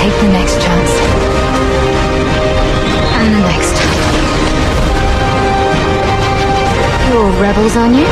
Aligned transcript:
Take 0.00 0.20
the 0.20 0.28
next 0.28 0.56
chance. 0.62 0.92
And 3.20 3.34
the 3.36 3.42
next. 3.52 3.76
You're 7.08 7.30
rebels, 7.42 7.76
aren't 7.76 7.96
you? 7.96 8.08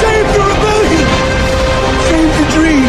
Save 0.00 0.26
the 0.34 0.42
rebellion! 0.50 1.08
Save 2.08 2.32
the 2.38 2.46
dream! 2.56 2.84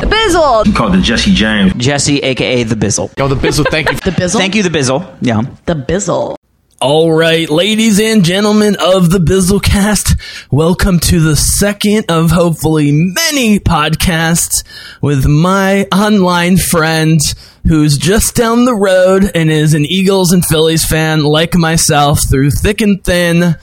The 0.00 0.08
Bizzle! 0.14 0.66
You 0.66 0.72
called 0.72 0.94
the 0.94 1.00
Jesse 1.00 1.32
James. 1.32 1.72
Jesse, 1.74 2.18
aka 2.18 2.64
the 2.64 2.74
Bizzle. 2.74 3.12
Oh, 3.20 3.28
the 3.28 3.36
Bizzle. 3.36 3.66
Thank 3.70 3.92
you. 3.92 3.96
the 4.10 4.10
Bizzle. 4.10 4.38
Thank 4.38 4.56
you, 4.56 4.64
the 4.64 4.76
Bizzle. 4.76 5.16
Yeah. 5.20 5.42
The 5.66 5.74
Bizzle. 5.74 6.35
All 6.78 7.10
right, 7.10 7.48
ladies 7.48 7.98
and 7.98 8.22
gentlemen 8.22 8.76
of 8.78 9.08
the 9.08 9.16
Bizzlecast, 9.18 10.20
welcome 10.50 11.00
to 11.00 11.20
the 11.20 11.34
second 11.34 12.04
of 12.10 12.30
hopefully 12.30 12.92
many 12.92 13.58
podcasts 13.58 14.62
with 15.00 15.26
my 15.26 15.84
online 15.84 16.58
friend 16.58 17.18
who's 17.66 17.96
just 17.96 18.34
down 18.36 18.66
the 18.66 18.74
road 18.74 19.30
and 19.34 19.50
is 19.50 19.72
an 19.72 19.86
Eagles 19.86 20.32
and 20.32 20.44
Phillies 20.44 20.84
fan 20.84 21.24
like 21.24 21.54
myself 21.54 22.20
through 22.28 22.50
thick 22.50 22.82
and 22.82 23.02
thin. 23.02 23.56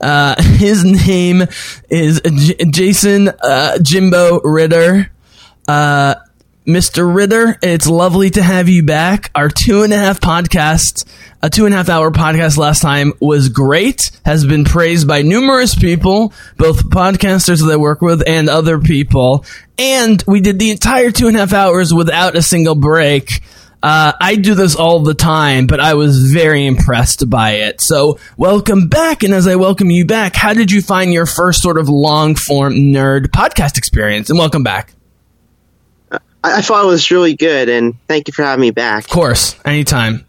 Uh, 0.00 0.40
his 0.56 0.84
name 0.84 1.42
is 1.90 2.20
J- 2.20 2.64
Jason 2.70 3.30
uh, 3.42 3.78
Jimbo 3.78 4.40
Ritter. 4.42 5.10
Uh, 5.66 6.14
Mr. 6.66 7.14
Ritter, 7.14 7.58
it's 7.60 7.86
lovely 7.86 8.30
to 8.30 8.42
have 8.42 8.70
you 8.70 8.82
back. 8.82 9.30
Our 9.34 9.50
two 9.50 9.82
and 9.82 9.92
a 9.92 9.98
half 9.98 10.18
podcast, 10.18 11.04
a 11.42 11.50
two 11.50 11.66
and 11.66 11.74
a 11.74 11.76
half 11.76 11.90
hour 11.90 12.10
podcast 12.10 12.56
last 12.56 12.80
time 12.80 13.12
was 13.20 13.50
great, 13.50 14.10
has 14.24 14.46
been 14.46 14.64
praised 14.64 15.06
by 15.06 15.20
numerous 15.20 15.74
people, 15.74 16.32
both 16.56 16.88
podcasters 16.88 17.62
that 17.62 17.70
I 17.70 17.76
work 17.76 18.00
with 18.00 18.26
and 18.26 18.48
other 18.48 18.78
people. 18.78 19.44
And 19.76 20.24
we 20.26 20.40
did 20.40 20.58
the 20.58 20.70
entire 20.70 21.10
two 21.10 21.28
and 21.28 21.36
a 21.36 21.40
half 21.40 21.52
hours 21.52 21.92
without 21.92 22.34
a 22.34 22.40
single 22.40 22.76
break. 22.76 23.42
Uh, 23.82 24.14
I 24.18 24.36
do 24.36 24.54
this 24.54 24.74
all 24.74 25.00
the 25.00 25.12
time, 25.12 25.66
but 25.66 25.80
I 25.80 25.92
was 25.92 26.32
very 26.32 26.66
impressed 26.66 27.28
by 27.28 27.56
it. 27.56 27.82
So, 27.82 28.18
welcome 28.38 28.88
back. 28.88 29.22
And 29.22 29.34
as 29.34 29.46
I 29.46 29.56
welcome 29.56 29.90
you 29.90 30.06
back, 30.06 30.34
how 30.34 30.54
did 30.54 30.72
you 30.72 30.80
find 30.80 31.12
your 31.12 31.26
first 31.26 31.60
sort 31.60 31.76
of 31.76 31.90
long 31.90 32.36
form 32.36 32.72
nerd 32.72 33.26
podcast 33.26 33.76
experience? 33.76 34.30
And 34.30 34.38
welcome 34.38 34.62
back. 34.62 34.94
I, 36.44 36.58
I 36.58 36.60
thought 36.60 36.84
it 36.84 36.86
was 36.86 37.10
really 37.10 37.34
good, 37.34 37.68
and 37.68 37.94
thank 38.06 38.28
you 38.28 38.34
for 38.34 38.44
having 38.44 38.60
me 38.60 38.70
back. 38.70 39.04
Of 39.04 39.10
course, 39.10 39.56
anytime. 39.64 40.26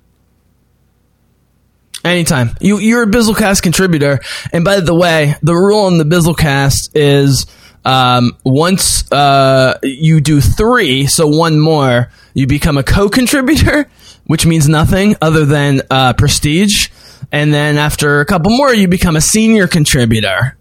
Anytime. 2.04 2.52
You, 2.62 2.78
you're 2.78 3.04
a 3.04 3.08
Bizzlecast 3.08 3.64
contributor. 3.64 4.20
And 4.54 4.64
by 4.64 4.80
the 4.80 4.94
way, 4.94 5.36
the 5.42 5.54
rule 5.56 5.88
in 5.88 5.98
the 5.98 6.04
Bizzlecast 6.04 6.92
is 6.94 7.48
um, 7.84 8.38
once 8.44 9.12
uh, 9.12 9.80
you 9.82 10.22
do 10.22 10.40
three, 10.40 11.08
so 11.08 11.28
one 11.28 11.60
more, 11.60 12.12
you 12.36 12.46
become 12.46 12.78
a 12.78 12.84
co 12.84 13.10
contributor, 13.10 13.90
which 14.26 14.46
means 14.46 14.70
nothing 14.70 15.16
other 15.22 15.46
than 15.46 15.82
uh, 15.90 16.14
prestige. 16.14 16.90
And 17.32 17.52
then 17.52 17.78
after 17.78 18.22
a 18.22 18.26
couple 18.26 18.56
more, 18.56 18.74
you 18.74 18.88
become 18.88 19.16
a 19.16 19.22
senior 19.22 19.68
contributor. 19.68 20.56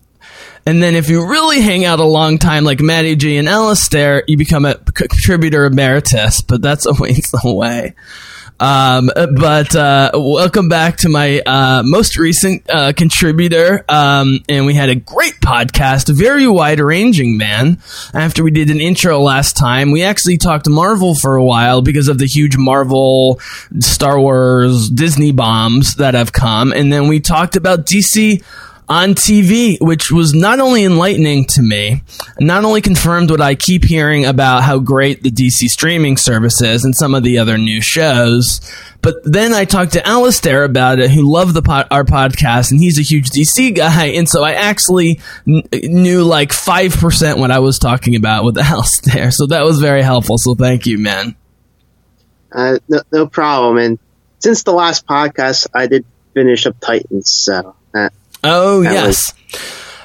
And 0.66 0.82
then 0.82 0.94
if 0.94 1.10
you 1.10 1.26
really 1.26 1.60
hang 1.60 1.84
out 1.84 2.00
a 2.00 2.04
long 2.04 2.38
time, 2.38 2.64
like 2.64 2.80
Matty 2.80 3.16
G 3.16 3.36
and 3.36 3.48
Alistair, 3.48 4.24
you 4.26 4.38
become 4.38 4.64
a 4.64 4.76
contributor 4.76 5.66
emeritus, 5.66 6.40
but 6.40 6.62
that's 6.62 6.86
a 6.86 6.92
the 6.92 7.40
way. 7.44 7.94
Um, 8.60 9.10
but 9.14 9.74
uh, 9.74 10.12
welcome 10.14 10.68
back 10.68 10.98
to 10.98 11.08
my 11.08 11.40
uh, 11.40 11.82
most 11.84 12.16
recent 12.16 12.64
uh, 12.70 12.92
contributor. 12.96 13.84
Um, 13.88 14.40
and 14.48 14.64
we 14.64 14.72
had 14.72 14.88
a 14.88 14.94
great 14.94 15.34
podcast, 15.40 16.08
very 16.16 16.46
wide 16.46 16.80
ranging, 16.80 17.36
man. 17.36 17.78
After 18.14 18.42
we 18.42 18.50
did 18.50 18.70
an 18.70 18.80
intro 18.80 19.20
last 19.20 19.56
time, 19.56 19.90
we 19.90 20.02
actually 20.02 20.38
talked 20.38 20.68
Marvel 20.68 21.14
for 21.14 21.36
a 21.36 21.44
while 21.44 21.82
because 21.82 22.08
of 22.08 22.18
the 22.18 22.26
huge 22.26 22.56
Marvel, 22.56 23.38
Star 23.80 24.18
Wars, 24.18 24.88
Disney 24.88 25.32
bombs 25.32 25.96
that 25.96 26.14
have 26.14 26.32
come. 26.32 26.72
And 26.72 26.90
then 26.92 27.08
we 27.08 27.20
talked 27.20 27.56
about 27.56 27.86
DC 27.86 28.42
on 28.88 29.10
TV, 29.14 29.78
which 29.80 30.10
was 30.10 30.34
not 30.34 30.60
only 30.60 30.84
enlightening 30.84 31.46
to 31.46 31.62
me, 31.62 32.02
not 32.38 32.64
only 32.64 32.80
confirmed 32.80 33.30
what 33.30 33.40
I 33.40 33.54
keep 33.54 33.84
hearing 33.84 34.26
about 34.26 34.62
how 34.62 34.78
great 34.78 35.22
the 35.22 35.30
DC 35.30 35.68
streaming 35.68 36.16
service 36.16 36.60
is 36.60 36.84
and 36.84 36.94
some 36.94 37.14
of 37.14 37.22
the 37.22 37.38
other 37.38 37.56
new 37.56 37.80
shows, 37.80 38.60
but 39.00 39.16
then 39.24 39.52
I 39.52 39.64
talked 39.64 39.92
to 39.92 40.06
Alistair 40.06 40.64
about 40.64 40.98
it, 40.98 41.10
who 41.10 41.30
loved 41.30 41.54
the 41.54 41.86
our 41.90 42.04
podcast, 42.04 42.70
and 42.70 42.80
he's 42.80 42.98
a 42.98 43.02
huge 43.02 43.30
DC 43.30 43.74
guy, 43.74 44.06
and 44.06 44.28
so 44.28 44.42
I 44.42 44.52
actually 44.52 45.20
n- 45.46 45.62
knew 45.72 46.24
like 46.24 46.52
five 46.52 46.94
percent 46.96 47.38
what 47.38 47.50
I 47.50 47.58
was 47.58 47.78
talking 47.78 48.16
about 48.16 48.44
with 48.44 48.56
Alistair, 48.58 49.30
so 49.30 49.46
that 49.46 49.62
was 49.62 49.78
very 49.78 50.02
helpful. 50.02 50.38
So 50.38 50.54
thank 50.54 50.86
you, 50.86 50.98
man. 50.98 51.36
Uh, 52.50 52.78
no, 52.88 53.00
no 53.12 53.26
problem. 53.26 53.78
And 53.78 53.98
since 54.38 54.62
the 54.62 54.72
last 54.72 55.06
podcast, 55.06 55.66
I 55.74 55.86
did 55.86 56.04
finish 56.32 56.66
up 56.66 56.78
Titans, 56.80 57.30
so. 57.30 57.76
Uh, 57.94 58.08
Oh 58.44 58.82
yes. 58.82 59.32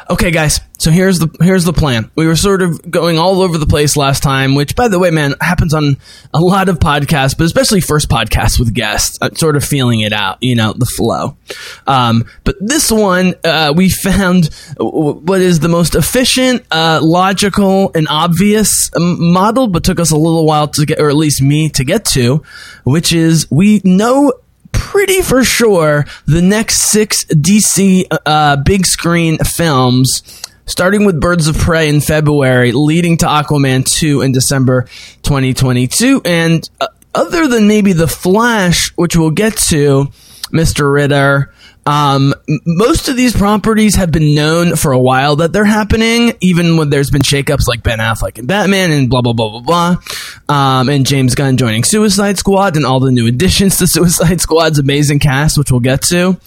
Okay, 0.10 0.32
guys. 0.32 0.60
So 0.80 0.90
here's 0.90 1.20
the 1.20 1.30
here's 1.40 1.66
the 1.66 1.74
plan. 1.74 2.10
We 2.16 2.26
were 2.26 2.36
sort 2.36 2.64
of 2.64 2.90
going 2.90 3.20
all 3.20 3.42
over 3.42 3.60
the 3.60 3.68
place 3.68 3.96
last 3.96 4.24
time, 4.24 4.56
which, 4.56 4.76
by 4.76 4.88
the 4.88 4.98
way, 4.98 5.12
man, 5.12 5.36
happens 5.40 5.72
on 5.72 5.98
a 6.34 6.40
lot 6.40 6.68
of 6.68 6.80
podcasts, 6.80 7.38
but 7.38 7.44
especially 7.44 7.80
first 7.80 8.10
podcasts 8.10 8.58
with 8.58 8.74
guests. 8.74 9.20
Uh, 9.22 9.30
sort 9.36 9.56
of 9.56 9.64
feeling 9.64 10.00
it 10.00 10.12
out, 10.12 10.40
you 10.42 10.56
know, 10.56 10.74
the 10.74 10.88
flow. 10.88 11.38
Um, 11.86 12.26
but 12.44 12.56
this 12.60 12.92
one, 12.92 13.36
uh, 13.44 13.74
we 13.76 13.90
found 13.90 14.50
what 14.78 15.42
is 15.42 15.60
the 15.60 15.70
most 15.70 15.94
efficient, 15.94 16.66
uh, 16.72 17.02
logical, 17.04 17.92
and 17.94 18.08
obvious 18.10 18.90
um, 18.96 19.32
model, 19.32 19.68
but 19.68 19.84
took 19.84 20.00
us 20.00 20.10
a 20.10 20.18
little 20.18 20.46
while 20.46 20.70
to 20.70 20.88
get, 20.88 21.00
or 21.00 21.10
at 21.10 21.18
least 21.18 21.40
me 21.40 21.70
to 21.70 21.84
get 21.84 22.06
to, 22.06 22.42
which 22.84 23.14
is 23.14 23.46
we 23.52 23.82
know 23.84 24.34
pretty 24.72 25.22
for 25.22 25.44
sure 25.44 26.06
the 26.26 26.42
next 26.42 26.90
six 26.92 27.26
DC 27.26 28.06
uh, 28.26 28.58
big 28.58 28.86
screen 28.86 29.38
films, 29.40 30.42
starting 30.66 31.06
with 31.06 31.20
Birds 31.20 31.48
of 31.48 31.58
Prey 31.58 31.90
in 31.90 32.02
February, 32.02 32.72
leading 32.72 33.18
to 33.18 33.26
Aquaman 33.26 33.86
2 33.86 34.22
in 34.22 34.32
December 34.32 34.84
2022. 35.24 36.22
And 36.26 36.68
uh, 36.80 36.88
other 37.14 37.48
than 37.48 37.68
maybe 37.68 37.94
The 37.94 38.08
Flash, 38.08 38.92
which 38.96 39.16
we'll 39.16 39.32
get 39.32 39.58
to, 39.70 40.08
Mr. 40.52 40.92
Ritter, 40.92 41.54
um, 41.90 42.36
most 42.68 43.10
of 43.10 43.18
these 43.18 43.36
properties 43.36 43.96
have 43.96 44.12
been 44.12 44.36
known 44.36 44.76
for 44.76 44.92
a 44.92 45.00
while 45.00 45.38
that 45.38 45.52
they're 45.52 45.66
happening, 45.66 46.34
even 46.40 46.78
when 46.78 46.92
there's 46.92 47.10
been 47.10 47.24
shakeups 47.24 47.68
like 47.68 47.82
Ben 47.82 47.98
Affleck 47.98 48.38
and 48.38 48.48
Batman 48.48 48.92
and 48.92 49.10
blah 49.10 49.24
blah 49.24 49.34
blah 49.34 49.60
blah 49.60 49.96
blah, 49.96 50.56
um, 50.56 50.88
and 50.88 51.04
James 51.04 51.34
Gunn 51.34 51.58
joining 51.58 51.84
Suicide 51.84 52.38
Squad 52.38 52.76
and 52.76 52.86
all 52.86 53.00
the 53.00 53.12
new 53.12 53.26
additions 53.26 53.78
to 53.78 53.88
Suicide 53.88 54.40
Squad's 54.40 54.78
amazing 54.78 55.18
cast, 55.18 55.58
which 55.58 55.72
we'll 55.72 55.80
get 55.80 56.04
to. 56.04 56.40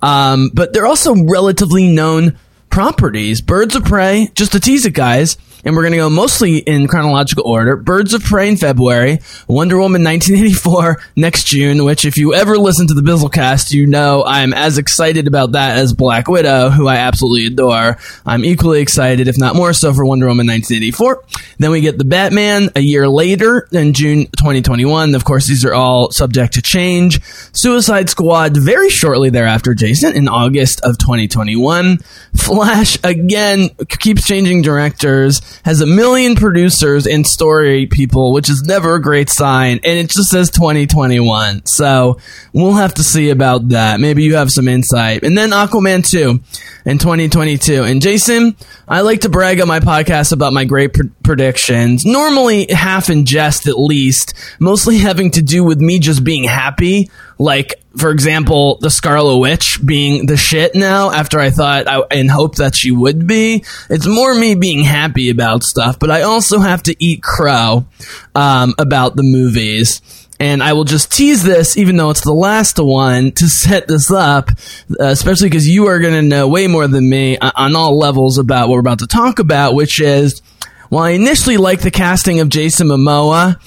Um, 0.00 0.50
but 0.54 0.72
they're 0.72 0.86
also 0.86 1.14
relatively 1.14 1.88
known 1.88 2.38
properties. 2.70 3.42
Birds 3.42 3.76
of 3.76 3.84
Prey, 3.84 4.30
just 4.34 4.52
to 4.52 4.60
tease 4.60 4.86
it, 4.86 4.94
guys. 4.94 5.36
And 5.66 5.74
we're 5.74 5.82
going 5.82 5.94
to 5.94 5.98
go 5.98 6.08
mostly 6.08 6.58
in 6.58 6.86
chronological 6.86 7.44
order. 7.44 7.76
Birds 7.76 8.14
of 8.14 8.22
Prey 8.22 8.48
in 8.48 8.56
February, 8.56 9.18
Wonder 9.48 9.76
Woman 9.76 10.04
1984 10.04 11.02
next 11.16 11.48
June, 11.48 11.84
which 11.84 12.04
if 12.04 12.16
you 12.16 12.34
ever 12.34 12.56
listen 12.56 12.86
to 12.86 12.94
the 12.94 13.02
Bizzlecast, 13.02 13.72
you 13.72 13.84
know 13.84 14.22
I'm 14.24 14.54
as 14.54 14.78
excited 14.78 15.26
about 15.26 15.52
that 15.52 15.76
as 15.76 15.92
Black 15.92 16.28
Widow, 16.28 16.70
who 16.70 16.86
I 16.86 16.98
absolutely 16.98 17.46
adore. 17.46 17.98
I'm 18.24 18.44
equally 18.44 18.80
excited, 18.80 19.26
if 19.26 19.36
not 19.38 19.56
more 19.56 19.72
so, 19.72 19.92
for 19.92 20.06
Wonder 20.06 20.26
Woman 20.26 20.46
1984. 20.46 21.24
Then 21.58 21.72
we 21.72 21.80
get 21.80 21.98
the 21.98 22.04
Batman 22.04 22.70
a 22.76 22.80
year 22.80 23.08
later 23.08 23.66
in 23.72 23.92
June 23.92 24.26
2021. 24.36 25.16
Of 25.16 25.24
course, 25.24 25.48
these 25.48 25.64
are 25.64 25.74
all 25.74 26.12
subject 26.12 26.54
to 26.54 26.62
change. 26.62 27.20
Suicide 27.52 28.08
Squad 28.08 28.56
very 28.56 28.88
shortly 28.88 29.30
thereafter, 29.30 29.74
Jason, 29.74 30.14
in 30.14 30.28
August 30.28 30.80
of 30.82 30.96
2021. 30.98 31.98
Flash 32.36 32.98
again 33.02 33.70
keeps 33.88 34.28
changing 34.28 34.62
directors. 34.62 35.40
Has 35.64 35.80
a 35.80 35.86
million 35.86 36.34
producers 36.34 37.06
and 37.06 37.26
story 37.26 37.86
people, 37.86 38.32
which 38.32 38.48
is 38.48 38.62
never 38.62 38.94
a 38.94 39.02
great 39.02 39.28
sign, 39.30 39.80
and 39.84 39.98
it 39.98 40.10
just 40.10 40.30
says 40.30 40.50
2021. 40.50 41.66
So 41.66 42.18
we'll 42.52 42.74
have 42.74 42.94
to 42.94 43.02
see 43.02 43.30
about 43.30 43.68
that. 43.70 44.00
Maybe 44.00 44.22
you 44.22 44.36
have 44.36 44.50
some 44.50 44.68
insight. 44.68 45.22
And 45.22 45.36
then 45.36 45.50
Aquaman 45.50 46.08
2 46.08 46.40
in 46.86 46.98
2022. 46.98 47.82
And 47.82 48.00
Jason, 48.00 48.56
I 48.88 49.00
like 49.00 49.22
to 49.22 49.28
brag 49.28 49.60
on 49.60 49.68
my 49.68 49.80
podcast 49.80 50.32
about 50.32 50.52
my 50.52 50.64
great 50.64 50.94
pr- 50.94 51.02
predictions, 51.22 52.04
normally 52.04 52.66
half 52.70 53.10
in 53.10 53.24
jest 53.26 53.66
at 53.66 53.78
least, 53.78 54.34
mostly 54.60 54.98
having 54.98 55.30
to 55.32 55.42
do 55.42 55.64
with 55.64 55.80
me 55.80 55.98
just 55.98 56.24
being 56.24 56.44
happy. 56.44 57.10
Like, 57.38 57.82
for 57.96 58.10
example, 58.10 58.78
the 58.80 58.90
Scarlet 58.90 59.38
Witch 59.38 59.78
being 59.84 60.26
the 60.26 60.36
shit 60.36 60.74
now 60.74 61.10
after 61.10 61.38
I 61.38 61.50
thought 61.50 61.86
I, 61.86 62.02
and 62.10 62.30
hoped 62.30 62.58
that 62.58 62.74
she 62.74 62.90
would 62.90 63.26
be. 63.26 63.64
It's 63.90 64.06
more 64.06 64.34
me 64.34 64.54
being 64.54 64.84
happy 64.84 65.28
about 65.28 65.62
stuff, 65.62 65.98
but 65.98 66.10
I 66.10 66.22
also 66.22 66.60
have 66.60 66.82
to 66.84 66.96
eat 66.98 67.22
crow 67.22 67.86
um, 68.34 68.74
about 68.78 69.16
the 69.16 69.22
movies 69.22 70.00
and 70.38 70.62
I 70.62 70.74
will 70.74 70.84
just 70.84 71.12
tease 71.12 71.42
this, 71.42 71.76
even 71.76 71.96
though 71.96 72.10
it's 72.10 72.22
the 72.22 72.32
last 72.32 72.78
one, 72.78 73.32
to 73.32 73.48
set 73.48 73.88
this 73.88 74.10
up, 74.10 74.50
uh, 74.50 75.04
especially 75.04 75.48
because 75.48 75.66
you 75.66 75.86
are 75.86 75.98
going 75.98 76.14
to 76.14 76.22
know 76.22 76.48
way 76.48 76.66
more 76.66 76.86
than 76.86 77.08
me 77.08 77.38
uh, 77.38 77.52
on 77.56 77.74
all 77.74 77.98
levels 77.98 78.38
about 78.38 78.68
what 78.68 78.74
we're 78.74 78.80
about 78.80 78.98
to 78.98 79.06
talk 79.06 79.38
about, 79.38 79.74
which 79.74 80.00
is, 80.00 80.42
while 80.90 81.04
I 81.04 81.10
initially 81.10 81.56
liked 81.56 81.82
the 81.82 81.90
casting 81.90 82.40
of 82.40 82.48
Jason 82.48 82.88
Momoa, 82.88 83.58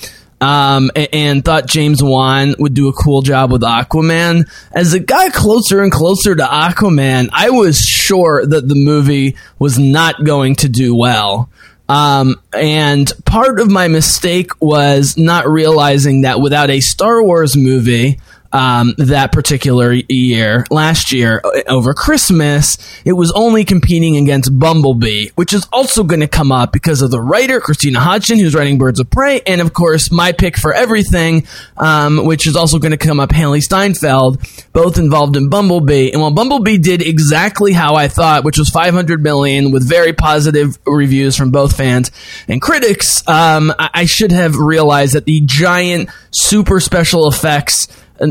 um, 0.41 0.91
and, 0.95 1.43
thought 1.43 1.67
James 1.67 2.01
Wan 2.01 2.55
would 2.59 2.73
do 2.73 2.87
a 2.87 2.93
cool 2.93 3.21
job 3.21 3.51
with 3.51 3.61
Aquaman. 3.61 4.49
As 4.71 4.93
it 4.93 5.05
got 5.05 5.33
closer 5.33 5.81
and 5.81 5.91
closer 5.91 6.35
to 6.35 6.43
Aquaman, 6.43 7.29
I 7.33 7.49
was 7.49 7.79
sure 7.79 8.45
that 8.45 8.67
the 8.67 8.75
movie 8.75 9.35
was 9.57 9.77
not 9.77 10.23
going 10.23 10.55
to 10.57 10.69
do 10.69 10.95
well. 10.95 11.49
Um, 11.87 12.39
and 12.53 13.11
part 13.25 13.59
of 13.59 13.71
my 13.71 13.87
mistake 13.87 14.51
was 14.61 15.17
not 15.17 15.49
realizing 15.49 16.21
that 16.21 16.39
without 16.39 16.69
a 16.69 16.81
Star 16.81 17.23
Wars 17.23 17.57
movie, 17.57 18.19
um, 18.51 18.95
that 18.97 19.31
particular 19.31 19.93
year, 19.93 20.65
last 20.69 21.11
year, 21.11 21.41
uh, 21.43 21.61
over 21.67 21.93
Christmas, 21.93 22.77
it 23.05 23.13
was 23.13 23.31
only 23.33 23.63
competing 23.63 24.17
against 24.17 24.57
Bumblebee, 24.57 25.29
which 25.35 25.53
is 25.53 25.67
also 25.71 26.03
going 26.03 26.21
to 26.21 26.27
come 26.27 26.51
up 26.51 26.71
because 26.71 27.01
of 27.01 27.11
the 27.11 27.21
writer, 27.21 27.59
Christina 27.59 27.99
Hodson, 27.99 28.39
who's 28.39 28.55
writing 28.55 28.77
Birds 28.77 28.99
of 28.99 29.09
Prey, 29.09 29.41
and 29.45 29.61
of 29.61 29.73
course, 29.73 30.11
my 30.11 30.31
pick 30.31 30.57
for 30.57 30.73
everything, 30.73 31.45
um, 31.77 32.25
which 32.25 32.47
is 32.47 32.55
also 32.55 32.79
going 32.79 32.91
to 32.91 32.97
come 32.97 33.19
up, 33.19 33.29
Hailee 33.29 33.61
Steinfeld, 33.61 34.41
both 34.73 34.97
involved 34.97 35.37
in 35.37 35.49
Bumblebee. 35.49 36.11
And 36.11 36.21
while 36.21 36.31
Bumblebee 36.31 36.77
did 36.77 37.01
exactly 37.01 37.73
how 37.73 37.95
I 37.95 38.07
thought, 38.07 38.43
which 38.43 38.57
was 38.57 38.69
500 38.69 39.21
million 39.21 39.71
with 39.71 39.87
very 39.87 40.13
positive 40.13 40.77
reviews 40.85 41.35
from 41.35 41.51
both 41.51 41.75
fans 41.75 42.11
and 42.47 42.61
critics, 42.61 43.27
um, 43.27 43.71
I-, 43.77 43.89
I 43.93 44.05
should 44.05 44.31
have 44.31 44.55
realized 44.55 45.13
that 45.13 45.25
the 45.25 45.41
giant 45.41 46.09
super 46.31 46.79
special 46.79 47.27
effects 47.27 47.87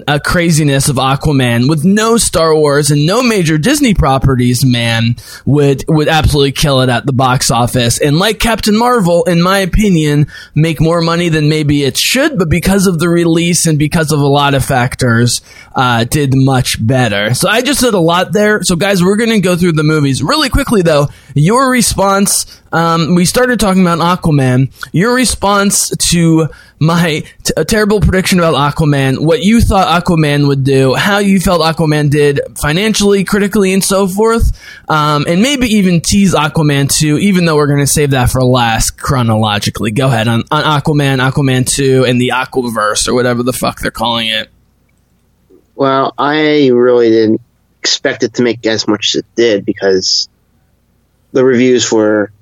a 0.06 0.20
craziness 0.20 0.88
of 0.88 0.96
Aquaman 0.96 1.68
with 1.68 1.84
no 1.84 2.16
Star 2.16 2.54
Wars 2.54 2.90
and 2.90 3.06
no 3.06 3.22
major 3.22 3.58
Disney 3.58 3.94
properties, 3.94 4.64
man, 4.64 5.16
would 5.46 5.84
would 5.88 6.08
absolutely 6.08 6.52
kill 6.52 6.80
it 6.80 6.88
at 6.88 7.06
the 7.06 7.12
box 7.12 7.50
office. 7.50 8.00
And 8.00 8.18
like 8.18 8.38
Captain 8.38 8.76
Marvel, 8.76 9.24
in 9.24 9.42
my 9.42 9.58
opinion, 9.58 10.26
make 10.54 10.80
more 10.80 11.00
money 11.00 11.28
than 11.28 11.48
maybe 11.48 11.84
it 11.84 11.96
should, 11.96 12.38
but 12.38 12.48
because 12.48 12.86
of 12.86 12.98
the 12.98 13.08
release 13.08 13.66
and 13.66 13.78
because 13.78 14.12
of 14.12 14.20
a 14.20 14.26
lot 14.26 14.54
of 14.54 14.64
factors, 14.64 15.40
uh, 15.74 16.04
did 16.04 16.34
much 16.34 16.84
better. 16.84 17.34
So 17.34 17.48
I 17.48 17.62
just 17.62 17.80
said 17.80 17.94
a 17.94 17.98
lot 17.98 18.32
there. 18.32 18.62
So 18.62 18.76
guys, 18.76 19.02
we're 19.02 19.16
gonna 19.16 19.40
go 19.40 19.56
through 19.56 19.72
the 19.72 19.84
movies 19.84 20.22
really 20.22 20.48
quickly 20.48 20.82
though. 20.82 21.08
Your 21.34 21.70
response 21.70 22.58
um, 22.72 23.14
we 23.14 23.24
started 23.24 23.60
talking 23.60 23.82
about 23.82 23.98
Aquaman. 23.98 24.72
Your 24.92 25.14
response 25.14 25.90
to 26.10 26.48
my 26.80 27.24
t- 27.42 27.52
a 27.56 27.64
terrible 27.64 28.00
prediction 28.00 28.38
about 28.38 28.54
Aquaman, 28.54 29.18
what 29.18 29.42
you 29.42 29.60
thought 29.60 30.02
Aquaman 30.02 30.46
would 30.46 30.64
do, 30.64 30.94
how 30.94 31.18
you 31.18 31.40
felt 31.40 31.60
Aquaman 31.60 32.10
did 32.10 32.40
financially, 32.60 33.24
critically, 33.24 33.72
and 33.72 33.82
so 33.82 34.06
forth, 34.06 34.58
um, 34.88 35.24
and 35.28 35.42
maybe 35.42 35.66
even 35.66 36.00
tease 36.00 36.34
Aquaman 36.34 36.88
2, 36.88 37.18
even 37.18 37.44
though 37.44 37.56
we're 37.56 37.66
going 37.66 37.80
to 37.80 37.86
save 37.86 38.10
that 38.10 38.30
for 38.30 38.42
last 38.42 38.92
chronologically. 38.98 39.90
Go 39.90 40.06
ahead 40.06 40.28
on, 40.28 40.44
on 40.50 40.80
Aquaman, 40.80 41.18
Aquaman 41.18 41.66
2, 41.66 42.04
and 42.04 42.20
the 42.20 42.32
Aquaverse, 42.34 43.08
or 43.08 43.14
whatever 43.14 43.42
the 43.42 43.52
fuck 43.52 43.80
they're 43.80 43.90
calling 43.90 44.28
it. 44.28 44.48
Well, 45.74 46.12
I 46.18 46.68
really 46.68 47.10
didn't 47.10 47.40
expect 47.80 48.22
it 48.22 48.34
to 48.34 48.42
make 48.42 48.66
as 48.66 48.88
much 48.88 49.14
as 49.14 49.20
it 49.20 49.26
did 49.36 49.64
because 49.64 50.28
the 51.32 51.44
reviews 51.44 51.90
were 51.92 52.32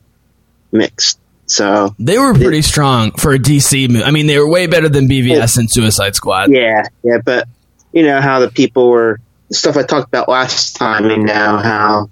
mixed. 0.72 1.18
So 1.46 1.94
they 1.98 2.18
were 2.18 2.34
pretty 2.34 2.62
strong 2.62 3.12
for 3.12 3.32
a 3.32 3.38
DC 3.38 3.88
movie. 3.88 4.04
I 4.04 4.10
mean, 4.10 4.26
they 4.26 4.38
were 4.38 4.48
way 4.48 4.66
better 4.66 4.88
than 4.88 5.08
BVS 5.08 5.56
oh. 5.56 5.60
and 5.60 5.70
Suicide 5.70 6.14
Squad. 6.16 6.50
Yeah, 6.50 6.84
yeah, 7.04 7.18
but 7.24 7.48
you 7.92 8.02
know 8.02 8.20
how 8.20 8.40
the 8.40 8.50
people 8.50 8.90
were 8.90 9.20
stuff 9.52 9.76
I 9.76 9.84
talked 9.84 10.08
about 10.08 10.28
last 10.28 10.76
time, 10.76 11.06
and 11.06 11.24
now 11.24 11.58
how 11.58 12.10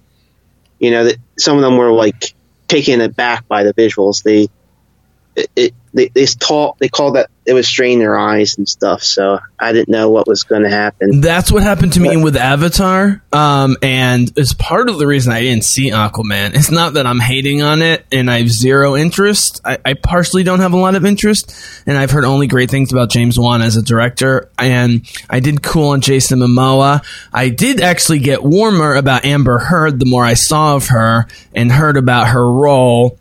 you 0.78 0.92
know 0.92 1.04
that 1.04 1.16
some 1.36 1.56
of 1.56 1.62
them 1.62 1.76
were 1.76 1.90
like 1.90 2.32
taken 2.69 3.00
aback 3.00 3.48
by 3.48 3.64
the 3.64 3.75
visuals. 3.75 4.22
They 4.22 4.48
it, 5.34 5.50
it 5.56 5.75
they 5.94 6.08
they 6.08 6.26
taught 6.26 6.79
they 6.79 6.88
called 6.88 7.17
that 7.17 7.31
it 7.46 7.52
was 7.52 7.69
strain 7.69 7.99
their 7.99 8.19
eyes 8.19 8.56
and 8.56 8.67
stuff. 8.69 9.02
So 9.02 9.38
I 9.58 9.73
didn't 9.73 9.91
know 9.91 10.11
what 10.11 10.26
was 10.26 10.44
going 10.44 10.62
to 10.62 10.70
happen. 10.70 11.20
That's 11.20 11.52
what 11.52 11.62
happened 11.62 11.93
to 11.93 12.00
me 12.00 12.17
with 12.17 12.37
Avatar, 12.37 13.23
um, 13.32 13.76
and 13.82 14.32
it's 14.37 14.55
part 14.55 14.88
of 14.88 14.99
the 14.99 15.06
reason 15.06 15.32
I 15.32 15.43
didn't 15.43 15.64
see 15.64 15.91
Aquaman. 15.91 16.55
It's 16.55 16.70
not 16.70 16.94
that 16.94 17.06
I'm 17.06 17.20
hating 17.20 17.62
on 17.62 17.82
it 17.82 18.06
and 18.11 18.31
I 18.31 18.38
have 18.38 18.50
zero 18.50 18.96
interest. 18.96 19.61
I, 19.64 19.79
I 19.85 19.94
partially 19.94 20.43
don't 20.43 20.61
have 20.61 20.73
a 20.73 20.79
lot 20.79 20.94
of 20.94 21.05
interest, 21.05 21.55
and 21.87 21.96
I've 21.96 22.11
heard 22.11 22.25
only 22.25 22.46
great 22.46 22.70
things 22.70 22.93
about 22.93 23.11
James 23.11 23.38
Wan 23.38 23.62
as 23.62 23.76
a 23.76 23.82
director. 23.82 24.50
And 24.58 25.06
I 25.31 25.41
did 25.41 25.62
cool 25.62 25.91
on 25.91 26.00
Jason 26.00 26.41
Momoa. 26.41 27.05
I 27.32 27.50
did 27.50 27.81
actually 27.81 28.19
get 28.19 28.43
warmer 28.43 28.94
about 28.94 29.25
Amber 29.25 29.58
Heard 29.58 30.00
the 30.00 30.06
more 30.06 30.25
I 30.25 30.35
saw 30.35 30.76
of 30.76 30.88
her 30.88 31.26
and 31.55 31.70
heard 31.70 31.96
about 31.96 32.29
her 32.29 32.50
role 32.50 33.19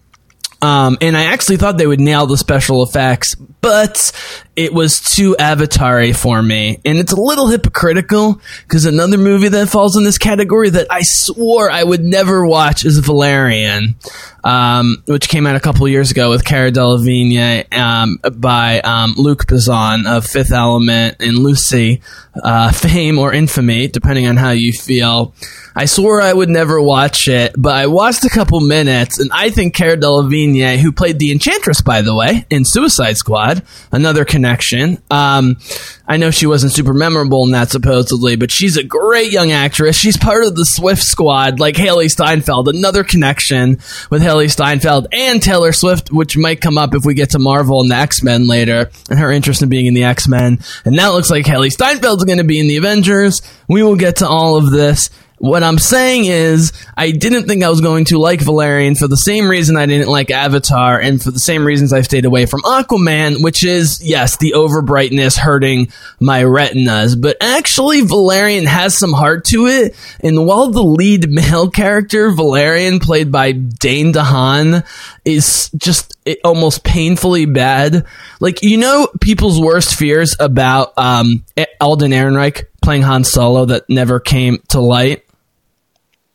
um, 0.64 0.98
and 1.02 1.18
I 1.18 1.26
actually 1.26 1.58
thought 1.58 1.78
they 1.78 1.86
would 1.86 2.00
nail 2.00 2.26
the 2.26 2.38
special 2.38 2.84
effects, 2.84 3.36
but 3.36 4.14
it 4.56 4.74
was 4.74 5.00
too 5.00 5.36
avatar 5.38 6.14
for 6.14 6.42
me. 6.42 6.80
And 6.86 6.98
it's 6.98 7.12
a 7.12 7.20
little 7.20 7.48
hypocritical 7.48 8.40
because 8.64 8.86
another 8.86 9.18
movie 9.18 9.50
that 9.50 9.70
falls 9.70 9.96
in 9.96 10.04
this 10.04 10.18
category 10.18 10.70
that 10.70 10.88
I 10.90 11.02
swore 11.04 11.70
I 11.70 11.84
would 11.84 12.04
never 12.04 12.46
watch 12.46 12.86
is 12.86 13.00
Valerian, 13.00 13.96
um, 14.44 15.04
which 15.06 15.30
came 15.30 15.48
out 15.48 15.56
a 15.56 15.60
couple 15.60 15.88
years 15.88 16.12
ago 16.12 16.30
with 16.30 16.46
Cara 16.46 16.72
Delevingne 16.72 17.74
um, 17.74 18.20
by 18.40 18.80
um, 18.82 19.14
Luc 19.18 19.46
Besson 19.46 20.06
of 20.06 20.26
Fifth 20.26 20.52
Element 20.52 21.18
and 21.20 21.38
Lucy, 21.38 22.02
uh, 22.36 22.72
fame 22.72 23.20
or 23.20 23.34
infamy, 23.34 23.88
depending 23.88 24.28
on 24.28 24.38
how 24.38 24.52
you 24.52 24.74
feel. 24.74 25.34
I 25.76 25.86
swore 25.86 26.22
I 26.22 26.32
would 26.32 26.50
never 26.50 26.80
watch 26.80 27.28
it, 27.28 27.54
but 27.58 27.76
I 27.76 27.88
watched 27.88 28.24
a 28.26 28.30
couple 28.30 28.60
minutes, 28.60 29.20
and 29.20 29.32
I 29.34 29.50
think 29.50 29.74
Cara 29.74 29.98
Delevingne, 29.98 30.78
who 30.78 30.92
played 30.92 31.18
the 31.18 31.32
Enchantress, 31.32 31.82
by 31.82 32.04
the 32.04 32.14
way, 32.14 32.46
in 32.52 32.64
Suicide 32.64 33.18
Squad, 33.18 33.64
another 33.92 34.24
connection. 34.44 35.02
Um, 35.10 35.58
I 36.06 36.18
know 36.18 36.30
she 36.30 36.48
wasn't 36.48 36.74
super 36.74 36.94
memorable 36.94 37.46
in 37.46 37.52
that 37.52 37.70
supposedly, 37.70 38.36
but 38.36 38.52
she's 38.52 38.76
a 38.76 38.84
great 38.84 39.32
young 39.32 39.54
actress. 39.54 39.96
She's 39.96 40.18
part 40.18 40.44
of 40.44 40.54
the 40.54 40.66
Swift 40.66 41.02
Squad, 41.02 41.62
like 41.62 41.76
Hailee 41.76 42.12
Steinfeld, 42.12 42.68
another 42.68 43.06
connection 43.06 43.78
with 44.10 44.22
Hailee 44.22 44.52
Steinfeld 44.52 45.08
and 45.14 45.42
Taylor 45.42 45.72
Swift, 45.72 46.12
which 46.12 46.36
might 46.36 46.60
come 46.60 46.78
up 46.78 46.94
if 46.94 47.06
we 47.06 47.14
get 47.14 47.30
to 47.30 47.40
Marvel 47.40 47.80
and 47.80 47.90
the 47.90 47.96
X 47.96 48.22
Men 48.22 48.46
later, 48.46 48.92
and 49.10 49.18
her 49.18 49.32
interest 49.32 49.62
in 49.62 49.70
being 49.70 49.86
in 49.86 49.94
the 49.94 50.04
X 50.04 50.28
Men. 50.28 50.60
And 50.84 50.94
now 50.94 51.12
it 51.12 51.14
looks 51.14 51.30
like 51.30 51.46
Hailee 51.46 51.74
Steinfeld's 51.74 52.26
going 52.26 52.40
to 52.40 52.44
be 52.44 52.60
in 52.60 52.68
the 52.68 52.78
Avengers. 52.78 53.42
We 53.70 53.82
will 53.82 53.96
get 53.96 54.18
to 54.18 54.28
all 54.28 54.58
of 54.58 54.72
this. 54.72 55.10
What 55.40 55.62
I'm 55.62 55.78
saying 55.78 56.26
is, 56.26 56.72
I 56.96 57.12
didn't 57.12 57.48
think 57.48 57.64
I 57.64 57.70
was 57.70 57.82
going 57.82 58.06
to 58.06 58.18
like 58.18 58.40
Valerian 58.40 58.96
for 58.96 59.08
the 59.08 59.18
same 59.18 59.50
reason 59.50 59.76
I 59.76 59.86
didn't 59.86 60.08
like 60.08 60.32
Avatar, 60.32 61.00
and 61.00 61.22
for 61.22 61.32
the 61.32 61.40
same 61.40 61.66
reasons 61.66 61.92
I 61.92 62.02
stayed 62.02 62.24
away 62.24 62.46
from 62.46 62.62
Aquaman, 62.62 63.44
which 63.44 63.66
is, 63.66 64.02
yes, 64.02 64.38
the 64.38 64.54
overbrightness 64.56 65.38
hurting 65.38 65.92
my 66.20 66.44
retinas. 66.44 67.16
But 67.18 67.38
actually, 67.42 68.02
Valerian 68.02 68.66
has 68.66 68.98
some 68.98 69.12
heart 69.12 69.44
to 69.46 69.68
it, 69.68 69.96
and 70.22 70.46
while 70.46 70.70
the 70.70 70.84
lead 70.84 71.30
male 71.30 71.70
character, 71.70 72.32
Valerian, 72.32 73.00
played 73.00 73.32
by 73.32 73.52
Dane 73.52 74.14
DeHaan, 74.14 74.86
is 75.26 75.70
just 75.78 76.16
almost 76.44 76.84
painfully 76.84 77.46
bad, 77.46 78.06
like, 78.40 78.62
you 78.62 78.78
know, 78.78 79.08
people's 79.22 79.60
worst 79.60 79.96
fears 79.96 80.36
about 80.40 80.98
um, 80.98 81.46
Alden 81.80 82.12
Ehrenreich 82.12 82.66
playing 82.82 83.04
Han 83.04 83.24
Solo 83.24 83.66
that 83.66 83.90
never 83.90 84.20
came 84.20 84.62
to 84.70 84.80
light? 84.80 85.26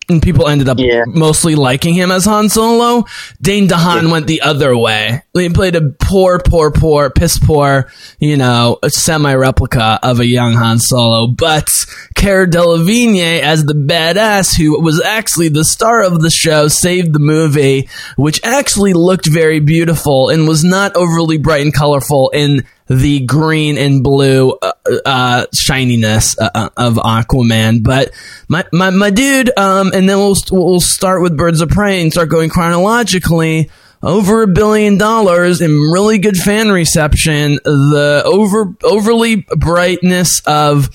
And 0.08 0.22
people 0.22 0.48
ended 0.48 0.68
up 0.68 0.78
Yeah. 0.78 1.02
mostly 1.06 1.54
liking 1.54 1.94
him 1.94 2.10
as 2.10 2.24
Han 2.24 2.48
Solo. 2.48 3.04
Dane 3.42 3.68
DeHaan 3.68 4.10
went 4.10 4.26
the 4.26 4.40
other 4.42 4.76
way. 4.76 5.22
He 5.34 5.48
played 5.50 5.76
a 5.76 5.82
poor, 5.82 6.38
poor, 6.38 6.70
poor, 6.70 7.10
piss 7.10 7.38
poor, 7.38 7.90
you 8.18 8.36
know, 8.36 8.78
semi 8.88 9.34
replica 9.34 9.98
of 10.02 10.20
a 10.20 10.26
young 10.26 10.54
Han 10.54 10.78
Solo. 10.78 11.26
But 11.26 11.70
Cara 12.14 12.46
Delevingne 12.46 13.40
as 13.40 13.64
the 13.64 13.74
badass 13.74 14.56
who 14.56 14.80
was 14.82 15.00
actually 15.02 15.48
the 15.48 15.64
star 15.64 16.02
of 16.02 16.20
the 16.22 16.30
show 16.30 16.68
saved 16.68 17.12
the 17.12 17.18
movie, 17.18 17.88
which 18.16 18.40
actually 18.44 18.94
looked 18.94 19.26
very 19.26 19.60
beautiful 19.60 20.28
and 20.30 20.48
was 20.48 20.64
not 20.64 20.96
overly 20.96 21.38
bright 21.38 21.62
and 21.62 21.74
colorful 21.74 22.30
in 22.30 22.64
the 22.88 23.20
green 23.20 23.78
and 23.78 24.02
blue 24.02 24.52
uh, 24.52 24.72
uh, 25.04 25.46
shininess 25.54 26.38
uh, 26.38 26.50
uh, 26.54 26.68
of 26.76 26.94
Aquaman. 26.94 27.82
But 27.82 28.10
my, 28.48 28.64
my, 28.72 28.90
my 28.90 29.10
dude, 29.10 29.56
um, 29.58 29.92
and 29.92 30.08
then 30.08 30.18
we'll, 30.18 30.36
we'll 30.50 30.80
start 30.80 31.22
with 31.22 31.36
Birds 31.36 31.60
of 31.60 31.68
Prey 31.68 32.00
and 32.00 32.12
start 32.12 32.28
going 32.28 32.50
chronologically. 32.50 33.70
Over 34.00 34.44
a 34.44 34.46
billion 34.46 34.96
dollars 34.96 35.60
in 35.60 35.72
really 35.72 36.18
good 36.18 36.36
fan 36.36 36.70
reception. 36.70 37.58
The 37.64 38.22
over 38.24 38.72
overly 38.84 39.44
brightness 39.56 40.40
of 40.46 40.88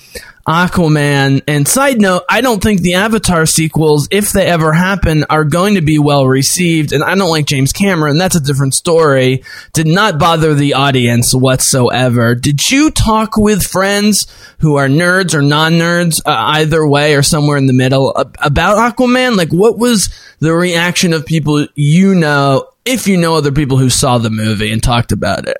Aquaman. 0.46 1.42
And 1.48 1.66
side 1.66 2.00
note, 2.00 2.24
I 2.28 2.40
don't 2.40 2.62
think 2.62 2.80
the 2.80 2.94
Avatar 2.94 3.46
sequels, 3.46 4.08
if 4.10 4.32
they 4.32 4.46
ever 4.46 4.72
happen, 4.72 5.24
are 5.30 5.44
going 5.44 5.74
to 5.74 5.80
be 5.80 5.98
well 5.98 6.26
received. 6.26 6.92
And 6.92 7.02
I 7.02 7.14
don't 7.14 7.30
like 7.30 7.46
James 7.46 7.72
Cameron. 7.72 8.18
That's 8.18 8.36
a 8.36 8.40
different 8.40 8.74
story. 8.74 9.42
Did 9.72 9.86
not 9.86 10.18
bother 10.18 10.54
the 10.54 10.74
audience 10.74 11.34
whatsoever. 11.34 12.34
Did 12.34 12.70
you 12.70 12.90
talk 12.90 13.36
with 13.36 13.62
friends 13.62 14.26
who 14.58 14.76
are 14.76 14.88
nerds 14.88 15.34
or 15.34 15.42
non 15.42 15.72
nerds, 15.72 16.20
uh, 16.26 16.30
either 16.30 16.86
way 16.86 17.14
or 17.14 17.22
somewhere 17.22 17.56
in 17.56 17.66
the 17.66 17.72
middle, 17.72 18.12
ab- 18.18 18.36
about 18.42 18.76
Aquaman? 18.76 19.36
Like, 19.36 19.52
what 19.52 19.78
was 19.78 20.14
the 20.40 20.52
reaction 20.52 21.14
of 21.14 21.24
people 21.24 21.66
you 21.74 22.14
know, 22.14 22.68
if 22.84 23.08
you 23.08 23.16
know 23.16 23.36
other 23.36 23.52
people 23.52 23.78
who 23.78 23.88
saw 23.88 24.18
the 24.18 24.30
movie 24.30 24.70
and 24.70 24.82
talked 24.82 25.12
about 25.12 25.48
it? 25.48 25.58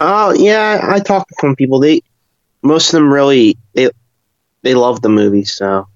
Oh 0.00 0.34
yeah, 0.34 0.80
I 0.82 1.00
talked 1.00 1.30
to 1.30 1.36
some 1.40 1.56
people. 1.56 1.80
They 1.80 2.02
most 2.66 2.88
of 2.88 2.92
them 2.92 3.12
really 3.12 3.56
they 3.74 3.90
they 4.62 4.74
love 4.74 5.00
the 5.02 5.08
movie. 5.08 5.44
So 5.44 5.88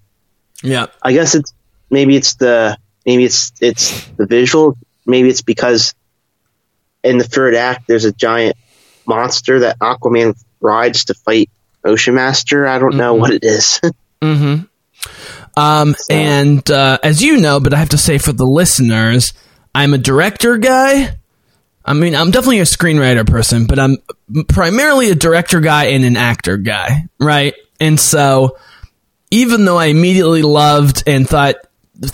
Yeah. 0.62 0.86
I 1.02 1.12
guess 1.12 1.34
it's 1.34 1.52
maybe 1.90 2.16
it's 2.16 2.34
the 2.34 2.76
maybe 3.04 3.24
it's 3.24 3.52
it's 3.60 4.06
the 4.16 4.26
visual. 4.26 4.76
Maybe 5.06 5.28
it's 5.28 5.42
because 5.42 5.94
in 7.02 7.18
the 7.18 7.24
third 7.24 7.54
act 7.54 7.88
there's 7.88 8.04
a 8.04 8.12
giant 8.12 8.56
monster 9.06 9.60
that 9.60 9.78
Aquaman 9.78 10.40
rides 10.60 11.06
to 11.06 11.14
fight 11.14 11.50
Ocean 11.84 12.14
Master. 12.14 12.66
I 12.66 12.78
don't 12.78 12.96
know 12.96 13.14
what 13.14 13.32
it 13.32 13.44
is. 13.44 13.80
Mm-hmm. 14.22 14.64
Um, 15.56 15.94
and 16.10 16.70
uh, 16.70 16.98
as 17.02 17.22
you 17.22 17.38
know, 17.38 17.58
but 17.58 17.72
I 17.72 17.78
have 17.78 17.88
to 17.88 17.96
say 17.96 18.18
for 18.18 18.32
the 18.34 18.44
listeners, 18.44 19.32
I'm 19.74 19.94
a 19.94 19.98
director 19.98 20.58
guy. 20.58 21.16
I 21.84 21.94
mean, 21.94 22.14
I'm 22.14 22.30
definitely 22.30 22.60
a 22.60 22.64
screenwriter 22.64 23.26
person, 23.26 23.66
but 23.66 23.78
I'm 23.78 23.99
primarily 24.49 25.10
a 25.10 25.14
director 25.14 25.60
guy 25.60 25.87
and 25.87 26.04
an 26.04 26.16
actor 26.16 26.56
guy, 26.56 27.06
right? 27.18 27.54
And 27.80 27.99
so, 27.99 28.58
even 29.30 29.64
though 29.64 29.78
I 29.78 29.87
immediately 29.87 30.42
loved 30.42 31.04
and 31.06 31.28
thought 31.28 31.56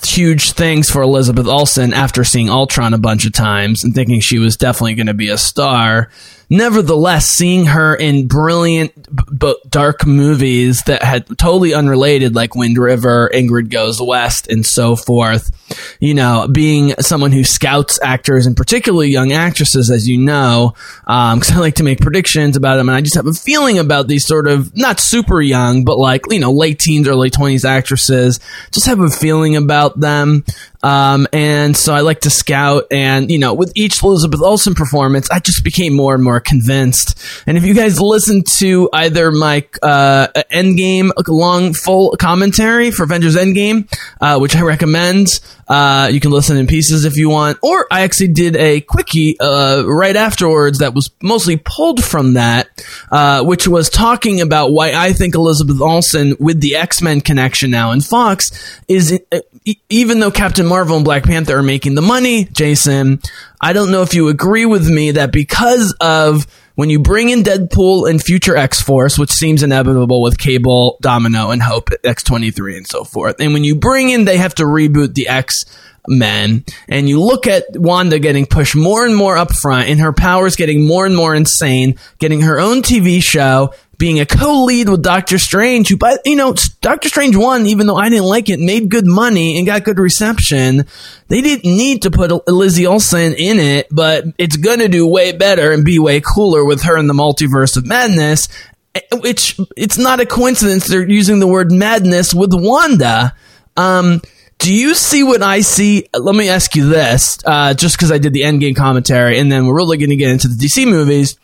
huge 0.02 0.52
things 0.52 0.90
for 0.90 1.02
Elizabeth 1.02 1.46
Olsen 1.46 1.92
after 1.92 2.25
seeing 2.25 2.50
Ultron 2.50 2.94
a 2.94 2.99
bunch 2.99 3.26
of 3.26 3.32
times 3.32 3.85
and 3.85 3.94
thinking 3.94 4.20
she 4.20 4.38
was 4.38 4.56
definitely 4.56 4.94
going 4.94 5.06
to 5.06 5.14
be 5.14 5.28
a 5.28 5.38
star. 5.38 6.11
Nevertheless, 6.48 7.26
seeing 7.26 7.66
her 7.66 7.94
in 7.94 8.28
brilliant 8.28 8.92
but 9.10 9.68
dark 9.68 10.06
movies 10.06 10.82
that 10.84 11.02
had 11.02 11.26
totally 11.38 11.74
unrelated, 11.74 12.36
like 12.36 12.54
Wind 12.54 12.78
River, 12.78 13.28
Ingrid 13.34 13.68
Goes 13.68 14.00
West, 14.00 14.46
and 14.48 14.64
so 14.64 14.94
forth, 14.94 15.50
you 15.98 16.14
know, 16.14 16.46
being 16.46 16.94
someone 17.00 17.32
who 17.32 17.42
scouts 17.42 17.98
actors 18.00 18.46
and 18.46 18.56
particularly 18.56 19.08
young 19.08 19.32
actresses, 19.32 19.90
as 19.90 20.08
you 20.08 20.18
know, 20.18 20.74
um, 21.08 21.38
because 21.40 21.56
I 21.56 21.58
like 21.58 21.74
to 21.76 21.82
make 21.82 22.00
predictions 22.00 22.56
about 22.56 22.76
them, 22.76 22.88
and 22.88 22.96
I 22.96 23.00
just 23.00 23.16
have 23.16 23.26
a 23.26 23.32
feeling 23.32 23.78
about 23.80 24.06
these 24.06 24.24
sort 24.24 24.46
of 24.46 24.76
not 24.76 25.00
super 25.00 25.40
young, 25.40 25.84
but 25.84 25.98
like 25.98 26.22
you 26.30 26.38
know, 26.38 26.52
late 26.52 26.78
teens, 26.78 27.08
early 27.08 27.30
twenties 27.30 27.64
actresses. 27.64 28.38
Just 28.70 28.86
have 28.86 29.00
a 29.00 29.10
feeling 29.10 29.56
about 29.56 29.98
them. 29.98 30.44
Um, 30.87 31.26
and 31.33 31.76
so 31.76 31.93
I 31.93 32.02
like 32.02 32.21
to 32.21 32.31
scout, 32.31 32.85
and 32.93 33.28
you 33.28 33.40
know, 33.40 33.55
with 33.55 33.73
each 33.75 34.05
Elizabeth 34.05 34.40
Olsen 34.40 34.76
performance, 34.76 35.28
I 35.33 35.40
just 35.40 35.64
became 35.64 35.93
more 35.95 36.14
and 36.14 36.23
more 36.23 36.38
convinced. 36.38 37.19
And 37.45 37.57
if 37.57 37.64
you 37.64 37.75
guys 37.75 38.00
listen 38.00 38.45
to 38.59 38.88
either 38.93 39.33
my 39.33 39.66
uh, 39.83 40.28
Endgame 40.52 41.11
long 41.26 41.75
full 41.75 42.14
commentary 42.21 42.93
for 42.93 43.02
Avengers 43.02 43.35
Endgame, 43.35 43.93
uh, 44.21 44.38
which 44.38 44.55
I 44.55 44.61
recommend, 44.61 45.26
uh, 45.66 46.09
you 46.12 46.21
can 46.21 46.31
listen 46.31 46.57
in 46.57 46.69
pieces 46.69 47.05
if 47.05 47.16
you 47.16 47.31
want, 47.31 47.59
or 47.62 47.88
I 47.90 48.02
actually 48.02 48.28
did 48.28 48.55
a 48.55 48.81
quickie 48.81 49.40
uh, 49.40 49.83
right 49.85 50.14
afterwards 50.14 50.78
that 50.78 50.95
was 50.95 51.11
mostly 51.21 51.57
pulled 51.57 52.05
from 52.05 52.35
that, 52.35 52.69
uh, 53.11 53.43
which 53.43 53.66
was 53.66 53.90
talking 53.90 54.40
about 54.40 54.71
why 54.71 54.93
I 54.93 55.12
think 55.12 55.35
Elizabeth 55.35 55.81
Olsen, 55.81 56.37
with 56.38 56.61
the 56.61 56.76
X 56.76 57.02
Men 57.02 57.21
connection 57.21 57.73
now 57.73 57.90
in 57.90 58.02
Fox, 58.02 58.52
is 58.87 59.19
uh, 59.33 59.40
even 59.88 60.21
though 60.21 60.31
Captain 60.31 60.64
Marvel 60.64 60.75
and 60.83 61.04
Black 61.04 61.25
Panther 61.25 61.59
are 61.59 61.62
making 61.62 61.95
the 61.95 62.02
money, 62.02 62.45
Jason, 62.45 63.21
I 63.61 63.73
don't 63.73 63.90
know 63.90 64.02
if 64.02 64.14
you 64.14 64.28
agree 64.28 64.66
with 64.66 64.88
me 64.88 65.12
that 65.12 65.33
because 65.33 65.95
of 66.00 66.47
when 66.75 66.90
you 66.90 66.99
bring 66.99 67.30
in 67.30 67.42
Deadpool 67.42 68.09
and 68.09 68.23
future 68.23 68.56
X 68.56 68.83
Force, 68.83 69.18
which 69.18 69.30
seems 69.30 69.62
inevitable 69.62 70.23
with 70.23 70.38
Cable, 70.38 70.99
Domino, 71.00 71.50
and 71.50 71.62
Hope, 71.62 71.88
X23, 72.04 72.76
and 72.76 72.87
so 72.87 73.02
forth, 73.02 73.40
and 73.40 73.52
when 73.54 73.64
you 73.64 73.75
bring 73.75 74.11
in, 74.11 74.25
they 74.26 74.37
have 74.37 74.54
to 74.56 74.64
reboot 74.64 75.14
the 75.14 75.28
X 75.28 75.64
Men, 76.09 76.64
and 76.88 77.09
you 77.09 77.21
look 77.21 77.47
at 77.47 77.64
Wanda 77.75 78.18
getting 78.18 78.47
pushed 78.47 78.76
more 78.76 79.04
and 79.04 79.16
more 79.16 79.37
up 79.37 79.52
front, 79.52 79.88
and 79.88 80.00
her 80.00 80.12
powers 80.12 80.54
getting 80.54 80.87
more 80.87 81.06
and 81.06 81.16
more 81.16 81.35
insane, 81.35 81.99
getting 82.18 82.42
her 82.42 82.61
own 82.61 82.83
TV 82.83 83.23
show, 83.23 83.73
being 83.98 84.20
a 84.20 84.26
co-lead 84.26 84.88
with 84.88 85.02
Doctor 85.02 85.38
Strange, 85.38 85.88
who, 85.88 85.96
by 85.96 86.16
you 86.24 86.36
know, 86.36 86.54
Doctor 86.80 87.08
Strange 87.08 87.36
one, 87.36 87.66
even 87.66 87.86
though 87.86 87.96
I 87.96 88.08
didn't 88.08 88.26
like 88.26 88.50
it, 88.50 88.60
made 88.60 88.90
good 88.90 89.06
money 89.06 89.56
and 89.56 89.66
got 89.66 89.84
good 89.84 89.98
reception. 89.98 90.84
They 91.28 91.40
didn't 91.40 91.64
need 91.64 92.02
to 92.02 92.10
put 92.10 92.46
Lizzie 92.48 92.86
Olsen 92.86 93.32
in 93.34 93.58
it, 93.58 93.86
but 93.90 94.24
it's 94.38 94.56
gonna 94.56 94.88
do 94.88 95.06
way 95.06 95.32
better 95.32 95.70
and 95.72 95.84
be 95.84 95.98
way 95.98 96.20
cooler 96.20 96.64
with 96.64 96.82
her 96.82 96.96
in 96.98 97.06
the 97.06 97.14
multiverse 97.14 97.76
of 97.76 97.86
madness. 97.86 98.48
eh, 98.94 99.00
Which 99.12 99.58
it's 99.76 99.98
not 99.98 100.20
a 100.20 100.26
coincidence 100.26 100.86
they're 100.86 101.08
using 101.08 101.38
the 101.40 101.46
word 101.46 101.72
madness 101.72 102.34
with 102.34 102.52
Wanda. 102.52 103.34
Um, 103.76 104.20
do 104.58 104.72
you 104.74 104.94
see 104.94 105.22
what 105.22 105.42
I 105.42 105.60
see? 105.60 106.08
Let 106.14 106.34
me 106.34 106.48
ask 106.48 106.74
you 106.74 106.88
this, 106.88 107.38
uh, 107.44 107.74
just 107.74 107.96
because 107.96 108.10
I 108.10 108.16
did 108.16 108.32
the 108.32 108.40
Endgame 108.42 108.74
commentary, 108.74 109.38
and 109.38 109.52
then 109.52 109.66
we're 109.66 109.76
really 109.76 109.98
going 109.98 110.08
to 110.10 110.16
get 110.16 110.30
into 110.30 110.48
the 110.48 110.54
DC 110.54 110.86
movies. 110.86 111.36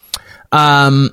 Um, 0.51 1.11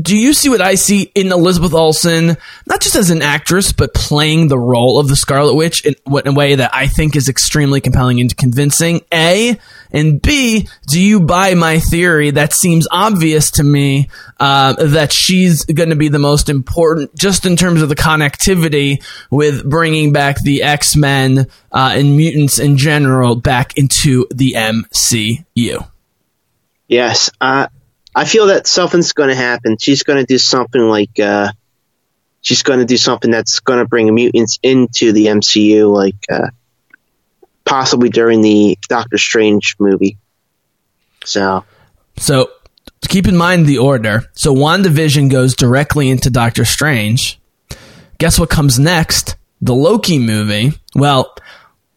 do 0.00 0.16
you 0.16 0.32
see 0.32 0.48
what 0.48 0.60
I 0.60 0.74
see 0.74 1.10
in 1.14 1.32
Elizabeth 1.32 1.74
Olsen, 1.74 2.36
not 2.66 2.80
just 2.80 2.96
as 2.96 3.10
an 3.10 3.22
actress, 3.22 3.72
but 3.72 3.94
playing 3.94 4.48
the 4.48 4.58
role 4.58 4.98
of 4.98 5.08
the 5.08 5.16
Scarlet 5.16 5.54
Witch 5.54 5.84
in, 5.84 5.94
in 6.06 6.28
a 6.28 6.32
way 6.32 6.54
that 6.54 6.74
I 6.74 6.86
think 6.86 7.16
is 7.16 7.28
extremely 7.28 7.80
compelling 7.80 8.20
and 8.20 8.34
convincing? 8.36 9.02
A 9.12 9.58
and 9.92 10.20
B, 10.20 10.68
do 10.88 11.00
you 11.00 11.20
buy 11.20 11.54
my 11.54 11.78
theory 11.78 12.30
that 12.30 12.52
seems 12.52 12.88
obvious 12.90 13.50
to 13.52 13.64
me 13.64 14.08
uh, 14.40 14.72
that 14.74 15.12
she's 15.12 15.64
going 15.64 15.90
to 15.90 15.96
be 15.96 16.08
the 16.08 16.18
most 16.18 16.48
important, 16.48 17.14
just 17.14 17.46
in 17.46 17.56
terms 17.56 17.82
of 17.82 17.88
the 17.88 17.96
connectivity 17.96 19.04
with 19.30 19.68
bringing 19.68 20.12
back 20.12 20.40
the 20.40 20.62
X 20.62 20.96
Men 20.96 21.46
uh, 21.72 21.92
and 21.94 22.16
mutants 22.16 22.58
in 22.58 22.76
general 22.76 23.36
back 23.36 23.76
into 23.76 24.26
the 24.30 24.52
MCU? 24.52 25.86
yes, 26.88 27.30
uh, 27.40 27.68
I 28.16 28.24
feel 28.24 28.46
that 28.46 28.66
something's 28.66 29.12
going 29.12 29.28
to 29.28 29.34
happen. 29.34 29.76
She's 29.78 30.02
going 30.02 30.18
to 30.18 30.24
do 30.24 30.38
something 30.38 30.80
like 30.80 31.20
uh, 31.20 31.52
she's 32.40 32.62
going 32.62 32.78
to 32.78 32.86
do 32.86 32.96
something 32.96 33.30
that's 33.30 33.60
going 33.60 33.78
to 33.78 33.84
bring 33.84 34.12
mutants 34.12 34.58
into 34.62 35.12
the 35.12 35.26
MCU, 35.26 35.92
like 35.92 36.24
uh, 36.30 36.48
possibly 37.66 38.08
during 38.08 38.40
the 38.40 38.78
Doctor 38.88 39.18
Strange 39.18 39.76
movie. 39.78 40.16
So 41.26 41.66
So 42.16 42.50
keep 43.06 43.28
in 43.28 43.36
mind 43.36 43.66
the 43.66 43.78
order. 43.78 44.24
So 44.32 44.54
WandaVision 44.54 45.30
goes 45.30 45.54
directly 45.54 46.08
into 46.08 46.30
Doctor 46.30 46.64
Strange. 46.64 47.38
Guess 48.16 48.40
what 48.40 48.48
comes 48.48 48.78
next? 48.78 49.36
The 49.60 49.74
Loki 49.74 50.18
movie. 50.18 50.72
Well, 50.94 51.34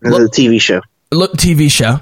the 0.01 0.29
TV 0.29 0.59
show. 0.59 0.81
look 1.13 1.31
TV 1.37 1.71
show. 1.71 2.01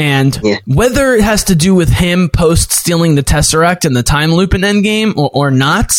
And 0.00 0.40
Yeah. 0.42 0.56
whether 0.66 1.14
it 1.14 1.22
has 1.22 1.44
to 1.44 1.54
do 1.54 1.74
with 1.74 1.88
him 1.90 2.28
post 2.30 2.72
stealing 2.72 3.14
the 3.14 3.22
Tesseract 3.22 3.84
and 3.84 3.94
the 3.94 4.02
time 4.02 4.32
loop 4.32 4.54
in 4.54 4.62
Endgame 4.62 5.16
or, 5.16 5.30
or 5.32 5.50
not, 5.50 5.90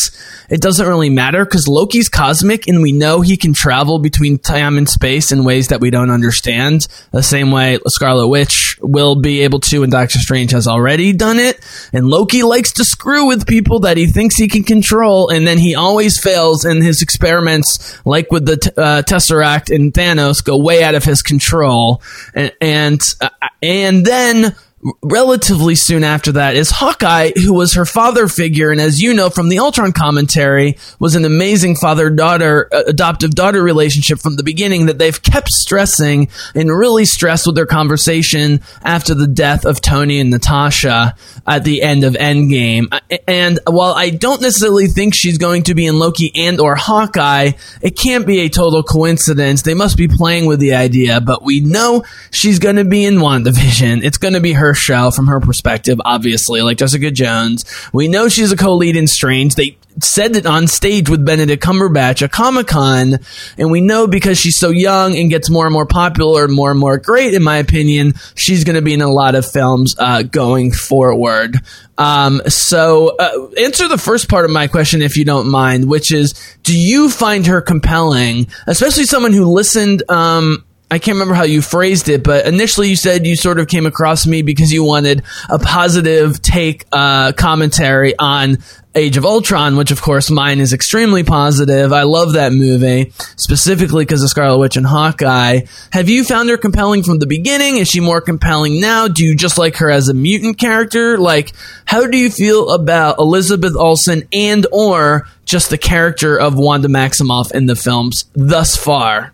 it 0.50 0.60
doesn't 0.62 0.86
really 0.88 1.10
matter 1.10 1.46
because 1.46 1.68
Loki's 1.68 2.10
cosmic 2.10 2.68
and 2.68 2.82
we 2.82 2.92
know 2.92 3.22
he 3.22 3.38
can 3.38 3.54
travel 3.54 4.00
between 4.00 4.38
time 4.38 4.78
and 4.78 4.90
space 4.90 5.32
in 5.32 5.44
ways 5.44 5.68
that 5.68 5.80
we 5.80 5.90
don't 5.92 6.10
understand. 6.10 6.88
The 7.12 7.24
same 7.24 7.52
way 7.52 7.78
Scarlet 7.88 8.28
Witch 8.28 8.78
will 8.82 9.16
be 9.16 9.42
able 9.42 9.60
to 9.62 9.84
and 9.84 9.92
Doctor 9.92 10.20
Strange 10.20 10.52
has 10.52 10.68
already 10.68 11.14
done 11.14 11.40
it. 11.40 11.60
And 11.94 12.08
Loki 12.08 12.44
likes 12.44 12.74
to 12.74 12.84
screw 12.84 13.28
with 13.28 13.48
people 13.48 13.82
that 13.82 13.98
he 13.98 14.08
thinks 14.08 14.36
he 14.36 14.48
can 14.48 14.64
control 14.64 15.30
and 15.30 15.46
then 15.48 15.58
he 15.58 15.76
always 15.76 16.20
fails 16.20 16.66
and 16.66 16.82
his 16.84 17.02
experiments, 17.02 17.98
like 18.06 18.32
with 18.32 18.46
the 18.46 18.58
t- 18.58 18.72
uh, 18.78 19.04
Tesseract 19.04 19.74
and 19.74 19.94
Thanos, 19.94 20.44
go 20.44 20.58
way 20.58 20.84
out 20.84 20.96
of 20.96 21.04
his 21.04 21.22
control. 21.22 22.02
And, 22.34 22.52
and, 22.60 23.02
uh, 23.22 23.30
and 23.62 23.91
then 24.00 24.56
relatively 25.04 25.76
soon 25.76 26.04
after 26.04 26.32
that 26.34 26.56
is 26.56 26.72
Hawkeye, 26.72 27.32
who 27.36 27.54
was 27.54 27.76
her 27.76 27.86
father 27.86 28.28
figure, 28.28 28.72
and 28.72 28.82
as 28.82 29.02
you 29.02 29.14
know 29.14 29.30
from 29.30 29.50
the 29.50 29.60
Ultron 29.60 29.92
commentary, 29.92 30.78
was 31.00 31.16
an 31.16 31.26
amazing 31.26 31.76
father-daughter, 31.76 32.70
uh, 32.72 32.84
adoptive-daughter 32.88 33.62
relationship 33.62 34.20
from 34.20 34.36
the 34.36 34.44
beginning 34.44 34.88
that 34.88 34.98
they've 34.98 35.22
kept 35.22 35.50
stressing 35.50 36.30
and 36.56 36.70
really 36.70 37.06
stressed 37.06 37.46
with 37.46 37.56
their 37.56 37.66
conversation 37.66 38.62
after 38.84 39.14
the 39.14 39.28
death 39.28 39.66
of 39.66 39.82
Tony 39.82 40.20
and 40.20 40.30
Natasha 40.30 41.16
at 41.46 41.64
the 41.64 41.82
end 41.82 42.04
of 42.04 42.14
Endgame. 42.14 42.88
And 43.28 43.60
while 43.68 43.94
I 43.94 44.10
don't 44.10 44.42
necessarily 44.42 44.88
think 44.88 45.14
she's 45.14 45.38
going 45.38 45.64
to 45.64 45.76
be 45.76 45.86
in 45.86 46.00
Loki 46.00 46.32
and 46.36 46.60
or 46.60 46.76
Hawkeye, 46.76 47.52
it 47.82 47.98
can't 47.98 48.26
be 48.26 48.40
a 48.42 48.50
total 48.50 48.84
coincidence. 48.84 49.62
They 49.62 49.74
must 49.74 49.98
be 49.98 50.08
playing 50.08 50.46
with 50.46 50.60
the 50.60 50.74
idea, 50.74 51.22
but 51.22 51.44
we 51.44 51.60
know 51.60 52.04
she's 52.32 52.60
going 52.60 52.78
to 52.78 52.86
be 52.86 53.06
in 53.06 53.16
WandaVision. 53.16 54.04
It's 54.04 54.18
going 54.18 54.34
to 54.34 54.40
be 54.40 54.54
her 54.54 54.71
show 54.74 55.12
from 55.12 55.28
her 55.28 55.40
perspective, 55.40 56.00
obviously, 56.04 56.62
like 56.62 56.78
Jessica 56.78 57.12
Jones. 57.12 57.66
We 57.94 58.08
know 58.08 58.30
she's 58.30 58.52
a 58.52 58.58
co-lead 58.58 58.96
in 58.96 59.08
Strange. 59.08 59.56
They 59.56 59.78
said 60.00 60.36
it 60.36 60.46
on 60.46 60.68
stage 60.68 61.10
with 61.10 61.26
Benedict 61.26 61.64
Cumberbatch 61.64 62.22
at 62.22 62.32
Comic 62.32 62.68
Con, 62.68 63.20
and 63.58 63.72
we 63.72 63.82
know 63.82 64.08
because 64.08 64.40
she's 64.40 64.58
so 64.58 64.70
young 64.70 65.18
and 65.18 65.30
gets 65.30 65.50
more 65.50 65.66
and 65.66 65.74
more 65.74 65.86
popular 65.86 66.46
and 66.46 66.54
more 66.54 66.72
and 66.72 66.80
more 66.80 66.98
great, 66.98 67.34
in 67.34 67.44
my 67.44 67.58
opinion, 67.58 68.14
she's 68.36 68.64
going 68.64 68.76
to 68.76 68.82
be 68.82 68.94
in 68.94 69.02
a 69.02 69.10
lot 69.10 69.36
of 69.36 69.46
films 69.46 69.96
uh, 69.98 70.24
going 70.24 70.72
forward. 70.72 71.58
Um, 71.98 72.42
so, 72.48 73.16
uh, 73.18 73.50
answer 73.60 73.88
the 73.88 73.98
first 73.98 74.30
part 74.30 74.46
of 74.46 74.52
my 74.52 74.68
question 74.68 75.02
if 75.02 75.18
you 75.18 75.26
don't 75.26 75.50
mind, 75.50 75.90
which 75.90 76.12
is, 76.12 76.34
do 76.64 76.78
you 76.78 77.10
find 77.10 77.46
her 77.48 77.62
compelling, 77.62 78.48
especially 78.68 79.04
someone 79.04 79.34
who 79.34 79.46
listened? 79.46 80.10
Um, 80.10 80.64
I 80.92 81.00
can't 81.00 81.16
remember 81.16 81.36
how 81.36 81.44
you 81.44 81.62
phrased 81.62 82.10
it, 82.10 82.22
but 82.22 82.46
initially 82.46 82.90
you 82.90 82.98
said 82.98 83.26
you 83.26 83.38
sort 83.38 83.60
of 83.60 83.70
came 83.70 83.86
across 83.86 84.28
me 84.28 84.42
because 84.42 84.74
you 84.74 84.84
wanted 84.84 85.24
a 85.50 85.58
positive 85.58 86.42
take 86.42 86.86
uh, 86.92 87.32
commentary 87.32 88.14
on 88.20 88.58
Age 88.94 89.16
of 89.16 89.24
Ultron, 89.24 89.78
which 89.78 89.92
of 89.92 90.02
course 90.02 90.30
mine 90.30 90.60
is 90.60 90.74
extremely 90.74 91.24
positive. 91.24 91.94
I 91.94 92.04
love 92.04 92.34
that 92.34 92.52
movie, 92.52 93.14
specifically 93.38 94.04
because 94.04 94.22
of 94.22 94.30
Scarlet 94.30 94.58
Witch 94.58 94.76
and 94.76 94.86
Hawkeye. 94.86 95.62
Have 95.94 96.10
you 96.10 96.26
found 96.26 96.50
her 96.50 96.58
compelling 96.58 97.04
from 97.04 97.20
the 97.20 97.26
beginning? 97.26 97.78
Is 97.78 97.88
she 97.88 98.02
more 98.02 98.20
compelling 98.20 98.82
now? 98.82 99.08
Do 99.08 99.24
you 99.24 99.34
just 99.34 99.58
like 99.58 99.78
her 99.78 99.90
as 99.90 100.10
a 100.10 100.14
mutant 100.14 100.60
character? 100.60 101.18
Like, 101.18 101.54
how 101.86 102.06
do 102.06 102.18
you 102.18 102.30
feel 102.30 102.70
about 102.70 103.18
Elizabeth 103.18 103.78
Olsen 103.78 104.28
and 104.34 104.68
or 104.74 105.26
just 105.46 105.70
the 105.70 105.78
character 105.78 106.38
of 106.38 106.56
Wanda 106.56 106.90
Maximoff 106.90 107.54
in 107.54 107.68
the 107.68 107.78
films 107.78 108.26
thus 108.34 108.76
far? 108.76 109.32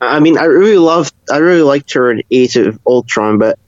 I 0.00 0.20
mean, 0.20 0.38
I 0.38 0.44
really 0.44 0.78
loved, 0.78 1.14
I 1.30 1.38
really 1.38 1.62
liked 1.62 1.92
her 1.94 2.10
in 2.10 2.22
Age 2.30 2.56
of 2.56 2.78
Ultron, 2.86 3.38
but 3.38 3.58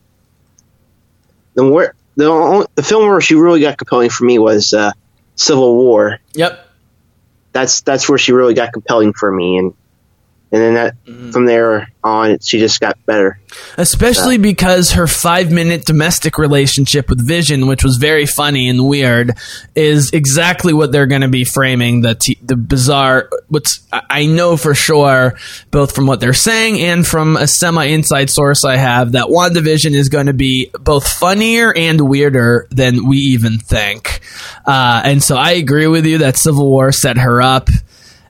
the 1.55 1.67
where 1.67 1.95
the 2.17 2.27
only, 2.27 2.67
the 2.75 2.83
film 2.83 3.09
where 3.09 3.21
she 3.21 3.35
really 3.35 3.61
got 3.61 3.79
compelling 3.79 4.11
for 4.11 4.25
me 4.25 4.39
was 4.39 4.73
uh, 4.73 4.93
Civil 5.37 5.77
War. 5.77 6.19
Yep. 6.35 6.67
That's 7.53 7.81
that's 7.81 8.09
where 8.09 8.19
she 8.19 8.33
really 8.33 8.55
got 8.55 8.73
compelling 8.73 9.13
for 9.13 9.33
me, 9.33 9.57
and 9.57 9.75
and 10.51 10.63
then 10.63 10.75
that 10.75 11.33
from 11.33 11.47
there 11.47 11.89
on, 12.03 12.39
she 12.41 12.59
just 12.59 12.81
got 12.81 13.05
better. 13.07 13.39
Especially 13.77 14.39
because 14.39 14.93
her 14.93 15.07
five 15.07 15.51
minute 15.51 15.85
domestic 15.85 16.39
relationship 16.39 17.09
with 17.09 17.27
Vision, 17.27 17.67
which 17.67 17.85
was 17.85 17.97
very 17.97 18.27
funny 18.27 18.69
and 18.69 18.87
weird, 18.87 19.33
is 19.75 20.11
exactly 20.13 20.73
what 20.73 20.91
they're 20.91 21.07
going 21.07 21.23
to 21.23 21.29
be 21.29 21.45
framing 21.45 22.01
the 22.01 22.15
t- 22.15 22.39
the 22.43 22.57
bizarre. 22.57 23.29
What's 23.49 23.87
I 23.93 24.19
I 24.19 24.27
know 24.27 24.57
for 24.57 24.75
sure, 24.75 25.39
both 25.71 25.95
from 25.95 26.07
what 26.07 26.19
they're 26.19 26.33
saying 26.33 26.81
and 26.81 27.07
from 27.07 27.37
a 27.37 27.47
semi 27.47 27.85
inside 27.85 28.31
source 28.31 28.65
I 28.65 28.77
have, 28.77 29.13
that 29.13 29.27
WandaVision 29.27 29.93
is 29.93 30.09
going 30.09 30.27
to 30.27 30.33
be 30.33 30.71
both 30.81 31.07
funnier 31.07 31.73
and 31.77 32.01
weirder 32.01 32.67
than 32.71 33.07
we 33.07 33.19
even 33.19 33.59
think. 33.59 34.21
Uh, 34.67 35.03
and 35.05 35.23
so 35.23 35.37
I 35.37 35.53
agree 35.53 35.87
with 35.87 36.05
you 36.05 36.19
that 36.19 36.37
Civil 36.37 36.69
War 36.69 36.91
set 36.91 37.17
her 37.19 37.41
up 37.41 37.69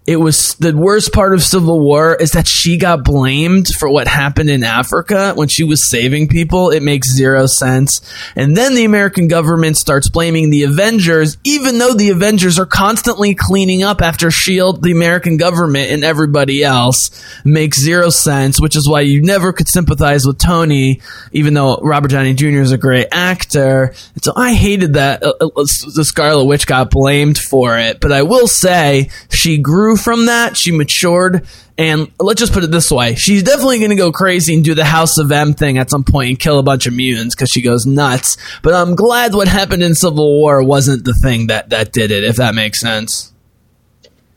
it 0.09 0.17
was 0.17 0.55
the 0.55 0.75
worst 0.75 1.13
part 1.13 1.35
of 1.35 1.43
civil 1.43 1.79
war 1.81 2.15
is 2.15 2.31
that 2.31 2.49
she 2.49 2.79
got 2.79 3.05
blamed 3.05 3.69
for 3.79 3.91
what 3.91 4.09
happened 4.09 4.49
in 4.49 4.65
africa 4.65 5.35
when 5.35 5.49
she 5.49 5.65
was 5.65 5.91
saving 5.91 6.29
people. 6.29 6.71
It 6.71 6.83
makes 6.83 7.15
zero 7.15 7.45
sense. 7.45 8.01
And 8.35 8.57
then 8.57 8.75
the 8.75 8.87
american 8.87 9.29
government 9.29 9.77
starts 9.77 10.09
blaming 10.09 10.49
the 10.49 10.63
avengers 10.63 11.37
even 11.45 11.77
though 11.77 11.93
the 11.93 12.09
avengers 12.09 12.59
are 12.59 12.65
constantly 12.65 13.35
cleaning 13.35 13.83
up 13.83 14.01
after 14.01 14.31
shield 14.31 14.83
the 14.83 14.93
american 14.93 15.37
government 15.37 15.91
and 15.91 16.03
everybody 16.03 16.65
else. 16.65 17.11
Makes 17.45 17.79
zero 17.79 18.09
sense 18.09 18.59
which 18.59 18.77
is 18.77 18.89
why 18.89 19.03
you 19.03 19.21
never 19.21 19.53
could 19.53 19.69
sympathize 19.69 20.25
with 20.25 20.39
tony 20.39 21.03
even 21.33 21.53
though 21.53 21.81
robert 21.83 22.13
downey 22.13 22.33
jr 22.33 22.47
is 22.47 22.73
a 22.73 22.79
great 22.79 23.09
actor. 23.13 23.93
And 24.15 24.25
so 24.25 24.33
i 24.35 24.55
hated 24.55 24.95
that 24.95 25.23
uh, 25.23 25.35
uh, 25.39 25.67
the 25.95 26.05
scarlet 26.07 26.47
witch 26.47 26.67
got 26.67 26.91
blamed 26.91 27.37
for 27.37 27.77
it. 27.77 28.01
But 28.01 28.13
i 28.13 28.23
will 28.23 28.49
say 28.49 29.11
she 29.29 29.59
grew 29.59 29.98
from 29.99 30.27
that. 30.27 30.57
She 30.57 30.73
matured. 30.73 31.47
And 31.77 32.11
let's 32.19 32.41
just 32.41 32.53
put 32.53 32.65
it 32.65 32.71
this 32.71 32.91
way. 32.91 33.15
She's 33.15 33.43
definitely 33.43 33.79
going 33.79 33.91
to 33.91 33.97
go 33.97 34.11
crazy 34.11 34.55
and 34.55 34.65
do 34.65 34.75
the 34.75 34.85
House 34.85 35.19
of 35.19 35.31
M 35.31 35.55
thing 35.55 35.79
at 35.79 35.91
some 35.91 36.03
point 36.03 36.31
and 36.31 36.39
kill 36.39 36.59
a 36.59 36.63
bunch 36.63 36.87
of 36.87 36.95
mutants 36.95 37.35
because 37.35 37.51
she 37.51 37.63
goes 37.63 37.87
nuts. 37.87 38.37
But 38.63 38.75
I'm 38.75 38.97
glad 38.97 39.35
what 39.35 39.47
happened 39.47 39.83
in 39.83 39.95
Civil 39.95 40.41
War 40.41 40.63
wasn't 40.63 41.05
the 41.05 41.15
thing 41.15 41.49
that, 41.49 41.71
that 41.71 41.93
did 41.93 42.11
it, 42.11 42.25
if 42.25 42.37
that 42.37 42.55
makes 42.55 42.81
sense. 42.81 43.33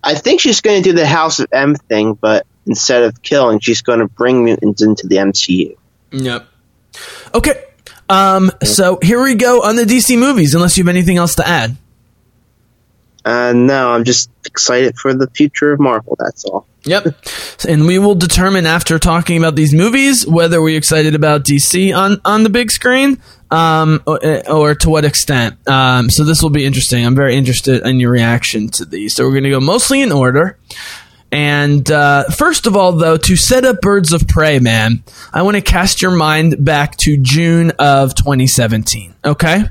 I 0.03 0.15
think 0.15 0.39
she's 0.39 0.61
going 0.61 0.83
to 0.83 0.89
do 0.89 0.95
the 0.95 1.07
House 1.07 1.39
of 1.39 1.47
M 1.51 1.75
thing, 1.75 2.13
but 2.13 2.45
instead 2.67 3.03
of 3.03 3.21
killing, 3.21 3.59
she's 3.59 3.81
going 3.81 3.99
to 3.99 4.07
bring 4.07 4.43
mutants 4.43 4.83
into 4.83 5.07
the 5.07 5.17
MCU. 5.17 5.75
Yep. 6.11 6.47
Okay. 7.33 7.63
Um, 8.09 8.51
so 8.63 8.99
here 9.01 9.23
we 9.23 9.35
go 9.35 9.63
on 9.63 9.77
the 9.77 9.83
DC 9.83 10.17
movies, 10.19 10.53
unless 10.53 10.77
you 10.77 10.83
have 10.83 10.93
anything 10.93 11.17
else 11.17 11.35
to 11.35 11.47
add. 11.47 11.77
Uh, 13.23 13.53
no, 13.53 13.91
I'm 13.91 14.03
just 14.03 14.29
excited 14.45 14.97
for 14.97 15.13
the 15.13 15.29
future 15.29 15.73
of 15.73 15.79
Marvel. 15.79 16.15
That's 16.19 16.45
all. 16.45 16.67
Yep. 16.83 17.15
And 17.67 17.85
we 17.85 17.99
will 17.99 18.15
determine 18.15 18.65
after 18.65 18.97
talking 18.97 19.37
about 19.37 19.55
these 19.55 19.73
movies 19.73 20.25
whether 20.25 20.61
we're 20.61 20.77
excited 20.77 21.13
about 21.13 21.43
DC 21.43 21.95
on, 21.95 22.19
on 22.25 22.43
the 22.43 22.49
big 22.49 22.71
screen 22.71 23.21
um, 23.51 24.01
or, 24.07 24.49
or 24.49 24.75
to 24.75 24.89
what 24.89 25.05
extent. 25.05 25.67
Um, 25.67 26.09
so 26.09 26.23
this 26.23 26.41
will 26.41 26.49
be 26.49 26.65
interesting. 26.65 27.05
I'm 27.05 27.15
very 27.15 27.35
interested 27.35 27.85
in 27.85 27.99
your 27.99 28.09
reaction 28.09 28.69
to 28.69 28.85
these. 28.85 29.13
So 29.13 29.25
we're 29.25 29.31
going 29.31 29.43
to 29.43 29.51
go 29.51 29.59
mostly 29.59 30.01
in 30.01 30.11
order. 30.11 30.57
And 31.31 31.89
uh, 31.89 32.25
first 32.25 32.67
of 32.67 32.75
all, 32.75 32.93
though, 32.93 33.15
to 33.15 33.35
set 33.35 33.63
up 33.63 33.79
Birds 33.81 34.11
of 34.11 34.27
Prey, 34.27 34.59
man, 34.59 35.03
I 35.31 35.43
want 35.43 35.55
to 35.55 35.61
cast 35.61 36.01
your 36.01 36.11
mind 36.11 36.65
back 36.65 36.97
to 36.97 37.15
June 37.15 37.71
of 37.79 38.15
2017. 38.15 39.13
Okay? 39.23 39.65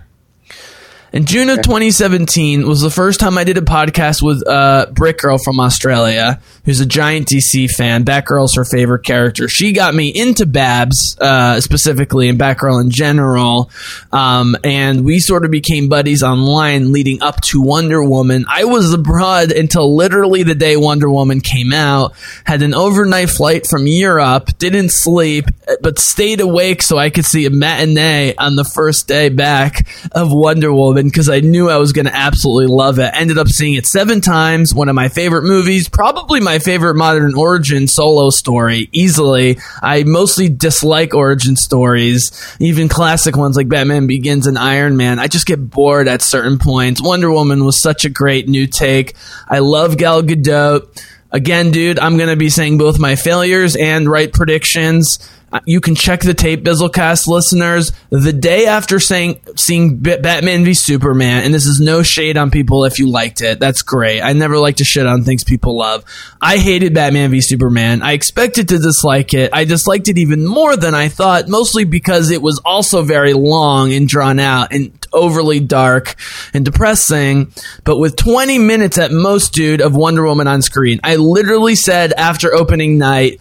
In 1.13 1.25
June 1.25 1.49
of 1.51 1.57
2017 1.63 2.69
was 2.69 2.83
the 2.83 2.91
first 2.91 3.19
time 3.19 3.37
I 3.37 3.43
did 3.43 3.59
a 3.59 3.63
podcast 3.63 4.23
with 4.23 4.47
uh, 4.47 4.87
Brick 4.93 5.19
Girl 5.19 5.39
from 5.39 5.59
Australia, 5.59 6.41
who's 6.65 6.79
a 6.79 6.87
giant 6.87 7.27
DC 7.27 7.69
fan. 7.69 8.05
Batgirl's 8.05 8.55
her 8.55 8.65
favorite 8.65 9.03
character. 9.03 9.49
She 9.49 9.73
got 9.73 9.93
me 9.93 10.11
into 10.11 10.47
Babs 10.47 11.17
uh, 11.21 11.61
specifically 11.61 12.29
and 12.29 12.39
Batgirl 12.39 12.81
in 12.81 12.91
general, 12.91 13.73
um, 14.13 14.55
and 14.63 15.05
we 15.05 15.19
sort 15.19 15.45
of 15.45 15.51
became 15.51 15.89
buddies 15.89 16.23
online 16.23 16.93
leading 16.93 17.25
up 17.25 17.41
to 17.47 17.61
Wonder 17.61 18.05
Woman. 18.05 18.45
I 18.49 18.67
was 18.67 18.95
abroad 18.95 19.51
until 19.51 19.97
literally 19.97 20.45
the 20.45 20.55
day 20.55 20.77
Wonder 20.77 21.11
Woman 21.11 21.41
came 21.41 21.73
out. 21.73 22.15
Had 22.45 22.63
an 22.63 22.73
overnight 22.73 23.31
flight 23.31 23.67
from 23.67 23.89
Europe. 23.89 24.57
Didn't 24.59 24.91
sleep, 24.91 25.47
but 25.81 25.99
stayed 25.99 26.41
awake 26.41 26.83
so 26.83 26.99
I 26.99 27.11
could 27.11 27.25
see 27.25 27.47
a 27.47 27.51
matinee 27.51 28.35
on 28.39 28.55
the 28.55 28.65
first 28.65 29.09
day 29.09 29.29
back 29.29 29.89
of 30.13 30.33
Wonder 30.33 30.73
Woman 30.73 31.00
because 31.07 31.29
I 31.29 31.41
knew 31.41 31.69
I 31.69 31.79
was 31.79 31.93
going 31.93 32.07
to 32.07 32.17
absolutely 32.17 32.67
love 32.75 32.99
it. 32.99 33.11
Ended 33.15 33.39
up 33.39 33.49
seeing 33.49 33.75
it 33.75 33.87
seven 33.87 34.21
times. 34.21 34.75
One 34.75 34.89
of 34.89 34.95
my 34.95 35.09
favorite 35.09 35.45
movies, 35.45 35.89
probably 35.89 36.41
my 36.41 36.59
favorite 36.59 36.97
modern 36.97 37.35
origin 37.35 37.87
solo 37.89 38.31
story, 38.31 38.89
easily. 38.93 39.59
I 39.83 40.05
mostly 40.05 40.49
dislike 40.49 41.15
origin 41.15 41.57
stories, 41.57 42.57
even 42.61 42.89
classic 42.89 43.37
ones 43.37 43.57
like 43.57 43.69
Batman 43.69 44.07
Begins 44.07 44.47
and 44.47 44.59
Iron 44.59 44.97
Man. 44.97 45.19
I 45.19 45.27
just 45.27 45.47
get 45.47 45.71
bored 45.71 46.09
at 46.09 46.23
certain 46.23 46.59
points. 46.59 47.03
Wonder 47.03 47.31
Woman 47.31 47.65
was 47.65 47.81
such 47.81 48.05
a 48.05 48.11
great 48.11 48.49
new 48.49 48.67
take. 48.67 49.15
I 49.49 49.61
love 49.61 49.97
Gal 49.97 50.23
Gadot. 50.23 51.05
Again, 51.33 51.71
dude, 51.71 52.01
I'm 52.01 52.17
going 52.17 52.29
to 52.29 52.37
be 52.37 52.51
saying 52.51 52.79
both 52.79 52.99
my 52.99 53.15
failures 53.15 53.77
and 53.77 54.09
right 54.09 54.33
predictions. 54.33 55.19
You 55.67 55.81
can 55.81 55.97
check 55.97 56.21
the 56.21 56.35
tape, 56.35 56.63
Bizzlecast 56.65 57.27
listeners. 57.27 57.91
The 58.11 58.33
day 58.33 58.67
after 58.67 59.01
saying 59.01 59.41
seeing 59.57 59.99
Batman 59.99 60.65
v 60.65 60.75
Superman, 60.75 61.45
and 61.45 61.53
this 61.53 61.67
is 61.67 61.81
no 61.81 62.03
shade 62.03 62.37
on 62.37 62.51
people 62.51 62.85
if 62.85 62.99
you 62.99 63.09
liked 63.09 63.41
it. 63.41 63.59
That's 63.59 63.83
great. 63.83 64.21
I 64.21 64.33
never 64.33 64.59
like 64.59 64.77
to 64.77 64.85
shit 64.85 65.07
on 65.07 65.25
things 65.25 65.43
people 65.43 65.77
love. 65.77 66.05
I 66.41 66.59
hated 66.59 66.95
Batman 66.95 67.33
v 67.33 67.41
Superman. 67.41 68.03
I 68.03 68.13
expected 68.13 68.69
to 68.69 68.79
dislike 68.79 69.35
it. 69.35 69.51
I 69.53 69.65
disliked 69.65 70.09
it 70.09 70.19
even 70.19 70.47
more 70.47 70.77
than 70.77 70.95
I 70.95 71.09
thought, 71.09 71.49
mostly 71.49 71.85
because 71.85 72.31
it 72.31 72.43
was 72.43 72.61
also 72.65 73.03
very 73.03 73.33
long 73.33 73.93
and 73.93 74.07
drawn 74.07 74.39
out 74.39 74.73
and 74.73 74.97
overly 75.13 75.59
dark 75.59 76.15
and 76.55 76.65
depressing. 76.65 77.53
But 77.83 77.99
with 77.99 78.15
20 78.15 78.59
minutes 78.59 78.99
at 78.99 79.11
most, 79.11 79.53
dude, 79.53 79.81
of 79.81 79.97
Wonder 79.97 80.25
Woman 80.25 80.47
on 80.47 80.63
screen, 80.63 81.01
I 81.03 81.17
literally 81.17 81.75
said 81.75 82.13
after 82.13 82.55
opening 82.55 82.99
night, 82.99 83.41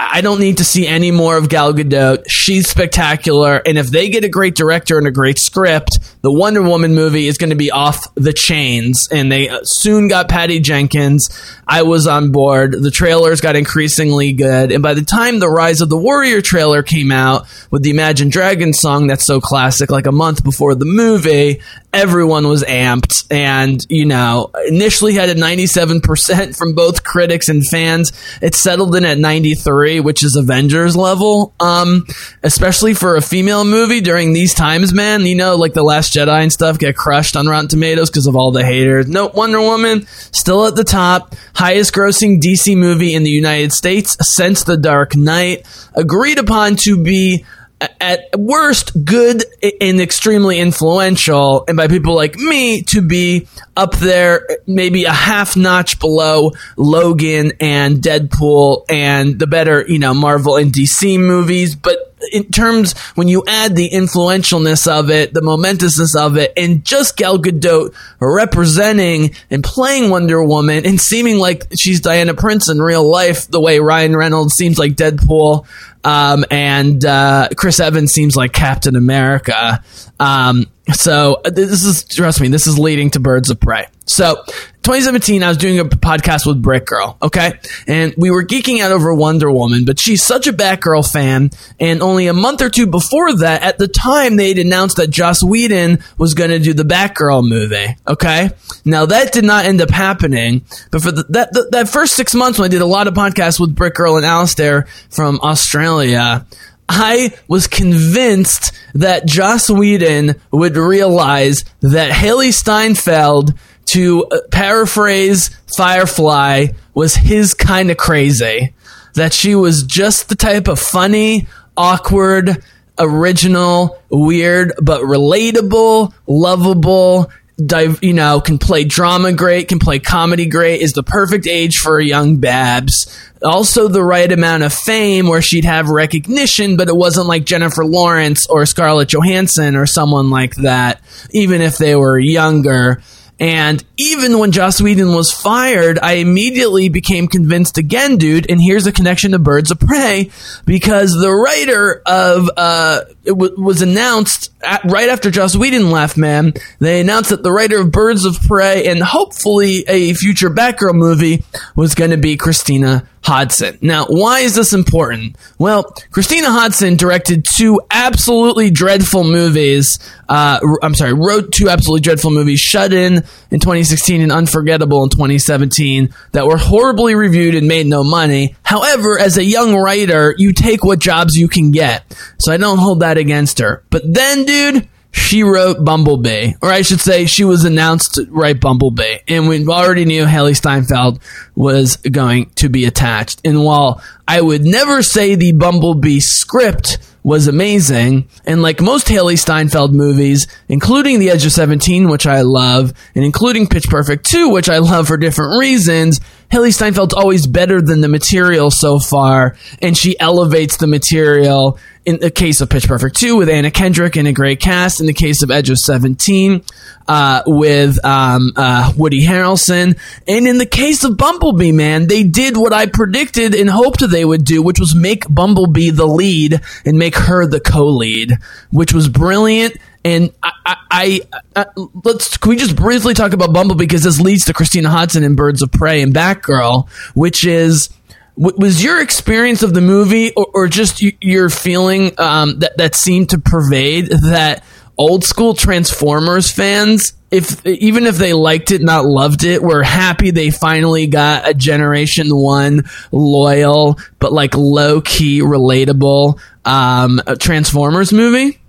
I 0.00 0.20
don't 0.20 0.38
need 0.38 0.58
to 0.58 0.64
see 0.64 0.86
any 0.86 1.10
more 1.10 1.36
of 1.36 1.48
Gal 1.48 1.72
Gadot. 1.72 2.24
She's 2.28 2.68
spectacular. 2.68 3.60
And 3.66 3.76
if 3.76 3.88
they 3.88 4.08
get 4.10 4.22
a 4.22 4.28
great 4.28 4.54
director 4.54 4.96
and 4.96 5.08
a 5.08 5.10
great 5.10 5.38
script, 5.38 5.98
the 6.22 6.32
Wonder 6.32 6.62
Woman 6.62 6.94
movie 6.94 7.26
is 7.26 7.36
going 7.36 7.50
to 7.50 7.56
be 7.56 7.72
off 7.72 8.06
the 8.14 8.32
chains. 8.32 9.08
And 9.10 9.30
they 9.30 9.48
uh, 9.48 9.60
soon 9.64 10.06
got 10.06 10.28
Patty 10.28 10.60
Jenkins. 10.60 11.28
I 11.66 11.82
was 11.82 12.06
on 12.06 12.30
board. 12.30 12.72
The 12.72 12.92
trailers 12.92 13.40
got 13.40 13.56
increasingly 13.56 14.32
good. 14.32 14.70
And 14.70 14.84
by 14.84 14.94
the 14.94 15.02
time 15.02 15.40
the 15.40 15.50
Rise 15.50 15.80
of 15.80 15.88
the 15.88 15.98
Warrior 15.98 16.42
trailer 16.42 16.84
came 16.84 17.10
out 17.10 17.48
with 17.72 17.82
the 17.82 17.90
Imagine 17.90 18.28
Dragons 18.28 18.78
song 18.80 19.08
that's 19.08 19.26
so 19.26 19.40
classic, 19.40 19.90
like 19.90 20.06
a 20.06 20.12
month 20.12 20.44
before 20.44 20.76
the 20.76 20.84
movie, 20.84 21.60
everyone 21.92 22.46
was 22.46 22.62
amped. 22.62 23.26
And, 23.32 23.84
you 23.88 24.06
know, 24.06 24.52
initially 24.68 25.14
had 25.14 25.28
a 25.28 25.34
97% 25.34 26.56
from 26.56 26.74
both 26.74 27.02
critics 27.02 27.48
and 27.48 27.66
fans. 27.66 28.12
It 28.40 28.54
settled 28.54 28.94
in 28.94 29.04
at 29.04 29.18
93, 29.18 29.87
which 29.96 30.22
is 30.22 30.36
Avengers 30.36 30.96
level. 30.96 31.54
Um, 31.60 32.06
especially 32.42 32.94
for 32.94 33.16
a 33.16 33.22
female 33.22 33.64
movie 33.64 34.00
during 34.00 34.32
these 34.32 34.54
times, 34.54 34.92
man. 34.92 35.26
You 35.26 35.34
know, 35.34 35.56
like 35.56 35.72
The 35.72 35.82
Last 35.82 36.14
Jedi 36.14 36.42
and 36.42 36.52
stuff 36.52 36.78
get 36.78 36.96
crushed 36.96 37.36
on 37.36 37.46
Rotten 37.46 37.68
Tomatoes 37.68 38.10
because 38.10 38.26
of 38.26 38.36
all 38.36 38.50
the 38.50 38.64
haters. 38.64 39.08
No, 39.08 39.26
Wonder 39.28 39.60
Woman 39.60 40.06
still 40.06 40.66
at 40.66 40.74
the 40.74 40.84
top. 40.84 41.34
Highest 41.54 41.94
grossing 41.94 42.40
DC 42.40 42.76
movie 42.76 43.14
in 43.14 43.22
the 43.22 43.30
United 43.30 43.72
States 43.72 44.16
since 44.20 44.64
The 44.64 44.76
Dark 44.76 45.16
Knight. 45.16 45.66
Agreed 45.94 46.38
upon 46.38 46.76
to 46.76 47.02
be 47.02 47.44
at 47.80 48.28
worst 48.36 49.04
good 49.04 49.44
and 49.80 50.00
extremely 50.00 50.58
influential 50.58 51.64
and 51.68 51.76
by 51.76 51.86
people 51.86 52.14
like 52.14 52.36
me 52.36 52.82
to 52.82 53.00
be 53.00 53.46
up 53.76 53.94
there 53.96 54.48
maybe 54.66 55.04
a 55.04 55.12
half 55.12 55.56
notch 55.56 56.00
below 56.00 56.50
Logan 56.76 57.52
and 57.60 57.98
Deadpool 57.98 58.84
and 58.88 59.38
the 59.38 59.46
better 59.46 59.84
you 59.86 59.98
know 59.98 60.12
Marvel 60.12 60.56
and 60.56 60.72
DC 60.72 61.18
movies 61.20 61.76
but 61.76 62.07
in 62.32 62.50
terms 62.50 62.98
when 63.14 63.28
you 63.28 63.44
add 63.46 63.76
the 63.76 63.90
influentialness 63.90 64.86
of 64.86 65.10
it, 65.10 65.34
the 65.34 65.42
momentousness 65.42 66.14
of 66.14 66.36
it, 66.36 66.52
and 66.56 66.84
just 66.84 67.16
Gal 67.16 67.38
Gadot 67.38 67.94
representing 68.20 69.34
and 69.50 69.62
playing 69.62 70.10
Wonder 70.10 70.42
Woman 70.42 70.86
and 70.86 71.00
seeming 71.00 71.38
like 71.38 71.66
she's 71.78 72.00
Diana 72.00 72.34
Prince 72.34 72.68
in 72.68 72.80
real 72.80 73.08
life, 73.08 73.48
the 73.48 73.60
way 73.60 73.78
Ryan 73.78 74.16
Reynolds 74.16 74.54
seems 74.54 74.78
like 74.78 74.92
Deadpool, 74.92 75.66
um, 76.04 76.44
and 76.50 77.04
uh, 77.04 77.48
Chris 77.56 77.80
Evans 77.80 78.12
seems 78.12 78.36
like 78.36 78.52
Captain 78.52 78.96
America. 78.96 79.82
Um, 80.20 80.66
so 80.92 81.40
this 81.44 81.84
is 81.84 82.04
trust 82.04 82.40
me, 82.40 82.48
this 82.48 82.66
is 82.66 82.78
leading 82.78 83.10
to 83.10 83.20
Birds 83.20 83.50
of 83.50 83.60
Prey. 83.60 83.86
So 84.06 84.42
2017, 84.88 85.42
I 85.42 85.48
was 85.48 85.58
doing 85.58 85.78
a 85.78 85.84
podcast 85.84 86.46
with 86.46 86.62
Brick 86.62 86.86
Girl, 86.86 87.18
okay, 87.20 87.60
and 87.86 88.14
we 88.16 88.30
were 88.30 88.42
geeking 88.42 88.80
out 88.80 88.90
over 88.90 89.12
Wonder 89.12 89.52
Woman, 89.52 89.84
but 89.84 90.00
she's 90.00 90.24
such 90.24 90.46
a 90.46 90.52
Batgirl 90.54 91.06
fan, 91.12 91.50
and 91.78 92.00
only 92.00 92.26
a 92.26 92.32
month 92.32 92.62
or 92.62 92.70
two 92.70 92.86
before 92.86 93.36
that, 93.36 93.62
at 93.62 93.76
the 93.76 93.86
time 93.86 94.36
they'd 94.36 94.58
announced 94.58 94.96
that 94.96 95.10
Joss 95.10 95.42
Whedon 95.42 95.98
was 96.16 96.32
going 96.32 96.48
to 96.48 96.58
do 96.58 96.72
the 96.72 96.84
Batgirl 96.84 97.46
movie, 97.46 97.98
okay. 98.06 98.48
Now 98.86 99.04
that 99.04 99.30
did 99.30 99.44
not 99.44 99.66
end 99.66 99.82
up 99.82 99.90
happening, 99.90 100.62
but 100.90 101.02
for 101.02 101.12
the, 101.12 101.24
that 101.24 101.52
the, 101.52 101.68
that 101.72 101.90
first 101.90 102.14
six 102.14 102.34
months 102.34 102.58
when 102.58 102.64
I 102.64 102.70
did 102.70 102.80
a 102.80 102.86
lot 102.86 103.08
of 103.08 103.12
podcasts 103.12 103.60
with 103.60 103.74
Brick 103.74 103.94
Girl 103.94 104.16
and 104.16 104.24
Alistair 104.24 104.86
from 105.10 105.38
Australia. 105.42 106.46
I 106.88 107.34
was 107.46 107.66
convinced 107.66 108.72
that 108.94 109.26
Joss 109.26 109.68
Whedon 109.68 110.36
would 110.50 110.78
realize 110.78 111.66
that 111.80 112.10
Hailee 112.10 112.54
Steinfeld, 112.54 113.52
to 113.92 114.24
uh, 114.26 114.38
paraphrase 114.50 115.50
Firefly, 115.76 116.68
was 116.94 117.14
his 117.14 117.54
kind 117.54 117.90
of 117.90 117.96
crazy. 117.96 118.74
That 119.14 119.32
she 119.32 119.54
was 119.54 119.82
just 119.82 120.28
the 120.28 120.36
type 120.36 120.68
of 120.68 120.78
funny, 120.78 121.48
awkward, 121.76 122.62
original, 122.98 123.98
weird, 124.10 124.72
but 124.82 125.02
relatable, 125.02 126.12
lovable, 126.26 127.30
dive, 127.64 128.02
you 128.02 128.12
know, 128.12 128.40
can 128.40 128.58
play 128.58 128.84
drama 128.84 129.32
great, 129.32 129.68
can 129.68 129.78
play 129.78 129.98
comedy 129.98 130.46
great, 130.46 130.80
is 130.80 130.92
the 130.92 131.02
perfect 131.02 131.46
age 131.46 131.78
for 131.78 131.98
a 131.98 132.04
young 132.04 132.36
Babs. 132.36 133.14
Also, 133.42 133.88
the 133.88 134.02
right 134.02 134.30
amount 134.30 134.62
of 134.62 134.72
fame 134.72 135.28
where 135.28 135.42
she'd 135.42 135.64
have 135.64 135.88
recognition, 135.88 136.76
but 136.76 136.88
it 136.88 136.96
wasn't 136.96 137.26
like 137.26 137.44
Jennifer 137.44 137.84
Lawrence 137.84 138.46
or 138.46 138.66
Scarlett 138.66 139.08
Johansson 139.08 139.76
or 139.76 139.86
someone 139.86 140.30
like 140.30 140.54
that, 140.56 141.00
even 141.30 141.60
if 141.60 141.78
they 141.78 141.94
were 141.94 142.18
younger. 142.18 143.00
And 143.40 143.84
even 143.96 144.38
when 144.38 144.50
Joss 144.50 144.80
Whedon 144.80 145.14
was 145.14 145.32
fired, 145.32 145.98
I 146.00 146.14
immediately 146.14 146.88
became 146.88 147.28
convinced 147.28 147.78
again, 147.78 148.16
dude. 148.16 148.50
And 148.50 148.60
here's 148.60 148.86
a 148.86 148.92
connection 148.92 149.30
to 149.30 149.38
Birds 149.38 149.70
of 149.70 149.78
Prey 149.78 150.30
because 150.64 151.12
the 151.12 151.30
writer 151.30 152.02
of 152.04 152.50
uh, 152.56 153.02
it 153.24 153.30
w- 153.30 153.54
was 153.56 153.80
announced 153.80 154.52
at, 154.62 154.82
right 154.84 155.08
after 155.08 155.30
Joss 155.30 155.54
Whedon 155.54 155.90
left. 155.90 156.16
Man, 156.16 156.52
they 156.80 157.00
announced 157.00 157.30
that 157.30 157.44
the 157.44 157.52
writer 157.52 157.80
of 157.80 157.92
Birds 157.92 158.24
of 158.24 158.40
Prey 158.40 158.88
and 158.88 159.00
hopefully 159.02 159.84
a 159.86 160.14
future 160.14 160.50
Batgirl 160.50 160.94
movie 160.94 161.44
was 161.76 161.94
going 161.94 162.10
to 162.10 162.16
be 162.16 162.36
Christina 162.36 163.08
Hodson. 163.22 163.78
Now, 163.82 164.06
why 164.06 164.40
is 164.40 164.54
this 164.54 164.72
important? 164.72 165.36
Well, 165.58 165.84
Christina 166.10 166.50
Hodson 166.50 166.96
directed 166.96 167.44
two 167.44 167.80
absolutely 167.90 168.70
dreadful 168.70 169.24
movies. 169.24 169.98
Uh, 170.28 170.60
I'm 170.82 170.94
sorry, 170.94 171.12
wrote 171.12 171.52
two 171.52 171.68
absolutely 171.68 172.02
dreadful 172.02 172.30
movies, 172.30 172.60
Shut 172.60 172.92
In 172.92 173.24
in 173.50 173.60
2016 173.60 174.20
and 174.20 174.32
Unforgettable 174.32 175.02
in 175.02 175.10
2017, 175.10 176.14
that 176.32 176.46
were 176.46 176.58
horribly 176.58 177.14
reviewed 177.14 177.54
and 177.54 177.66
made 177.68 177.86
no 177.86 178.04
money. 178.04 178.54
However, 178.62 179.18
as 179.18 179.36
a 179.36 179.44
young 179.44 179.74
writer, 179.74 180.34
you 180.36 180.52
take 180.52 180.84
what 180.84 180.98
jobs 180.98 181.36
you 181.36 181.48
can 181.48 181.70
get. 181.70 182.04
So 182.38 182.52
I 182.52 182.56
don't 182.56 182.78
hold 182.78 183.00
that 183.00 183.18
against 183.18 183.58
her. 183.58 183.82
But 183.90 184.02
then, 184.12 184.44
dude, 184.44 184.88
she 185.18 185.42
wrote 185.42 185.84
Bumblebee, 185.84 186.52
or 186.62 186.70
I 186.70 186.82
should 186.82 187.00
say, 187.00 187.26
she 187.26 187.44
was 187.44 187.64
announced 187.64 188.14
to 188.14 188.26
write 188.30 188.60
Bumblebee, 188.60 189.18
and 189.28 189.48
we 189.48 189.66
already 189.66 190.04
knew 190.04 190.24
Hailee 190.24 190.56
Steinfeld 190.56 191.20
was 191.54 191.96
going 191.96 192.50
to 192.56 192.68
be 192.68 192.84
attached. 192.84 193.40
And 193.44 193.64
while 193.64 194.02
I 194.26 194.40
would 194.40 194.64
never 194.64 195.02
say 195.02 195.34
the 195.34 195.52
Bumblebee 195.52 196.20
script 196.20 196.98
was 197.24 197.46
amazing, 197.46 198.28
and 198.46 198.62
like 198.62 198.80
most 198.80 199.08
Hailee 199.08 199.38
Steinfeld 199.38 199.94
movies, 199.94 200.46
including 200.68 201.18
The 201.18 201.30
Edge 201.30 201.44
of 201.44 201.52
17, 201.52 202.08
which 202.08 202.26
I 202.26 202.40
love, 202.40 202.92
and 203.14 203.24
including 203.24 203.66
Pitch 203.66 203.86
Perfect 203.88 204.24
2, 204.26 204.48
which 204.48 204.70
I 204.70 204.78
love 204.78 205.08
for 205.08 205.18
different 205.18 205.58
reasons, 205.58 206.20
Hailee 206.50 206.72
Steinfeld's 206.72 207.12
always 207.12 207.46
better 207.46 207.82
than 207.82 208.00
the 208.00 208.08
material 208.08 208.70
so 208.70 208.98
far, 208.98 209.56
and 209.82 209.96
she 209.96 210.18
elevates 210.18 210.78
the 210.78 210.86
material 210.86 211.78
in 212.08 212.18
the 212.20 212.30
case 212.30 212.62
of 212.62 212.70
Pitch 212.70 212.88
Perfect 212.88 213.16
2 213.16 213.36
with 213.36 213.50
Anna 213.50 213.70
Kendrick 213.70 214.16
and 214.16 214.26
a 214.26 214.32
great 214.32 214.60
cast, 214.60 214.98
in 214.98 215.06
the 215.06 215.12
case 215.12 215.42
of 215.42 215.50
Edge 215.50 215.68
of 215.68 215.76
17 215.76 216.64
uh, 217.06 217.42
with 217.44 218.02
um, 218.02 218.50
uh, 218.56 218.90
Woody 218.96 219.26
Harrelson, 219.26 219.98
and 220.26 220.48
in 220.48 220.56
the 220.56 220.64
case 220.64 221.04
of 221.04 221.18
Bumblebee, 221.18 221.72
man, 221.72 222.06
they 222.06 222.22
did 222.22 222.56
what 222.56 222.72
I 222.72 222.86
predicted 222.86 223.54
and 223.54 223.68
hoped 223.68 224.08
they 224.08 224.24
would 224.24 224.46
do, 224.46 224.62
which 224.62 224.80
was 224.80 224.94
make 224.94 225.24
Bumblebee 225.28 225.90
the 225.90 226.06
lead 226.06 226.62
and 226.86 226.98
make 226.98 227.14
her 227.14 227.46
the 227.46 227.60
co-lead, 227.60 228.38
which 228.70 228.94
was 228.94 229.10
brilliant. 229.10 229.76
And 230.02 230.32
I, 230.42 230.52
I, 230.64 230.76
I, 230.90 231.20
I 231.56 231.66
let's 232.04 232.38
can 232.38 232.48
we 232.48 232.56
just 232.56 232.74
briefly 232.74 233.12
talk 233.12 233.34
about 233.34 233.52
Bumblebee? 233.52 233.84
Because 233.84 234.04
this 234.04 234.18
leads 234.18 234.46
to 234.46 234.54
Christina 234.54 234.88
Hodson 234.88 235.24
in 235.24 235.34
Birds 235.34 235.60
of 235.60 235.70
Prey 235.72 236.00
and 236.00 236.14
Batgirl, 236.14 236.88
which 237.12 237.44
is 237.44 237.90
was 238.38 238.82
your 238.82 239.00
experience 239.00 239.62
of 239.62 239.74
the 239.74 239.80
movie 239.80 240.32
or, 240.34 240.46
or 240.54 240.68
just 240.68 241.02
your 241.02 241.50
feeling 241.50 242.12
um, 242.18 242.60
that 242.60 242.78
that 242.78 242.94
seemed 242.94 243.30
to 243.30 243.38
pervade 243.38 244.06
that 244.06 244.64
old 244.96 245.24
school 245.24 245.54
Transformers 245.54 246.50
fans, 246.50 247.14
if 247.30 247.64
even 247.66 248.06
if 248.06 248.16
they 248.16 248.32
liked 248.32 248.70
it, 248.70 248.80
not 248.80 249.04
loved 249.04 249.44
it, 249.44 249.60
were 249.62 249.82
happy 249.82 250.30
they 250.30 250.50
finally 250.50 251.08
got 251.08 251.48
a 251.48 251.54
Generation 251.54 252.28
One 252.30 252.84
loyal 253.10 253.98
but 254.20 254.32
like 254.32 254.54
low 254.56 255.00
key 255.00 255.40
relatable 255.40 256.38
um, 256.64 257.20
Transformers 257.40 258.12
movie. 258.12 258.60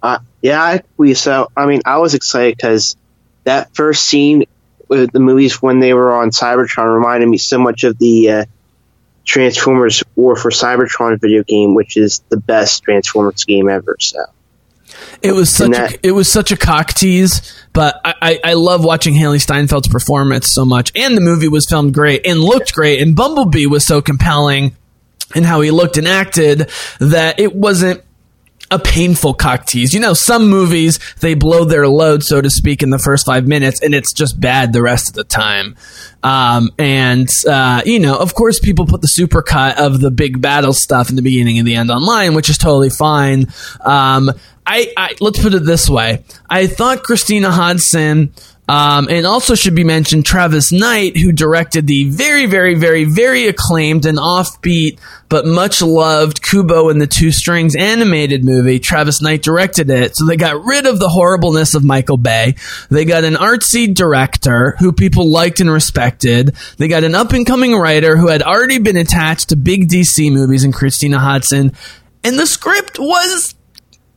Uh, 0.00 0.18
yeah, 0.42 0.62
I, 0.62 0.82
we 0.96 1.14
so 1.14 1.50
I 1.56 1.66
mean 1.66 1.80
I 1.84 1.98
was 1.98 2.14
excited 2.14 2.56
because 2.56 2.96
that 3.42 3.74
first 3.74 4.04
scene 4.04 4.44
the 4.88 5.20
movies 5.20 5.60
when 5.60 5.80
they 5.80 5.94
were 5.94 6.12
on 6.12 6.30
Cybertron 6.30 6.94
reminded 6.94 7.28
me 7.28 7.38
so 7.38 7.58
much 7.58 7.84
of 7.84 7.98
the 7.98 8.30
uh, 8.30 8.44
Transformers 9.24 10.02
War 10.16 10.36
for 10.36 10.50
Cybertron 10.50 11.20
video 11.20 11.42
game, 11.42 11.74
which 11.74 11.96
is 11.96 12.22
the 12.28 12.36
best 12.36 12.82
Transformers 12.82 13.44
game 13.44 13.68
ever. 13.68 13.96
So 13.98 14.24
It 15.22 15.32
was 15.32 15.50
such 15.54 15.74
And 15.74 15.94
a, 15.94 16.06
it 16.06 16.12
was 16.12 16.30
such 16.30 16.52
a 16.52 16.56
cock 16.56 16.92
tease, 16.92 17.54
but 17.72 18.00
I, 18.04 18.14
I, 18.20 18.40
I 18.44 18.54
love 18.54 18.84
watching 18.84 19.14
Hailee 19.14 19.44
Steinfeld's 19.44 19.88
performance 19.88 20.48
so 20.48 20.64
much, 20.64 20.92
and 20.94 21.16
the 21.16 21.20
movie 21.20 21.48
was 21.48 21.66
filmed 21.66 21.94
great 21.94 22.26
and 22.26 22.40
looked 22.40 22.74
great, 22.74 23.00
and 23.00 23.16
Bumblebee 23.16 23.66
was 23.66 23.86
so 23.86 24.02
compelling 24.02 24.76
in 25.34 25.42
how 25.44 25.60
he 25.62 25.70
looked 25.70 25.96
and 25.96 26.06
acted 26.06 26.70
that 27.00 27.40
it 27.40 27.54
wasn't 27.54 28.02
a 28.70 28.78
painful 28.78 29.34
cock 29.34 29.66
tease. 29.66 29.92
You 29.92 30.00
know, 30.00 30.14
some 30.14 30.48
movies 30.48 30.98
they 31.20 31.34
blow 31.34 31.64
their 31.64 31.86
load, 31.88 32.22
so 32.22 32.40
to 32.40 32.50
speak, 32.50 32.82
in 32.82 32.90
the 32.90 32.98
first 32.98 33.26
five 33.26 33.46
minutes, 33.46 33.80
and 33.82 33.94
it's 33.94 34.12
just 34.12 34.40
bad 34.40 34.72
the 34.72 34.82
rest 34.82 35.08
of 35.08 35.14
the 35.14 35.24
time. 35.24 35.76
Um, 36.22 36.70
and 36.78 37.28
uh, 37.48 37.82
you 37.84 38.00
know, 38.00 38.16
of 38.16 38.34
course, 38.34 38.58
people 38.58 38.86
put 38.86 39.02
the 39.02 39.08
supercut 39.08 39.76
of 39.76 40.00
the 40.00 40.10
big 40.10 40.40
battle 40.40 40.72
stuff 40.72 41.10
in 41.10 41.16
the 41.16 41.22
beginning 41.22 41.58
and 41.58 41.68
the 41.68 41.74
end 41.74 41.90
online, 41.90 42.34
which 42.34 42.48
is 42.48 42.58
totally 42.58 42.90
fine. 42.90 43.48
Um, 43.80 44.30
I, 44.66 44.92
I 44.96 45.14
let's 45.20 45.40
put 45.40 45.54
it 45.54 45.64
this 45.64 45.88
way: 45.88 46.24
I 46.48 46.66
thought 46.66 47.02
Christina 47.02 47.50
Hodson. 47.50 48.32
Um, 48.66 49.08
and 49.10 49.26
also 49.26 49.54
should 49.54 49.74
be 49.74 49.84
mentioned 49.84 50.24
Travis 50.24 50.72
Knight, 50.72 51.18
who 51.18 51.32
directed 51.32 51.86
the 51.86 52.04
very, 52.04 52.46
very, 52.46 52.74
very, 52.74 53.04
very 53.04 53.46
acclaimed 53.46 54.06
and 54.06 54.16
offbeat 54.16 54.98
but 55.28 55.46
much 55.46 55.82
loved 55.82 56.42
Kubo 56.42 56.88
and 56.88 57.00
the 57.00 57.06
Two 57.06 57.30
Strings 57.30 57.76
animated 57.76 58.44
movie. 58.44 58.78
Travis 58.78 59.20
Knight 59.20 59.42
directed 59.42 59.90
it, 59.90 60.16
so 60.16 60.24
they 60.24 60.36
got 60.36 60.64
rid 60.64 60.86
of 60.86 60.98
the 60.98 61.08
horribleness 61.08 61.74
of 61.74 61.84
Michael 61.84 62.16
Bay. 62.16 62.54
They 62.90 63.04
got 63.04 63.24
an 63.24 63.34
artsy 63.34 63.92
director 63.92 64.76
who 64.78 64.92
people 64.92 65.30
liked 65.30 65.60
and 65.60 65.70
respected. 65.70 66.54
They 66.78 66.88
got 66.88 67.04
an 67.04 67.14
up 67.14 67.32
and 67.32 67.46
coming 67.46 67.74
writer 67.74 68.16
who 68.16 68.28
had 68.28 68.42
already 68.42 68.78
been 68.78 68.96
attached 68.96 69.50
to 69.50 69.56
big 69.56 69.88
DC 69.88 70.32
movies 70.32 70.64
and 70.64 70.72
Christina 70.72 71.18
Hodson. 71.18 71.72
And 72.22 72.38
the 72.38 72.46
script 72.46 72.98
was 72.98 73.54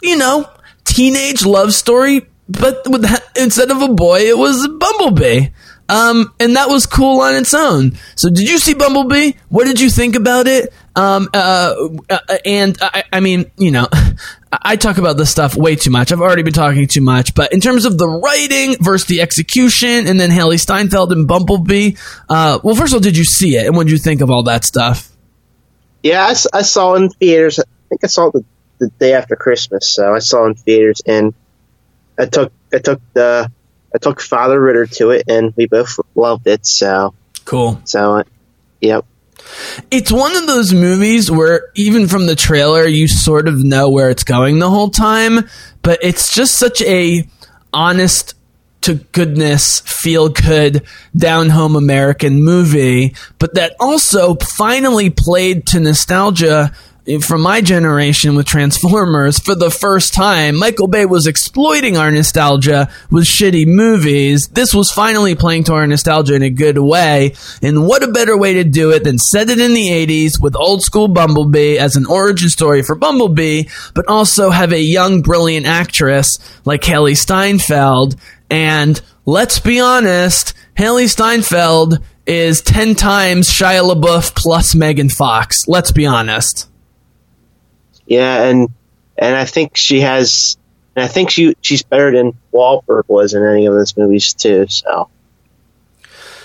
you 0.01 0.17
know, 0.17 0.49
teenage 0.85 1.45
love 1.45 1.73
story, 1.73 2.27
but 2.47 2.83
that, 2.83 3.23
instead 3.35 3.71
of 3.71 3.81
a 3.81 3.89
boy, 3.89 4.19
it 4.21 4.37
was 4.37 4.67
Bumblebee. 4.67 5.49
Um, 5.89 6.33
and 6.39 6.57
that 6.57 6.67
was 6.67 6.85
cool 6.85 7.21
on 7.21 7.35
its 7.35 7.53
own. 7.53 7.97
So, 8.15 8.29
did 8.29 8.49
you 8.49 8.57
see 8.57 8.73
Bumblebee? 8.73 9.33
What 9.47 9.67
did 9.67 9.79
you 9.79 9.89
think 9.89 10.17
about 10.17 10.45
it? 10.45 10.73
Um, 10.97 11.29
uh, 11.33 11.75
uh, 12.09 12.19
and 12.43 12.77
I, 12.81 13.05
I 13.13 13.19
mean, 13.21 13.49
you 13.57 13.71
know, 13.71 13.87
I 14.51 14.75
talk 14.75 14.97
about 14.97 15.15
this 15.15 15.29
stuff 15.29 15.55
way 15.55 15.77
too 15.77 15.91
much. 15.91 16.11
I've 16.11 16.19
already 16.19 16.41
been 16.41 16.51
talking 16.51 16.87
too 16.87 16.99
much. 16.99 17.33
But 17.35 17.53
in 17.53 17.61
terms 17.61 17.85
of 17.85 17.97
the 17.97 18.07
writing 18.07 18.75
versus 18.81 19.07
the 19.07 19.21
execution, 19.21 20.07
and 20.07 20.19
then 20.19 20.29
Hailee 20.29 20.59
Steinfeld 20.59 21.13
and 21.13 21.25
Bumblebee, 21.25 21.95
uh, 22.27 22.59
well, 22.63 22.75
first 22.75 22.91
of 22.91 22.97
all, 22.97 23.01
did 23.01 23.15
you 23.15 23.23
see 23.23 23.55
it, 23.55 23.65
and 23.65 23.77
what 23.77 23.85
did 23.85 23.93
you 23.93 23.97
think 23.97 24.19
of 24.19 24.29
all 24.29 24.43
that 24.43 24.65
stuff? 24.65 25.09
yeah, 26.03 26.33
I 26.53 26.61
saw 26.61 26.95
in 26.95 27.09
theaters. 27.09 27.59
I 27.59 27.63
think 27.89 28.03
I 28.03 28.07
saw 28.07 28.27
it 28.27 28.33
the, 28.33 28.45
the 28.79 28.89
day 28.99 29.13
after 29.13 29.35
Christmas. 29.35 29.89
So 29.89 30.13
I 30.13 30.19
saw 30.19 30.45
in 30.45 30.55
theaters, 30.55 31.01
and 31.05 31.33
I 32.17 32.25
took 32.25 32.51
I 32.73 32.79
took 32.79 33.01
the 33.13 33.51
I 33.93 33.97
took 33.99 34.21
Father 34.21 34.59
Ritter 34.59 34.85
to 34.85 35.11
it, 35.11 35.23
and 35.27 35.53
we 35.55 35.65
both 35.67 35.97
loved 36.15 36.47
it. 36.47 36.65
So 36.65 37.13
Cool. 37.47 37.81
so 37.85 38.17
uh, 38.17 38.23
yep. 38.81 39.05
it's 39.89 40.11
one 40.11 40.35
of 40.35 40.47
those 40.47 40.73
movies 40.73 41.31
where 41.31 41.71
even 41.75 42.09
from 42.09 42.25
the 42.25 42.35
trailer 42.35 42.85
you 42.85 43.07
sort 43.07 43.47
of 43.47 43.63
know 43.63 43.89
where 43.89 44.09
it's 44.09 44.25
going 44.25 44.59
the 44.59 44.69
whole 44.69 44.89
time 44.89 45.47
but 45.81 45.97
it's 46.01 46.35
just 46.35 46.55
such 46.59 46.81
a 46.81 47.25
honest 47.71 48.33
to 48.81 48.95
goodness 48.95 49.79
feel 49.79 50.27
good 50.27 50.85
down 51.15 51.47
home 51.47 51.77
american 51.77 52.43
movie 52.43 53.15
but 53.39 53.53
that 53.53 53.73
also 53.79 54.35
finally 54.35 55.09
played 55.09 55.65
to 55.65 55.79
nostalgia 55.79 56.73
from 57.21 57.41
my 57.41 57.61
generation 57.61 58.35
with 58.35 58.45
Transformers 58.45 59.39
for 59.39 59.55
the 59.55 59.71
first 59.71 60.13
time. 60.13 60.57
Michael 60.57 60.87
Bay 60.87 61.05
was 61.05 61.25
exploiting 61.25 61.95
our 61.95 62.11
nostalgia 62.11 62.89
with 63.09 63.23
shitty 63.23 63.65
movies. 63.65 64.49
This 64.49 64.73
was 64.73 64.91
finally 64.91 65.33
playing 65.33 65.63
to 65.65 65.73
our 65.73 65.87
nostalgia 65.87 66.35
in 66.35 66.43
a 66.43 66.49
good 66.49 66.77
way. 66.77 67.33
And 67.61 67.87
what 67.87 68.03
a 68.03 68.11
better 68.11 68.37
way 68.37 68.55
to 68.55 68.65
do 68.65 68.91
it 68.91 69.05
than 69.05 69.17
set 69.17 69.49
it 69.49 69.59
in 69.59 69.73
the 69.73 69.87
80s 69.87 70.41
with 70.41 70.55
old 70.55 70.83
school 70.83 71.07
Bumblebee 71.07 71.77
as 71.77 71.95
an 71.95 72.05
origin 72.05 72.49
story 72.49 72.83
for 72.83 72.95
Bumblebee, 72.95 73.63
but 73.93 74.07
also 74.07 74.49
have 74.49 74.73
a 74.73 74.81
young, 74.81 75.21
brilliant 75.21 75.65
actress 75.65 76.37
like 76.65 76.81
Hailee 76.81 77.17
Steinfeld. 77.17 78.15
And 78.49 79.01
let's 79.25 79.59
be 79.59 79.79
honest, 79.79 80.53
Hailee 80.75 81.09
Steinfeld 81.09 81.99
is 82.25 82.61
10 82.61 82.95
times 82.95 83.49
Shia 83.49 83.89
LaBeouf 83.89 84.35
plus 84.35 84.75
Megan 84.75 85.07
Fox. 85.09 85.65
Let's 85.67 85.91
be 85.91 86.05
honest. 86.05 86.67
Yeah, 88.07 88.43
and 88.43 88.69
and 89.17 89.35
I 89.35 89.45
think 89.45 89.77
she 89.77 90.01
has, 90.01 90.57
and 90.95 91.03
I 91.03 91.07
think 91.07 91.29
she 91.29 91.55
she's 91.61 91.83
better 91.83 92.11
than 92.11 92.33
Wahlberg 92.53 93.03
was 93.07 93.33
in 93.33 93.45
any 93.45 93.65
of 93.67 93.73
those 93.73 93.95
movies 93.95 94.33
too. 94.33 94.65
So 94.67 95.09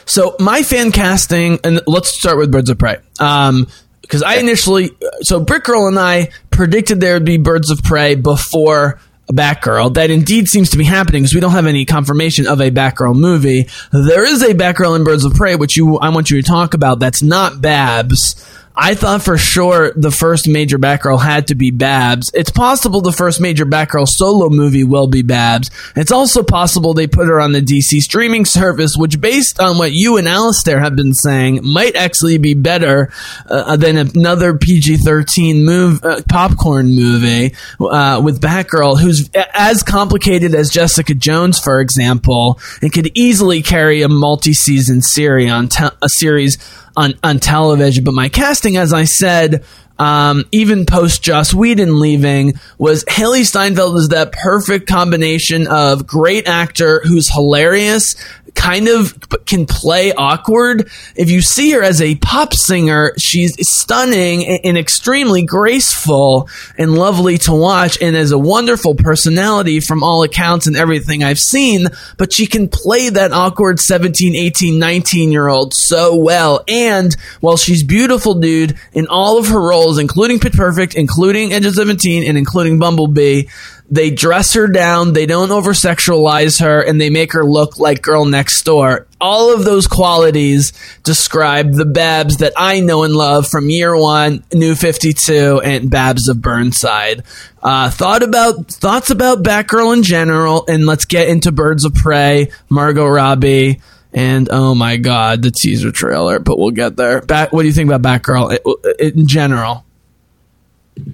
So 0.04 0.36
my 0.38 0.62
fan 0.62 0.92
casting, 0.92 1.58
and 1.64 1.80
let's 1.86 2.10
start 2.10 2.36
with 2.36 2.50
Birds 2.50 2.68
of 2.68 2.78
Prey. 2.78 2.98
Um, 3.20 3.66
because 4.02 4.22
I 4.22 4.34
initially, 4.34 4.90
so 5.22 5.40
Brick 5.40 5.64
Girl 5.64 5.86
and 5.86 5.98
I 5.98 6.28
predicted 6.50 7.00
there 7.00 7.14
would 7.14 7.24
be 7.24 7.38
Birds 7.38 7.70
of 7.70 7.82
Prey 7.82 8.14
before 8.14 9.00
a 9.28 9.32
Batgirl. 9.32 9.94
That 9.94 10.10
indeed 10.10 10.48
seems 10.48 10.70
to 10.70 10.76
be 10.76 10.84
happening 10.84 11.22
because 11.22 11.34
we 11.34 11.40
don't 11.40 11.52
have 11.52 11.66
any 11.66 11.86
confirmation 11.86 12.46
of 12.46 12.60
a 12.60 12.70
Batgirl 12.70 13.14
movie. 13.14 13.68
There 13.90 14.26
is 14.26 14.42
a 14.42 14.52
Batgirl 14.54 14.96
in 14.96 15.04
Birds 15.04 15.24
of 15.24 15.32
Prey, 15.32 15.56
which 15.56 15.78
you 15.78 15.98
I 15.98 16.10
want 16.10 16.30
you 16.30 16.42
to 16.42 16.46
talk 16.46 16.74
about. 16.74 16.98
That's 16.98 17.22
not 17.22 17.62
Babs. 17.62 18.34
I 18.74 18.94
thought 18.94 19.22
for 19.22 19.36
sure 19.36 19.92
the 19.94 20.10
first 20.10 20.48
major 20.48 20.78
Batgirl 20.78 21.20
had 21.20 21.48
to 21.48 21.54
be 21.54 21.70
Babs. 21.70 22.30
It's 22.32 22.50
possible 22.50 23.00
the 23.02 23.12
first 23.12 23.40
major 23.40 23.66
Batgirl 23.66 24.06
solo 24.08 24.48
movie 24.48 24.84
will 24.84 25.06
be 25.06 25.22
Babs. 25.22 25.70
It's 25.94 26.12
also 26.12 26.42
possible 26.42 26.94
they 26.94 27.06
put 27.06 27.28
her 27.28 27.40
on 27.40 27.52
the 27.52 27.60
DC 27.60 28.00
streaming 28.00 28.44
service, 28.44 28.96
which, 28.96 29.20
based 29.20 29.60
on 29.60 29.78
what 29.78 29.92
you 29.92 30.16
and 30.16 30.26
Alistair 30.26 30.80
have 30.80 30.96
been 30.96 31.12
saying, 31.12 31.60
might 31.62 31.96
actually 31.96 32.38
be 32.38 32.54
better 32.54 33.12
uh, 33.46 33.76
than 33.76 33.96
another 33.96 34.56
PG 34.56 34.98
13 34.98 35.64
move, 35.64 36.02
uh, 36.02 36.22
popcorn 36.28 36.94
movie 36.94 37.54
uh, 37.80 38.20
with 38.24 38.40
Batgirl, 38.40 38.98
who's 38.98 39.28
as 39.54 39.82
complicated 39.82 40.54
as 40.54 40.70
Jessica 40.70 41.14
Jones, 41.14 41.58
for 41.58 41.80
example, 41.80 42.58
and 42.80 42.92
could 42.92 43.10
easily 43.14 43.62
carry 43.62 44.02
a 44.02 44.08
multi 44.08 44.54
season 44.54 45.02
series 45.02 45.50
on 45.50 45.68
series 46.06 46.58
on, 46.96 47.14
on 47.22 47.38
television. 47.38 48.04
But 48.04 48.14
my 48.14 48.28
casting, 48.28 48.76
as 48.76 48.92
I 48.92 49.04
said, 49.04 49.64
um, 49.98 50.44
even 50.52 50.86
post 50.86 51.22
Joss 51.22 51.54
Whedon 51.54 52.00
leaving, 52.00 52.54
was 52.78 53.04
Hailee 53.04 53.46
Steinfeld 53.46 53.96
is 53.96 54.08
that 54.08 54.32
perfect 54.32 54.88
combination 54.88 55.66
of 55.66 56.06
great 56.06 56.48
actor 56.48 57.00
who's 57.04 57.28
hilarious, 57.28 58.14
kind 58.54 58.88
of 58.88 59.18
can 59.46 59.66
play 59.66 60.12
awkward. 60.12 60.90
If 61.16 61.30
you 61.30 61.40
see 61.40 61.70
her 61.72 61.82
as 61.82 62.00
a 62.00 62.16
pop 62.16 62.54
singer, 62.54 63.12
she's 63.18 63.54
stunning 63.60 64.46
and, 64.46 64.60
and 64.64 64.78
extremely 64.78 65.42
graceful 65.42 66.48
and 66.76 66.94
lovely 66.94 67.38
to 67.38 67.52
watch 67.52 68.00
and 68.00 68.14
has 68.14 68.30
a 68.30 68.38
wonderful 68.38 68.94
personality 68.94 69.80
from 69.80 70.02
all 70.02 70.22
accounts 70.22 70.66
and 70.66 70.76
everything 70.76 71.24
I've 71.24 71.38
seen, 71.38 71.86
but 72.18 72.32
she 72.32 72.46
can 72.46 72.68
play 72.68 73.08
that 73.08 73.32
awkward 73.32 73.80
17, 73.80 74.34
18, 74.34 74.78
19 74.78 75.32
year 75.32 75.48
old 75.48 75.72
so 75.74 76.16
well. 76.16 76.62
And 76.68 77.14
while 77.40 77.56
she's 77.56 77.82
beautiful, 77.82 78.34
dude, 78.34 78.76
in 78.92 79.06
all 79.06 79.38
of 79.38 79.48
her 79.48 79.60
roles, 79.60 79.91
including 79.98 80.38
Pitch 80.38 80.54
Perfect, 80.54 80.94
including 80.94 81.52
Edge 81.52 81.66
of 81.66 81.74
17, 81.74 82.24
and 82.24 82.38
including 82.38 82.78
Bumblebee, 82.78 83.44
they 83.92 84.10
dress 84.10 84.54
her 84.54 84.68
down, 84.68 85.12
they 85.12 85.26
don't 85.26 85.50
over 85.50 85.72
sexualize 85.72 86.60
her, 86.60 86.80
and 86.80 86.98
they 86.98 87.10
make 87.10 87.32
her 87.34 87.44
look 87.44 87.78
like 87.78 88.00
girl 88.00 88.24
next 88.24 88.62
door. 88.62 89.06
All 89.20 89.54
of 89.54 89.64
those 89.64 89.86
qualities 89.86 90.72
describe 91.02 91.74
the 91.74 91.84
Babs 91.84 92.38
that 92.38 92.54
I 92.56 92.80
know 92.80 93.02
and 93.02 93.14
love 93.14 93.46
from 93.46 93.68
year 93.68 93.94
one, 93.94 94.44
New 94.52 94.74
52, 94.74 95.60
and 95.62 95.90
Babs 95.90 96.28
of 96.28 96.40
Burnside. 96.40 97.22
Uh, 97.62 97.90
thought 97.90 98.22
about, 98.22 98.66
thoughts 98.68 99.10
about 99.10 99.42
Batgirl 99.42 99.94
in 99.94 100.02
general, 100.02 100.64
and 100.66 100.86
let's 100.86 101.04
get 101.04 101.28
into 101.28 101.52
Birds 101.52 101.84
of 101.84 101.94
Prey, 101.94 102.50
Margot 102.70 103.06
Robbie, 103.06 103.80
and 104.14 104.48
oh 104.50 104.74
my 104.74 104.96
god, 104.96 105.42
the 105.42 105.50
teaser 105.50 105.90
trailer, 105.90 106.38
but 106.38 106.58
we'll 106.58 106.70
get 106.70 106.96
there. 106.96 107.20
Bat, 107.22 107.52
what 107.52 107.62
do 107.62 107.68
you 107.68 107.74
think 107.74 107.90
about 107.90 108.02
Batgirl 108.22 108.58
i- 108.74 108.94
in 109.02 109.26
general? 109.26 109.84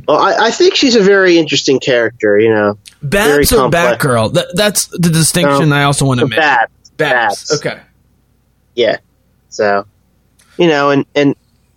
well, 0.08 0.18
I, 0.18 0.46
I 0.46 0.50
think 0.50 0.74
she's 0.74 0.96
a 0.96 1.02
very 1.02 1.38
interesting 1.38 1.78
character. 1.80 2.38
You 2.38 2.50
know, 2.50 2.78
Babs 3.02 3.52
or 3.52 3.56
complex. 3.58 4.04
Batgirl? 4.04 4.32
That, 4.34 4.46
that's 4.54 4.86
the 4.88 5.10
distinction. 5.10 5.72
I 5.72 5.84
also 5.84 6.04
want 6.04 6.20
to 6.20 6.26
make. 6.26 6.38
Babs, 6.38 6.72
Babs. 6.96 7.48
Babs. 7.50 7.60
Okay. 7.66 7.80
yeah. 8.74 8.98
So, 9.50 9.86
you 10.56 10.66
know, 10.68 10.90
and 10.90 11.06
and 11.14 11.34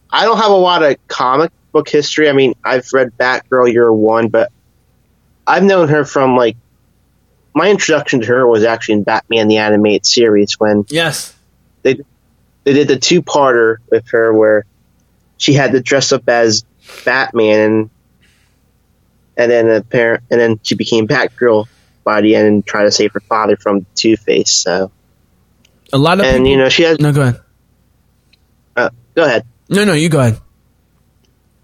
I 0.09 0.25
don't 0.25 0.37
have 0.37 0.51
a 0.51 0.55
lot 0.55 0.83
of 0.83 0.95
comic 1.07 1.51
book 1.71 1.87
history. 1.87 2.27
I 2.29 2.33
mean, 2.33 2.53
I've 2.63 2.87
read 2.91 3.15
Batgirl 3.17 3.71
Year 3.71 3.93
One, 3.93 4.27
but 4.29 4.51
I've 5.47 5.63
known 5.63 5.87
her 5.89 6.03
from 6.05 6.35
like 6.35 6.57
my 7.53 7.69
introduction 7.69 8.21
to 8.21 8.27
her 8.27 8.47
was 8.47 8.63
actually 8.63 8.95
in 8.95 9.03
Batman 9.03 9.47
the 9.47 9.57
Animated 9.57 10.05
Series 10.05 10.59
when 10.59 10.85
Yes. 10.89 11.35
they 11.83 11.95
they 12.63 12.73
did 12.73 12.87
the 12.87 12.97
two 12.97 13.21
parter 13.21 13.77
with 13.89 14.07
her 14.11 14.33
where 14.33 14.65
she 15.37 15.53
had 15.53 15.71
to 15.73 15.81
dress 15.81 16.11
up 16.11 16.27
as 16.29 16.63
Batman, 17.05 17.59
and 17.71 17.89
and 19.37 19.51
then 19.51 19.69
a 19.69 19.81
parent, 19.81 20.23
and 20.29 20.39
then 20.39 20.59
she 20.63 20.75
became 20.75 21.07
Batgirl 21.07 21.65
by 22.03 22.21
the 22.21 22.35
end 22.35 22.47
and 22.47 22.65
tried 22.65 22.83
to 22.83 22.91
save 22.91 23.11
her 23.13 23.19
father 23.21 23.55
from 23.57 23.85
Two 23.95 24.17
Face. 24.17 24.51
So, 24.53 24.91
A 25.93 25.97
lot 25.97 26.19
of 26.19 26.25
and 26.25 26.37
people. 26.37 26.47
you 26.51 26.57
know, 26.57 26.69
she 26.69 26.83
has. 26.83 26.99
no, 26.99 27.11
go 27.11 27.21
ahead. 27.21 27.41
Uh, 28.75 28.89
go 29.15 29.23
ahead. 29.23 29.45
No, 29.69 29.83
no, 29.85 29.93
you 29.93 30.09
go 30.09 30.19
ahead. 30.19 30.39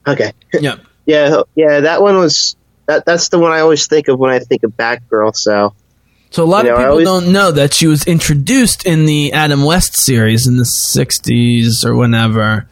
Okay. 0.07 0.31
Yeah. 0.53 0.75
Yeah, 1.05 1.43
yeah, 1.55 1.79
that 1.81 2.01
one 2.01 2.17
was 2.17 2.56
that. 2.87 3.05
That's 3.05 3.29
the 3.29 3.39
one 3.39 3.51
I 3.51 3.59
always 3.59 3.87
think 3.87 4.07
of 4.07 4.17
when 4.19 4.31
I 4.31 4.39
think 4.39 4.63
of 4.63 4.71
Batgirl. 4.75 5.35
So, 5.35 5.73
So 6.31 6.43
a 6.43 6.45
lot 6.45 6.65
You 6.65 6.71
of 6.71 6.77
know, 6.79 6.83
I 6.83 6.85
people 6.85 6.91
always- 6.91 7.05
don't 7.25 7.31
know 7.33 7.51
that 7.51 7.73
she 7.73 7.87
was 7.87 8.03
introduced 8.05 8.85
in 8.85 9.05
the 9.05 9.31
Adam 9.33 9.63
West 9.63 9.95
series 9.97 10.45
in 10.47 10.57
the 10.57 10.65
'60s 10.65 11.85
or 11.85 11.95
whenever. 11.95 12.67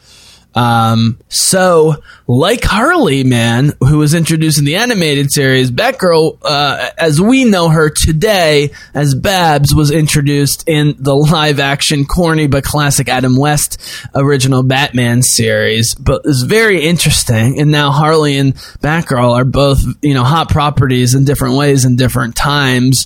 Um, 0.55 1.19
so, 1.27 1.95
like 2.27 2.63
Harley, 2.63 3.25
man, 3.25 3.73
who 3.81 3.97
was 3.97 4.13
introduced 4.13 4.57
in 4.57 4.65
the 4.65 4.77
animated 4.77 5.31
series, 5.31 5.69
Batgirl, 5.69 6.37
uh, 6.41 6.89
as 6.97 7.19
we 7.19 7.43
know 7.43 7.69
her 7.69 7.89
today 7.89 8.71
as 8.93 9.13
Babs, 9.15 9.75
was 9.75 9.91
introduced 9.91 10.67
in 10.67 10.95
the 10.97 11.13
live-action, 11.13 12.05
corny 12.05 12.47
but 12.47 12.63
classic 12.63 13.09
Adam 13.09 13.35
West 13.35 13.81
original 14.15 14.63
Batman 14.63 15.21
series. 15.21 15.93
But 15.93 16.21
it's 16.23 16.43
very 16.43 16.85
interesting, 16.85 17.59
and 17.59 17.69
now 17.69 17.91
Harley 17.91 18.37
and 18.37 18.55
Batgirl 18.55 19.35
are 19.35 19.45
both, 19.45 19.83
you 20.01 20.13
know, 20.13 20.23
hot 20.23 20.49
properties 20.49 21.15
in 21.15 21.25
different 21.25 21.55
ways 21.55 21.83
in 21.83 21.97
different 21.97 22.35
times. 22.35 23.05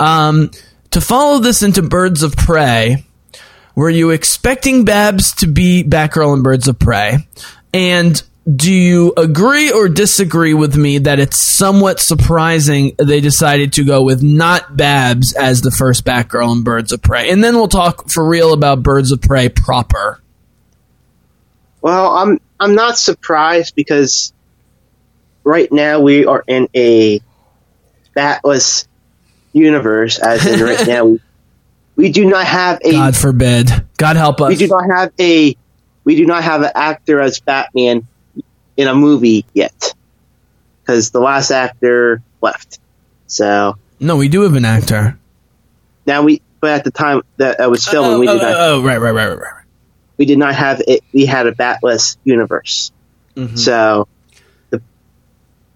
Um, 0.00 0.50
to 0.92 1.00
follow 1.00 1.40
this 1.40 1.62
into 1.62 1.82
Birds 1.82 2.22
of 2.22 2.36
Prey, 2.36 3.04
were 3.76 3.90
you 3.90 4.10
expecting 4.10 4.84
Babs 4.84 5.34
to 5.36 5.46
be 5.46 5.84
Batgirl 5.84 6.34
in 6.34 6.42
Birds 6.42 6.66
of 6.66 6.78
Prey? 6.78 7.18
And 7.72 8.20
do 8.52 8.72
you 8.72 9.12
agree 9.16 9.70
or 9.70 9.88
disagree 9.88 10.54
with 10.54 10.76
me 10.76 10.98
that 10.98 11.18
it's 11.18 11.38
somewhat 11.38 12.00
surprising 12.00 12.94
they 12.96 13.20
decided 13.20 13.74
to 13.74 13.84
go 13.84 14.02
with 14.02 14.22
not 14.22 14.76
Babs 14.76 15.34
as 15.34 15.60
the 15.60 15.70
first 15.70 16.04
Batgirl 16.04 16.56
in 16.56 16.62
Birds 16.62 16.92
of 16.92 17.02
Prey? 17.02 17.30
And 17.30 17.44
then 17.44 17.54
we'll 17.54 17.68
talk 17.68 18.10
for 18.10 18.26
real 18.26 18.52
about 18.52 18.82
Birds 18.82 19.12
of 19.12 19.20
Prey 19.20 19.48
proper. 19.48 20.20
well, 21.82 22.16
I'm 22.16 22.40
I'm 22.58 22.74
not 22.74 22.98
surprised 22.98 23.74
because 23.74 24.32
right 25.44 25.70
now 25.70 26.00
we 26.00 26.24
are 26.24 26.42
in 26.46 26.68
a 26.74 27.20
batless 28.14 28.88
universe. 29.52 30.18
As 30.18 30.46
in, 30.46 30.60
right 30.60 30.86
now 30.86 31.04
we, 31.04 31.20
we 31.96 32.12
do 32.12 32.26
not 32.26 32.46
have 32.46 32.80
a 32.84 32.92
God 32.92 33.16
forbid. 33.16 33.70
God 33.96 34.16
help 34.16 34.40
us. 34.40 34.50
we 34.50 34.56
do 34.56 34.68
not 34.68 34.84
have 34.90 35.12
a 35.18 35.56
we 36.04 36.14
do 36.14 36.26
not 36.26 36.44
have 36.44 36.62
an 36.62 36.70
actor 36.74 37.20
as 37.20 37.40
Batman 37.40 38.06
in 38.76 38.88
a 38.88 38.94
movie 38.94 39.44
yet 39.54 39.94
because 40.82 41.10
the 41.10 41.20
last 41.20 41.50
actor 41.50 42.22
left. 42.40 42.78
So 43.26 43.76
no, 43.98 44.16
we 44.16 44.28
do 44.28 44.42
have 44.42 44.54
an 44.54 44.64
actor. 44.64 45.18
now 46.06 46.22
we, 46.22 46.42
but 46.60 46.70
at 46.70 46.84
the 46.84 46.90
time 46.90 47.22
that 47.38 47.60
I 47.60 47.66
was 47.66 47.86
filming, 47.86 48.12
oh, 48.12 48.20
we 48.20 48.28
oh, 48.28 48.34
did 48.34 48.42
not 48.42 48.54
oh, 48.54 48.82
right, 48.82 49.00
right, 49.00 49.10
right, 49.10 49.28
right, 49.28 49.40
right. 49.40 49.64
we 50.16 50.26
did 50.26 50.38
not 50.38 50.54
have 50.54 50.82
it. 50.86 51.02
We 51.12 51.26
had 51.26 51.46
a 51.46 51.52
batless 51.52 52.16
universe. 52.24 52.92
Mm-hmm. 53.34 53.56
So 53.56 54.08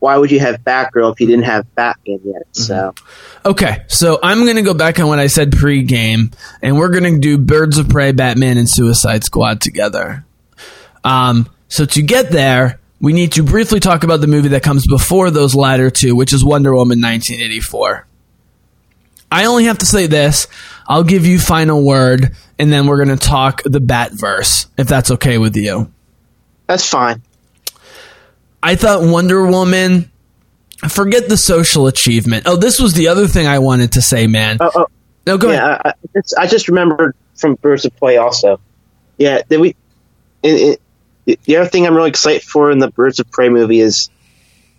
why 0.01 0.17
would 0.17 0.31
you 0.31 0.41
have 0.41 0.57
Batgirl 0.63 1.13
if 1.13 1.21
you 1.21 1.27
didn't 1.27 1.45
have 1.45 1.73
Batman 1.75 2.21
yet? 2.25 2.43
Mm-hmm. 2.53 2.63
So 2.63 2.95
Okay, 3.45 3.85
so 3.87 4.19
I'm 4.23 4.45
going 4.45 4.57
to 4.57 4.63
go 4.63 4.75
back 4.75 5.01
on 5.01 5.09
what 5.09 5.19
I 5.19 5.29
said 5.29 5.53
pre-game, 5.53 6.31
and 6.61 6.79
we're 6.79 6.91
going 6.91 7.15
to 7.15 7.19
do 7.19 7.39
Birds 7.39 7.79
of 7.79 7.89
Prey, 7.89 8.13
Batman, 8.13 8.59
and 8.59 8.69
Suicide 8.69 9.25
Squad 9.25 9.63
together. 9.63 10.27
Um, 11.05 11.49
so 11.69 11.87
to 11.87 12.03
get 12.03 12.31
there, 12.31 12.81
we 13.01 13.15
need 13.15 13.33
to 13.33 13.43
briefly 13.43 13.81
talk 13.81 14.05
about 14.05 14.21
the 14.21 14.27
movie 14.27 14.49
that 14.49 14.63
comes 14.63 14.87
before 14.87 15.31
those 15.31 15.55
latter 15.55 15.91
two, 15.91 16.15
which 16.15 16.35
is 16.35 16.45
Wonder 16.45 16.73
Woman 16.75 17.01
1984. 17.01 18.07
I 19.33 19.47
only 19.47 19.65
have 19.65 19.79
to 19.79 19.87
say 19.87 20.07
this. 20.07 20.47
I'll 20.87 21.05
give 21.05 21.25
you 21.25 21.39
final 21.39 21.83
word, 21.83 22.37
and 22.59 22.71
then 22.71 22.87
we're 22.87 23.03
going 23.03 23.17
to 23.17 23.25
talk 23.29 23.63
the 23.63 23.81
Batverse, 23.81 24.67
if 24.77 24.87
that's 24.87 25.13
okay 25.13 25.39
with 25.39 25.57
you. 25.57 25.91
that's 26.67 26.87
fine. 26.87 27.23
I 28.63 28.75
thought 28.77 29.03
Wonder 29.03 29.45
Woman. 29.47 30.11
Forget 30.89 31.29
the 31.29 31.37
social 31.37 31.87
achievement. 31.87 32.45
Oh, 32.47 32.57
this 32.57 32.81
was 32.81 32.95
the 32.95 33.09
other 33.09 33.27
thing 33.27 33.47
I 33.47 33.59
wanted 33.59 33.93
to 33.93 34.03
say, 34.03 34.27
man. 34.27 34.57
Oh, 34.61 34.71
oh 34.75 34.87
no, 35.27 35.37
go 35.37 35.49
ahead. 35.51 35.61
yeah, 35.63 35.81
I, 35.85 35.89
I, 35.91 35.93
it's, 36.15 36.33
I 36.35 36.47
just 36.47 36.69
remembered 36.69 37.15
from 37.37 37.57
Birds 37.57 37.85
of 37.85 37.95
Prey 37.99 38.17
also. 38.17 38.61
Yeah, 39.19 39.43
did 39.49 39.61
we? 39.61 39.77
It, 40.43 40.81
it, 41.27 41.43
the 41.45 41.57
other 41.59 41.69
thing 41.69 41.87
I'm 41.87 41.95
really 41.95 42.09
excited 42.09 42.43
for 42.43 42.71
in 42.71 42.79
the 42.79 42.91
Birds 42.91 43.21
of 43.21 43.31
Prey 43.31 43.51
movie 43.51 43.81
is 43.81 44.09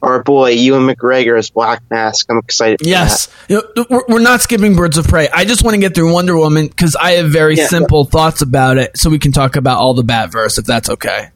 our 0.01 0.23
boy 0.23 0.49
Ewan 0.49 0.87
McGregor 0.87 1.37
as 1.37 1.51
Black 1.51 1.83
Mask. 1.91 2.25
I'm 2.31 2.39
excited. 2.39 2.79
For 2.81 2.87
Yes, 2.87 3.27
that. 3.27 3.49
you 3.49 3.61
know, 3.75 3.85
we're, 3.87 4.03
we're 4.09 4.19
not 4.21 4.41
skipping 4.41 4.75
Birds 4.75 4.97
of 4.97 5.07
Prey. 5.07 5.29
I 5.29 5.45
just 5.45 5.63
want 5.63 5.75
to 5.75 5.79
get 5.79 5.93
through 5.93 6.11
Wonder 6.11 6.35
Woman 6.35 6.65
because 6.67 6.95
I 6.95 7.11
have 7.11 7.29
very 7.31 7.55
Yeah. 7.57 7.67
simple 7.67 8.05
thoughts 8.05 8.41
about 8.41 8.77
it, 8.79 8.97
so 8.97 9.11
we 9.11 9.19
can 9.19 9.31
talk 9.31 9.55
about 9.55 9.77
all 9.77 9.93
the 9.93 10.03
Batverse 10.03 10.57
if 10.57 10.65
that's 10.65 10.89
okay. 10.89 11.29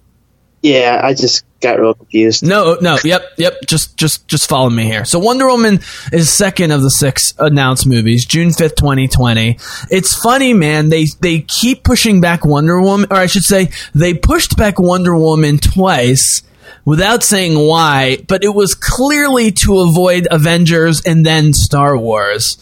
Yeah. 0.66 1.02
I 1.04 1.14
just 1.14 1.46
got 1.62 1.80
real 1.80 1.94
confused. 1.94 2.46
No, 2.46 2.78
no, 2.82 2.98
yep, 3.04 3.24
yep. 3.38 3.54
Just, 3.66 3.98
just, 3.98 4.28
just 4.28 4.50
follow 4.50 4.70
me 4.70 4.84
here. 4.84 5.06
So 5.06 5.20
Wonder 5.20 5.48
Woman 5.48 5.80
is 6.12 6.32
second 6.32 6.72
of 6.72 6.82
the 6.82 6.90
six 6.90 7.34
announced 7.40 7.88
movies, 7.88 8.26
June 8.26 8.52
fifth, 8.52 8.76
twenty 8.76 9.08
twenty. 9.08 9.58
It's 9.90 10.16
funny, 10.16 10.54
man. 10.54 10.90
They 10.90 11.06
they 11.22 11.40
keep 11.42 11.84
pushing 11.84 12.22
back 12.22 12.46
Wonder 12.46 12.82
Woman, 12.82 13.08
or 13.12 13.18
I 13.18 13.28
should 13.28 13.44
say, 13.44 13.70
they 13.94 14.14
pushed 14.14 14.58
back 14.58 14.80
Wonder 14.80 15.16
Woman 15.16 15.58
twice 15.58 16.42
without 16.84 17.24
saying 17.24 17.58
why, 17.58 18.18
but 18.28 18.44
it 18.44 18.54
was 18.54 18.76
clearly 18.76 19.52
to 19.52 19.80
avoid 19.80 20.28
Avengers 20.30 21.02
and 21.06 21.26
then 21.26 21.54
Star 21.54 21.98
Wars. 21.98 22.58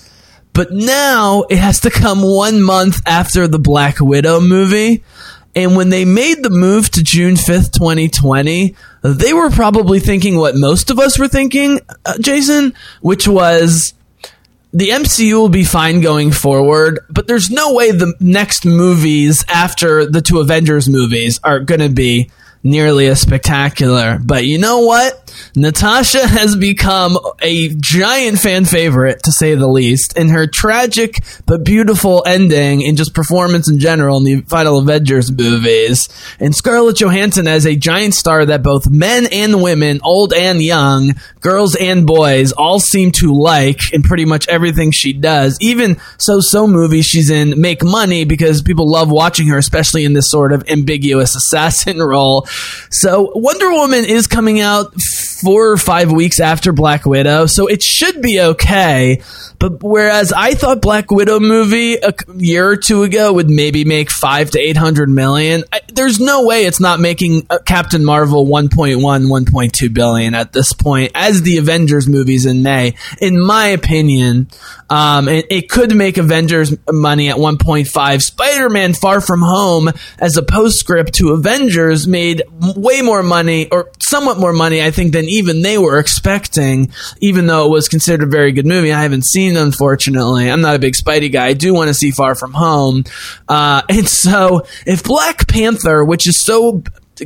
But 0.54 0.72
now 0.72 1.46
it 1.50 1.58
has 1.58 1.80
to 1.82 1.90
come 1.90 2.22
one 2.22 2.62
month 2.62 3.02
after 3.08 3.48
the 3.48 3.60
Black 3.60 4.00
Widow 4.00 4.40
movie. 4.40 5.04
And 5.56 5.76
when 5.76 5.90
they 5.90 6.06
made 6.06 6.42
the 6.42 6.50
move 6.50 6.90
to 6.92 7.04
June 7.04 7.36
5th, 7.36 7.74
2020, 7.74 8.76
they 9.04 9.34
were 9.34 9.50
probably 9.52 10.00
thinking 10.00 10.38
what 10.38 10.56
most 10.56 10.90
of 10.90 11.00
us 11.00 11.20
were 11.20 11.28
thinking, 11.28 11.80
uh, 12.06 12.18
Jason, 12.20 12.74
which 13.02 13.28
was 13.28 13.94
the 14.74 14.90
MCU 14.90 15.34
will 15.34 15.50
be 15.50 15.64
fine 15.64 16.02
going 16.02 16.32
forward, 16.32 17.00
but 17.10 17.28
there's 17.28 17.52
no 17.52 17.76
way 17.76 17.92
the 17.92 18.16
next 18.20 18.66
movies 18.66 19.46
after 19.48 20.06
the 20.06 20.22
two 20.22 20.40
Avengers 20.40 20.90
movies 20.90 21.40
are 21.44 21.60
going 21.60 21.82
to 21.82 21.90
be 21.90 22.32
nearly 22.64 23.08
as 23.08 23.20
spectacular. 23.20 24.20
But 24.24 24.46
you 24.46 24.58
know 24.58 24.80
what? 24.80 25.20
Natasha 25.56 26.26
has 26.26 26.56
become 26.56 27.18
a 27.42 27.70
giant 27.76 28.40
fan 28.40 28.66
favorite, 28.66 29.24
to 29.24 29.32
say 29.32 29.56
the 29.56 29.68
least, 29.68 30.18
and 30.18 30.32
her 30.32 30.48
tragic 30.48 31.24
but 31.46 31.64
beautiful 31.64 32.24
ending 32.26 32.84
and 32.84 32.98
just 32.98 33.14
performance 33.14 33.70
in 33.70 33.80
general 33.80 34.18
in 34.18 34.24
the 34.24 34.42
final 34.42 34.80
Avengers 34.80 35.32
movies. 35.32 36.08
And 36.40 36.56
Scarlett 36.56 37.00
Johansson 37.00 37.48
as 37.48 37.66
a 37.66 37.76
giant 37.76 38.14
star 38.14 38.46
that 38.46 38.64
both 38.64 38.90
men 38.90 39.28
and 39.32 39.62
women, 39.62 40.00
old 40.04 40.34
and 40.34 40.62
young, 40.62 41.16
girls 41.42 41.76
and 41.76 42.08
boys, 42.08 42.52
all 42.52 42.80
seem 42.80 43.12
to 43.14 43.34
like 43.34 43.94
in 43.94 44.04
pretty 44.04 44.26
much 44.26 44.48
everything 44.48 44.92
she 44.92 45.14
does. 45.14 45.58
Even 45.62 45.98
so-so 46.18 46.68
movies 46.68 47.06
she's 47.06 47.30
in 47.30 47.60
make 47.60 47.84
money 47.84 48.24
because 48.24 48.62
people 48.62 48.90
love 48.90 49.12
watching 49.12 49.48
her, 49.48 49.58
especially 49.58 50.06
in 50.06 50.14
this 50.14 50.30
sort 50.30 50.54
of 50.54 50.68
ambiguous 50.70 51.36
assassin 51.36 51.98
role. 52.04 52.48
So 52.90 53.32
Wonder 53.36 53.72
Woman 53.72 54.06
is 54.06 54.28
coming 54.28 54.60
out 54.60 54.94
four 55.42 55.72
or 55.72 55.78
five 55.78 56.12
weeks 56.12 56.40
after 56.40 56.72
Black 56.72 57.06
Widow, 57.06 57.48
so 57.48 57.68
it 57.68 57.84
should 57.84 58.22
be 58.22 58.40
okay. 58.40 59.22
But 59.60 59.82
whereas 59.82 60.34
I 60.34 60.56
thought 60.56 60.82
Black 60.82 61.10
Widow 61.12 61.40
movie 61.40 61.96
a 61.96 62.14
year 62.36 62.68
or 62.68 62.78
two 62.78 63.04
ago 63.04 63.34
would 63.34 63.50
maybe 63.50 63.86
make 63.86 64.10
five 64.10 64.52
to 64.52 64.60
eight 64.60 64.78
hundred 64.78 65.10
million, 65.10 65.64
I, 65.72 65.82
there's 65.94 66.20
no 66.20 66.46
way 66.46 66.66
it's 66.66 66.80
not 66.80 67.00
making 67.00 67.48
uh, 67.50 67.60
Captain 67.66 68.04
Marvel 68.04 68.46
1.1, 68.46 68.98
1.2 69.00 69.94
billion 69.94 70.36
at 70.36 70.52
this 70.52 70.74
point 70.74 71.12
as 71.16 71.42
the 71.42 71.58
Avengers 71.58 72.08
movies 72.08 72.46
in 72.46 72.64
May. 72.64 72.96
In 73.22 73.40
my 73.40 73.68
opinion, 73.68 74.48
um, 74.94 75.28
it, 75.28 75.48
it 75.50 75.70
could 75.72 75.96
make 75.96 76.20
Avengers 76.20 76.78
money 76.88 77.28
at 77.28 77.38
1.5. 77.38 78.22
Spider-Man 78.22 78.94
Far 78.94 79.22
From 79.22 79.42
Home 79.42 79.90
as 80.20 80.38
a 80.38 80.44
postscript 80.44 81.16
to 81.16 81.32
Avengers 81.32 82.08
made 82.08 82.44
way 82.76 83.02
more 83.02 83.24
money 83.24 83.68
or 83.72 83.90
somewhat 84.00 84.38
more 84.38 84.54
money, 84.54 84.84
I 84.84 84.92
think, 84.92 85.14
than 85.14 85.26
even 85.28 85.64
they 85.64 85.80
were 85.80 85.98
expecting, 85.98 86.92
even 87.22 87.48
though 87.48 87.66
it 87.66 87.72
was 87.72 87.90
considered 87.90 88.28
a 88.28 88.32
very 88.32 88.52
good 88.52 88.68
movie. 88.68 88.94
I 88.94 89.02
haven't 89.02 89.26
seen 89.26 89.58
it, 89.58 89.60
unfortunately. 89.60 90.52
I'm 90.52 90.62
not 90.62 90.76
a 90.76 90.80
big 90.80 90.94
Spidey 90.94 91.32
guy. 91.32 91.48
I 91.48 91.54
do 91.54 91.74
want 91.74 91.88
to 91.88 91.96
see 91.96 92.12
Far 92.12 92.36
From 92.36 92.54
Home. 92.54 93.04
Uh, 93.50 93.82
and 93.90 94.08
so 94.08 94.62
if 94.86 95.04
Black 95.04 95.48
Panther, 95.48 96.06
which 96.06 96.28
is 96.28 96.40
so 96.40 96.84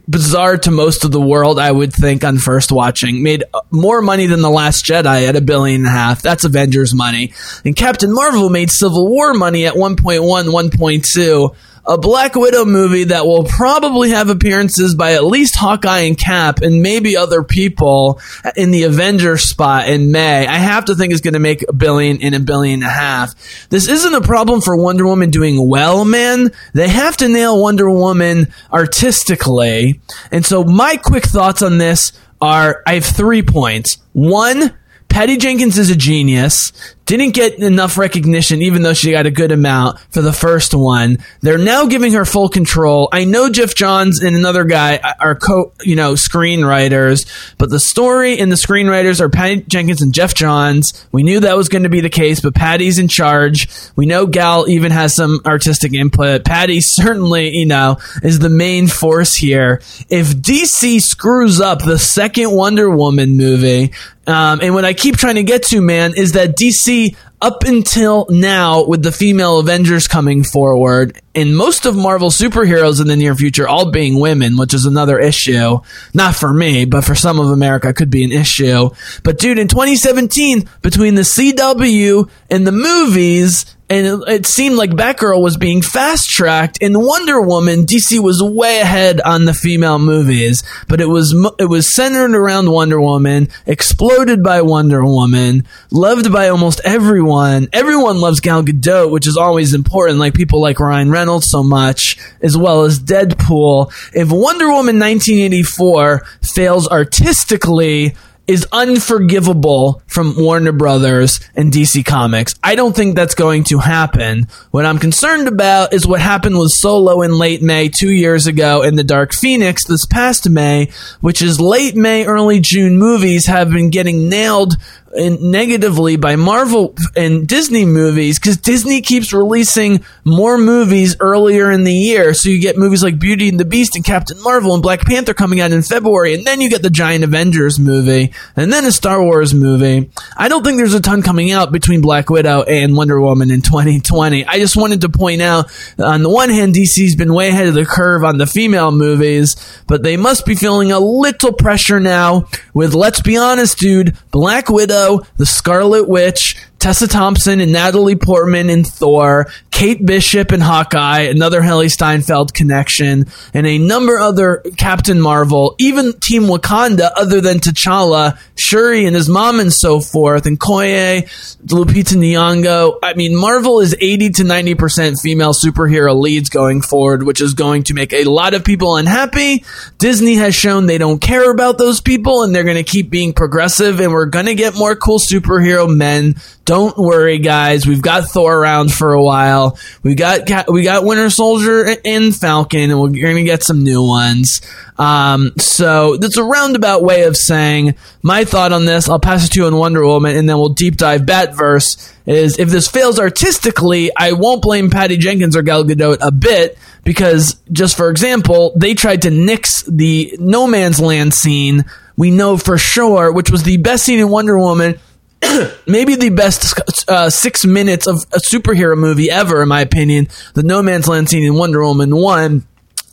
bizarre 0.07 0.57
to 0.57 0.71
most 0.71 1.03
of 1.03 1.11
the 1.11 1.21
world, 1.21 1.59
I 1.59 1.71
would 1.71 1.93
think 1.93 2.23
on 2.23 2.37
first 2.37 2.71
watching, 2.71 3.23
made 3.23 3.43
uh, 3.53 3.61
more 3.71 4.01
money 4.01 4.27
than 4.27 4.41
The 4.41 4.49
Last 4.49 4.85
Jedi 4.85 5.27
at 5.27 5.35
a 5.35 5.41
billion 5.41 5.81
and 5.81 5.87
a 5.87 5.91
half. 5.91 6.21
That's 6.21 6.43
Avengers 6.43 6.93
money. 6.93 7.33
And 7.63 7.75
Captain 7.75 8.13
Marvel 8.13 8.49
made 8.49 8.71
Civil 8.71 9.07
War 9.07 9.33
money 9.33 9.65
at 9.65 9.73
1.1, 9.73 10.21
1.2. 10.21 11.55
a 11.87 11.97
Black 11.97 12.35
Widow 12.35 12.65
movie 12.65 13.05
that 13.05 13.25
will 13.25 13.45
probably 13.45 14.09
have 14.09 14.29
appearances 14.29 14.93
by 14.93 15.13
at 15.13 15.23
least 15.23 15.55
Hawkeye 15.55 16.01
and 16.01 16.17
Cap 16.17 16.61
and 16.61 16.81
maybe 16.81 17.15
other 17.15 17.43
people 17.43 18.19
in 18.55 18.71
the 18.71 18.83
Avengers 18.83 19.43
spot 19.43 19.87
in 19.87 20.11
May. 20.11 20.45
I 20.45 20.57
have 20.57 20.85
to 20.85 20.95
think 20.95 21.13
is 21.13 21.21
going 21.21 21.33
to 21.35 21.39
make 21.39 21.63
a 21.67 21.73
billion 21.73 22.21
and 22.21 22.35
a 22.35 22.39
billion 22.39 22.83
and 22.83 22.89
a 22.89 22.93
half. 22.93 23.33
This 23.69 23.87
isn't 23.87 24.13
a 24.13 24.21
problem 24.21 24.59
for 24.59 24.75
Wonder 24.75 25.05
Woman 25.05 25.29
doing 25.29 25.65
well, 25.67 26.03
man. 26.03 26.51
They 26.73 26.89
have 26.89 27.15
to 27.17 27.29
nail 27.29 27.61
Wonder 27.61 27.89
Woman 27.89 28.53
artistically. 28.71 30.01
And 30.31 30.45
so 30.45 30.65
my 30.65 30.97
quick 30.97 31.23
thoughts 31.23 31.61
on 31.61 31.77
this 31.77 32.11
are 32.41 32.83
I 32.85 32.95
have 32.95 33.05
three 33.05 33.41
points. 33.41 33.97
One, 34.11 34.77
Patty 35.07 35.37
Jenkins 35.37 35.77
is 35.77 35.89
a 35.89 35.95
genius. 35.95 36.73
Didn't 37.07 37.31
get 37.31 37.59
enough 37.59 37.97
recognition, 37.97 38.61
even 38.61 38.81
though 38.81 38.93
she 38.93 39.11
got 39.11 39.25
a 39.25 39.31
good 39.31 39.53
amount 39.53 39.97
for 40.11 40.21
the 40.21 40.33
first 40.33 40.73
one. 40.73 41.19
They're 41.39 41.57
now 41.57 41.85
giving 41.85 42.11
her 42.11 42.25
full 42.25 42.49
control. 42.49 43.07
I 43.13 43.23
know 43.23 43.49
Geoff 43.49 43.75
Johns 43.75 44.21
and 44.21 44.35
another 44.35 44.65
guy 44.65 44.99
are 45.17 45.33
co, 45.33 45.71
you 45.81 45.95
know, 45.95 46.15
screenwriters, 46.15 47.25
but 47.57 47.69
the 47.69 47.79
story 47.79 48.39
and 48.39 48.51
the 48.51 48.57
screenwriters 48.57 49.21
are 49.21 49.29
Patty 49.29 49.63
Jenkins 49.69 50.01
and 50.01 50.13
Geoff 50.13 50.33
Johns. 50.33 51.07
We 51.13 51.23
knew 51.23 51.39
that 51.39 51.55
was 51.55 51.69
going 51.69 51.83
to 51.83 51.89
be 51.89 52.01
the 52.01 52.09
case, 52.09 52.41
but 52.41 52.53
Patty's 52.53 52.99
in 52.99 53.07
charge. 53.07 53.69
We 53.95 54.05
know 54.05 54.25
Gal 54.25 54.67
even 54.67 54.91
has 54.91 55.15
some 55.15 55.39
artistic 55.45 55.93
input. 55.93 56.43
Patty 56.43 56.81
certainly, 56.81 57.55
you 57.55 57.67
know, 57.67 57.99
is 58.21 58.39
the 58.39 58.49
main 58.49 58.87
force 58.87 59.33
here. 59.33 59.81
If 60.09 60.35
DC 60.35 60.99
screws 60.99 61.61
up 61.61 61.85
the 61.85 61.97
second 61.97 62.51
Wonder 62.51 62.89
Woman 62.89 63.37
movie, 63.37 63.93
um, 64.27 64.59
and 64.61 64.73
what 64.73 64.83
I 64.83 64.93
keep 64.93 65.15
trying 65.15 65.35
to 65.35 65.43
get 65.43 65.63
to, 65.67 65.81
man, 65.81 66.13
is 66.15 66.33
that 66.33 66.57
DC, 66.57 67.15
up 67.41 67.63
until 67.63 68.25
now, 68.29 68.83
with 68.85 69.01
the 69.01 69.11
female 69.13 69.59
Avengers 69.59 70.05
coming 70.05 70.43
forward, 70.43 71.21
and 71.33 71.55
most 71.55 71.85
of 71.85 71.95
Marvel 71.95 72.29
superheroes 72.29 72.99
in 72.99 73.07
the 73.07 73.15
near 73.15 73.35
future 73.35 73.67
all 73.67 73.89
being 73.89 74.19
women, 74.19 74.57
which 74.57 74.73
is 74.73 74.85
another 74.85 75.17
issue. 75.17 75.77
Not 76.13 76.35
for 76.35 76.53
me, 76.53 76.83
but 76.83 77.05
for 77.05 77.15
some 77.15 77.39
of 77.39 77.51
America, 77.51 77.93
could 77.93 78.09
be 78.09 78.25
an 78.25 78.33
issue. 78.33 78.89
But 79.23 79.37
dude, 79.39 79.59
in 79.59 79.69
2017, 79.69 80.67
between 80.81 81.15
the 81.15 81.21
CW 81.21 82.29
and 82.49 82.67
the 82.67 82.73
movies, 82.73 83.76
and 83.89 84.05
it, 84.05 84.19
it, 84.27 84.45
seemed 84.45 84.75
like 84.75 84.89
Batgirl 84.89 85.41
was 85.41 85.55
being 85.55 85.81
fast 85.81 86.29
tracked. 86.29 86.79
In 86.81 86.99
Wonder 86.99 87.39
Woman, 87.39 87.85
DC 87.85 88.19
was 88.19 88.43
way 88.43 88.81
ahead 88.81 89.21
on 89.21 89.45
the 89.45 89.53
female 89.53 89.97
movies, 89.97 90.63
but 90.87 90.99
it 90.99 91.07
was 91.07 91.33
it 91.57 91.65
was 91.65 91.93
centered 91.93 92.35
around 92.35 92.69
Wonder 92.69 92.99
Woman, 92.99 93.47
exploded 93.65 94.43
by 94.43 94.61
Wonder 94.61 95.05
Woman, 95.05 95.65
loved 95.89 96.31
by 96.33 96.49
almost 96.49 96.81
everyone. 96.83 97.69
Everyone 97.71 98.19
loves 98.19 98.41
Gal 98.41 98.63
Gadot, 98.63 99.09
which 99.09 99.27
is 99.27 99.37
always 99.37 99.73
important. 99.73 100.19
Like 100.19 100.33
people 100.33 100.61
like 100.61 100.79
Ryan 100.79 101.09
Reynolds 101.09 101.49
so 101.49 101.63
much, 101.63 102.17
as 102.41 102.57
well 102.57 102.83
as 102.83 102.99
Deadpool. 102.99 103.91
If 104.13 104.31
Wonder 104.31 104.67
Woman 104.67 104.99
1984 104.99 106.25
fails 106.41 106.89
artistically, 106.89 108.15
is 108.47 108.65
unforgivable 108.71 110.01
from 110.07 110.35
Warner 110.37 110.71
Brothers 110.71 111.41
and 111.55 111.71
DC 111.71 112.05
Comics. 112.05 112.55
I 112.63 112.75
don't 112.75 112.95
think 112.95 113.15
that's 113.15 113.35
going 113.35 113.65
to 113.65 113.79
happen. 113.79 114.47
What 114.71 114.85
I'm 114.85 114.99
concerned 114.99 115.47
about 115.47 115.93
is 115.93 116.07
what 116.07 116.21
happened 116.21 116.57
with 116.57 116.71
Solo 116.71 117.21
in 117.21 117.37
late 117.37 117.61
May 117.61 117.89
two 117.89 118.11
years 118.11 118.47
ago 118.47 118.83
and 118.83 118.97
The 118.97 119.03
Dark 119.03 119.33
Phoenix 119.33 119.85
this 119.85 120.05
past 120.05 120.49
May, 120.49 120.91
which 121.19 121.41
is 121.41 121.59
late 121.59 121.95
May, 121.95 122.25
early 122.25 122.61
June 122.61 122.97
movies 122.97 123.47
have 123.47 123.69
been 123.69 123.89
getting 123.89 124.29
nailed 124.29 124.77
negatively 125.15 126.15
by 126.15 126.35
Marvel 126.35 126.95
and 127.15 127.47
Disney 127.47 127.85
movies 127.85 128.39
because 128.39 128.57
Disney 128.57 129.01
keeps 129.01 129.33
releasing 129.33 130.03
more 130.23 130.57
movies 130.57 131.15
earlier 131.19 131.71
in 131.71 131.83
the 131.83 131.93
year. 131.93 132.33
So 132.33 132.49
you 132.49 132.59
get 132.59 132.77
movies 132.77 133.03
like 133.03 133.19
Beauty 133.19 133.49
and 133.49 133.59
the 133.59 133.65
Beast 133.65 133.95
and 133.95 134.03
Captain 134.03 134.41
Marvel 134.41 134.73
and 134.73 134.83
Black 134.83 135.01
Panther 135.01 135.33
coming 135.33 135.59
out 135.59 135.71
in 135.71 135.81
February, 135.81 136.33
and 136.33 136.45
then 136.45 136.61
you 136.61 136.69
get 136.69 136.81
the 136.81 136.89
giant 136.89 137.23
Avengers 137.23 137.79
movie, 137.79 138.33
and 138.55 138.71
then 138.71 138.85
a 138.85 138.91
Star 138.91 139.23
Wars 139.23 139.53
movie. 139.53 140.09
I 140.35 140.49
don't 140.49 140.63
think 140.63 140.77
there's 140.77 140.93
a 140.93 141.01
ton 141.01 141.21
coming 141.21 141.51
out 141.51 141.71
between 141.71 142.01
Black 142.01 142.29
Widow 142.29 142.63
and 142.63 142.95
Wonder 142.95 143.19
Woman 143.21 143.51
in 143.51 143.61
2020. 143.67 144.45
I 144.45 144.57
just 144.57 144.75
wanted 144.75 145.01
to 145.01 145.09
point 145.09 145.41
out 145.41 145.71
on 145.97 146.23
the 146.23 146.29
one 146.29 146.49
hand, 146.49 146.75
DC's 146.75 147.15
been 147.15 147.33
way 147.33 147.49
ahead 147.49 147.67
of 147.67 147.73
the 147.73 147.85
curve 147.85 148.23
on 148.23 148.37
the 148.37 148.45
female 148.47 148.91
movies, 148.91 149.55
but 149.87 150.03
they 150.03 150.17
must 150.17 150.45
be 150.45 150.55
feeling 150.55 150.91
a 150.91 150.99
little 150.99 151.53
pressure 151.53 151.99
now 151.99 152.47
with, 152.73 152.93
let's 152.93 153.21
be 153.21 153.37
honest, 153.37 153.79
dude, 153.79 154.17
Black 154.31 154.69
Widow 154.69 154.96
the 155.37 155.45
Scarlet 155.45 156.07
Witch, 156.07 156.57
Tessa 156.87 157.05
Thompson 157.05 157.59
and 157.59 157.73
Natalie 157.73 158.15
Portman 158.15 158.69
in 158.69 158.85
Thor, 158.85 159.47
Kate 159.71 160.05
Bishop 160.05 160.53
and 160.53 160.63
Hawkeye, 160.63 161.23
another 161.23 161.59
Hailee 161.59 161.91
Steinfeld 161.91 162.53
connection, 162.53 163.25
and 163.53 163.67
a 163.67 163.77
number 163.77 164.17
other 164.17 164.63
Captain 164.77 165.19
Marvel, 165.19 165.75
even 165.79 166.17
Team 166.17 166.43
Wakanda, 166.43 167.11
other 167.17 167.41
than 167.41 167.59
T'Challa, 167.59 168.39
Shuri 168.55 169.05
and 169.05 169.17
his 169.17 169.27
mom 169.27 169.59
and 169.59 169.73
so 169.73 169.99
forth, 169.99 170.45
and 170.45 170.57
Koye, 170.57 171.23
Lupita 171.65 172.15
Nyong'o. 172.15 172.99
I 173.03 173.15
mean, 173.15 173.35
Marvel 173.35 173.81
is 173.81 173.93
80 173.99 174.29
to 174.29 174.43
90% 174.43 175.19
female 175.21 175.51
superhero 175.51 176.17
leads 176.17 176.47
going 176.47 176.81
forward, 176.81 177.23
which 177.23 177.41
is 177.41 177.53
going 177.53 177.83
to 177.83 177.95
make 177.95 178.13
a 178.13 178.23
lot 178.23 178.53
of 178.53 178.63
people 178.63 178.95
unhappy. 178.95 179.65
Disney 179.97 180.35
has 180.35 180.55
shown 180.55 180.85
they 180.85 180.97
don't 180.97 181.19
care 181.19 181.51
about 181.51 181.77
those 181.77 181.99
people 181.99 182.43
and 182.43 182.55
they're 182.55 182.63
going 182.63 182.77
to 182.77 182.89
keep 182.89 183.09
being 183.09 183.33
progressive 183.33 183.99
and 183.99 184.13
we're 184.13 184.25
going 184.25 184.45
to 184.45 184.55
get 184.55 184.77
more 184.77 184.95
cool 184.95 185.19
superhero 185.19 185.93
men 185.93 186.35
don't 186.67 186.76
worry, 186.77 187.39
guys. 187.39 187.87
We've 187.87 188.01
got 188.01 188.25
Thor 188.25 188.55
around 188.55 188.93
for 188.93 189.13
a 189.13 189.23
while. 189.23 189.79
We 190.03 190.15
got 190.15 190.69
we 190.69 190.83
got 190.83 191.03
Winter 191.03 191.29
Soldier 191.29 191.95
and 192.03 192.35
Falcon, 192.35 192.91
and 192.91 192.99
we're 192.99 193.09
going 193.09 193.37
to 193.37 193.43
get 193.43 193.63
some 193.63 193.83
new 193.83 194.03
ones. 194.05 194.61
Um, 194.97 195.53
so 195.57 196.17
that's 196.17 196.37
a 196.37 196.43
roundabout 196.43 197.03
way 197.03 197.23
of 197.23 197.37
saying 197.37 197.95
my 198.21 198.45
thought 198.45 198.71
on 198.73 198.85
this. 198.85 199.09
I'll 199.09 199.19
pass 199.19 199.45
it 199.45 199.53
to 199.53 199.61
you 199.61 199.65
on 199.65 199.75
Wonder 199.75 200.05
Woman, 200.05 200.35
and 200.35 200.47
then 200.49 200.57
we'll 200.57 200.69
deep 200.69 200.97
dive 200.97 201.21
Batverse. 201.21 202.13
Is 202.25 202.59
if 202.59 202.69
this 202.69 202.87
fails 202.87 203.19
artistically, 203.19 204.11
I 204.15 204.33
won't 204.33 204.61
blame 204.61 204.89
Patty 204.89 205.17
Jenkins 205.17 205.55
or 205.55 205.61
Gal 205.61 205.85
Gadot 205.85 206.17
a 206.21 206.31
bit 206.31 206.77
because, 207.03 207.55
just 207.71 207.95
for 207.95 208.09
example, 208.09 208.73
they 208.75 208.93
tried 208.93 209.21
to 209.21 209.31
nix 209.31 209.83
the 209.83 210.35
No 210.39 210.67
Man's 210.67 210.99
Land 210.99 211.33
scene. 211.33 211.85
We 212.17 212.31
know 212.31 212.57
for 212.57 212.77
sure, 212.77 213.31
which 213.31 213.49
was 213.49 213.63
the 213.63 213.77
best 213.77 214.03
scene 214.03 214.19
in 214.19 214.29
Wonder 214.29 214.57
Woman 214.57 214.99
maybe 215.87 216.15
the 216.15 216.29
best 216.29 216.79
uh, 217.09 217.29
six 217.29 217.65
minutes 217.65 218.07
of 218.07 218.17
a 218.33 218.39
superhero 218.39 218.97
movie 218.97 219.29
ever, 219.29 219.61
in 219.61 219.67
my 219.67 219.81
opinion. 219.81 220.27
The 220.53 220.63
No 220.63 220.81
Man's 220.81 221.07
Land 221.07 221.29
scene 221.29 221.43
in 221.43 221.55
Wonder 221.55 221.83
Woman 221.83 222.15
1 222.15 222.67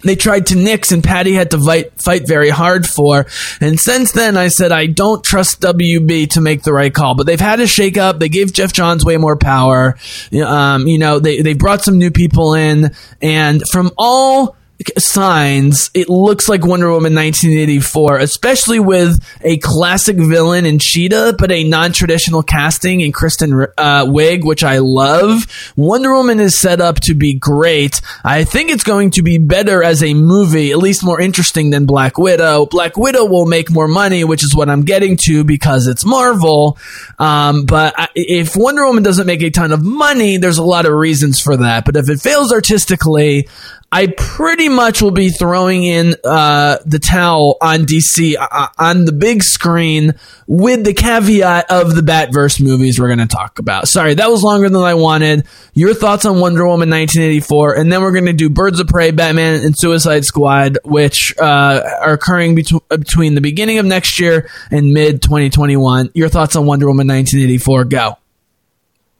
they 0.04 0.16
tried 0.16 0.46
to 0.46 0.56
nix 0.56 0.92
and 0.92 1.02
Patty 1.02 1.32
had 1.32 1.50
to 1.52 1.58
fight, 1.58 2.00
fight 2.00 2.28
very 2.28 2.50
hard 2.50 2.86
for. 2.86 3.26
And 3.60 3.80
since 3.80 4.12
then, 4.12 4.36
I 4.36 4.48
said, 4.48 4.70
I 4.70 4.86
don't 4.86 5.24
trust 5.24 5.60
WB 5.62 6.30
to 6.30 6.40
make 6.40 6.62
the 6.62 6.72
right 6.72 6.92
call, 6.92 7.14
but 7.14 7.26
they've 7.26 7.40
had 7.40 7.60
a 7.60 7.66
shake 7.66 7.96
up. 7.96 8.20
They 8.20 8.28
gave 8.28 8.52
Geoff 8.52 8.72
Johns 8.72 9.04
way 9.04 9.16
more 9.16 9.36
power. 9.36 9.96
Um, 10.32 10.86
you 10.86 10.98
know, 10.98 11.18
they, 11.18 11.40
they 11.40 11.54
brought 11.54 11.82
some 11.82 11.98
new 11.98 12.10
people 12.10 12.54
in 12.54 12.94
and 13.20 13.62
from 13.70 13.90
all 13.96 14.56
signs, 14.98 15.90
it 15.94 16.08
looks 16.08 16.48
like 16.48 16.64
Wonder 16.64 16.90
Woman 16.90 17.14
1984, 17.14 18.18
especially 18.18 18.80
with 18.80 19.24
a 19.42 19.58
classic 19.58 20.16
villain 20.16 20.66
in 20.66 20.78
Cheetah, 20.78 21.36
but 21.38 21.52
a 21.52 21.64
non-traditional 21.64 22.42
casting 22.42 23.00
in 23.00 23.12
Kristen 23.12 23.66
uh, 23.78 24.06
which 24.06 24.64
I 24.64 24.78
love. 24.78 25.46
Wonder 25.76 26.14
Woman 26.14 26.40
is 26.40 26.58
set 26.58 26.80
up 26.80 27.00
to 27.00 27.14
be 27.14 27.34
great. 27.34 28.00
I 28.24 28.44
think 28.44 28.70
it's 28.70 28.84
going 28.84 29.12
to 29.12 29.22
be 29.22 29.38
better 29.38 29.82
as 29.82 30.02
a 30.02 30.14
movie, 30.14 30.72
at 30.72 30.78
least 30.78 31.04
more 31.04 31.20
interesting 31.20 31.70
than 31.70 31.86
Black 31.86 32.18
Widow. 32.18 32.66
Black 32.66 32.96
Widow 32.96 33.26
will 33.26 33.46
make 33.46 33.70
more 33.70 33.88
money, 33.88 34.24
which 34.24 34.42
is 34.42 34.54
what 34.54 34.68
I'm 34.68 34.82
getting 34.82 35.16
to 35.24 35.44
because 35.44 35.86
it's 35.86 36.04
Marvel. 36.04 36.78
Um, 37.18 37.64
but 37.64 37.94
if 38.14 38.56
Wonder 38.56 38.86
Woman 38.86 39.02
doesn't 39.02 39.26
make 39.26 39.42
a 39.42 39.50
ton 39.50 39.72
of 39.72 39.82
money, 39.82 40.36
there's 40.36 40.58
a 40.58 40.64
lot 40.64 40.86
of 40.86 40.92
reasons 40.92 41.40
for 41.40 41.56
that. 41.56 41.84
But 41.84 41.96
if 41.96 42.08
it 42.08 42.20
fails 42.20 42.52
artistically, 42.52 43.48
I 43.94 44.08
pretty 44.08 44.68
much 44.68 45.00
will 45.00 45.12
be 45.12 45.28
throwing 45.28 45.84
in 45.84 46.16
uh, 46.24 46.78
the 46.84 46.98
towel 46.98 47.56
on 47.60 47.86
DC 47.86 48.34
uh, 48.36 48.66
on 48.76 49.04
the 49.04 49.12
big 49.12 49.44
screen 49.44 50.14
with 50.48 50.84
the 50.84 50.94
caveat 50.94 51.70
of 51.70 51.94
the 51.94 52.00
Batverse 52.00 52.60
movies 52.60 52.98
we're 52.98 53.06
going 53.06 53.20
to 53.20 53.28
talk 53.28 53.60
about. 53.60 53.86
Sorry, 53.86 54.14
that 54.14 54.28
was 54.28 54.42
longer 54.42 54.68
than 54.68 54.82
I 54.82 54.94
wanted. 54.94 55.46
Your 55.74 55.94
thoughts 55.94 56.24
on 56.24 56.40
Wonder 56.40 56.64
Woman 56.66 56.90
1984, 56.90 57.76
and 57.76 57.92
then 57.92 58.02
we're 58.02 58.10
going 58.10 58.26
to 58.26 58.32
do 58.32 58.50
Birds 58.50 58.80
of 58.80 58.88
Prey, 58.88 59.12
Batman, 59.12 59.64
and 59.64 59.78
Suicide 59.78 60.24
Squad, 60.24 60.78
which 60.82 61.32
uh, 61.38 61.80
are 62.00 62.14
occurring 62.14 62.56
bet- 62.56 62.88
between 62.88 63.36
the 63.36 63.40
beginning 63.40 63.78
of 63.78 63.86
next 63.86 64.18
year 64.18 64.50
and 64.72 64.92
mid 64.92 65.22
2021. 65.22 66.10
Your 66.14 66.28
thoughts 66.28 66.56
on 66.56 66.66
Wonder 66.66 66.88
Woman 66.88 67.06
1984? 67.06 67.84
Go. 67.84 68.18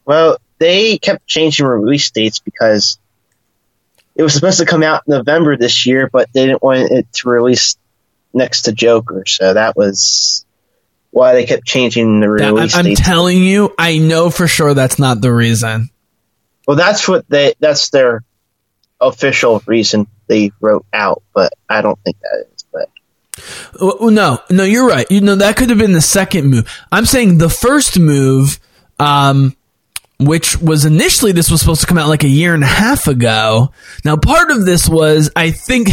Well, 0.05 0.39
they 0.59 0.99
kept 0.99 1.29
changing 1.29 1.65
release 1.65 2.11
dates 2.11 2.41
because 2.41 2.99
it 4.15 4.23
was 4.23 4.35
supposed 4.35 4.59
to 4.59 4.67
come 4.67 4.83
out 4.83 5.03
in 5.07 5.13
November 5.13 5.57
this 5.57 5.87
year, 5.87 6.09
but 6.13 6.33
they 6.33 6.47
didn't 6.47 6.63
want 6.63 6.91
it 6.91 7.13
to 7.15 7.29
release 7.29 7.77
next 8.33 8.63
to 8.63 8.73
Joker, 8.73 9.25
so 9.27 9.55
that 9.55 9.77
was 9.77 10.45
why 11.11 11.35
they 11.35 11.47
kept 11.47 11.65
changing 11.65 12.21
the 12.21 12.29
release. 12.29 12.77
I'm, 12.77 12.87
I'm 12.87 12.95
telling 12.95 13.43
you, 13.43 13.73
I 13.79 13.99
know 13.99 14.31
for 14.31 14.49
sure 14.49 14.75
that's 14.75 14.99
not 14.99 15.21
the 15.21 15.33
reason. 15.33 15.91
Well, 16.67 16.77
that's 16.77 17.07
what 17.09 17.29
they. 17.29 17.55
That's 17.61 17.91
their 17.91 18.25
official 19.01 19.63
reason 19.67 20.07
they 20.27 20.51
wrote 20.61 20.87
out, 20.93 21.23
but 21.35 21.53
I 21.69 21.83
don't 21.83 21.99
think 22.01 22.17
that 22.21 22.47
is. 22.53 22.65
But 22.73 22.89
Well, 23.81 24.11
no, 24.11 24.41
no, 24.51 24.65
you're 24.65 24.87
right. 24.87 25.07
You 25.11 25.21
know 25.21 25.37
that 25.37 25.57
could 25.57 25.71
have 25.71 25.79
been 25.79 25.93
the 25.93 26.01
second 26.01 26.49
move. 26.49 26.71
I'm 26.91 27.07
saying 27.07 27.39
the 27.39 27.51
first 27.51 27.99
move, 27.99 28.59
um, 28.99 29.57
which 30.25 30.61
was 30.61 30.85
initially 30.85 31.33
this 31.33 31.51
was 31.51 31.61
supposed 31.61 31.81
to 31.83 31.87
come 31.87 31.99
out 31.99 32.09
like 32.09 32.25
a 32.25 32.29
year 32.29 32.55
and 32.55 32.65
a 32.65 32.69
half 32.69 33.07
ago. 33.07 33.73
Now, 34.05 34.17
part 34.17 34.51
of 34.51 34.65
this 34.65 34.89
was 34.89 35.31
I 35.37 35.51
think 35.51 35.89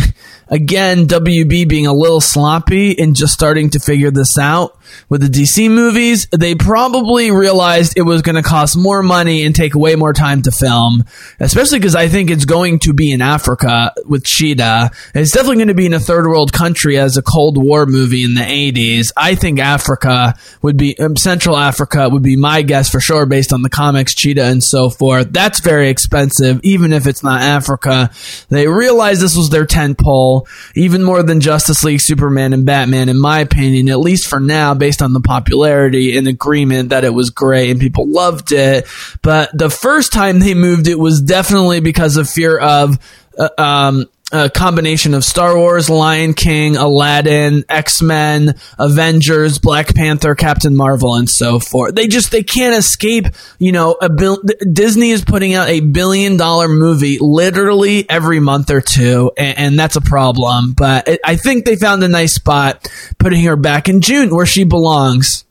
again 0.47 1.07
WB 1.07 1.67
being 1.67 1.87
a 1.87 1.93
little 1.93 2.21
sloppy 2.21 2.97
and 2.97 3.15
just 3.15 3.33
starting 3.33 3.69
to 3.71 3.79
figure 3.79 4.11
this 4.11 4.37
out 4.37 4.77
with 5.09 5.21
the 5.21 5.27
DC 5.27 5.69
movies. 5.69 6.27
They 6.31 6.55
probably 6.55 7.31
realized 7.31 7.93
it 7.97 8.03
was 8.03 8.21
going 8.21 8.35
to 8.35 8.43
cost 8.43 8.77
more 8.77 9.03
money 9.03 9.43
and 9.43 9.55
take 9.55 9.75
way 9.75 9.95
more 9.95 10.13
time 10.13 10.41
to 10.43 10.51
film, 10.51 11.05
especially 11.39 11.79
because 11.79 11.95
I 11.95 12.07
think 12.07 12.29
it's 12.29 12.45
going 12.45 12.79
to 12.79 12.93
be 12.93 13.11
in 13.11 13.21
Africa 13.21 13.93
with 14.05 14.23
Cheetah. 14.23 14.91
It's 15.13 15.31
definitely 15.31 15.57
going 15.57 15.67
to 15.67 15.73
be 15.73 15.85
in 15.85 15.93
a 15.93 15.99
third 15.99 16.27
world 16.27 16.53
country 16.53 16.97
as 16.97 17.17
a 17.17 17.21
Cold 17.21 17.57
War 17.57 17.85
movie 17.85 18.23
in 18.23 18.35
the 18.35 18.41
80s. 18.41 19.11
I 19.15 19.35
think 19.35 19.59
Africa 19.59 20.35
would 20.61 20.77
be, 20.77 20.97
um, 20.99 21.15
Central 21.15 21.57
Africa 21.57 22.09
would 22.09 22.23
be 22.23 22.35
my 22.35 22.61
guess 22.61 22.89
for 22.89 22.99
sure 22.99 23.25
based 23.25 23.53
on 23.53 23.61
the 23.61 23.69
comics, 23.69 24.15
Cheetah 24.15 24.43
and 24.43 24.63
so 24.63 24.89
forth. 24.89 25.31
That's 25.31 25.59
very 25.59 25.89
expensive, 25.89 26.59
even 26.63 26.93
if 26.93 27.07
it's 27.07 27.23
not 27.23 27.41
Africa. 27.41 28.11
They 28.49 28.67
realized 28.67 29.21
this 29.21 29.37
was 29.37 29.49
their 29.49 29.65
tent 29.65 29.97
pole, 29.97 30.47
even 30.75 31.03
more 31.03 31.23
than 31.23 31.41
Justice 31.41 31.83
League, 31.83 32.01
Superman, 32.01 32.53
and 32.53 32.65
Batman, 32.65 33.09
in 33.09 33.19
my 33.19 33.39
opinion, 33.39 33.89
at 33.89 33.99
least 33.99 34.27
for 34.27 34.39
now, 34.39 34.73
based 34.81 35.03
on 35.03 35.13
the 35.13 35.21
popularity 35.21 36.17
and 36.17 36.27
agreement 36.27 36.89
that 36.89 37.03
it 37.03 37.13
was 37.13 37.29
great 37.29 37.69
and 37.69 37.79
people 37.79 38.09
loved 38.09 38.51
it. 38.51 38.87
But 39.21 39.55
the 39.55 39.69
first 39.69 40.11
time 40.11 40.39
they 40.39 40.55
moved 40.55 40.87
it 40.87 40.97
was 40.97 41.21
definitely 41.21 41.81
because 41.81 42.17
of 42.17 42.27
fear 42.27 42.57
of, 42.57 42.97
uh, 43.37 43.49
um, 43.59 44.05
a 44.31 44.49
combination 44.49 45.13
of 45.13 45.23
Star 45.23 45.57
Wars, 45.57 45.89
Lion 45.89 46.33
King, 46.33 46.77
Aladdin, 46.77 47.65
X 47.67 48.01
Men, 48.01 48.55
Avengers, 48.79 49.59
Black 49.59 49.93
Panther, 49.93 50.35
Captain 50.35 50.75
Marvel, 50.75 51.15
and 51.15 51.29
so 51.29 51.59
forth. 51.59 51.95
They 51.95 52.07
just 52.07 52.31
they 52.31 52.43
can't 52.43 52.75
escape. 52.77 53.25
You 53.59 53.71
know, 53.71 53.97
bil- 54.15 54.41
Disney 54.71 55.09
is 55.11 55.23
putting 55.25 55.53
out 55.53 55.69
a 55.69 55.79
billion 55.81 56.37
dollar 56.37 56.67
movie 56.67 57.17
literally 57.19 58.09
every 58.09 58.39
month 58.39 58.71
or 58.71 58.81
two, 58.81 59.31
and, 59.37 59.57
and 59.57 59.79
that's 59.79 59.95
a 59.95 60.01
problem. 60.01 60.73
But 60.73 61.07
it, 61.07 61.19
I 61.25 61.35
think 61.35 61.65
they 61.65 61.75
found 61.75 62.03
a 62.03 62.07
nice 62.07 62.35
spot 62.35 62.87
putting 63.19 63.43
her 63.43 63.55
back 63.55 63.89
in 63.89 64.01
June 64.01 64.33
where 64.33 64.45
she 64.45 64.63
belongs. 64.63 65.45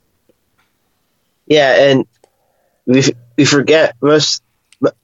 yeah, 1.47 1.91
and 1.91 2.07
we 2.87 3.03
we 3.37 3.45
forget 3.45 3.97
most. 4.01 4.43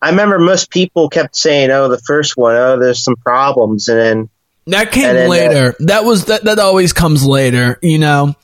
I 0.01 0.11
remember 0.11 0.39
most 0.39 0.71
people 0.71 1.09
kept 1.09 1.37
saying, 1.37 1.71
"Oh, 1.71 1.89
the 1.89 1.99
first 1.99 2.37
one, 2.37 2.57
oh, 2.57 2.79
there's 2.79 3.03
some 3.03 3.17
problems," 3.17 3.89
and 3.89 3.99
then 3.99 4.29
That 4.69 4.93
came 4.93 5.03
then, 5.03 5.27
uh, 5.27 5.31
later. 5.31 5.75
that 5.81 6.05
was 6.05 6.27
that. 6.27 6.45
That 6.45 6.59
always 6.59 6.93
comes 6.93 7.25
later. 7.25 7.79
You 7.83 7.99
know, 7.99 8.35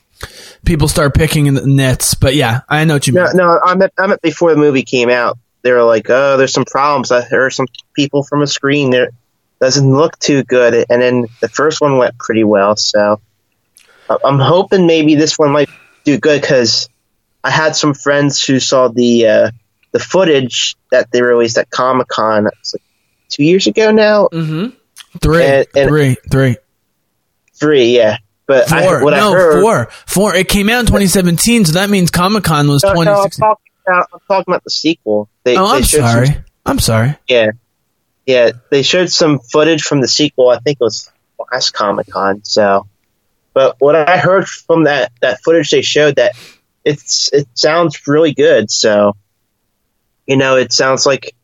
people 0.65 0.89
start 0.89 1.15
picking 1.15 1.47
in 1.47 1.55
the 1.55 1.67
nits. 1.67 2.15
But 2.15 2.35
yeah, 2.35 2.61
I 2.69 2.85
know 2.85 2.95
what 2.95 3.07
you 3.07 3.15
mean. 3.15 3.25
no, 3.25 3.33
no, 3.33 3.61
I 3.65 3.75
meant 3.75 3.93
I 3.99 4.07
meant 4.07 4.23
before 4.23 4.51
the 4.51 4.61
movie 4.61 4.83
came 4.83 5.09
out. 5.09 5.39
They 5.63 5.73
were 5.73 5.85
like, 5.85 6.11
"Oh, 6.11 6.37
there's 6.37 6.53
some 6.53 6.65
problems." 6.65 7.11
I 7.11 7.23
heard 7.23 7.53
some 7.53 7.67
people 7.95 8.25
from 8.25 8.43
a 8.43 8.47
screen 8.47 8.91
there 8.91 9.11
doesn't 9.61 9.93
look 9.93 10.19
too 10.19 10.43
good, 10.43 10.87
and 10.91 11.01
then 11.01 11.27
the 11.41 11.49
first 11.49 11.81
one 11.81 11.97
went 11.97 12.19
pretty 12.19 12.45
well. 12.45 12.77
So 12.77 13.21
I'm 14.25 14.39
hoping 14.41 14.87
maybe 14.87 15.15
this 15.15 15.39
one 15.39 15.53
might 15.53 15.71
do 16.05 16.19
good 16.19 16.41
because 16.41 16.89
I 17.45 17.51
had 17.51 17.77
some 17.77 17.95
friends 17.95 18.45
who 18.45 18.59
saw 18.61 18.89
the 18.89 19.27
uh, 19.27 19.51
the 19.93 19.99
footage 19.99 20.77
that 20.91 21.11
they 21.13 21.23
released 21.23 21.59
at 21.59 21.71
Comic 21.71 22.09
Con 22.09 22.45
like 22.45 22.83
two 23.29 23.45
years 23.45 23.67
ago 23.67 23.91
now, 23.93 24.29
mm-hmm. 24.33 24.77
Three, 25.21 25.45
And- 25.45 25.67
and- 25.77 25.89
three, 25.89 26.17
three, 26.31 26.57
three, 27.55 27.97
yeah. 27.97 28.19
But 28.47 28.69
four. 28.69 28.79
I, 28.79 29.03
what 29.05 29.11
no, 29.11 29.31
I 29.31 29.33
heard, 29.37 29.63
four, 29.63 29.89
four. 30.07 30.35
It 30.35 30.49
came 30.49 30.69
out 30.69 30.81
in 30.81 30.87
2017, 30.87 31.67
so 31.67 31.73
that 31.73 31.89
means 31.91 32.11
Comic 32.11 32.45
Con 32.45 32.69
was 32.69 32.83
No, 32.83 32.93
no, 32.95 33.23
I'm 33.23 33.31
talking 33.31 33.71
about, 33.87 34.09
I'm 34.13 34.21
talking 34.27 34.53
about 34.53 34.65
the 34.65 34.71
sequel. 34.71 35.29
They, 35.45 35.57
oh, 35.57 35.69
they 35.69 35.77
I'm 35.77 35.83
showed 35.83 36.01
some- 36.01 36.11
sorry. 36.27 36.45
I'm 36.67 36.79
sorry. 36.79 37.17
yeah, 37.29 37.51
yeah. 38.27 38.51
They 38.71 38.83
showed 38.83 39.11
some 39.11 39.39
footage 39.41 39.83
from 39.83 40.01
the 40.01 40.09
sequel. 40.09 40.49
I 40.49 40.59
think 40.59 40.79
it 40.81 40.85
was 40.85 41.11
last 41.53 41.71
Comic 41.71 42.09
Con. 42.09 42.45
So, 42.45 42.87
but 43.55 43.77
what 43.81 43.97
I 43.97 44.17
heard 44.19 44.49
from 44.49 44.85
that 44.85 45.13
that 45.23 45.43
footage 45.43 45.71
they 45.71 45.83
showed 45.83 46.17
that 46.17 46.33
it's 46.85 47.33
it 47.33 47.49
sounds 47.55 48.07
really 48.07 48.33
good. 48.33 48.71
So, 48.71 49.17
you 50.27 50.37
know, 50.37 50.57
it 50.57 50.73
sounds 50.73 51.07
like 51.07 51.35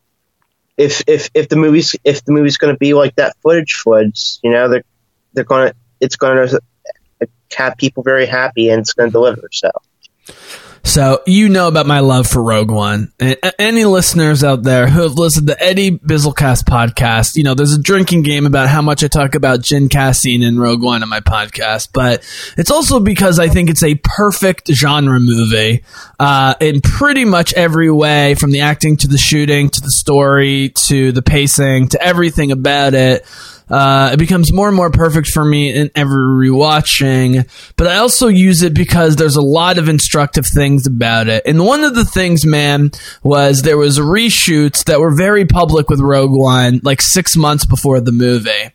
if 0.77 1.03
if 1.07 1.29
if 1.33 1.49
the 1.49 1.55
movie's 1.55 1.95
if 2.03 2.23
the 2.23 2.31
movie's 2.31 2.57
going 2.57 2.73
to 2.73 2.77
be 2.77 2.93
like 2.93 3.15
that 3.15 3.35
footage 3.41 3.73
footage, 3.73 4.39
you 4.43 4.51
know, 4.51 4.69
they're 4.69 4.83
they're 5.33 5.43
going 5.43 5.69
to 5.69 5.75
it's 5.99 6.15
going 6.15 6.47
to 6.47 6.61
uh, 7.21 7.25
have 7.55 7.77
people 7.77 8.03
very 8.03 8.25
happy 8.25 8.69
and 8.69 8.79
it's 8.79 8.93
going 8.93 9.09
to 9.09 9.11
deliver. 9.11 9.49
So. 9.51 9.71
So 10.83 11.21
you 11.27 11.49
know 11.49 11.67
about 11.67 11.85
my 11.85 11.99
love 11.99 12.27
for 12.27 12.41
Rogue 12.41 12.71
One. 12.71 13.11
And 13.19 13.37
any 13.59 13.85
listeners 13.85 14.43
out 14.43 14.63
there 14.63 14.87
who 14.87 15.01
have 15.01 15.13
listened 15.13 15.47
to 15.47 15.61
Eddie 15.61 15.91
Bizzlecast 15.91 16.63
podcast, 16.63 17.35
you 17.35 17.43
know, 17.43 17.53
there's 17.53 17.73
a 17.73 17.81
drinking 17.81 18.23
game 18.23 18.45
about 18.45 18.69
how 18.69 18.81
much 18.81 19.03
I 19.03 19.07
talk 19.07 19.35
about 19.35 19.59
Jyn 19.59 19.89
Cassian 19.89 20.41
and 20.43 20.59
Rogue 20.59 20.81
One 20.81 21.03
on 21.03 21.09
my 21.09 21.19
podcast, 21.19 21.89
but 21.93 22.27
it's 22.57 22.71
also 22.71 22.99
because 22.99 23.39
I 23.39 23.49
think 23.49 23.69
it's 23.69 23.83
a 23.83 23.95
perfect 23.95 24.71
genre 24.71 25.19
movie 25.19 25.83
uh, 26.19 26.55
in 26.59 26.81
pretty 26.81 27.25
much 27.25 27.53
every 27.53 27.91
way, 27.91 28.35
from 28.35 28.51
the 28.51 28.61
acting 28.61 28.97
to 28.97 29.07
the 29.07 29.17
shooting 29.17 29.69
to 29.69 29.81
the 29.81 29.91
story 29.91 30.69
to 30.87 31.11
the 31.11 31.21
pacing 31.21 31.89
to 31.89 32.01
everything 32.01 32.51
about 32.51 32.93
it. 32.93 33.25
Uh, 33.69 34.09
it 34.13 34.17
becomes 34.17 34.51
more 34.51 34.67
and 34.67 34.75
more 34.75 34.89
perfect 34.89 35.27
for 35.27 35.45
me 35.45 35.73
in 35.73 35.91
every 35.95 36.49
rewatching, 36.49 37.47
but 37.77 37.87
I 37.87 37.97
also 37.97 38.27
use 38.27 38.63
it 38.63 38.73
because 38.73 39.15
there's 39.15 39.35
a 39.35 39.41
lot 39.41 39.77
of 39.77 39.87
instructive 39.87 40.45
things 40.47 40.87
about 40.87 41.27
it. 41.27 41.43
And 41.45 41.65
one 41.65 41.83
of 41.83 41.93
the 41.93 42.05
things, 42.05 42.45
man, 42.45 42.91
was 43.21 43.61
there 43.61 43.77
was 43.77 43.99
reshoots 43.99 44.85
that 44.85 44.99
were 44.99 45.15
very 45.15 45.45
public 45.45 45.89
with 45.89 45.99
Rogue 45.99 46.31
One, 46.31 46.81
like 46.83 47.01
six 47.01 47.35
months 47.35 47.65
before 47.65 47.99
the 48.01 48.11
movie. 48.11 48.71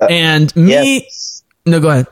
And 0.00 0.54
me, 0.56 0.70
Yes. 1.00 1.42
no, 1.64 1.80
go 1.80 1.90
ahead. 1.90 2.06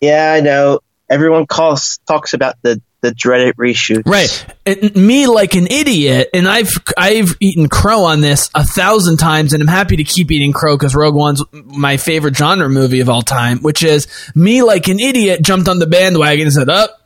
Yeah, 0.00 0.32
I 0.32 0.40
know. 0.40 0.80
Everyone 1.10 1.46
calls 1.46 1.98
talks 2.06 2.32
about 2.32 2.56
the 2.62 2.80
the 3.02 3.12
dreaded 3.12 3.56
reshoots. 3.56 4.06
Right. 4.06 4.46
And 4.64 4.94
me 4.96 5.26
like 5.26 5.54
an 5.54 5.66
idiot, 5.66 6.30
and 6.32 6.48
I've 6.48 6.70
I've 6.96 7.36
eaten 7.40 7.68
crow 7.68 8.04
on 8.04 8.20
this 8.20 8.48
a 8.54 8.64
thousand 8.64 9.18
times, 9.18 9.52
and 9.52 9.62
I'm 9.62 9.68
happy 9.68 9.96
to 9.96 10.04
keep 10.04 10.30
eating 10.30 10.52
crow 10.52 10.76
because 10.76 10.94
Rogue 10.94 11.14
One's 11.14 11.42
my 11.52 11.96
favorite 11.96 12.36
genre 12.36 12.68
movie 12.68 13.00
of 13.00 13.08
all 13.08 13.22
time. 13.22 13.58
Which 13.58 13.82
is 13.82 14.06
me 14.34 14.62
like 14.62 14.88
an 14.88 15.00
idiot 15.00 15.42
jumped 15.42 15.68
on 15.68 15.78
the 15.78 15.86
bandwagon 15.86 16.46
and 16.46 16.52
said, 16.52 16.70
"Up." 16.70 16.98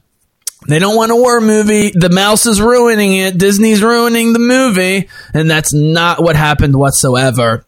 They 0.69 0.81
don't 0.81 0.97
want 0.97 1.13
a 1.13 1.17
war 1.17 1.41
movie. 1.41 1.93
The 1.95 2.11
mouse 2.11 2.45
is 2.45 2.61
ruining 2.61 3.17
it. 3.17 3.39
Disney's 3.39 3.83
ruining 3.83 4.33
the 4.33 4.41
movie. 4.41 5.09
And 5.33 5.49
that's 5.49 5.73
not 5.73 6.21
what 6.21 6.35
happened 6.35 6.75
whatsoever. 6.75 7.65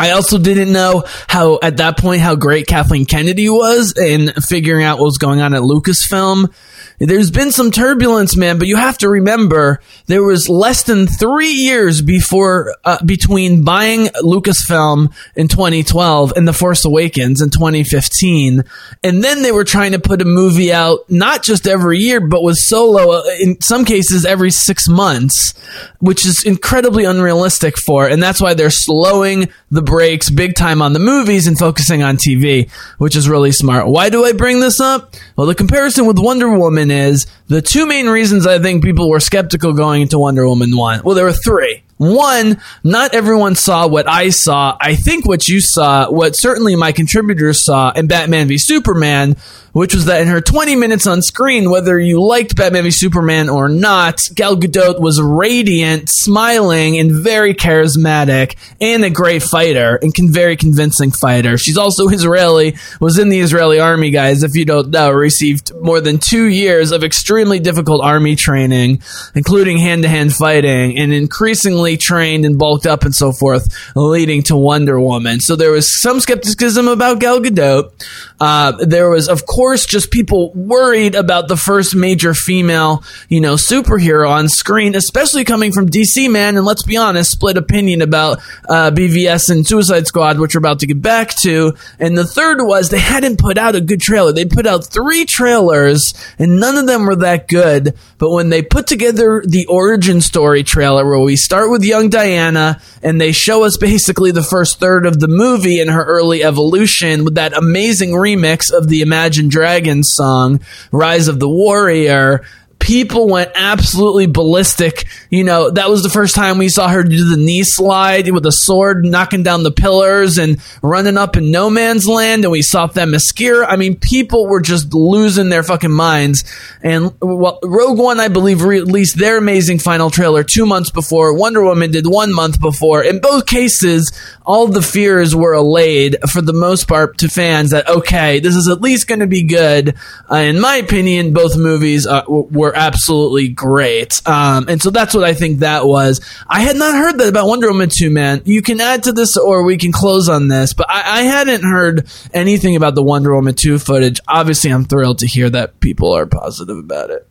I 0.00 0.10
also 0.10 0.38
didn't 0.38 0.72
know 0.72 1.04
how, 1.28 1.60
at 1.62 1.76
that 1.76 1.98
point, 1.98 2.20
how 2.20 2.34
great 2.34 2.66
Kathleen 2.66 3.06
Kennedy 3.06 3.48
was 3.48 3.94
in 3.96 4.32
figuring 4.32 4.84
out 4.84 4.98
what 4.98 5.04
was 5.04 5.18
going 5.18 5.40
on 5.40 5.54
at 5.54 5.62
Lucasfilm. 5.62 6.52
There's 6.98 7.30
been 7.30 7.50
some 7.50 7.70
turbulence, 7.70 8.36
man, 8.36 8.58
but 8.58 8.68
you 8.68 8.76
have 8.76 8.98
to 8.98 9.08
remember 9.08 9.80
there 10.06 10.22
was 10.22 10.48
less 10.48 10.84
than 10.84 11.06
three 11.06 11.52
years 11.52 12.00
before, 12.00 12.74
uh, 12.84 13.04
between 13.04 13.64
buying 13.64 14.06
Lucasfilm 14.22 15.12
in 15.34 15.48
2012 15.48 16.32
and 16.36 16.46
The 16.46 16.52
Force 16.52 16.84
Awakens 16.84 17.42
in 17.42 17.50
2015. 17.50 18.62
And 19.02 19.24
then 19.24 19.42
they 19.42 19.50
were 19.50 19.64
trying 19.64 19.92
to 19.92 19.98
put 19.98 20.22
a 20.22 20.24
movie 20.24 20.72
out, 20.72 21.00
not 21.10 21.42
just 21.42 21.66
every 21.66 21.98
year, 21.98 22.20
but 22.20 22.44
with 22.44 22.56
solo, 22.56 23.10
uh, 23.10 23.22
in 23.40 23.60
some 23.60 23.84
cases, 23.84 24.24
every 24.24 24.50
six 24.50 24.88
months, 24.88 25.52
which 25.98 26.24
is 26.24 26.44
incredibly 26.44 27.04
unrealistic 27.04 27.76
for, 27.76 28.06
and 28.06 28.22
that's 28.22 28.40
why 28.40 28.54
they're 28.54 28.70
slowing 28.70 29.48
the 29.70 29.82
brakes 29.82 30.30
big 30.30 30.54
time 30.54 30.80
on 30.80 30.92
the 30.92 30.98
movies 31.00 31.48
and 31.48 31.58
focusing 31.58 32.02
on 32.02 32.16
TV, 32.16 32.70
which 32.98 33.16
is 33.16 33.28
really 33.28 33.50
smart. 33.52 33.88
Why 33.88 34.10
do 34.10 34.24
I 34.24 34.32
bring 34.32 34.60
this 34.60 34.80
up? 34.80 35.14
Well, 35.36 35.48
the 35.48 35.54
comparison 35.54 36.06
with 36.06 36.18
Wonder 36.18 36.56
Woman 36.56 36.83
is 36.90 37.26
the 37.48 37.62
two 37.62 37.86
main 37.86 38.08
reasons 38.08 38.46
I 38.46 38.58
think 38.58 38.84
people 38.84 39.08
were 39.08 39.20
skeptical 39.20 39.72
going 39.72 40.02
into 40.02 40.18
Wonder 40.18 40.46
Woman 40.46 40.76
1. 40.76 41.02
Well, 41.04 41.14
there 41.14 41.24
were 41.24 41.32
three. 41.32 41.82
One, 41.96 42.60
not 42.82 43.14
everyone 43.14 43.54
saw 43.54 43.86
what 43.86 44.08
I 44.08 44.30
saw. 44.30 44.76
I 44.80 44.96
think 44.96 45.26
what 45.26 45.46
you 45.48 45.60
saw, 45.60 46.10
what 46.10 46.34
certainly 46.34 46.74
my 46.74 46.92
contributors 46.92 47.60
saw 47.60 47.92
in 47.92 48.08
Batman 48.08 48.48
v 48.48 48.58
Superman, 48.58 49.36
which 49.74 49.92
was 49.92 50.04
that 50.04 50.22
in 50.22 50.28
her 50.28 50.40
20 50.40 50.76
minutes 50.76 51.04
on 51.06 51.20
screen, 51.20 51.68
whether 51.68 51.98
you 51.98 52.22
liked 52.22 52.54
Batman 52.54 52.84
v 52.84 52.92
Superman 52.92 53.48
or 53.48 53.68
not, 53.68 54.20
Gal 54.32 54.56
Gadot 54.56 55.00
was 55.00 55.20
radiant, 55.20 56.08
smiling, 56.08 56.96
and 56.96 57.10
very 57.10 57.54
charismatic, 57.54 58.54
and 58.80 59.04
a 59.04 59.10
great 59.10 59.42
fighter, 59.42 59.98
and 60.00 60.14
con- 60.14 60.30
very 60.30 60.56
convincing 60.56 61.10
fighter. 61.10 61.58
She's 61.58 61.76
also 61.76 62.08
Israeli, 62.08 62.76
was 63.00 63.18
in 63.18 63.30
the 63.30 63.40
Israeli 63.40 63.80
army, 63.80 64.10
guys, 64.10 64.44
if 64.44 64.54
you 64.54 64.64
don't 64.64 64.90
know, 64.90 65.10
received 65.10 65.74
more 65.80 66.00
than 66.00 66.18
two 66.18 66.44
years 66.44 66.92
of 66.92 67.02
extremely 67.02 67.58
difficult 67.58 68.00
army 68.04 68.36
training, 68.36 69.02
including 69.34 69.78
hand-to-hand 69.78 70.32
fighting, 70.32 70.96
and 70.96 71.12
increasingly 71.12 71.96
trained 71.96 72.44
and 72.44 72.60
bulked 72.60 72.86
up 72.86 73.02
and 73.02 73.14
so 73.14 73.32
forth, 73.32 73.66
leading 73.96 74.44
to 74.44 74.56
Wonder 74.56 75.00
Woman. 75.00 75.40
So 75.40 75.56
there 75.56 75.72
was 75.72 76.00
some 76.00 76.20
skepticism 76.20 76.86
about 76.86 77.18
Gal 77.18 77.40
Gadot. 77.40 77.90
Uh, 78.38 78.72
there 78.84 79.10
was, 79.10 79.28
of 79.28 79.46
course, 79.46 79.63
just 79.72 80.10
people 80.10 80.52
worried 80.52 81.14
about 81.14 81.48
the 81.48 81.56
first 81.56 81.94
major 81.94 82.34
female, 82.34 83.02
you 83.28 83.40
know, 83.40 83.54
superhero 83.54 84.28
on 84.28 84.48
screen, 84.48 84.94
especially 84.94 85.44
coming 85.44 85.72
from 85.72 85.88
DC, 85.88 86.30
man. 86.30 86.56
And 86.56 86.66
let's 86.66 86.82
be 86.82 86.96
honest, 86.96 87.30
split 87.30 87.56
opinion 87.56 88.02
about 88.02 88.38
uh, 88.68 88.90
BVS 88.90 89.50
and 89.50 89.66
Suicide 89.66 90.06
Squad, 90.06 90.38
which 90.38 90.54
we're 90.54 90.58
about 90.58 90.80
to 90.80 90.86
get 90.86 91.00
back 91.00 91.34
to. 91.42 91.74
And 91.98 92.16
the 92.16 92.26
third 92.26 92.58
was 92.60 92.90
they 92.90 92.98
hadn't 92.98 93.38
put 93.38 93.58
out 93.58 93.74
a 93.74 93.80
good 93.80 94.00
trailer. 94.00 94.32
They 94.32 94.44
put 94.44 94.66
out 94.66 94.84
three 94.84 95.24
trailers, 95.24 96.12
and 96.38 96.60
none 96.60 96.76
of 96.76 96.86
them 96.86 97.06
were 97.06 97.16
that 97.16 97.48
good. 97.48 97.94
But 98.18 98.30
when 98.30 98.50
they 98.50 98.62
put 98.62 98.86
together 98.86 99.42
the 99.46 99.66
origin 99.66 100.20
story 100.20 100.62
trailer, 100.62 101.06
where 101.06 101.20
we 101.20 101.36
start 101.36 101.70
with 101.70 101.84
young 101.84 102.10
Diana, 102.10 102.80
and 103.02 103.20
they 103.20 103.32
show 103.32 103.64
us 103.64 103.76
basically 103.76 104.30
the 104.30 104.42
first 104.42 104.78
third 104.78 105.06
of 105.06 105.20
the 105.20 105.28
movie 105.28 105.80
and 105.80 105.90
her 105.90 106.04
early 106.04 106.42
evolution 106.44 107.24
with 107.24 107.34
that 107.36 107.56
amazing 107.56 108.10
remix 108.10 108.72
of 108.72 108.88
the 108.88 109.02
Imagine 109.02 109.50
Dragons 109.54 110.08
song, 110.14 110.58
Rise 110.90 111.28
of 111.28 111.38
the 111.38 111.48
Warrior 111.48 112.44
people 112.84 113.26
went 113.26 113.50
absolutely 113.54 114.26
ballistic. 114.26 115.06
You 115.30 115.42
know, 115.42 115.70
that 115.70 115.88
was 115.88 116.02
the 116.02 116.10
first 116.10 116.34
time 116.34 116.58
we 116.58 116.68
saw 116.68 116.86
her 116.88 117.02
do 117.02 117.30
the 117.30 117.42
knee 117.42 117.62
slide 117.62 118.30
with 118.30 118.44
a 118.44 118.52
sword, 118.52 119.06
knocking 119.06 119.42
down 119.42 119.62
the 119.62 119.70
pillars 119.70 120.36
and 120.36 120.60
running 120.82 121.16
up 121.16 121.36
in 121.36 121.50
no 121.50 121.70
man's 121.70 122.06
land. 122.06 122.44
And 122.44 122.52
we 122.52 122.60
saw 122.60 122.86
Themyscira. 122.86 123.64
I 123.66 123.76
mean, 123.76 123.96
people 123.96 124.46
were 124.46 124.60
just 124.60 124.92
losing 124.92 125.48
their 125.48 125.62
fucking 125.62 125.90
minds. 125.90 126.44
And 126.82 127.14
well, 127.22 127.58
Rogue 127.64 127.98
One, 127.98 128.20
I 128.20 128.28
believe, 128.28 128.62
released 128.62 129.18
their 129.18 129.38
amazing 129.38 129.78
final 129.78 130.10
trailer 130.10 130.44
two 130.44 130.66
months 130.66 130.90
before. 130.90 131.34
Wonder 131.34 131.64
Woman 131.64 131.90
did 131.90 132.06
one 132.06 132.34
month 132.34 132.60
before. 132.60 133.02
In 133.02 133.18
both 133.18 133.46
cases, 133.46 134.12
all 134.44 134.68
the 134.68 134.82
fears 134.82 135.34
were 135.34 135.54
allayed 135.54 136.18
for 136.30 136.42
the 136.42 136.52
most 136.52 136.86
part 136.86 137.16
to 137.18 137.28
fans 137.28 137.70
that, 137.70 137.88
okay, 137.88 138.40
this 138.40 138.54
is 138.54 138.68
at 138.68 138.82
least 138.82 139.06
going 139.06 139.20
to 139.20 139.26
be 139.26 139.42
good. 139.42 139.94
Uh, 140.30 140.36
in 140.36 140.60
my 140.60 140.76
opinion, 140.76 141.32
both 141.32 141.56
movies 141.56 142.06
uh, 142.06 142.20
w- 142.22 142.73
were 142.74 142.78
absolutely 142.78 143.48
great. 143.48 144.20
Um, 144.26 144.66
and 144.68 144.80
so 144.82 144.90
that's 144.90 145.14
what 145.14 145.24
I 145.24 145.34
think 145.34 145.60
that 145.60 145.86
was. 145.86 146.20
I 146.48 146.60
had 146.60 146.76
not 146.76 146.94
heard 146.94 147.18
that 147.18 147.28
about 147.28 147.46
Wonder 147.46 147.68
Woman 147.68 147.88
2, 147.92 148.10
man. 148.10 148.42
You 148.44 148.62
can 148.62 148.80
add 148.80 149.04
to 149.04 149.12
this 149.12 149.36
or 149.36 149.64
we 149.64 149.76
can 149.76 149.92
close 149.92 150.28
on 150.28 150.48
this, 150.48 150.74
but 150.74 150.86
I, 150.88 151.20
I 151.20 151.22
hadn't 151.22 151.62
heard 151.62 152.08
anything 152.32 152.76
about 152.76 152.94
the 152.94 153.02
Wonder 153.02 153.34
Woman 153.34 153.54
2 153.54 153.78
footage. 153.78 154.20
Obviously, 154.28 154.70
I'm 154.72 154.84
thrilled 154.84 155.20
to 155.20 155.26
hear 155.26 155.48
that 155.50 155.80
people 155.80 156.12
are 156.12 156.26
positive 156.26 156.76
about 156.78 157.10
it. 157.10 157.26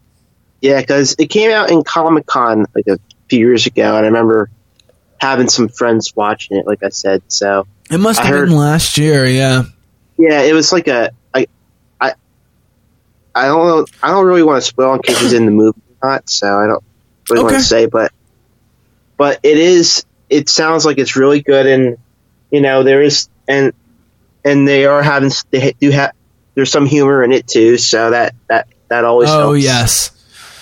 Yeah, 0.62 0.80
because 0.80 1.16
it 1.20 1.28
came 1.28 1.52
out 1.52 1.70
in 1.72 1.84
Comic 1.84 2.26
Con 2.26 2.66
like 2.74 2.88
a 2.88 2.98
few 3.30 3.40
years 3.40 3.66
ago, 3.66 3.84
and 3.98 4.06
I 4.06 4.10
remember 4.10 4.50
having 5.20 5.50
some 5.50 5.68
friends 5.68 6.14
watching 6.16 6.58
it. 6.58 6.66
Like 6.66 6.84
I 6.84 6.90
said, 6.90 7.22
so 7.28 7.68
It 7.92 7.98
must 8.00 8.22
I 8.22 8.26
have 8.28 8.36
heard- 8.36 8.50
been 8.50 8.58
last 8.58 8.98
year, 8.98 9.26
yeah. 9.26 9.64
yeah, 10.18 10.42
it 10.44 10.54
was 10.54 10.72
like 10.72 10.88
a 10.88 11.12
I 13.36 13.46
don't 13.46 13.68
know. 13.68 13.86
I 14.02 14.10
don't 14.10 14.26
really 14.26 14.44
want 14.44 14.62
to 14.62 14.68
spoil 14.68 14.94
in 14.94 15.02
case 15.02 15.20
he's 15.20 15.34
in 15.34 15.46
the 15.46 15.52
movie 15.52 15.82
or 16.02 16.10
not, 16.10 16.30
so 16.30 16.58
I 16.60 16.68
don't 16.68 16.84
really 17.30 17.44
want 17.44 17.56
to 17.56 17.62
say, 17.62 17.86
but 17.88 18.12
but 19.18 19.40
it 19.44 19.58
is. 19.58 20.06
It 20.30 20.50
sounds 20.50 20.86
like 20.86 20.98
it's 20.98 21.16
really 21.16 21.42
good, 21.42 21.66
and 21.68 21.98
you 22.52 22.62
know 22.62 22.84
there 22.84 23.02
is 23.02 23.30
and 23.48 23.74
and 24.46 24.68
they 24.68 24.86
are 24.86 25.02
having 25.02 25.32
they 25.52 25.74
do 25.80 25.90
have 25.92 26.12
there's 26.56 26.72
some 26.72 26.86
humor 26.86 27.24
in 27.24 27.32
it 27.32 27.48
too, 27.48 27.78
so 27.78 28.12
that 28.12 28.36
that 28.50 28.68
that 28.90 29.06
always 29.06 29.30
Oh 29.30 29.54
helps. 29.54 29.64
yes. 29.64 30.10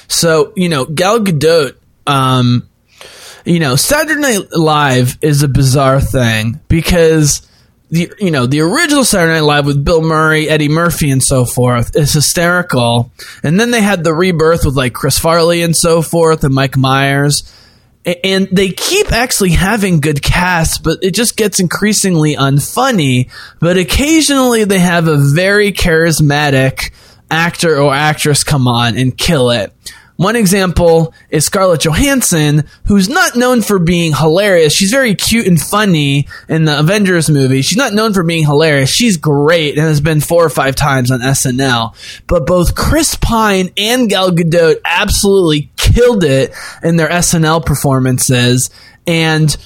So 0.07 0.53
you 0.55 0.69
know, 0.69 0.85
Gal 0.85 1.19
Gadot. 1.19 1.75
Um, 2.07 2.67
you 3.45 3.59
know, 3.59 3.75
Saturday 3.75 4.19
Night 4.19 4.51
Live 4.53 5.17
is 5.21 5.43
a 5.43 5.47
bizarre 5.47 6.01
thing 6.01 6.59
because 6.67 7.47
the 7.91 8.11
you 8.19 8.31
know 8.31 8.47
the 8.47 8.61
original 8.61 9.03
Saturday 9.03 9.33
Night 9.33 9.45
Live 9.45 9.65
with 9.65 9.83
Bill 9.83 10.01
Murray, 10.01 10.49
Eddie 10.49 10.69
Murphy, 10.69 11.11
and 11.11 11.21
so 11.21 11.45
forth 11.45 11.95
is 11.95 12.13
hysterical, 12.13 13.11
and 13.43 13.59
then 13.59 13.71
they 13.71 13.81
had 13.81 14.03
the 14.03 14.13
rebirth 14.13 14.65
with 14.65 14.75
like 14.75 14.93
Chris 14.93 15.19
Farley 15.19 15.61
and 15.61 15.75
so 15.75 16.01
forth, 16.01 16.43
and 16.43 16.55
Mike 16.55 16.77
Myers. 16.77 17.43
And 18.03 18.47
they 18.51 18.69
keep 18.69 19.11
actually 19.11 19.51
having 19.51 19.99
good 19.99 20.23
casts, 20.23 20.79
but 20.79 21.03
it 21.03 21.13
just 21.13 21.37
gets 21.37 21.59
increasingly 21.59 22.35
unfunny. 22.35 23.29
But 23.59 23.77
occasionally 23.77 24.63
they 24.63 24.79
have 24.79 25.07
a 25.07 25.17
very 25.17 25.71
charismatic 25.71 26.91
actor 27.29 27.79
or 27.79 27.93
actress 27.93 28.43
come 28.43 28.67
on 28.67 28.97
and 28.97 29.15
kill 29.15 29.51
it. 29.51 29.71
One 30.21 30.35
example 30.35 31.15
is 31.31 31.47
Scarlett 31.47 31.83
Johansson, 31.83 32.65
who's 32.85 33.09
not 33.09 33.35
known 33.35 33.63
for 33.63 33.79
being 33.79 34.13
hilarious. 34.13 34.71
She's 34.71 34.91
very 34.91 35.15
cute 35.15 35.47
and 35.47 35.59
funny 35.59 36.27
in 36.47 36.65
the 36.65 36.77
Avengers 36.77 37.27
movie. 37.27 37.63
She's 37.63 37.79
not 37.79 37.93
known 37.93 38.13
for 38.13 38.21
being 38.21 38.45
hilarious. 38.45 38.91
She's 38.91 39.17
great 39.17 39.79
and 39.79 39.87
has 39.87 39.99
been 39.99 40.21
four 40.21 40.45
or 40.45 40.51
five 40.51 40.75
times 40.75 41.09
on 41.09 41.21
SNL. 41.21 41.95
But 42.27 42.45
both 42.45 42.75
Chris 42.75 43.15
Pine 43.15 43.71
and 43.77 44.11
Gal 44.11 44.29
Gadot 44.29 44.75
absolutely 44.85 45.71
killed 45.75 46.23
it 46.23 46.53
in 46.83 46.97
their 46.97 47.09
SNL 47.09 47.65
performances. 47.65 48.69
And 49.07 49.57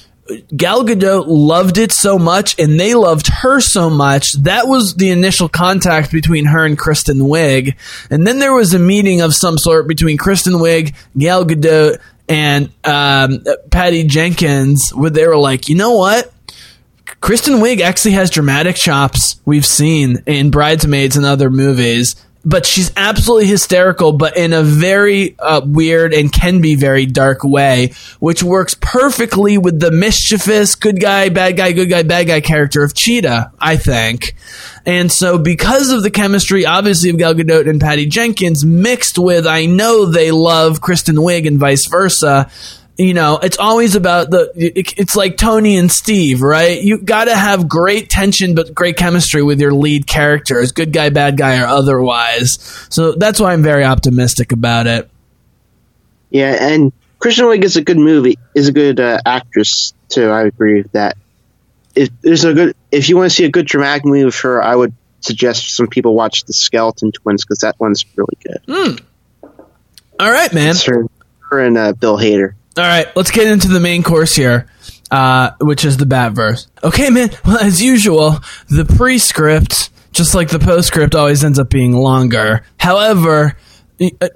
Gal 0.56 0.84
Gadot 0.84 1.24
loved 1.26 1.78
it 1.78 1.92
so 1.92 2.18
much, 2.18 2.58
and 2.58 2.78
they 2.78 2.94
loved 2.94 3.28
her 3.28 3.60
so 3.60 3.88
much. 3.88 4.32
That 4.32 4.66
was 4.66 4.94
the 4.94 5.10
initial 5.10 5.48
contact 5.48 6.10
between 6.10 6.46
her 6.46 6.64
and 6.64 6.78
Kristen 6.78 7.18
Wiig. 7.18 7.76
And 8.10 8.26
then 8.26 8.38
there 8.38 8.54
was 8.54 8.74
a 8.74 8.78
meeting 8.78 9.20
of 9.20 9.34
some 9.34 9.58
sort 9.58 9.86
between 9.86 10.18
Kristen 10.18 10.54
Wiig, 10.54 10.94
Gal 11.16 11.44
Gadot, 11.44 11.98
and 12.28 12.70
um, 12.84 13.44
Patty 13.70 14.04
Jenkins, 14.04 14.90
where 14.92 15.10
they 15.10 15.26
were 15.26 15.36
like, 15.36 15.68
you 15.68 15.76
know 15.76 15.96
what? 15.96 16.32
Kristen 17.20 17.54
Wiig 17.54 17.80
actually 17.80 18.12
has 18.12 18.30
dramatic 18.30 18.76
chops 18.76 19.40
we've 19.44 19.66
seen 19.66 20.22
in 20.26 20.50
Bridesmaids 20.50 21.16
and 21.16 21.24
other 21.24 21.50
movies, 21.50 22.16
but 22.46 22.64
she's 22.64 22.92
absolutely 22.96 23.46
hysterical, 23.46 24.12
but 24.12 24.36
in 24.36 24.52
a 24.52 24.62
very 24.62 25.36
uh, 25.40 25.60
weird 25.64 26.14
and 26.14 26.32
can 26.32 26.60
be 26.60 26.76
very 26.76 27.04
dark 27.04 27.42
way, 27.42 27.92
which 28.20 28.40
works 28.40 28.76
perfectly 28.80 29.58
with 29.58 29.80
the 29.80 29.90
mischievous 29.90 30.76
good 30.76 31.00
guy, 31.00 31.28
bad 31.28 31.56
guy, 31.56 31.72
good 31.72 31.90
guy, 31.90 32.04
bad 32.04 32.28
guy 32.28 32.40
character 32.40 32.84
of 32.84 32.94
Cheetah, 32.94 33.52
I 33.58 33.76
think. 33.76 34.36
And 34.86 35.10
so, 35.10 35.38
because 35.38 35.90
of 35.90 36.04
the 36.04 36.10
chemistry, 36.10 36.64
obviously, 36.64 37.10
of 37.10 37.18
Gal 37.18 37.34
Gadot 37.34 37.68
and 37.68 37.80
Patty 37.80 38.06
Jenkins, 38.06 38.64
mixed 38.64 39.18
with 39.18 39.44
I 39.44 39.66
know 39.66 40.06
they 40.06 40.30
love 40.30 40.80
Kristen 40.80 41.16
Wiig 41.16 41.48
and 41.48 41.58
vice 41.58 41.88
versa, 41.88 42.48
you 42.98 43.14
know, 43.14 43.38
it's 43.38 43.58
always 43.58 43.94
about 43.94 44.30
the. 44.30 44.50
It's 44.54 45.16
like 45.16 45.36
Tony 45.36 45.76
and 45.76 45.90
Steve, 45.90 46.40
right? 46.40 46.80
You 46.80 46.98
got 47.02 47.26
to 47.26 47.36
have 47.36 47.68
great 47.68 48.08
tension, 48.08 48.54
but 48.54 48.74
great 48.74 48.96
chemistry 48.96 49.42
with 49.42 49.60
your 49.60 49.72
lead 49.72 50.06
characters, 50.06 50.72
good 50.72 50.92
guy, 50.92 51.10
bad 51.10 51.36
guy, 51.36 51.60
or 51.60 51.66
otherwise. 51.66 52.58
So 52.90 53.12
that's 53.12 53.38
why 53.38 53.52
I'm 53.52 53.62
very 53.62 53.84
optimistic 53.84 54.52
about 54.52 54.86
it. 54.86 55.10
Yeah, 56.30 56.56
and 56.58 56.92
Kristen 57.18 57.46
Wiig 57.46 57.64
is 57.64 57.76
a 57.76 57.82
good 57.82 57.98
movie, 57.98 58.38
is 58.54 58.68
a 58.68 58.72
good 58.72 58.98
uh, 58.98 59.18
actress 59.24 59.92
too. 60.08 60.28
I 60.28 60.42
agree 60.44 60.82
with 60.82 60.92
that. 60.92 61.16
If 61.94 62.10
there's 62.20 62.44
a 62.44 62.54
good, 62.54 62.76
if 62.90 63.08
you 63.08 63.16
want 63.16 63.30
to 63.30 63.36
see 63.36 63.44
a 63.44 63.50
good 63.50 63.66
dramatic 63.66 64.04
movie 64.04 64.24
with 64.24 64.40
her, 64.40 64.62
I 64.62 64.74
would 64.74 64.94
suggest 65.20 65.74
some 65.74 65.86
people 65.86 66.14
watch 66.14 66.44
the 66.44 66.52
Skeleton 66.52 67.12
Twins 67.12 67.44
because 67.44 67.60
that 67.60 67.78
one's 67.78 68.04
really 68.16 68.36
good. 68.42 69.00
All 70.18 70.30
right, 70.30 70.52
man. 70.52 70.70
It's 70.70 70.84
her, 70.84 71.06
her 71.50 71.60
and 71.60 71.76
uh, 71.76 71.92
Bill 71.92 72.16
Hader. 72.16 72.54
All 72.78 72.84
right, 72.84 73.06
let's 73.16 73.30
get 73.30 73.46
into 73.46 73.68
the 73.68 73.80
main 73.80 74.02
course 74.02 74.34
here, 74.34 74.66
uh, 75.10 75.52
which 75.62 75.84
is 75.84 75.96
the 75.96 76.04
Batverse. 76.04 76.66
Okay, 76.84 77.08
man. 77.08 77.30
Well, 77.44 77.58
as 77.58 77.82
usual, 77.82 78.36
the 78.68 78.84
pre-script, 78.84 79.88
just 80.12 80.34
like 80.34 80.50
the 80.50 80.58
postscript, 80.58 81.14
always 81.14 81.42
ends 81.42 81.58
up 81.58 81.70
being 81.70 81.92
longer. 81.92 82.64
However, 82.78 83.56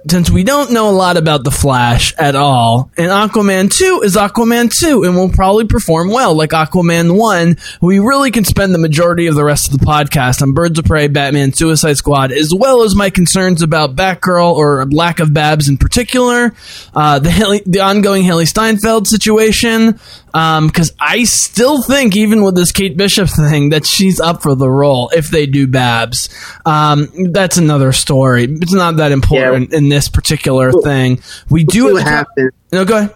since 0.09 0.29
we 0.29 0.43
don't 0.43 0.71
know 0.71 0.89
a 0.89 0.91
lot 0.91 1.17
about 1.17 1.43
the 1.43 1.51
Flash 1.51 2.15
at 2.17 2.35
all, 2.35 2.89
and 2.97 3.11
Aquaman 3.11 3.71
2 3.71 4.01
is 4.03 4.15
Aquaman 4.15 4.75
2 4.75 5.03
and 5.03 5.15
will 5.15 5.29
probably 5.29 5.65
perform 5.65 6.09
well 6.09 6.33
like 6.33 6.49
Aquaman 6.49 7.15
1, 7.15 7.57
we 7.79 7.99
really 7.99 8.31
can 8.31 8.43
spend 8.43 8.73
the 8.73 8.79
majority 8.79 9.27
of 9.27 9.35
the 9.35 9.43
rest 9.43 9.71
of 9.71 9.79
the 9.79 9.85
podcast 9.85 10.41
on 10.41 10.53
Birds 10.53 10.79
of 10.79 10.85
Prey, 10.85 11.07
Batman, 11.07 11.53
Suicide 11.53 11.97
Squad, 11.97 12.31
as 12.31 12.51
well 12.55 12.81
as 12.81 12.95
my 12.95 13.11
concerns 13.11 13.61
about 13.61 13.95
Batgirl 13.95 14.53
or 14.53 14.83
lack 14.87 15.19
of 15.19 15.31
Babs 15.31 15.69
in 15.69 15.77
particular, 15.77 16.55
uh, 16.95 17.19
the 17.19 17.29
Hailee, 17.29 17.63
the 17.65 17.81
ongoing 17.81 18.23
Hailee 18.23 18.47
Steinfeld 18.47 19.07
situation, 19.07 19.99
because 20.33 20.91
I 20.99 21.23
still 21.25 21.83
think, 21.83 22.15
even 22.15 22.43
with 22.43 22.55
this 22.55 22.71
Kate 22.71 22.97
Bishop 22.97 23.29
thing, 23.29 23.69
that 23.69 23.85
she's 23.85 24.19
up 24.19 24.41
for 24.41 24.55
the 24.55 24.69
role 24.69 25.11
if 25.13 25.29
they 25.29 25.45
do 25.45 25.67
Babs. 25.67 26.29
Um, 26.65 27.09
that's 27.31 27.57
another 27.57 27.91
story. 27.91 28.45
It's 28.45 28.73
not 28.73 28.97
that 28.97 29.11
important 29.11 29.50
in 29.53 29.89
this 29.89 30.09
particular 30.09 30.71
thing. 30.71 31.21
We 31.49 31.63
do 31.63 31.81
see 31.81 31.85
have 31.85 31.93
what 31.93 32.03
happens. 32.03 32.51
No, 32.71 32.85
go 32.85 32.97
ahead. 32.97 33.15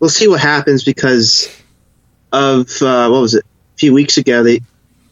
We'll 0.00 0.10
see 0.10 0.28
what 0.28 0.40
happens 0.40 0.84
because 0.84 1.48
of 2.32 2.70
uh, 2.82 3.08
what 3.08 3.20
was 3.20 3.34
it? 3.34 3.44
A 3.44 3.78
few 3.78 3.94
weeks 3.94 4.16
ago, 4.16 4.42
they 4.42 4.60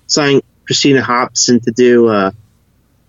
signed 0.06 0.42
Christina 0.66 1.02
Hodson 1.02 1.60
to 1.60 1.70
do. 1.70 2.08
Uh, 2.08 2.30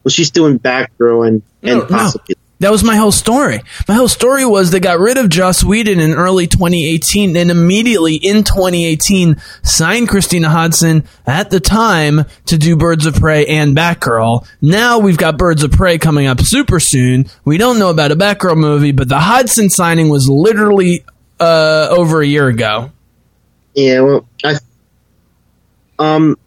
well, 0.03 0.09
she's 0.09 0.31
doing 0.31 0.59
Batgirl 0.59 1.27
and 1.27 1.41
No, 1.61 1.81
and 1.81 1.89
possibly 1.89 2.35
That 2.59 2.71
was 2.71 2.83
my 2.83 2.95
whole 2.95 3.11
story. 3.11 3.61
My 3.87 3.93
whole 3.93 4.07
story 4.07 4.45
was 4.45 4.71
they 4.71 4.79
got 4.79 4.99
rid 4.99 5.17
of 5.17 5.29
Joss 5.29 5.63
Whedon 5.63 5.99
in 5.99 6.13
early 6.13 6.47
2018 6.47 7.35
and 7.37 7.51
immediately 7.51 8.15
in 8.15 8.43
2018 8.43 9.35
signed 9.61 10.09
Christina 10.09 10.49
Hodson 10.49 11.03
at 11.27 11.51
the 11.51 11.59
time 11.59 12.25
to 12.47 12.57
do 12.57 12.75
Birds 12.75 13.05
of 13.05 13.15
Prey 13.15 13.45
and 13.45 13.77
Batgirl. 13.77 14.47
Now 14.59 14.97
we've 14.99 15.17
got 15.17 15.37
Birds 15.37 15.63
of 15.63 15.71
Prey 15.71 15.99
coming 15.99 16.25
up 16.25 16.41
super 16.41 16.79
soon. 16.79 17.25
We 17.45 17.59
don't 17.59 17.77
know 17.77 17.91
about 17.91 18.11
a 18.11 18.15
Batgirl 18.15 18.57
movie, 18.57 18.91
but 18.91 19.07
the 19.07 19.19
Hodson 19.19 19.69
signing 19.69 20.09
was 20.09 20.27
literally 20.27 21.05
uh, 21.39 21.87
over 21.91 22.21
a 22.21 22.27
year 22.27 22.47
ago. 22.47 22.91
Yeah, 23.75 24.01
well, 24.01 24.27
I 24.43 24.55
um 25.99 26.37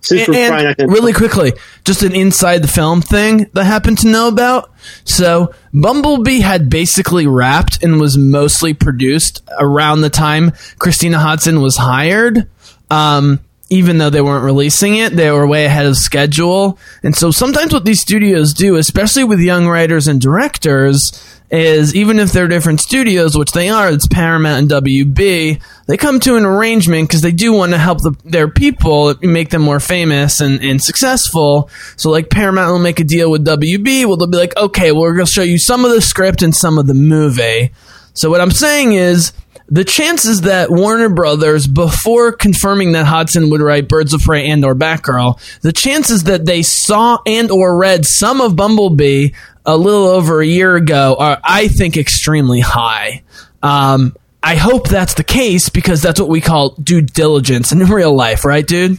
since 0.00 0.28
And, 0.28 0.34
we're 0.34 0.68
and 0.68 0.76
gonna 0.76 0.92
really 0.92 1.12
quickly, 1.12 1.52
just 1.84 2.02
an 2.02 2.14
inside 2.14 2.62
the 2.62 2.68
film 2.68 3.02
thing 3.02 3.50
that 3.52 3.60
I 3.60 3.64
happen 3.64 3.96
to 3.96 4.08
know 4.08 4.28
about. 4.28 4.72
So, 5.04 5.54
Bumblebee 5.72 6.40
had 6.40 6.70
basically 6.70 7.26
wrapped 7.26 7.82
and 7.82 8.00
was 8.00 8.16
mostly 8.16 8.74
produced 8.74 9.42
around 9.58 10.00
the 10.00 10.10
time 10.10 10.52
Christina 10.78 11.18
Hodson 11.18 11.60
was 11.60 11.76
hired. 11.76 12.48
Um, 12.90 13.40
even 13.72 13.98
though 13.98 14.10
they 14.10 14.20
weren't 14.20 14.44
releasing 14.44 14.96
it, 14.96 15.14
they 15.14 15.30
were 15.30 15.46
way 15.46 15.64
ahead 15.64 15.86
of 15.86 15.96
schedule. 15.96 16.76
And 17.04 17.14
so 17.14 17.30
sometimes 17.30 17.72
what 17.72 17.84
these 17.84 18.00
studios 18.00 18.52
do, 18.52 18.74
especially 18.74 19.22
with 19.22 19.38
young 19.38 19.68
writers 19.68 20.08
and 20.08 20.20
directors, 20.20 21.39
is 21.50 21.94
even 21.94 22.18
if 22.18 22.32
they're 22.32 22.48
different 22.48 22.80
studios, 22.80 23.36
which 23.36 23.52
they 23.52 23.68
are, 23.68 23.90
it's 23.90 24.06
Paramount 24.06 24.72
and 24.72 24.84
WB, 24.84 25.60
they 25.86 25.96
come 25.96 26.20
to 26.20 26.36
an 26.36 26.44
arrangement 26.44 27.08
because 27.08 27.22
they 27.22 27.32
do 27.32 27.52
want 27.52 27.72
to 27.72 27.78
help 27.78 27.98
the, 27.98 28.12
their 28.24 28.48
people 28.48 29.14
make 29.22 29.50
them 29.50 29.62
more 29.62 29.80
famous 29.80 30.40
and, 30.40 30.62
and 30.62 30.80
successful. 30.80 31.68
So, 31.96 32.10
like, 32.10 32.30
Paramount 32.30 32.72
will 32.72 32.78
make 32.78 33.00
a 33.00 33.04
deal 33.04 33.30
with 33.30 33.44
WB. 33.44 34.06
Well, 34.06 34.16
they'll 34.16 34.28
be 34.28 34.36
like, 34.36 34.56
okay, 34.56 34.92
well, 34.92 35.02
we're 35.02 35.14
going 35.14 35.26
to 35.26 35.32
show 35.32 35.42
you 35.42 35.58
some 35.58 35.84
of 35.84 35.90
the 35.90 36.00
script 36.00 36.42
and 36.42 36.54
some 36.54 36.78
of 36.78 36.86
the 36.86 36.94
movie. 36.94 37.72
So, 38.14 38.30
what 38.30 38.40
I'm 38.40 38.52
saying 38.52 38.92
is, 38.92 39.32
the 39.70 39.84
chances 39.84 40.42
that 40.42 40.70
Warner 40.70 41.08
Brothers, 41.08 41.66
before 41.66 42.32
confirming 42.32 42.92
that 42.92 43.06
Hodson 43.06 43.50
would 43.50 43.60
write 43.60 43.88
Birds 43.88 44.12
of 44.12 44.22
Prey 44.22 44.48
and 44.50 44.64
or 44.64 44.74
Batgirl, 44.74 45.40
the 45.60 45.72
chances 45.72 46.24
that 46.24 46.44
they 46.44 46.62
saw 46.62 47.18
and 47.26 47.50
or 47.50 47.76
read 47.76 48.04
some 48.04 48.40
of 48.40 48.56
Bumblebee 48.56 49.30
a 49.64 49.76
little 49.76 50.06
over 50.06 50.40
a 50.40 50.46
year 50.46 50.76
ago 50.76 51.16
are, 51.18 51.38
I 51.44 51.68
think, 51.68 51.96
extremely 51.96 52.60
high. 52.60 53.22
Um, 53.62 54.16
I 54.42 54.56
hope 54.56 54.88
that's 54.88 55.14
the 55.14 55.24
case 55.24 55.68
because 55.68 56.02
that's 56.02 56.18
what 56.18 56.28
we 56.28 56.40
call 56.40 56.70
due 56.70 57.02
diligence 57.02 57.72
in 57.72 57.78
real 57.86 58.14
life, 58.14 58.44
right, 58.44 58.66
dude? 58.66 58.98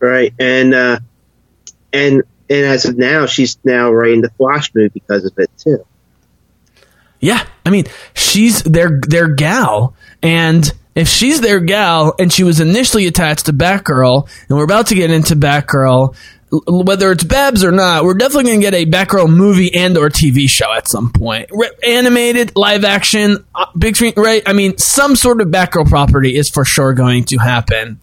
right 0.00 0.32
and 0.38 0.74
uh 0.74 0.98
and 1.92 2.22
and 2.48 2.66
as 2.66 2.86
of 2.86 2.96
now 2.96 3.26
she's 3.26 3.58
now 3.64 3.92
writing 3.92 4.22
the 4.22 4.30
Flash 4.30 4.74
movie 4.74 4.88
because 4.88 5.24
of 5.24 5.32
it 5.38 5.50
too. 5.58 5.84
Yeah, 7.20 7.44
I 7.66 7.70
mean, 7.70 7.84
she's 8.14 8.62
their 8.62 9.00
their 9.06 9.28
gal, 9.28 9.94
and 10.22 10.70
if 10.94 11.08
she's 11.08 11.40
their 11.40 11.60
gal, 11.60 12.14
and 12.18 12.32
she 12.32 12.42
was 12.42 12.60
initially 12.60 13.06
attached 13.06 13.46
to 13.46 13.52
Batgirl, 13.52 14.28
and 14.48 14.58
we're 14.58 14.64
about 14.64 14.88
to 14.88 14.94
get 14.94 15.10
into 15.10 15.36
Batgirl, 15.36 16.16
whether 16.66 17.12
it's 17.12 17.22
Babs 17.22 17.62
or 17.62 17.70
not, 17.70 18.04
we're 18.04 18.14
definitely 18.14 18.44
going 18.44 18.60
to 18.60 18.70
get 18.70 18.74
a 18.74 18.86
Batgirl 18.86 19.28
movie 19.28 19.72
and 19.74 19.96
or 19.96 20.08
TV 20.08 20.48
show 20.48 20.72
at 20.72 20.88
some 20.88 21.12
point, 21.12 21.48
Re- 21.52 21.70
animated, 21.86 22.52
live 22.56 22.84
action, 22.84 23.44
uh, 23.54 23.66
big 23.78 23.96
screen, 23.96 24.14
right? 24.16 24.42
I 24.46 24.52
mean, 24.52 24.76
some 24.78 25.14
sort 25.14 25.40
of 25.40 25.48
Batgirl 25.48 25.88
property 25.88 26.36
is 26.36 26.48
for 26.48 26.64
sure 26.64 26.94
going 26.94 27.24
to 27.24 27.36
happen, 27.38 28.00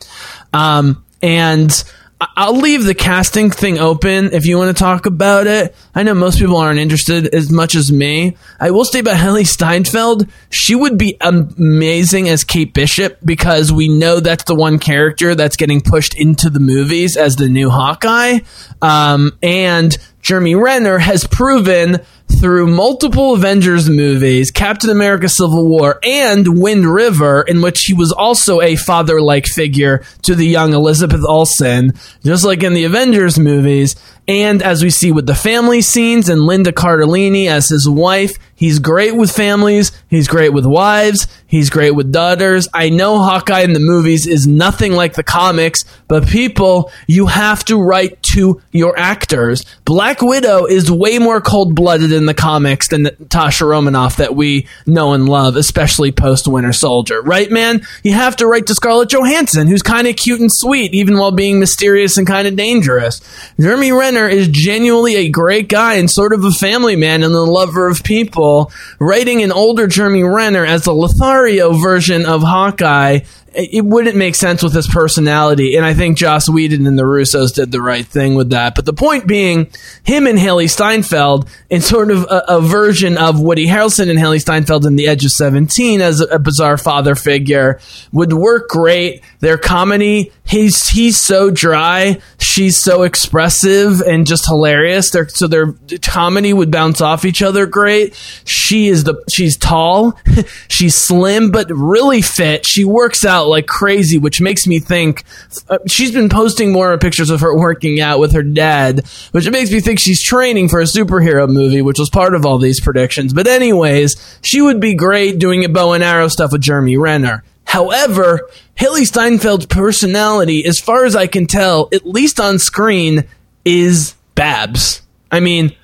um, 0.54 1.04
and. 1.22 1.84
I'll 2.20 2.58
leave 2.58 2.84
the 2.84 2.96
casting 2.96 3.52
thing 3.52 3.78
open 3.78 4.34
if 4.34 4.48
you 4.48 4.58
want 4.58 4.76
to 4.76 4.80
talk 4.84 5.06
about 5.06 5.46
it. 5.46 5.76
I 5.94 6.02
know 6.02 6.16
most 6.16 6.40
people 6.40 6.58
aren't 6.58 6.80
interested 6.80 7.28
as 7.28 7.52
much 7.52 7.76
as 7.76 7.92
me. 7.92 8.36
I 8.60 8.72
will 8.72 8.86
say 8.86 9.00
about 9.00 9.18
Hailee 9.18 9.46
Steinfeld, 9.46 10.28
she 10.50 10.74
would 10.74 10.98
be 10.98 11.18
amazing 11.22 12.28
as 12.28 12.44
Kate 12.44 12.74
Bishop 12.74 13.20
because 13.24 13.72
we 13.72 13.88
know 13.88 14.20
that's 14.20 14.46
the 14.46 14.56
one 14.56 14.80
character 14.80 15.36
that's 15.36 15.58
getting 15.58 15.80
pushed 15.80 16.18
into 16.18 16.50
the 16.50 16.60
movies 16.60 17.18
as 17.18 17.36
the 17.36 17.50
new 17.50 17.70
Hawkeye. 17.70 18.40
Um, 18.82 19.38
and 19.44 19.96
Jeremy 20.22 20.56
Renner 20.56 20.98
has 20.98 21.28
proven 21.28 22.02
through 22.32 22.68
multiple 22.68 23.34
Avengers 23.34 23.90
movies, 23.90 24.52
Captain 24.52 24.90
America 24.90 25.30
Civil 25.30 25.68
War, 25.68 26.00
and 26.04 26.60
Wind 26.62 26.86
River, 26.86 27.42
in 27.42 27.62
which 27.62 27.82
he 27.82 27.94
was 27.94 28.12
also 28.12 28.62
a 28.62 28.76
father 28.76 29.22
like 29.22 29.46
figure 29.46 30.04
to 30.24 30.36
the 30.36 30.46
young 30.46 30.74
Elizabeth 30.74 31.24
Olsen, 31.28 31.94
just 32.24 32.44
like 32.44 32.64
in 32.64 32.74
the 32.74 32.84
Avengers 32.84 33.40
movies. 33.40 33.96
And 34.28 34.62
as 34.62 34.84
we 34.84 34.90
see 34.90 35.12
with 35.12 35.26
the 35.26 35.36
family 35.36 35.82
scenes 35.82 36.28
and 36.28 36.42
Linda 36.42 36.74
Cardellini 36.74 37.48
as 37.48 37.70
his 37.70 37.88
wife, 37.88 38.38
he's 38.56 38.80
great 38.80 39.16
with 39.16 39.32
families, 39.32 39.94
he's 40.10 40.28
great 40.28 40.52
with 40.52 40.66
wives, 40.66 41.28
he's 41.48 41.70
great 41.70 41.92
with 41.92 42.12
daughters. 42.12 42.68
I 42.74 42.90
know 42.90 43.20
Hawkeye 43.20 43.62
in 43.62 43.72
the 43.72 43.80
movies 43.80 44.28
is 44.28 44.46
nothing 44.46 44.92
like 44.92 45.14
the 45.14 45.24
comics, 45.24 45.86
but 46.10 46.28
people, 46.28 46.92
you 47.08 47.28
have 47.28 47.64
to 47.66 47.82
write 47.82 48.22
to 48.38 48.62
your 48.72 48.98
actors. 48.98 49.66
Black 49.84 50.22
Widow 50.22 50.66
is 50.66 50.92
way 50.92 51.18
more 51.18 51.42
cold 51.42 51.76
blooded 51.76 52.12
in 52.12 52.28
the 52.28 52.36
comics 52.36 52.88
than 52.90 53.06
Tasha 53.06 53.68
Romanoff 53.68 54.18
that 54.18 54.36
we 54.36 54.68
know 54.86 55.14
and 55.14 55.28
love, 55.28 55.56
especially 55.56 56.12
post 56.12 56.48
Winter 56.48 56.72
Soldier, 56.72 57.22
right, 57.22 57.50
man? 57.52 57.82
You 58.04 58.14
have 58.14 58.36
to 58.38 58.48
write 58.48 58.68
to 58.68 58.76
Scarlett 58.76 59.10
Johansson, 59.10 59.68
who's 59.68 59.82
kind 59.82 60.08
of 60.08 60.16
cute 60.16 60.40
and 60.40 60.52
sweet, 60.54 60.94
even 60.94 61.18
while 61.18 61.32
being 61.32 61.60
mysterious 61.60 62.18
and 62.18 62.28
kind 62.28 62.48
of 62.48 62.56
dangerous. 62.56 63.22
Jeremy 63.60 63.92
Renner 63.92 64.28
is 64.28 64.48
genuinely 64.50 65.16
a 65.16 65.30
great 65.30 65.68
guy 65.68 65.96
and 65.96 66.10
sort 66.10 66.32
of 66.32 66.44
a 66.44 66.52
family 66.52 66.96
man 66.96 67.24
and 67.24 67.34
a 67.34 67.42
lover 67.42 67.88
of 67.88 68.04
people. 68.04 68.72
Writing 69.00 69.42
an 69.42 69.52
older 69.52 69.88
Jeremy 69.88 70.24
Renner 70.24 70.64
as 70.64 70.84
the 70.84 70.94
Lothario 70.94 71.74
version 71.74 72.26
of 72.26 72.44
Hawkeye 72.44 73.22
it 73.58 73.84
wouldn't 73.84 74.16
make 74.16 74.36
sense 74.36 74.62
with 74.62 74.74
his 74.74 74.88
personality. 74.88 75.76
And 75.76 75.86
I 75.86 75.96
think 75.96 76.18
Joss 76.18 76.48
Whedon 76.48 76.86
and 76.86 76.98
the 76.98 77.04
Russos 77.04 77.56
did 77.56 77.72
the 77.72 77.82
right 77.82 78.06
thing 78.06 78.36
with 78.36 78.52
that. 78.52 78.76
But 78.76 78.86
the 78.86 78.94
point 78.94 79.26
being, 79.26 79.72
him 80.04 80.28
and 80.28 80.38
Hailee 80.38 80.70
Steinfeld 80.70 81.50
in 81.68 81.82
sort 81.82 82.12
of 82.12 82.24
a, 82.26 82.44
a 82.48 82.62
version 82.62 83.18
of 83.18 83.42
Woody 83.42 83.66
Harrelson 83.66 84.12
and 84.12 84.20
Hailee 84.20 84.42
Steinfeld 84.42 84.86
in 84.86 84.96
The 84.96 85.08
Edge 85.08 85.26
of 85.26 85.32
17 85.32 86.02
as 86.02 86.22
a, 86.22 86.38
bizarre 86.38 86.78
father 86.78 87.16
figure 87.16 87.80
would 88.14 88.32
work 88.32 88.70
great. 88.70 89.24
Their 89.40 89.58
comedy, 89.58 90.32
he's, 90.46 90.88
he's 90.88 91.18
so 91.18 91.50
dry. 91.50 92.22
She's 92.38 92.78
so 92.78 93.04
expressive 93.04 94.02
and 94.02 94.28
just 94.28 94.46
hilarious. 94.46 95.10
They're, 95.10 95.28
so 95.28 95.48
their 95.48 95.74
comedy 96.04 96.54
would 96.54 96.72
bounce 96.72 97.02
off 97.02 97.26
each 97.26 97.42
other 97.42 97.66
great. 97.66 98.14
She 98.46 98.88
is 98.88 99.04
the, 99.04 99.22
she's 99.30 99.58
tall. 99.58 100.18
she's 100.70 100.96
slim, 100.96 101.50
but 101.50 101.70
really 101.72 102.22
fit. 102.22 102.66
She 102.66 102.86
works 102.86 103.26
out 103.26 103.47
like 103.48 103.68
crazy, 103.68 104.18
which 104.18 104.42
makes 104.42 104.68
me 104.68 104.80
think 104.80 105.24
uh, 105.70 105.78
she's 105.88 106.12
been 106.12 106.30
posting 106.30 106.72
more 106.72 106.98
pictures 106.98 107.30
of 107.30 107.42
her 107.42 107.58
working 107.58 108.00
out 108.00 108.20
with 108.20 108.34
her 108.34 108.44
dad, 108.44 109.06
which 109.32 109.50
makes 109.50 109.72
me 109.72 109.80
think 109.80 110.00
she's 110.00 110.22
training 110.22 110.70
for 110.70 110.80
a 110.80 110.86
superhero 110.86 111.48
movie, 111.48 111.82
which 111.82 112.00
was 112.00 112.10
part 112.10 112.34
of 112.34 112.46
all 112.46 112.58
these 112.58 112.80
predictions. 112.80 113.34
But 113.34 113.48
anyways, 113.48 114.40
she 114.42 114.62
would 114.62 114.80
be 114.80 114.94
great 114.94 115.40
doing 115.40 115.66
a 115.66 115.70
bow 115.70 115.94
and 115.94 116.04
arrow 116.04 116.28
stuff 116.28 116.52
with 116.52 116.62
Jeremy 116.62 116.98
Renner. 116.98 117.44
However, 117.66 118.48
Hailee 118.78 119.02
Steinfeld's 119.02 119.66
personality, 119.66 120.66
as 120.66 120.80
far 120.80 121.04
as 121.04 121.16
I 121.16 121.28
can 121.28 121.48
tell, 121.48 121.90
at 121.92 122.08
least 122.08 122.40
on 122.40 122.60
screen, 122.60 123.26
is 123.66 124.16
Babs. 124.36 125.02
I 125.32 125.42
mean, 125.42 125.76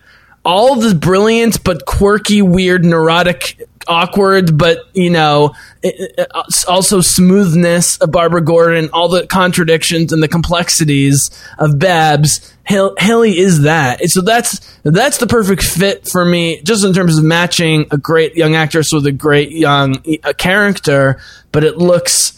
all 0.45 0.76
the 0.76 0.95
brilliance, 0.95 1.57
but 1.57 1.86
quirky, 1.86 2.41
weird, 2.41 2.86
neurotic, 2.86 3.59
awkward, 3.88 4.58
but 4.58 4.80
you 4.94 5.10
know, 5.10 5.54
it- 5.82 6.14
it- 6.18 6.28
uh, 6.34 6.44
also 6.68 7.02
smoothness 7.02 7.98
of 7.98 8.12
Barbara 8.12 8.42
Gordon, 8.44 8.90
all 8.94 9.10
the 9.10 9.26
contradictions 9.28 10.12
and 10.14 10.22
the 10.24 10.28
complexities 10.28 11.30
of 11.60 11.80
Babs. 11.80 12.52
Hal- 12.66 12.96
Hailee 12.96 13.36
is 13.36 13.62
that, 13.64 14.00
so 14.10 14.22
that's 14.22 14.60
that's 14.84 15.18
the 15.18 15.28
perfect 15.28 15.64
fit 15.64 16.08
for 16.10 16.24
me, 16.24 16.62
just 16.64 16.86
in 16.86 16.94
terms 16.94 17.18
of 17.18 17.24
matching 17.24 17.86
a 17.92 17.98
great 17.98 18.36
young 18.36 18.56
actress 18.56 18.92
with 18.94 19.06
a 19.06 19.12
great 19.12 19.52
young 19.52 20.02
a 20.24 20.34
character. 20.34 21.18
But 21.52 21.64
it 21.66 21.78
looks 21.78 22.34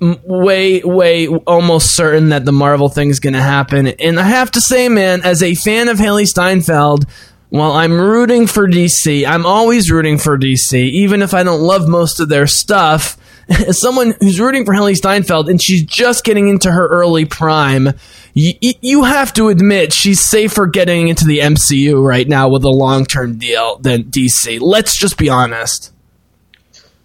way, 0.00 0.80
way 0.82 1.26
almost 1.28 1.94
certain 1.94 2.30
that 2.30 2.44
the 2.44 2.52
Marvel 2.52 2.88
thing 2.88 3.10
is 3.10 3.20
going 3.20 3.34
to 3.34 3.42
happen. 3.42 3.86
And 3.86 4.18
I 4.18 4.24
have 4.24 4.50
to 4.52 4.60
say, 4.60 4.88
man, 4.88 5.20
as 5.22 5.42
a 5.42 5.54
fan 5.54 5.88
of 5.88 5.98
Hailee 5.98 6.26
Steinfeld, 6.26 7.04
while 7.56 7.72
I'm 7.72 8.00
rooting 8.00 8.46
for 8.46 8.68
DC, 8.68 9.26
I'm 9.26 9.46
always 9.46 9.90
rooting 9.90 10.18
for 10.18 10.38
DC, 10.38 10.74
even 10.74 11.22
if 11.22 11.34
I 11.34 11.42
don't 11.42 11.60
love 11.60 11.88
most 11.88 12.20
of 12.20 12.28
their 12.28 12.46
stuff. 12.46 13.16
As 13.48 13.80
someone 13.80 14.14
who's 14.20 14.40
rooting 14.40 14.64
for 14.64 14.74
Hailee 14.74 14.96
Steinfeld 14.96 15.48
and 15.48 15.62
she's 15.62 15.84
just 15.84 16.24
getting 16.24 16.48
into 16.48 16.70
her 16.70 16.88
early 16.88 17.24
prime, 17.24 17.90
you, 18.34 18.52
you 18.60 19.04
have 19.04 19.32
to 19.34 19.48
admit 19.48 19.92
she's 19.92 20.28
safer 20.28 20.66
getting 20.66 21.08
into 21.08 21.24
the 21.24 21.38
MCU 21.38 22.04
right 22.04 22.26
now 22.26 22.48
with 22.48 22.64
a 22.64 22.70
long 22.70 23.04
term 23.04 23.38
deal 23.38 23.78
than 23.78 24.04
DC. 24.04 24.60
Let's 24.60 24.98
just 24.98 25.16
be 25.16 25.28
honest. 25.28 25.92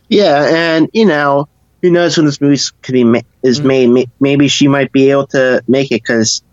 Yeah, 0.09 0.45
and 0.51 0.89
you 0.93 1.05
know, 1.05 1.47
who 1.81 1.89
knows 1.89 2.17
when 2.17 2.25
this 2.25 2.41
movie 2.41 2.61
could 2.81 2.93
be 2.93 3.03
ma- 3.03 3.21
is 3.43 3.59
mm-hmm. 3.59 3.93
made? 3.93 4.09
Maybe 4.19 4.47
she 4.49 4.67
might 4.67 4.91
be 4.91 5.11
able 5.11 5.27
to 5.27 5.63
make 5.67 5.91
it 5.91 6.01
because 6.01 6.43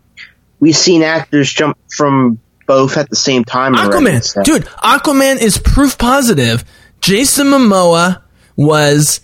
we've 0.59 0.77
seen 0.77 1.03
actors 1.03 1.51
jump 1.51 1.77
from 1.91 2.39
both 2.69 2.97
at 2.97 3.09
the 3.09 3.15
same 3.15 3.43
time. 3.43 3.73
already, 3.73 4.05
Aquaman, 4.05 4.23
so- 4.23 4.43
dude, 4.43 4.65
Aquaman 4.65 5.41
is 5.41 5.57
proof 5.57 5.97
positive. 5.97 6.63
Jason 7.01 7.47
Momoa 7.47 8.21
was 8.55 9.21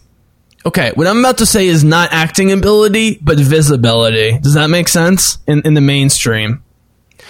okay. 0.66 0.92
What 0.96 1.06
I'm 1.06 1.20
about 1.20 1.38
to 1.38 1.46
say 1.46 1.68
is 1.68 1.84
not 1.84 2.10
acting 2.12 2.52
ability, 2.52 3.20
but 3.22 3.38
visibility. 3.38 4.40
Does 4.42 4.56
that 4.56 4.70
make 4.72 4.88
sense 4.90 5.38
in 5.48 5.62
in 5.62 5.76
the 5.76 5.82
mainstream? 5.82 6.64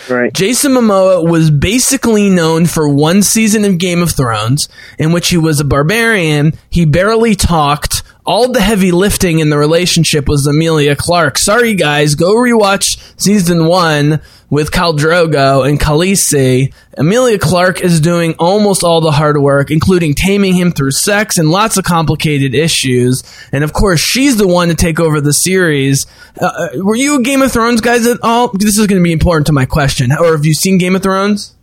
Right. 0.10 0.32
Jason 0.32 0.74
Momoa 0.74 1.28
was 1.28 1.50
basically 1.50 2.30
known 2.30 2.66
for 2.66 2.88
one 2.88 3.22
season 3.22 3.66
of 3.66 3.78
Game 3.78 4.02
of 4.02 4.12
Thrones 4.12 4.70
in 5.00 5.12
which 5.12 5.30
he 5.30 5.38
was 5.38 5.60
a 5.60 5.66
barbarian. 5.66 6.54
He 6.70 6.86
barely 6.86 7.36
talked. 7.36 8.04
All 8.26 8.52
the 8.52 8.62
heavy 8.62 8.92
lifting 8.92 9.40
in 9.40 9.50
the 9.50 9.58
relationship 9.58 10.28
was 10.28 10.48
Emilia 10.48 10.96
Clarke. 10.96 11.38
Sorry, 11.38 11.76
guys, 11.76 12.16
go 12.16 12.34
rewatch 12.36 12.98
season 13.20 13.68
one 13.68 14.22
with 14.50 14.72
Khal 14.72 14.98
Drogo 14.98 15.68
and 15.68 15.80
Khaleesi. 15.80 16.74
Emilia 16.98 17.38
Clarke 17.40 17.82
is 17.82 18.00
doing 18.00 18.36
almost 18.40 18.84
all 18.84 19.02
the 19.02 19.12
hard 19.12 19.38
work, 19.38 19.72
including 19.72 20.14
taming 20.16 20.54
him 20.54 20.72
through 20.72 20.92
sex 20.92 21.38
and 21.38 21.50
lots 21.50 21.78
of 21.78 21.84
complicated 21.84 22.54
issues. 22.56 23.24
And 23.52 23.64
of 23.64 23.74
course, 23.74 24.00
she's 24.00 24.38
the 24.38 24.48
one 24.48 24.70
to 24.70 24.76
take 24.76 25.00
over 25.00 25.20
the 25.22 25.34
series. 25.34 26.06
Uh, 26.40 26.46
Uh, 26.46 26.68
were 26.78 26.96
you 26.96 27.22
Game 27.22 27.42
of 27.42 27.52
Thrones 27.52 27.82
guys 27.82 28.08
at 28.08 28.18
all? 28.24 28.50
This 28.54 28.78
is 28.78 28.88
going 28.88 29.00
to 29.00 29.04
be 29.04 29.12
important 29.12 29.48
to 29.48 29.54
my 29.54 29.66
question. 29.66 30.12
Or 30.12 30.32
have 30.32 30.46
you 30.46 30.54
seen 30.54 30.78
Game 30.78 30.96
of 30.96 31.04
Thrones? 31.04 31.54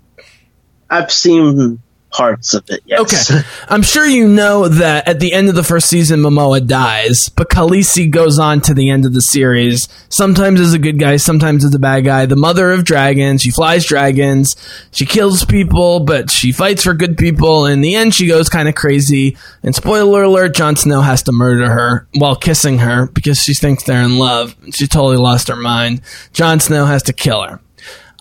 I've 0.91 1.11
seen 1.11 1.79
parts 2.13 2.55
of 2.55 2.69
it. 2.69 2.83
Yes. 2.85 3.31
Okay. 3.31 3.41
I'm 3.69 3.83
sure 3.83 4.07
you 4.07 4.29
know 4.29 4.69
that 4.69 5.09
at 5.09 5.19
the 5.19 5.33
end 5.33 5.49
of 5.49 5.55
the 5.55 5.65
first 5.65 5.89
season, 5.89 6.21
Momoa 6.21 6.65
dies, 6.67 7.29
but 7.31 7.49
Khaleesi 7.49 8.11
goes 8.11 8.39
on 8.39 8.61
to 8.63 8.75
the 8.75 8.91
end 8.91 9.05
of 9.05 9.15
the 9.15 9.21
series. 9.21 9.89
Sometimes 10.09 10.61
as 10.61 10.75
a 10.75 10.79
good 10.79 10.99
guy, 10.99 11.17
sometimes 11.17 11.65
as 11.65 11.75
a 11.75 11.79
bad 11.79 12.05
guy. 12.05 12.27
The 12.27 12.37
mother 12.37 12.71
of 12.71 12.85
dragons. 12.85 13.43
She 13.43 13.51
flies 13.51 13.85
dragons. 13.85 14.55
She 14.93 15.07
kills 15.07 15.45
people, 15.45 16.01
but 16.01 16.31
she 16.31 16.53
fights 16.53 16.85
for 16.85 16.95
good 16.95 17.17
people. 17.17 17.67
In 17.67 17.81
the 17.81 17.95
end, 17.95 18.15
she 18.15 18.27
goes 18.27 18.49
kind 18.49 18.69
of 18.69 18.75
crazy. 18.75 19.37
And 19.63 19.75
spoiler 19.75 20.23
alert, 20.23 20.55
Jon 20.55 20.77
Snow 20.77 21.01
has 21.01 21.23
to 21.25 21.33
murder 21.33 21.71
her 21.71 22.07
while 22.15 22.37
kissing 22.37 22.79
her 22.79 23.07
because 23.07 23.43
she 23.43 23.55
thinks 23.55 23.85
they're 23.85 24.03
in 24.03 24.19
love. 24.19 24.55
She 24.73 24.87
totally 24.87 25.17
lost 25.17 25.49
her 25.49 25.57
mind. 25.57 26.03
Jon 26.33 26.61
Snow 26.61 26.85
has 26.85 27.03
to 27.05 27.13
kill 27.13 27.43
her. 27.43 27.61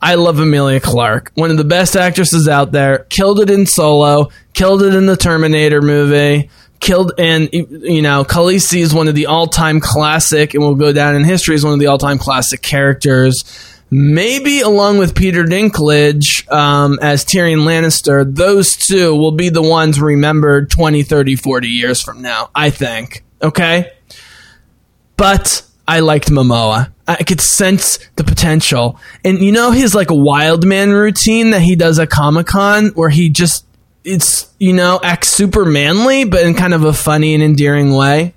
I 0.01 0.15
love 0.15 0.39
Emilia 0.39 0.79
Clarke, 0.79 1.31
one 1.35 1.51
of 1.51 1.57
the 1.57 1.63
best 1.63 1.95
actresses 1.95 2.47
out 2.47 2.71
there. 2.71 3.05
Killed 3.09 3.39
it 3.39 3.49
in 3.49 3.65
Solo, 3.65 4.29
killed 4.53 4.81
it 4.81 4.95
in 4.95 5.05
the 5.05 5.17
Terminator 5.17 5.81
movie, 5.81 6.49
killed 6.79 7.13
in 7.19 7.49
you 7.51 8.01
know 8.01 8.23
Khaleesi 8.23 8.79
is 8.79 8.93
one 8.93 9.07
of 9.07 9.15
the 9.15 9.27
all-time 9.27 9.79
classic, 9.79 10.53
and 10.53 10.63
will 10.63 10.75
go 10.75 10.91
down 10.91 11.15
in 11.15 11.23
history 11.23 11.55
as 11.55 11.63
one 11.63 11.73
of 11.73 11.79
the 11.79 11.87
all-time 11.87 12.17
classic 12.17 12.61
characters. 12.61 13.43
Maybe 13.93 14.61
along 14.61 14.99
with 14.99 15.15
Peter 15.15 15.43
Dinklage 15.43 16.49
um, 16.49 16.97
as 17.01 17.25
Tyrion 17.25 17.65
Lannister, 17.65 18.23
those 18.33 18.77
two 18.77 19.13
will 19.13 19.33
be 19.33 19.49
the 19.49 19.61
ones 19.61 19.99
remembered 19.99 20.69
20, 20.69 21.03
30, 21.03 21.35
40 21.35 21.67
years 21.67 22.01
from 22.01 22.21
now. 22.21 22.49
I 22.55 22.69
think. 22.69 23.25
Okay 23.41 23.91
but 25.21 25.61
I 25.87 25.99
liked 25.99 26.31
Momoa. 26.31 26.91
I 27.19 27.23
could 27.23 27.41
sense 27.41 27.99
the 28.15 28.23
potential. 28.23 28.99
And 29.23 29.39
you 29.39 29.51
know 29.51 29.71
his 29.71 29.95
like 29.95 30.09
a 30.09 30.15
wild 30.15 30.65
man 30.65 30.91
routine 30.91 31.51
that 31.51 31.61
he 31.61 31.75
does 31.75 31.99
at 31.99 32.09
Comic 32.09 32.47
Con 32.47 32.87
where 32.95 33.09
he 33.09 33.29
just 33.29 33.65
it's 34.03 34.51
you 34.59 34.73
know 34.73 34.99
acts 35.03 35.29
super 35.29 35.63
manly 35.63 36.23
but 36.23 36.43
in 36.43 36.55
kind 36.55 36.73
of 36.73 36.83
a 36.83 36.93
funny 36.93 37.33
and 37.33 37.43
endearing 37.43 37.93
way. 37.93 38.33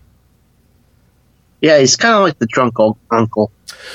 Yeah, 1.60 1.78
he's 1.78 1.96
kind 1.96 2.14
of 2.14 2.22
like 2.22 2.38
the 2.38 2.46
drunk 2.46 2.78
old 2.78 2.98
uncle. 3.10 3.50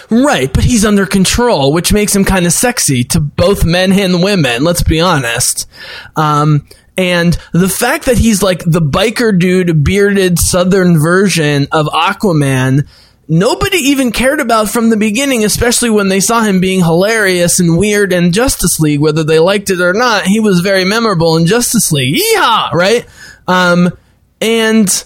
Right, 0.10 0.52
but 0.52 0.64
he's 0.64 0.86
under 0.86 1.06
control, 1.06 1.72
which 1.72 1.94
makes 1.94 2.16
him 2.16 2.26
kind 2.26 2.48
of 2.48 2.52
sexy 2.52 3.04
to 3.06 3.20
both 3.20 3.64
men 3.64 3.92
and 3.92 4.24
women, 4.24 4.64
let's 4.64 4.82
be 4.82 5.00
honest. 5.00 5.70
Um, 6.16 6.68
and 6.98 7.38
the 7.54 7.70
fact 7.70 8.06
that 8.06 8.18
he's 8.18 8.44
like 8.44 8.60
the 8.66 8.82
biker 8.82 9.38
dude, 9.38 9.84
bearded 9.84 10.38
southern 10.38 11.00
version 11.00 11.68
of 11.72 11.86
Aquaman, 11.88 12.88
nobody 13.30 13.78
even 13.78 14.12
cared 14.12 14.40
about 14.42 14.70
from 14.70 14.90
the 14.90 14.98
beginning, 14.98 15.46
especially 15.46 15.92
when 15.92 16.10
they 16.10 16.20
saw 16.20 16.42
him 16.42 16.60
being 16.60 16.80
hilarious 16.80 17.60
and 17.60 17.78
weird 17.78 18.12
in 18.12 18.34
Justice 18.34 18.80
League, 18.80 19.00
whether 19.00 19.24
they 19.24 19.40
liked 19.40 19.70
it 19.70 19.80
or 19.80 19.94
not. 19.94 20.26
He 20.26 20.40
was 20.40 20.60
very 20.62 20.84
memorable 20.84 21.38
in 21.38 21.46
Justice 21.46 21.92
League. 21.92 22.20
Yeehaw! 22.20 22.74
Right? 22.74 23.06
Um, 23.48 23.98
and 24.42 25.06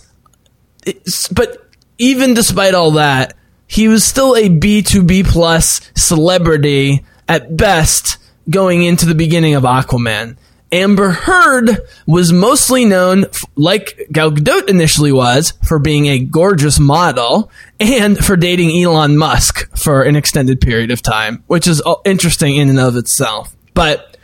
but 1.32 1.69
even 1.97 2.34
despite 2.34 2.74
all 2.74 2.91
that, 2.91 3.36
he 3.67 3.88
was 3.88 4.03
still 4.03 4.36
a 4.36 4.49
B 4.49 4.82
to 4.84 5.03
B 5.03 5.24
plus 5.24 5.91
celebrity 5.95 7.05
at 7.28 7.55
best 7.55 8.17
going 8.49 8.84
into 8.84 9.05
the 9.05 9.15
beginning 9.15 9.55
of 9.55 9.63
Aquaman. 9.63 10.38
Amber 10.74 11.11
Heard 11.11 11.69
was 12.07 12.34
mostly 12.34 12.84
known, 12.84 13.26
like 13.55 14.07
Gal 14.11 14.32
Gadot 14.32 14.67
initially 14.67 15.11
was, 15.11 15.53
for 15.63 15.78
being 15.78 16.07
a 16.07 16.17
gorgeous 16.17 16.80
model 16.80 17.51
and 17.80 18.17
for 18.17 18.36
dating 18.36 18.84
Elon 18.84 19.15
Musk 19.15 19.78
for 19.78 20.01
an 20.01 20.15
extended 20.15 20.59
period 20.59 20.89
of 20.89 21.03
time, 21.03 21.43
which 21.45 21.67
is 21.67 21.80
uh, 21.86 21.95
interesting 22.05 22.55
in 22.55 22.69
and 22.69 22.80
of 22.80 22.95
itself. 22.95 23.55
But 23.76 24.17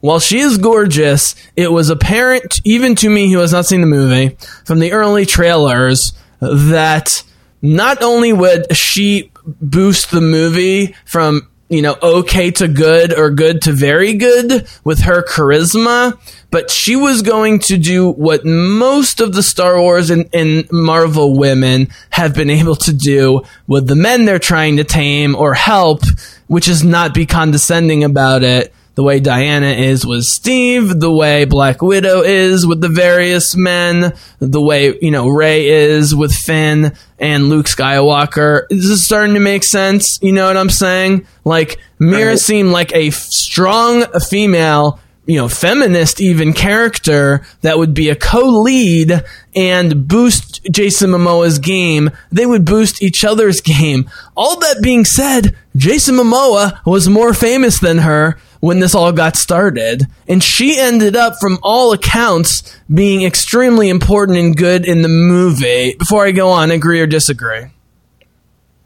while 0.00 0.18
she 0.18 0.40
is 0.40 0.58
gorgeous, 0.58 1.36
it 1.54 1.70
was 1.70 1.90
apparent, 1.90 2.60
even 2.64 2.96
to 2.96 3.08
me 3.08 3.32
who 3.32 3.38
has 3.38 3.52
not 3.52 3.66
seen 3.66 3.80
the 3.80 3.86
movie, 3.86 4.36
from 4.64 4.80
the 4.80 4.92
early 4.92 5.24
trailers, 5.24 6.12
that 6.40 7.22
not 7.62 8.02
only 8.02 8.32
would 8.32 8.76
she 8.76 9.30
boost 9.46 10.10
the 10.10 10.20
movie 10.20 10.94
from 11.04 11.48
you 11.74 11.82
know 11.82 11.96
okay 12.02 12.50
to 12.50 12.68
good 12.68 13.16
or 13.16 13.30
good 13.30 13.62
to 13.62 13.72
very 13.72 14.14
good 14.14 14.66
with 14.84 15.00
her 15.00 15.22
charisma 15.22 16.18
but 16.50 16.70
she 16.70 16.94
was 16.94 17.22
going 17.22 17.58
to 17.58 17.76
do 17.76 18.10
what 18.10 18.44
most 18.44 19.20
of 19.20 19.32
the 19.32 19.42
star 19.42 19.80
wars 19.80 20.10
and, 20.10 20.28
and 20.32 20.70
marvel 20.70 21.36
women 21.36 21.88
have 22.10 22.34
been 22.34 22.50
able 22.50 22.76
to 22.76 22.92
do 22.92 23.42
with 23.66 23.86
the 23.86 23.96
men 23.96 24.24
they're 24.24 24.38
trying 24.38 24.76
to 24.76 24.84
tame 24.84 25.34
or 25.34 25.54
help 25.54 26.02
which 26.46 26.68
is 26.68 26.84
not 26.84 27.14
be 27.14 27.26
condescending 27.26 28.04
about 28.04 28.42
it 28.42 28.73
the 28.94 29.02
way 29.02 29.18
Diana 29.20 29.68
is 29.72 30.06
with 30.06 30.22
Steve, 30.24 31.00
the 31.00 31.12
way 31.12 31.44
Black 31.44 31.82
Widow 31.82 32.22
is 32.22 32.66
with 32.66 32.80
the 32.80 32.88
various 32.88 33.56
men, 33.56 34.12
the 34.38 34.60
way, 34.62 34.96
you 35.02 35.10
know, 35.10 35.28
Rey 35.28 35.66
is 35.68 36.14
with 36.14 36.32
Finn 36.32 36.92
and 37.18 37.48
Luke 37.48 37.66
Skywalker. 37.66 38.66
This 38.70 38.84
is 38.84 39.04
starting 39.04 39.34
to 39.34 39.40
make 39.40 39.64
sense. 39.64 40.18
You 40.22 40.32
know 40.32 40.46
what 40.46 40.56
I'm 40.56 40.70
saying? 40.70 41.26
Like, 41.44 41.78
Mera 41.98 42.30
Right. 42.30 42.38
seemed 42.38 42.70
like 42.70 42.92
a 42.94 43.08
f- 43.08 43.14
strong 43.14 44.04
female, 44.28 45.00
you 45.26 45.36
know, 45.38 45.48
feminist 45.48 46.20
even 46.20 46.52
character 46.52 47.42
that 47.62 47.78
would 47.78 47.94
be 47.94 48.10
a 48.10 48.14
co-lead 48.16 49.24
and 49.56 50.06
boost 50.06 50.60
Jason 50.70 51.10
Momoa's 51.10 51.58
game. 51.58 52.10
They 52.30 52.46
would 52.46 52.64
boost 52.64 53.02
each 53.02 53.24
other's 53.24 53.60
game. 53.62 54.08
All 54.36 54.58
that 54.60 54.82
being 54.82 55.04
said, 55.04 55.56
Jason 55.76 56.16
Momoa 56.16 56.78
was 56.86 57.08
more 57.08 57.32
famous 57.34 57.78
than 57.80 57.98
her 57.98 58.36
when 58.64 58.80
this 58.80 58.94
all 58.94 59.12
got 59.12 59.36
started. 59.36 60.04
And 60.26 60.42
she 60.42 60.78
ended 60.78 61.16
up, 61.16 61.34
from 61.38 61.58
all 61.62 61.92
accounts, 61.92 62.74
being 62.92 63.22
extremely 63.22 63.90
important 63.90 64.38
and 64.38 64.56
good 64.56 64.86
in 64.86 65.02
the 65.02 65.08
movie. 65.08 65.94
Before 65.98 66.24
I 66.24 66.30
go 66.30 66.48
on, 66.48 66.70
agree 66.70 67.00
or 67.00 67.06
disagree? 67.06 67.66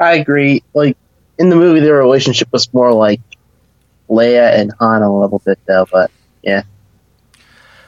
I 0.00 0.14
agree. 0.14 0.64
Like 0.74 0.96
in 1.38 1.48
the 1.48 1.54
movie, 1.54 1.78
their 1.78 1.96
relationship 1.96 2.48
was 2.50 2.72
more 2.74 2.92
like 2.92 3.20
Leia 4.10 4.58
and 4.58 4.72
Han 4.80 5.02
a 5.02 5.16
little 5.20 5.40
bit, 5.44 5.60
though. 5.66 5.86
But 5.90 6.10
yeah, 6.42 6.62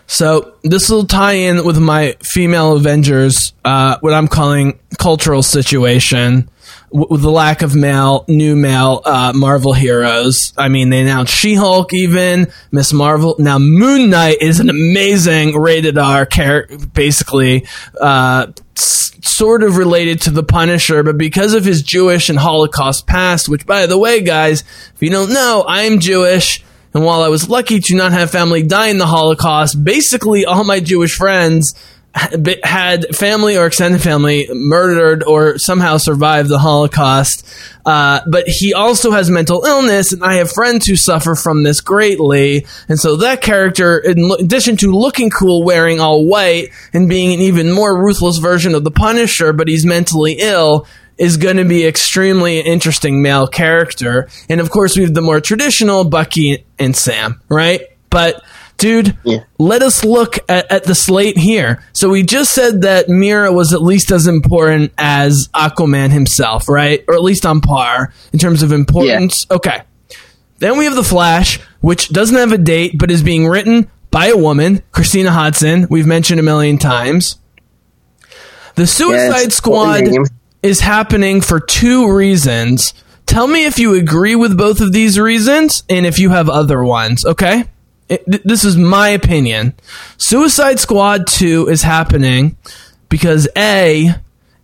So 0.07 0.55
this 0.65 0.91
will 0.91 1.07
tie 1.07 1.35
in 1.35 1.65
with 1.65 1.79
my 1.79 2.17
female 2.21 2.77
Avengers, 2.77 3.53
uh, 3.65 3.97
what 4.01 4.13
I'm 4.13 4.27
calling 4.27 4.79
cultural 4.99 5.41
situation, 5.43 6.51
w- 6.93 7.17
the 7.19 7.31
lack 7.31 7.63
of 7.63 7.75
male, 7.75 8.25
new 8.29 8.57
male 8.57 9.01
uh, 9.05 9.33
Marvel 9.35 9.73
heroes. 9.73 10.53
I 10.57 10.69
mean, 10.69 10.91
they 10.91 11.01
announced 11.01 11.33
She-Hulk, 11.35 11.93
even 11.95 12.53
Miss 12.71 12.93
Marvel. 12.93 13.37
Now, 13.39 13.59
Moon 13.59 14.11
Knight 14.11 14.39
is 14.41 14.61
an 14.61 14.69
amazing 14.71 15.57
rated 15.57 15.99
R 15.99 16.27
character, 16.27 16.77
basically. 16.93 17.67
Uh, 18.01 18.49
s- 18.77 19.09
Sort 19.23 19.63
of 19.63 19.77
related 19.77 20.23
to 20.23 20.31
the 20.31 20.43
Punisher, 20.43 21.03
but 21.03 21.17
because 21.19 21.53
of 21.55 21.65
his 21.65 21.83
Jewish 21.83 22.29
and 22.31 22.39
Holocaust 22.39 23.07
past, 23.07 23.49
which, 23.51 23.67
by 23.67 23.87
the 23.87 23.99
way, 23.99 24.23
guys, 24.23 24.63
if 24.95 25.03
you 25.03 25.11
don't 25.11 25.33
know, 25.33 25.63
I 25.67 25.83
am 25.83 25.99
Jewish. 26.01 26.63
And 26.95 27.05
while 27.05 27.23
I 27.23 27.29
was 27.29 27.49
lucky 27.49 27.81
to 27.81 27.95
not 27.97 28.13
have 28.13 28.31
family 28.31 28.63
die 28.63 28.89
in 28.89 28.99
the 28.99 29.07
Holocaust, 29.07 29.83
basically 29.85 30.45
all 30.47 30.65
my 30.65 30.81
Jewish 30.81 31.15
friends 31.15 31.75
had 32.15 33.15
family 33.15 33.57
or 33.57 33.67
extended 33.67 34.03
family 34.03 34.49
murdered 34.53 35.23
or 35.23 35.59
somehow 35.59 35.97
survived 35.97 36.49
the 36.49 36.59
Holocaust. 36.59 37.47
Uh, 37.87 38.21
but 38.27 38.45
he 38.47 38.75
also 38.75 39.13
has 39.13 39.31
mental 39.31 39.65
illness, 39.65 40.13
and 40.13 40.23
I 40.23 40.35
have 40.35 40.51
friends 40.51 40.87
who 40.87 40.97
suffer 40.97 41.35
from 41.35 41.63
this 41.63 41.81
greatly. 41.81 42.67
And 42.89 42.99
so 42.99 43.17
that 43.17 43.41
character, 43.41 43.99
in 43.99 44.31
addition 44.39 44.77
to 44.79 44.93
looking 44.93 45.31
cool, 45.31 45.65
wearing 45.65 46.01
all 46.01 46.27
white, 46.27 46.71
and 46.93 47.09
being 47.09 47.33
an 47.33 47.41
even 47.41 47.71
more 47.73 47.97
ruthless 47.97 48.39
version 48.39 48.75
of 48.75 48.85
the 48.85 48.91
Punisher, 48.91 49.53
but 49.53 49.69
he's 49.69 49.87
mentally 49.87 50.37
ill, 50.41 50.87
is 51.17 51.37
going 51.37 51.57
to 51.57 51.65
be 51.65 51.87
extremely 51.87 52.61
interesting 52.61 53.23
male 53.23 53.47
character. 53.47 54.29
And 54.49 54.61
of 54.61 54.71
course, 54.71 54.97
we 54.97 55.05
have 55.05 55.15
the 55.15 55.23
more 55.23 55.41
traditional 55.41 56.05
Bucky 56.05 56.65
and 56.79 56.97
Sam, 56.97 57.41
right? 57.49 57.83
But 58.09 58.43
dude, 58.81 59.17
Yeah. 59.25 59.45
let 59.59 59.83
us 59.83 60.05
look 60.05 60.39
at, 60.49 60.71
at 60.73 60.85
the 60.85 60.95
slate 60.95 61.39
here. 61.39 61.83
So 61.93 62.09
we 62.11 62.23
just 62.25 62.53
said 62.53 62.83
that 62.83 63.09
Mera 63.09 63.53
was 63.53 63.73
at 63.73 63.83
least 63.83 64.11
as 64.11 64.27
important 64.27 64.93
as 64.99 65.49
Aquaman 65.55 66.11
himself, 66.11 66.69
right? 66.69 67.05
Or 67.07 67.15
at 67.15 67.23
least 67.23 67.47
on 67.47 67.61
par 67.61 68.13
in 68.33 68.39
terms 68.39 68.63
of 68.63 68.73
importance. 68.73 69.47
Okay. 69.51 69.83
Then 70.59 70.77
we 70.77 70.85
have 70.85 70.95
The 70.97 71.05
Flash, 71.05 71.59
which 71.81 72.09
doesn't 72.11 72.37
have 72.37 72.53
a 72.53 72.59
date, 72.59 72.99
but 72.99 73.11
is 73.11 73.23
being 73.23 73.47
written 73.47 73.91
by 74.11 74.27
a 74.27 74.37
woman, 74.37 74.83
Christina 74.93 75.31
Hodson. 75.31 75.87
We've 75.89 76.07
mentioned 76.07 76.41
a 76.41 76.43
million 76.43 76.77
times. 76.79 77.37
The 78.75 78.87
Suicide 78.87 79.53
Squad 79.53 80.05
is 80.63 80.81
happening 80.81 81.41
for 81.41 81.61
two 81.61 82.13
reasons. 82.13 82.93
Tell 83.27 83.47
me 83.47 83.65
if 83.65 83.79
you 83.79 83.95
agree 83.95 84.35
with 84.37 84.57
both 84.59 84.81
of 84.81 84.93
these 84.93 85.19
reasons 85.19 85.83
and 85.89 86.05
if 86.05 86.19
you 86.19 86.31
have 86.31 86.49
other 86.49 86.83
ones, 86.83 87.25
okay? 87.25 87.65
It- 88.11 88.25
th- 88.31 88.43
this 88.45 88.65
is 88.65 88.77
my 88.77 89.09
opinion. 89.11 89.73
Suicide 90.19 90.79
Squad 90.81 91.27
2 91.29 91.69
is 91.69 91.83
happening 91.83 92.57
because 93.09 93.49
A, 93.57 94.15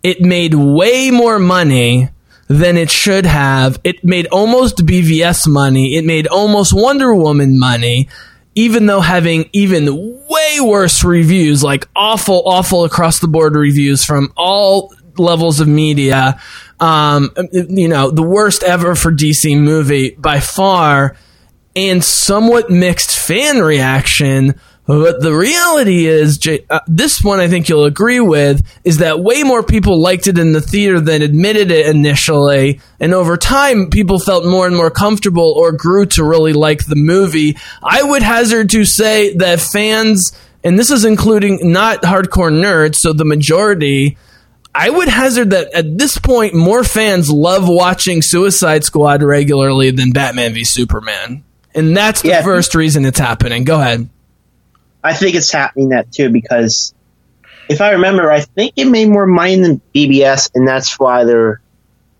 it 0.03 0.21
made 0.21 0.53
way 0.53 1.09
more 1.11 1.39
money 1.39 2.09
than 2.49 2.77
it 2.77 2.89
should 2.91 3.25
have. 3.25 3.79
It 3.83 4.03
made 4.03 4.27
almost 4.27 4.85
BVS 4.85 5.47
money. 5.47 5.95
It 5.95 6.05
made 6.05 6.27
almost 6.27 6.73
Wonder 6.73 7.13
Woman 7.15 7.57
money, 7.57 8.07
even 8.55 8.85
though 8.85 9.01
having 9.01 9.49
even 9.53 9.85
way 10.29 10.59
worse 10.61 11.03
reviews, 11.03 11.63
like 11.63 11.87
awful, 11.95 12.43
awful 12.45 12.83
across 12.83 13.19
the 13.19 13.27
board 13.27 13.55
reviews 13.55 14.03
from 14.05 14.31
all 14.37 14.93
levels 15.17 15.59
of 15.59 15.67
media. 15.67 16.39
Um, 16.79 17.31
you 17.51 17.87
know, 17.87 18.11
the 18.11 18.23
worst 18.23 18.61
ever 18.63 18.93
for 18.95 19.11
DC 19.11 19.57
movie 19.59 20.11
by 20.17 20.39
far 20.39 21.15
and 21.77 22.03
somewhat 22.03 22.71
mixed 22.71 23.11
fan 23.11 23.59
reaction. 23.59 24.55
But 24.87 25.21
the 25.21 25.33
reality 25.33 26.05
is, 26.05 26.39
uh, 26.69 26.79
this 26.87 27.21
one 27.21 27.39
I 27.39 27.49
think 27.49 27.67
you'll 27.67 27.83
agree 27.83 28.21
with, 28.21 28.61
is 28.85 28.99
that 28.99 29.19
way 29.19 29.43
more 29.43 29.61
people 29.61 30.01
liked 30.01 30.27
it 30.27 30.39
in 30.39 30.53
the 30.53 30.61
theater 30.61 31.01
than 31.01 31.21
admitted 31.21 31.71
it 31.71 31.87
initially. 31.87 32.79
And 32.99 33.13
over 33.13 33.35
time, 33.35 33.89
people 33.89 34.17
felt 34.17 34.45
more 34.45 34.65
and 34.65 34.75
more 34.75 34.89
comfortable 34.89 35.53
or 35.57 35.73
grew 35.73 36.05
to 36.07 36.23
really 36.23 36.53
like 36.53 36.85
the 36.85 36.95
movie. 36.95 37.57
I 37.83 38.01
would 38.01 38.23
hazard 38.23 38.69
to 38.71 38.85
say 38.85 39.35
that 39.35 39.59
fans, 39.59 40.31
and 40.63 40.79
this 40.79 40.89
is 40.89 41.03
including 41.03 41.73
not 41.73 42.01
hardcore 42.03 42.51
nerds, 42.51 42.95
so 42.95 43.11
the 43.11 43.25
majority, 43.25 44.17
I 44.73 44.89
would 44.89 45.09
hazard 45.09 45.49
that 45.49 45.73
at 45.73 45.97
this 45.97 46.17
point, 46.17 46.53
more 46.53 46.85
fans 46.85 47.29
love 47.29 47.67
watching 47.67 48.21
Suicide 48.21 48.85
Squad 48.85 49.21
regularly 49.21 49.91
than 49.91 50.11
Batman 50.11 50.53
v 50.53 50.63
Superman. 50.63 51.43
And 51.77 51.95
that's 51.95 52.21
the 52.21 52.29
Yeah. 52.29 52.41
first 52.41 52.75
reason 52.75 53.05
it's 53.05 53.19
happening. 53.19 53.63
Go 53.63 53.79
ahead. 53.79 54.09
I 55.03 55.13
think 55.13 55.35
it's 55.35 55.51
happening 55.51 55.89
that 55.89 56.11
too 56.11 56.29
because 56.29 56.93
if 57.69 57.81
I 57.81 57.91
remember, 57.91 58.31
I 58.31 58.41
think 58.41 58.73
it 58.75 58.85
made 58.85 59.09
more 59.09 59.27
money 59.27 59.55
than 59.57 59.81
BVS, 59.93 60.49
and 60.55 60.67
that's 60.67 60.99
why 60.99 61.23
they're 61.23 61.61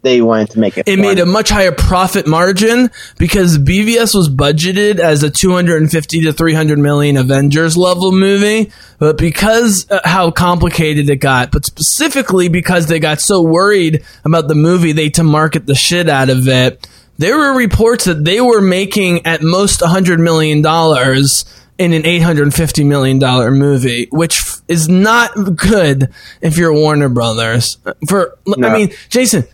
they 0.03 0.21
wanted 0.21 0.51
to 0.51 0.59
make 0.59 0.77
it. 0.77 0.87
It 0.87 0.99
made 0.99 1.19
a 1.19 1.25
much 1.25 1.49
higher 1.49 1.71
profit 1.71 2.27
margin 2.27 2.91
because 3.17 3.57
BVS 3.57 4.13
was 4.13 4.29
budgeted 4.29 4.99
as 4.99 5.23
a 5.23 5.29
250 5.29 6.21
to 6.21 6.31
300 6.33 6.79
million 6.79 7.17
Avengers 7.17 7.75
level 7.75 8.11
movie, 8.11 8.71
but 8.99 9.17
because 9.17 9.87
uh, 9.89 9.99
how 10.05 10.31
complicated 10.31 11.09
it 11.09 11.17
got, 11.17 11.51
but 11.51 11.65
specifically 11.65 12.47
because 12.47 12.85
they 12.85 12.99
got 12.99 13.19
so 13.19 13.41
worried 13.41 14.03
about 14.23 14.47
the 14.47 14.55
movie, 14.55 14.91
they 14.91 15.09
to 15.09 15.23
market 15.23 15.65
the 15.65 15.75
shit 15.75 16.07
out 16.07 16.29
of 16.29 16.47
it. 16.47 16.87
There 17.17 17.37
were 17.37 17.57
reports 17.57 18.05
that 18.05 18.23
they 18.23 18.41
were 18.41 18.61
making 18.61 19.25
at 19.25 19.41
most 19.41 19.81
100 19.81 20.19
million 20.19 20.61
dollars 20.61 21.45
in 21.77 21.93
an 21.93 22.05
850 22.05 22.83
million 22.83 23.19
dollar 23.19 23.51
movie, 23.51 24.07
which 24.11 24.41
is 24.67 24.87
not 24.89 25.33
good 25.55 26.11
if 26.41 26.57
you're 26.57 26.73
Warner 26.73 27.09
Brothers. 27.09 27.77
For 28.07 28.37
I 28.63 28.73
mean, 28.73 28.91
Jason, 29.09 29.45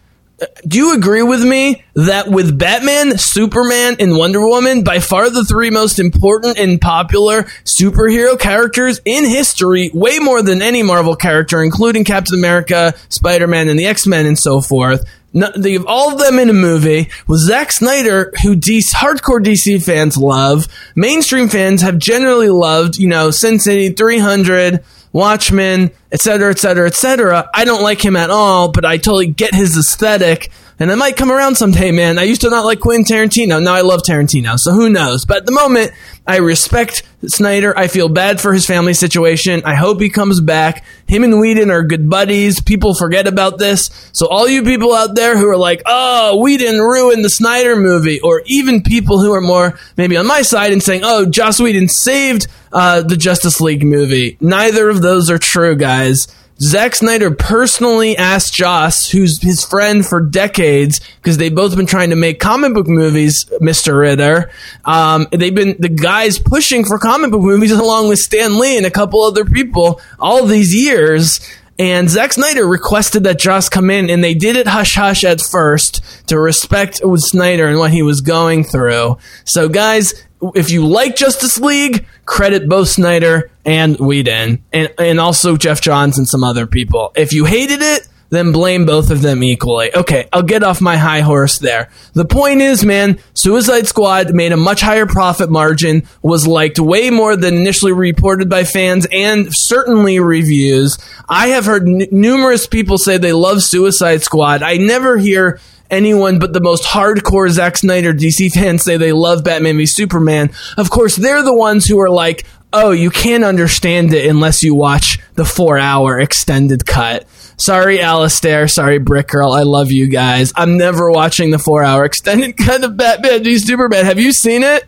uh, 0.41 0.45
do 0.67 0.77
you 0.77 0.95
agree 0.95 1.21
with 1.21 1.43
me 1.43 1.83
that 1.95 2.27
with 2.29 2.57
Batman, 2.57 3.17
Superman, 3.17 3.97
and 3.99 4.17
Wonder 4.17 4.45
Woman, 4.45 4.83
by 4.83 4.99
far 4.99 5.29
the 5.29 5.43
three 5.43 5.69
most 5.69 5.99
important 5.99 6.57
and 6.57 6.81
popular 6.81 7.43
superhero 7.65 8.39
characters 8.39 8.99
in 9.05 9.25
history, 9.25 9.91
way 9.93 10.19
more 10.19 10.41
than 10.41 10.61
any 10.61 10.81
Marvel 10.81 11.15
character, 11.15 11.61
including 11.61 12.03
Captain 12.03 12.37
America, 12.37 12.93
Spider 13.09 13.47
Man, 13.47 13.69
and 13.69 13.77
the 13.77 13.85
X 13.85 14.07
Men, 14.07 14.25
and 14.25 14.39
so 14.39 14.59
forth? 14.61 15.05
No, 15.33 15.51
all 15.87 16.13
of 16.13 16.19
them 16.19 16.37
in 16.37 16.49
a 16.49 16.53
movie 16.53 17.09
with 17.27 17.39
Zack 17.39 17.71
Snyder, 17.71 18.31
who 18.43 18.55
DC, 18.55 18.93
hardcore 18.93 19.43
DC 19.43 19.83
fans 19.83 20.15
love. 20.15 20.67
Mainstream 20.95 21.49
fans 21.49 21.81
have 21.81 21.97
generally 21.97 22.49
loved, 22.49 22.97
you 22.97 23.07
know, 23.07 23.31
Sin 23.31 23.59
City 23.59 23.89
300, 23.89 24.83
Watchmen, 25.11 25.91
etc., 26.11 26.51
etc., 26.51 26.87
etc. 26.87 27.49
I 27.53 27.65
don't 27.65 27.81
like 27.81 28.03
him 28.03 28.15
at 28.15 28.29
all, 28.29 28.71
but 28.71 28.85
I 28.85 28.97
totally 28.97 29.27
get 29.27 29.55
his 29.55 29.75
aesthetic, 29.75 30.51
and 30.79 30.91
I 30.91 30.95
might 30.95 31.15
come 31.15 31.31
around 31.31 31.55
someday, 31.55 31.91
man. 31.91 32.17
I 32.17 32.23
used 32.23 32.41
to 32.41 32.49
not 32.49 32.65
like 32.65 32.79
Quentin 32.79 33.05
Tarantino. 33.05 33.61
Now 33.63 33.73
I 33.73 33.81
love 33.81 34.01
Tarantino, 34.01 34.57
so 34.57 34.71
who 34.71 34.89
knows? 34.89 35.25
But 35.25 35.37
at 35.37 35.45
the 35.45 35.51
moment, 35.51 35.91
I 36.25 36.37
respect 36.37 37.03
Snyder. 37.25 37.77
I 37.77 37.87
feel 37.87 38.09
bad 38.09 38.39
for 38.39 38.53
his 38.53 38.65
family 38.65 38.93
situation. 38.93 39.61
I 39.65 39.75
hope 39.75 40.01
he 40.01 40.09
comes 40.09 40.41
back. 40.41 40.83
Him 41.07 41.23
and 41.23 41.39
Whedon 41.39 41.69
are 41.69 41.83
good 41.83 42.09
buddies. 42.09 42.61
People 42.61 42.93
forget 42.93 43.27
about 43.27 43.57
this. 43.57 43.89
So 44.13 44.27
all 44.27 44.47
you 44.47 44.63
people 44.63 44.93
out 44.93 45.15
there 45.15 45.37
who 45.37 45.47
are 45.49 45.57
like, 45.57 45.81
oh, 45.85 46.39
Whedon 46.41 46.79
ruined 46.79 47.23
the 47.23 47.29
Snyder 47.29 47.75
movie, 47.75 48.19
or 48.19 48.41
even 48.45 48.81
people 48.81 49.19
who 49.21 49.33
are 49.33 49.41
more 49.41 49.77
maybe 49.97 50.17
on 50.17 50.27
my 50.27 50.41
side 50.41 50.71
and 50.71 50.81
saying, 50.81 51.01
oh, 51.03 51.25
Joss 51.25 51.59
Whedon 51.59 51.87
saved 51.87 52.47
uh, 52.71 53.01
the 53.01 53.17
Justice 53.17 53.61
League 53.61 53.83
movie. 53.83 54.37
Neither 54.41 54.89
of 54.89 55.01
those 55.01 55.29
are 55.29 55.37
true, 55.37 55.75
guys. 55.75 56.27
Zack 56.59 56.95
Snyder 56.95 57.31
personally 57.31 58.15
asked 58.15 58.53
Joss, 58.53 59.09
who's 59.09 59.41
his 59.41 59.63
friend 59.65 60.05
for 60.05 60.21
decades, 60.21 60.99
because 61.17 61.37
they've 61.37 61.53
both 61.53 61.75
been 61.75 61.85
trying 61.85 62.11
to 62.11 62.15
make 62.15 62.39
comic 62.39 62.73
book 62.73 62.87
movies, 62.87 63.45
Mr. 63.61 63.99
Ritter. 63.99 64.51
Um, 64.85 65.27
they've 65.31 65.53
been 65.53 65.75
the 65.79 65.89
guys 65.89 66.39
pushing 66.39 66.85
for 66.85 66.99
comic 66.99 67.31
book 67.31 67.41
movies 67.41 67.71
along 67.83 68.09
with 68.09 68.19
Stan 68.19 68.59
Lee 68.59 68.77
and 68.77 68.85
a 68.85 68.91
couple 68.91 69.21
other 69.21 69.45
people 69.45 69.99
all 70.19 70.45
these 70.45 70.73
years. 70.73 71.39
And 71.79 72.07
Zack 72.07 72.33
Snyder 72.33 72.67
requested 72.67 73.23
that 73.23 73.39
Joss 73.39 73.67
come 73.67 73.89
in, 73.89 74.09
and 74.11 74.23
they 74.23 74.35
did 74.35 74.55
it 74.55 74.67
hush 74.67 74.95
hush 74.95 75.23
at 75.23 75.41
first 75.41 76.03
to 76.27 76.39
respect 76.39 77.01
with 77.03 77.21
Snyder 77.21 77.67
and 77.67 77.79
what 77.79 77.91
he 77.91 78.03
was 78.03 78.21
going 78.21 78.63
through. 78.63 79.17
So, 79.43 79.69
guys, 79.69 80.13
if 80.55 80.71
you 80.71 80.85
like 80.85 81.15
Justice 81.15 81.59
League, 81.59 82.05
credit 82.25 82.67
both 82.67 82.89
Snyder 82.89 83.51
and 83.65 83.97
Whedon, 83.97 84.63
and 84.71 84.93
and 84.97 85.19
also 85.19 85.57
Geoff 85.57 85.81
Johns 85.81 86.17
and 86.17 86.27
some 86.27 86.43
other 86.43 86.67
people. 86.67 87.11
If 87.15 87.33
you 87.33 87.45
hated 87.45 87.81
it, 87.81 88.07
then 88.33 88.51
blame 88.51 88.85
both 88.85 89.11
of 89.11 89.21
them 89.21 89.43
equally. 89.43 89.95
Okay, 89.95 90.27
I'll 90.33 90.41
get 90.41 90.63
off 90.63 90.81
my 90.81 90.97
high 90.97 91.21
horse 91.21 91.59
there. 91.59 91.89
The 92.13 92.25
point 92.25 92.61
is, 92.61 92.83
man, 92.83 93.19
Suicide 93.35 93.87
Squad 93.87 94.33
made 94.33 94.51
a 94.51 94.57
much 94.57 94.81
higher 94.81 95.05
profit 95.05 95.51
margin, 95.51 96.07
was 96.23 96.47
liked 96.47 96.79
way 96.79 97.11
more 97.11 97.35
than 97.35 97.53
initially 97.53 97.91
reported 97.93 98.49
by 98.49 98.63
fans 98.63 99.05
and 99.11 99.49
certainly 99.51 100.19
reviews. 100.19 100.97
I 101.29 101.49
have 101.49 101.65
heard 101.65 101.87
n- 101.87 102.07
numerous 102.11 102.65
people 102.65 102.97
say 102.97 103.17
they 103.17 103.33
love 103.33 103.61
Suicide 103.61 104.23
Squad. 104.23 104.63
I 104.63 104.77
never 104.77 105.17
hear 105.17 105.59
anyone 105.89 106.39
but 106.39 106.53
the 106.53 106.61
most 106.61 106.83
hardcore 106.83 107.49
Zack 107.49 107.77
Snyder 107.77 108.13
DC 108.13 108.51
fans 108.51 108.83
say 108.83 108.97
they 108.97 109.11
love 109.13 109.43
Batman 109.43 109.77
v 109.77 109.85
Superman. 109.85 110.51
Of 110.77 110.89
course, 110.89 111.15
they're 111.15 111.43
the 111.43 111.53
ones 111.53 111.85
who 111.85 111.99
are 111.99 112.09
like, 112.09 112.45
oh, 112.71 112.91
you 112.91 113.09
can't 113.09 113.43
understand 113.43 114.13
it 114.13 114.27
unless 114.27 114.63
you 114.63 114.75
watch 114.75 115.19
the 115.35 115.45
four 115.45 115.77
hour 115.77 116.19
extended 116.19 116.85
cut. 116.85 117.27
Sorry, 117.55 118.01
Alistair. 118.01 118.67
Sorry, 118.67 118.97
Brick 118.97 119.27
Girl. 119.27 119.51
I 119.51 119.61
love 119.61 119.91
you 119.91 120.07
guys. 120.07 120.51
I'm 120.55 120.77
never 120.77 121.11
watching 121.11 121.51
the 121.51 121.59
four 121.59 121.83
hour 121.83 122.03
extended 122.03 122.57
cut 122.57 122.83
of 122.83 122.97
Batman 122.97 123.43
v 123.43 123.57
Superman. 123.59 124.05
Have 124.05 124.19
you 124.19 124.33
seen 124.33 124.63
it? 124.63 124.85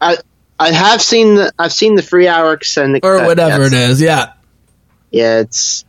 I 0.00 0.18
I 0.58 0.70
have 0.72 1.00
seen 1.00 1.36
the 1.36 1.52
I've 1.58 1.72
seen 1.72 1.94
the 1.94 2.02
three 2.02 2.28
hour 2.28 2.52
extended 2.52 3.04
Or 3.04 3.18
cut, 3.18 3.26
whatever 3.26 3.62
yes. 3.64 3.72
it 3.72 3.90
is. 3.90 4.00
Yeah. 4.02 4.32
Yeah, 5.10 5.38
it's 5.40 5.84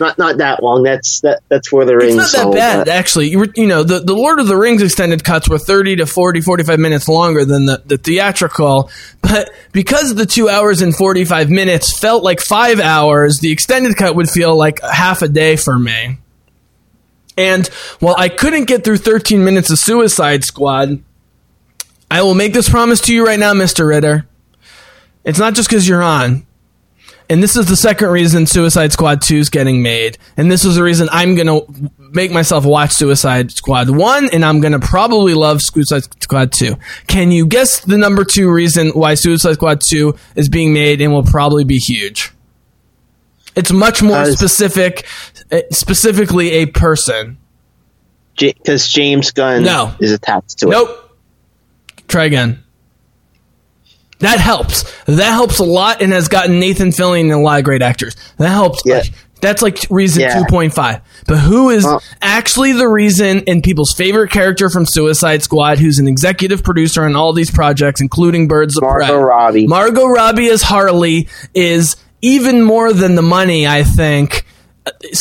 not 0.00 0.18
not 0.18 0.38
that 0.38 0.62
long. 0.62 0.82
That's 0.82 1.20
that 1.20 1.42
that's 1.48 1.70
where 1.70 1.84
the 1.84 1.96
rings. 1.96 2.16
It's 2.16 2.36
not 2.36 2.52
that 2.52 2.56
bad, 2.56 2.78
but- 2.86 2.88
actually. 2.88 3.28
You, 3.28 3.40
were, 3.40 3.48
you 3.54 3.66
know, 3.66 3.82
the, 3.82 4.00
the 4.00 4.14
Lord 4.14 4.40
of 4.40 4.48
the 4.48 4.56
Rings 4.56 4.82
extended 4.82 5.22
cuts 5.22 5.48
were 5.48 5.58
30 5.58 5.96
to 5.96 6.06
40, 6.06 6.40
45 6.40 6.78
minutes 6.78 7.08
longer 7.08 7.44
than 7.44 7.66
the, 7.66 7.82
the 7.84 7.98
theatrical. 7.98 8.90
But 9.22 9.50
because 9.72 10.14
the 10.14 10.26
two 10.26 10.48
hours 10.48 10.82
and 10.82 10.94
45 10.94 11.50
minutes 11.50 11.96
felt 11.96 12.24
like 12.24 12.40
five 12.40 12.80
hours, 12.80 13.38
the 13.38 13.52
extended 13.52 13.96
cut 13.96 14.16
would 14.16 14.28
feel 14.28 14.56
like 14.56 14.80
half 14.82 15.22
a 15.22 15.28
day 15.28 15.56
for 15.56 15.78
me. 15.78 16.18
And 17.36 17.66
while 18.00 18.16
I 18.18 18.28
couldn't 18.28 18.64
get 18.64 18.84
through 18.84 18.98
13 18.98 19.44
minutes 19.44 19.70
of 19.70 19.78
Suicide 19.78 20.44
Squad, 20.44 21.02
I 22.10 22.22
will 22.22 22.34
make 22.34 22.52
this 22.52 22.68
promise 22.68 23.00
to 23.02 23.14
you 23.14 23.24
right 23.24 23.38
now, 23.38 23.54
Mr. 23.54 23.86
Ritter. 23.88 24.26
It's 25.24 25.38
not 25.38 25.54
just 25.54 25.68
because 25.68 25.86
you're 25.86 26.02
on. 26.02 26.46
And 27.30 27.42
this 27.42 27.56
is 27.56 27.66
the 27.66 27.76
second 27.76 28.08
reason 28.10 28.44
Suicide 28.44 28.92
Squad 28.92 29.22
2 29.22 29.36
is 29.36 29.48
getting 29.48 29.82
made, 29.82 30.18
and 30.36 30.50
this 30.52 30.64
is 30.66 30.74
the 30.76 30.82
reason 30.82 31.08
I'm 31.10 31.34
gonna 31.36 31.60
make 31.98 32.30
myself 32.32 32.64
watch 32.66 32.90
Suicide 32.92 33.50
Squad 33.52 33.88
1, 33.88 34.28
and 34.32 34.44
I'm 34.44 34.60
gonna 34.60 34.80
probably 34.80 35.32
love 35.32 35.62
Suicide 35.62 36.02
Squad 36.22 36.52
2. 36.52 36.76
Can 37.06 37.30
you 37.30 37.46
guess 37.46 37.80
the 37.80 37.96
number 37.96 38.24
two 38.24 38.50
reason 38.50 38.90
why 38.90 39.14
Suicide 39.14 39.54
Squad 39.54 39.80
2 39.80 40.14
is 40.34 40.48
being 40.50 40.74
made 40.74 41.00
and 41.00 41.12
will 41.12 41.22
probably 41.22 41.64
be 41.64 41.78
huge? 41.78 42.32
It's 43.56 43.72
much 43.72 44.02
more 44.02 44.18
Uh, 44.18 44.32
specific, 44.32 45.06
eh, 45.50 45.62
specifically 45.72 46.50
a 46.50 46.66
person. 46.66 47.38
Because 48.38 48.88
James 48.88 49.32
Gunn 49.32 49.64
No. 49.64 49.92
is 50.00 50.12
attached 50.12 50.58
to 50.58 50.68
it. 50.68 50.70
Nope. 50.70 51.10
Try 52.08 52.24
again. 52.24 52.62
That 54.20 54.38
helps. 54.38 54.84
That 55.06 55.30
helps 55.32 55.58
a 55.58 55.64
lot 55.64 56.00
and 56.02 56.12
has 56.12 56.28
gotten 56.28 56.58
Nathan 56.60 56.88
Fillion 56.90 57.22
and 57.22 57.32
a 57.32 57.38
lot 57.38 57.58
of 57.58 57.64
great 57.64 57.82
actors. 57.82 58.16
That 58.38 58.48
helps. 58.50 58.82
Yeah. 58.84 58.98
Like, 58.98 59.12
that's 59.40 59.62
like 59.62 59.86
reason 59.88 60.20
Yeah. 60.20 60.34
2.5. 60.50 61.00
But 61.26 61.38
who 61.38 61.70
is 61.70 61.84
Well- 61.84 62.02
actually 62.20 62.72
the 62.72 62.86
reason 62.88 63.42
and 63.46 63.62
people's 63.62 63.92
favorite 63.92 64.30
character 64.30 64.68
from 64.68 64.84
Suicide 64.86 65.42
Squad, 65.42 65.78
who's 65.78 65.98
an 65.98 66.06
executive 66.06 66.62
producer 66.62 67.04
on 67.04 67.16
all 67.16 67.32
these 67.32 67.50
projects, 67.50 68.00
including 68.02 68.48
Birds 68.48 68.76
of 68.76 68.82
Margot 68.82 69.06
Prey? 69.06 69.16
Robbie. 69.16 69.66
Margot 69.66 70.04
Robbie 70.06 70.48
as 70.50 70.60
Harley 70.62 71.26
is 71.54 71.96
even 72.20 72.62
more 72.62 72.92
than 72.92 73.14
the 73.14 73.22
money, 73.22 73.66
I 73.66 73.82
think. 73.84 74.44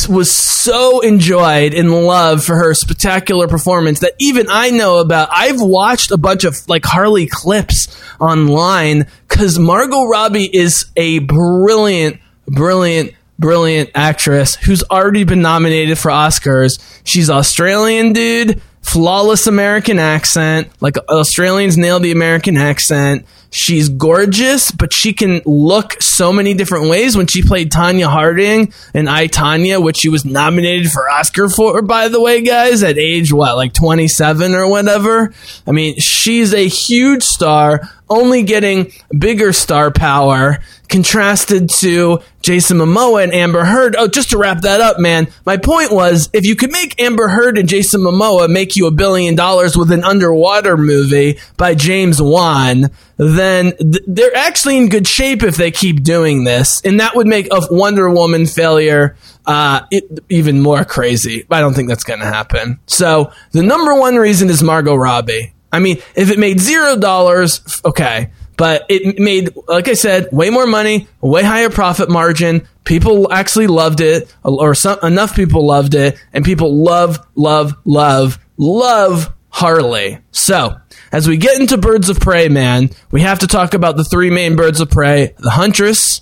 Was 0.07 0.35
so 0.35 1.01
enjoyed 1.01 1.73
and 1.73 1.91
loved 1.91 2.43
for 2.43 2.55
her 2.55 2.73
spectacular 2.73 3.47
performance 3.47 3.99
that 3.99 4.13
even 4.19 4.47
I 4.49 4.69
know 4.69 4.99
about. 4.99 5.29
I've 5.31 5.61
watched 5.61 6.11
a 6.11 6.17
bunch 6.17 6.43
of 6.43 6.55
like 6.67 6.85
Harley 6.85 7.27
clips 7.27 7.87
online 8.19 9.07
because 9.27 9.59
Margot 9.59 10.05
Robbie 10.05 10.55
is 10.55 10.85
a 10.95 11.19
brilliant, 11.19 12.19
brilliant, 12.47 13.13
brilliant 13.37 13.91
actress 13.95 14.55
who's 14.55 14.83
already 14.83 15.23
been 15.23 15.41
nominated 15.41 15.97
for 15.97 16.09
Oscars. 16.09 16.79
She's 17.03 17.29
Australian, 17.29 18.13
dude. 18.13 18.61
Flawless 18.81 19.45
American 19.45 19.99
accent. 19.99 20.69
Like 20.79 20.97
Australians 21.09 21.77
nail 21.77 21.99
the 21.99 22.11
American 22.11 22.57
accent. 22.57 23.25
She's 23.51 23.89
gorgeous, 23.89 24.69
but 24.69 24.93
she 24.93 25.11
can 25.13 25.41
look 25.45 25.99
so 26.01 26.31
many 26.31 26.53
different 26.53 26.89
ways. 26.89 27.17
When 27.17 27.25
she 27.25 27.41
played 27.41 27.71
Tonya 27.71 28.05
Harding 28.05 28.73
in 28.93 29.07
I 29.07 29.27
Tonya, 29.27 29.81
which 29.81 29.97
she 29.97 30.09
was 30.09 30.23
nominated 30.23 30.91
for 30.91 31.09
Oscar 31.09 31.49
for, 31.49 31.81
by 31.81 32.09
the 32.09 32.21
way, 32.21 32.41
guys, 32.41 32.83
at 32.83 32.99
age 32.99 33.33
what, 33.33 33.55
like 33.55 33.73
27 33.73 34.53
or 34.53 34.69
whatever. 34.69 35.33
I 35.65 35.71
mean, 35.71 35.97
she's 35.99 36.53
a 36.53 36.67
huge 36.67 37.23
star, 37.23 37.89
only 38.09 38.43
getting 38.43 38.91
bigger 39.17 39.53
star 39.53 39.91
power 39.91 40.59
contrasted 40.89 41.69
to 41.69 42.19
Jason 42.41 42.77
Momoa 42.77 43.23
and 43.23 43.33
Amber 43.33 43.63
Heard. 43.63 43.95
Oh, 43.95 44.07
just 44.07 44.31
to 44.31 44.37
wrap 44.37 44.61
that 44.61 44.81
up, 44.81 44.99
man. 44.99 45.27
My 45.45 45.57
point 45.57 45.91
was 45.91 46.29
if 46.33 46.45
you 46.45 46.55
could 46.55 46.71
make 46.71 46.99
Amber 46.99 47.27
Heard 47.27 47.57
and 47.57 47.69
Jason 47.69 48.01
Momoa 48.01 48.49
make 48.49 48.75
you 48.75 48.87
a 48.87 48.91
billion 48.91 49.35
dollars 49.35 49.77
with 49.77 49.91
an 49.91 50.03
underwater 50.03 50.77
movie 50.77 51.37
by 51.57 51.75
James 51.75 52.21
Wan, 52.21 52.89
then 53.17 53.73
th- 53.77 54.03
they're 54.07 54.35
actually 54.35 54.77
in 54.77 54.89
good 54.89 55.07
shape 55.07 55.43
if 55.43 55.57
they 55.57 55.69
keep 55.69 56.03
doing 56.03 56.43
this. 56.43 56.81
And 56.81 56.99
that 56.99 57.15
would 57.15 57.27
make 57.27 57.47
a 57.51 57.61
Wonder 57.69 58.09
Woman 58.09 58.45
failure 58.45 59.15
uh, 59.45 59.81
it, 59.91 60.19
even 60.29 60.61
more 60.61 60.85
crazy. 60.85 61.45
I 61.51 61.59
don't 61.59 61.73
think 61.73 61.89
that's 61.89 62.03
going 62.03 62.19
to 62.19 62.25
happen. 62.25 62.79
So 62.87 63.31
the 63.51 63.63
number 63.63 63.93
one 63.95 64.15
reason 64.15 64.49
is 64.49 64.63
Margot 64.63 64.95
Robbie. 64.95 65.53
I 65.71 65.79
mean, 65.79 65.97
if 66.15 66.31
it 66.31 66.39
made 66.39 66.59
zero 66.59 66.97
dollars, 66.97 67.61
okay. 67.85 68.31
But 68.57 68.85
it 68.89 69.17
made, 69.19 69.51
like 69.69 69.87
I 69.87 69.93
said, 69.93 70.27
way 70.33 70.49
more 70.49 70.67
money, 70.67 71.07
way 71.21 71.43
higher 71.43 71.69
profit 71.69 72.09
margin. 72.09 72.67
People 72.83 73.31
actually 73.31 73.67
loved 73.67 74.01
it, 74.01 74.35
or 74.43 74.75
some, 74.75 74.99
enough 75.01 75.33
people 75.33 75.65
loved 75.65 75.95
it, 75.95 76.21
and 76.33 76.43
people 76.43 76.83
love, 76.83 77.25
love, 77.35 77.75
love, 77.85 78.37
love 78.57 79.33
Harley. 79.47 80.19
So, 80.31 80.75
as 81.11 81.25
we 81.25 81.37
get 81.37 81.59
into 81.59 81.77
Birds 81.77 82.09
of 82.09 82.19
Prey, 82.19 82.49
man, 82.49 82.89
we 83.11 83.21
have 83.21 83.39
to 83.39 83.47
talk 83.47 83.73
about 83.73 83.95
the 83.95 84.03
three 84.03 84.29
main 84.29 84.57
Birds 84.57 84.81
of 84.81 84.89
Prey 84.89 85.33
the 85.37 85.51
Huntress, 85.51 86.21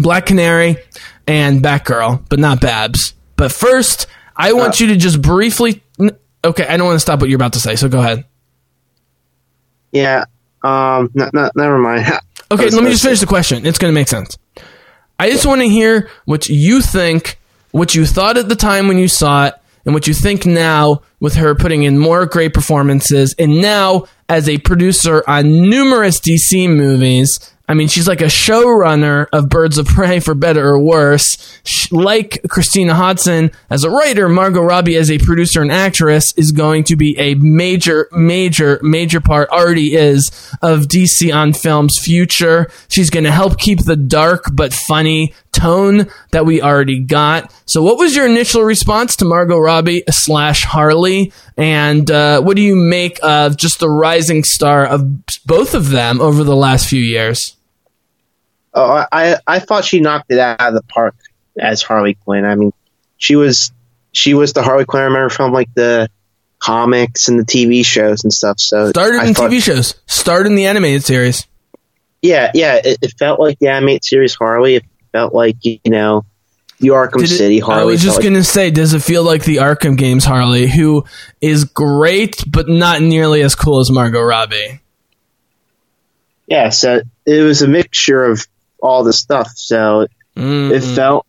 Black 0.00 0.26
Canary, 0.26 0.78
and 1.28 1.62
Batgirl, 1.62 2.28
but 2.28 2.40
not 2.40 2.60
Babs. 2.60 3.14
But 3.36 3.52
first, 3.52 4.08
I 4.36 4.52
want 4.52 4.80
uh, 4.80 4.84
you 4.84 4.86
to 4.92 4.96
just 4.96 5.22
briefly. 5.22 5.82
Okay, 6.44 6.66
I 6.66 6.76
don't 6.76 6.86
want 6.86 6.96
to 6.96 7.00
stop 7.00 7.20
what 7.20 7.30
you're 7.30 7.36
about 7.36 7.52
to 7.52 7.60
say, 7.60 7.76
so 7.76 7.88
go 7.88 8.00
ahead. 8.00 8.24
Yeah. 9.92 10.24
Um. 10.62 11.10
No, 11.14 11.30
no, 11.32 11.50
never 11.54 11.78
mind. 11.78 12.06
Okay, 12.50 12.68
let 12.68 12.84
me 12.84 12.90
just 12.90 13.02
finish 13.02 13.20
the 13.20 13.26
question. 13.26 13.64
It's 13.64 13.78
going 13.78 13.90
to 13.90 13.98
make 13.98 14.08
sense. 14.08 14.36
I 15.18 15.30
just 15.30 15.46
want 15.46 15.62
to 15.62 15.68
hear 15.68 16.10
what 16.26 16.50
you 16.50 16.82
think, 16.82 17.40
what 17.70 17.94
you 17.94 18.04
thought 18.04 18.36
at 18.36 18.50
the 18.50 18.56
time 18.56 18.88
when 18.88 18.98
you 18.98 19.08
saw 19.08 19.46
it, 19.46 19.54
and 19.86 19.94
what 19.94 20.06
you 20.06 20.12
think 20.12 20.44
now 20.44 21.00
with 21.18 21.36
her 21.36 21.54
putting 21.54 21.84
in 21.84 21.98
more 21.98 22.26
great 22.26 22.52
performances, 22.52 23.34
and 23.38 23.62
now 23.62 24.04
as 24.28 24.50
a 24.50 24.58
producer 24.58 25.24
on 25.26 25.70
numerous 25.70 26.20
DC 26.20 26.68
movies. 26.68 27.51
I 27.68 27.74
mean, 27.74 27.88
she's 27.88 28.08
like 28.08 28.20
a 28.20 28.24
showrunner 28.24 29.26
of 29.32 29.48
Birds 29.48 29.78
of 29.78 29.86
Prey, 29.86 30.20
for 30.20 30.34
better 30.34 30.66
or 30.66 30.78
worse. 30.80 31.60
Sh- 31.64 31.90
Like 31.92 32.40
Christina 32.48 32.94
Hodson 32.94 33.50
as 33.70 33.84
a 33.84 33.90
writer, 33.90 34.28
Margot 34.28 34.60
Robbie 34.62 34.96
as 34.96 35.10
a 35.10 35.18
producer 35.18 35.62
and 35.62 35.70
actress 35.72 36.34
is 36.36 36.50
going 36.52 36.84
to 36.84 36.96
be 36.96 37.16
a 37.18 37.34
major, 37.34 38.08
major, 38.12 38.78
major 38.82 39.20
part, 39.20 39.48
already 39.50 39.94
is, 39.94 40.28
of 40.60 40.82
DC 40.82 41.34
on 41.34 41.52
Film's 41.52 41.98
future. 41.98 42.68
She's 42.88 43.10
going 43.10 43.24
to 43.24 43.30
help 43.30 43.58
keep 43.58 43.84
the 43.84 43.96
dark 43.96 44.46
but 44.52 44.72
funny 44.74 45.32
tone 45.52 46.08
that 46.32 46.44
we 46.46 46.60
already 46.60 47.00
got. 47.00 47.52
So, 47.66 47.82
what 47.82 47.98
was 47.98 48.16
your 48.16 48.26
initial 48.26 48.62
response 48.64 49.16
to 49.16 49.24
Margot 49.24 49.58
Robbie 49.58 50.02
slash 50.10 50.64
Harley? 50.64 51.32
And 51.56 52.10
uh, 52.10 52.40
what 52.42 52.56
do 52.56 52.62
you 52.62 52.74
make 52.74 53.18
of 53.22 53.56
just 53.56 53.78
the 53.78 53.88
rising 53.88 54.42
star 54.44 54.84
of 54.86 55.04
both 55.46 55.74
of 55.74 55.90
them 55.90 56.20
over 56.20 56.42
the 56.42 56.56
last 56.56 56.88
few 56.88 57.00
years? 57.00 57.56
Oh, 58.74 59.04
I 59.12 59.36
I 59.46 59.58
thought 59.58 59.84
she 59.84 60.00
knocked 60.00 60.30
it 60.32 60.38
out 60.38 60.60
of 60.60 60.74
the 60.74 60.82
park 60.82 61.14
as 61.58 61.82
Harley 61.82 62.14
Quinn. 62.14 62.44
I 62.44 62.54
mean, 62.54 62.72
she 63.18 63.36
was 63.36 63.72
she 64.12 64.34
was 64.34 64.52
the 64.52 64.62
Harley 64.62 64.84
Quinn 64.84 65.02
I 65.02 65.06
remember 65.06 65.28
from 65.30 65.52
like 65.52 65.72
the 65.74 66.08
comics 66.58 67.28
and 67.28 67.38
the 67.38 67.44
TV 67.44 67.84
shows 67.84 68.24
and 68.24 68.32
stuff. 68.32 68.60
So 68.60 68.90
Started 68.90 69.20
I 69.20 69.26
in 69.26 69.34
thought- 69.34 69.50
TV 69.50 69.62
shows, 69.62 69.94
started 70.06 70.46
in 70.48 70.54
the 70.54 70.66
animated 70.66 71.04
series. 71.04 71.46
Yeah, 72.22 72.50
yeah. 72.54 72.80
It, 72.84 72.98
it 73.02 73.14
felt 73.18 73.40
like 73.40 73.58
the 73.58 73.68
animated 73.68 74.04
series 74.04 74.34
Harley. 74.34 74.76
It 74.76 74.84
felt 75.12 75.34
like 75.34 75.56
you 75.62 75.78
know 75.86 76.24
the 76.78 76.88
Arkham 76.88 77.18
Did 77.20 77.24
it- 77.32 77.36
City 77.36 77.58
Harley. 77.58 77.82
I 77.82 77.84
was 77.84 78.02
just 78.02 78.18
like- 78.18 78.24
gonna 78.24 78.44
say, 78.44 78.70
does 78.70 78.94
it 78.94 79.02
feel 79.02 79.22
like 79.24 79.44
the 79.44 79.56
Arkham 79.56 79.98
games 79.98 80.24
Harley, 80.24 80.66
who 80.68 81.04
is 81.40 81.64
great 81.64 82.42
but 82.46 82.68
not 82.68 83.02
nearly 83.02 83.42
as 83.42 83.54
cool 83.54 83.80
as 83.80 83.90
Margot 83.90 84.22
Robbie? 84.22 84.80
yeah. 86.46 86.68
So 86.70 87.00
it 87.26 87.42
was 87.42 87.62
a 87.62 87.68
mixture 87.68 88.24
of 88.24 88.46
all 88.82 89.04
the 89.04 89.12
stuff. 89.14 89.48
So 89.54 90.06
Mm. 90.36 90.70
it 90.72 90.80
felt 90.82 91.26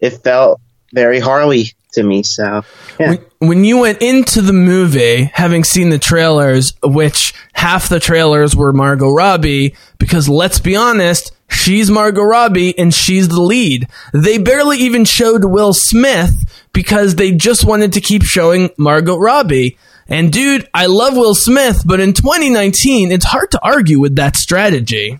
it 0.00 0.10
felt 0.22 0.60
very 0.92 1.18
Harley 1.18 1.72
to 1.94 2.02
me. 2.02 2.22
So 2.22 2.62
yeah. 3.00 3.08
when, 3.08 3.24
when 3.38 3.64
you 3.64 3.78
went 3.78 4.02
into 4.02 4.42
the 4.42 4.52
movie 4.52 5.24
having 5.32 5.64
seen 5.64 5.88
the 5.88 5.98
trailers 5.98 6.74
which 6.82 7.32
half 7.54 7.88
the 7.88 8.00
trailers 8.00 8.54
were 8.54 8.72
margot 8.74 9.10
robbie 9.10 9.74
because 9.98 10.28
let's 10.28 10.58
be 10.58 10.76
honest 10.76 11.32
she's 11.48 11.90
margot 11.90 12.22
robbie 12.22 12.76
and 12.78 12.92
she's 12.92 13.28
the 13.28 13.40
lead 13.40 13.88
they 14.12 14.36
barely 14.38 14.76
even 14.78 15.04
showed 15.06 15.44
will 15.44 15.72
smith 15.72 16.64
because 16.74 17.14
they 17.14 17.32
just 17.32 17.64
wanted 17.64 17.92
to 17.94 18.00
keep 18.00 18.22
showing 18.24 18.70
margot 18.76 19.16
robbie 19.16 19.78
and 20.08 20.32
dude 20.32 20.68
i 20.74 20.86
love 20.86 21.16
will 21.16 21.34
smith 21.34 21.82
but 21.86 22.00
in 22.00 22.12
2019 22.12 23.10
it's 23.12 23.24
hard 23.24 23.50
to 23.50 23.60
argue 23.62 23.98
with 24.00 24.16
that 24.16 24.36
strategy 24.36 25.18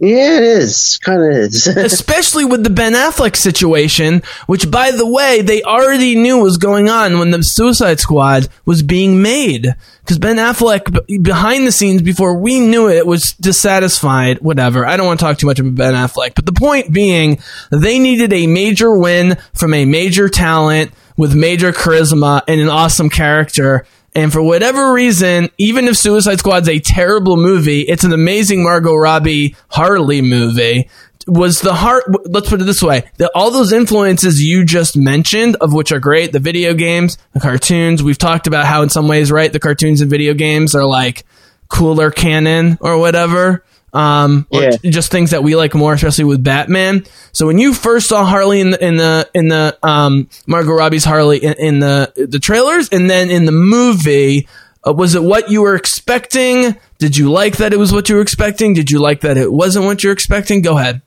yeah, 0.00 0.36
it 0.36 0.42
is 0.44 0.98
kind 1.02 1.20
of 1.20 1.28
is. 1.28 1.66
especially 1.66 2.44
with 2.44 2.62
the 2.62 2.70
Ben 2.70 2.92
Affleck 2.92 3.34
situation, 3.34 4.22
which, 4.46 4.70
by 4.70 4.92
the 4.92 5.06
way, 5.10 5.42
they 5.42 5.62
already 5.62 6.14
knew 6.14 6.40
was 6.40 6.56
going 6.56 6.88
on 6.88 7.18
when 7.18 7.32
the 7.32 7.42
Suicide 7.42 7.98
Squad 7.98 8.48
was 8.64 8.82
being 8.82 9.20
made. 9.22 9.74
Because 10.00 10.18
Ben 10.20 10.36
Affleck, 10.36 11.06
b- 11.06 11.18
behind 11.18 11.66
the 11.66 11.72
scenes, 11.72 12.00
before 12.00 12.38
we 12.38 12.60
knew 12.60 12.88
it, 12.88 13.08
was 13.08 13.32
dissatisfied. 13.32 14.40
Whatever. 14.40 14.86
I 14.86 14.96
don't 14.96 15.06
want 15.06 15.18
to 15.18 15.26
talk 15.26 15.38
too 15.38 15.48
much 15.48 15.58
about 15.58 15.74
Ben 15.74 15.94
Affleck. 15.94 16.36
But 16.36 16.46
the 16.46 16.52
point 16.52 16.92
being, 16.92 17.40
they 17.72 17.98
needed 17.98 18.32
a 18.32 18.46
major 18.46 18.96
win 18.96 19.36
from 19.52 19.74
a 19.74 19.84
major 19.84 20.28
talent 20.28 20.92
with 21.16 21.34
major 21.34 21.72
charisma 21.72 22.42
and 22.46 22.60
an 22.60 22.68
awesome 22.68 23.10
character. 23.10 23.84
And 24.14 24.32
for 24.32 24.42
whatever 24.42 24.92
reason, 24.92 25.50
even 25.58 25.86
if 25.86 25.96
Suicide 25.96 26.38
Squad's 26.38 26.68
a 26.68 26.78
terrible 26.78 27.36
movie, 27.36 27.82
it's 27.82 28.04
an 28.04 28.12
amazing 28.12 28.62
Margot 28.62 28.94
Robbie 28.94 29.54
Harley 29.68 30.22
movie. 30.22 30.88
Was 31.26 31.60
the 31.60 31.74
heart? 31.74 32.04
Let's 32.24 32.48
put 32.48 32.62
it 32.62 32.64
this 32.64 32.82
way: 32.82 33.10
the, 33.18 33.30
all 33.34 33.50
those 33.50 33.70
influences 33.70 34.42
you 34.42 34.64
just 34.64 34.96
mentioned, 34.96 35.56
of 35.56 35.74
which 35.74 35.92
are 35.92 36.00
great, 36.00 36.32
the 36.32 36.38
video 36.38 36.72
games, 36.72 37.18
the 37.34 37.40
cartoons. 37.40 38.02
We've 38.02 38.16
talked 38.16 38.46
about 38.46 38.64
how, 38.64 38.80
in 38.82 38.88
some 38.88 39.08
ways, 39.08 39.30
right, 39.30 39.52
the 39.52 39.60
cartoons 39.60 40.00
and 40.00 40.10
video 40.10 40.32
games 40.32 40.74
are 40.74 40.86
like 40.86 41.26
cooler 41.68 42.10
canon 42.10 42.78
or 42.80 42.96
whatever. 42.96 43.62
Um, 43.92 44.46
Yeah. 44.50 44.70
just 44.84 45.10
things 45.10 45.30
that 45.30 45.42
we 45.42 45.56
like 45.56 45.74
more, 45.74 45.94
especially 45.94 46.24
with 46.24 46.44
Batman. 46.44 47.04
So 47.32 47.46
when 47.46 47.58
you 47.58 47.72
first 47.72 48.08
saw 48.08 48.24
Harley 48.24 48.60
in 48.60 48.70
the 48.70 48.84
in 48.84 48.96
the 48.96 49.30
in 49.34 49.48
the 49.48 49.78
um, 49.82 50.28
Margot 50.46 50.72
Robbie's 50.72 51.04
Harley 51.04 51.38
in, 51.38 51.54
in 51.54 51.78
the 51.80 52.12
the 52.28 52.38
trailers, 52.38 52.88
and 52.90 53.08
then 53.08 53.30
in 53.30 53.46
the 53.46 53.52
movie, 53.52 54.46
uh, 54.86 54.92
was 54.92 55.14
it 55.14 55.22
what 55.22 55.50
you 55.50 55.62
were 55.62 55.74
expecting? 55.74 56.76
Did 56.98 57.16
you 57.16 57.30
like 57.30 57.56
that 57.58 57.72
it 57.72 57.78
was 57.78 57.92
what 57.92 58.08
you 58.08 58.16
were 58.16 58.20
expecting? 58.22 58.74
Did 58.74 58.90
you 58.90 58.98
like 58.98 59.22
that 59.22 59.38
it 59.38 59.50
wasn't 59.50 59.86
what 59.86 60.02
you're 60.04 60.12
expecting? 60.12 60.60
Go 60.60 60.76
ahead. 60.76 61.00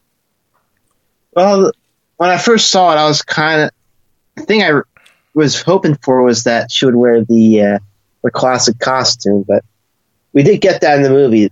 Well, 1.35 1.71
when 2.17 2.29
I 2.29 2.37
first 2.37 2.71
saw 2.71 2.91
it, 2.91 2.95
I 2.95 3.07
was 3.07 3.21
kind 3.21 3.61
of 3.61 3.71
the 4.35 4.43
thing 4.43 4.63
I 4.63 4.81
was 5.33 5.61
hoping 5.61 5.95
for 5.95 6.23
was 6.23 6.43
that 6.45 6.71
she 6.71 6.85
would 6.85 6.95
wear 6.95 7.23
the 7.23 7.61
uh, 7.61 7.79
her 8.23 8.31
classic 8.31 8.79
costume, 8.79 9.43
but 9.47 9.63
we 10.33 10.43
did 10.43 10.61
get 10.61 10.81
that 10.81 10.97
in 10.97 11.03
the 11.03 11.09
movie, 11.09 11.51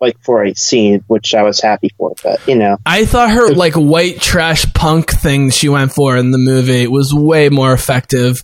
like 0.00 0.18
for 0.22 0.44
a 0.44 0.54
scene, 0.54 1.04
which 1.08 1.34
I 1.34 1.42
was 1.42 1.60
happy 1.60 1.90
for. 1.98 2.14
But 2.22 2.46
you 2.48 2.54
know, 2.56 2.78
I 2.86 3.04
thought 3.04 3.30
her 3.30 3.52
like 3.52 3.74
white 3.74 4.20
trash 4.20 4.72
punk 4.72 5.10
thing 5.10 5.50
she 5.50 5.68
went 5.68 5.92
for 5.92 6.16
in 6.16 6.30
the 6.30 6.38
movie 6.38 6.86
was 6.86 7.12
way 7.12 7.48
more 7.50 7.72
effective 7.72 8.38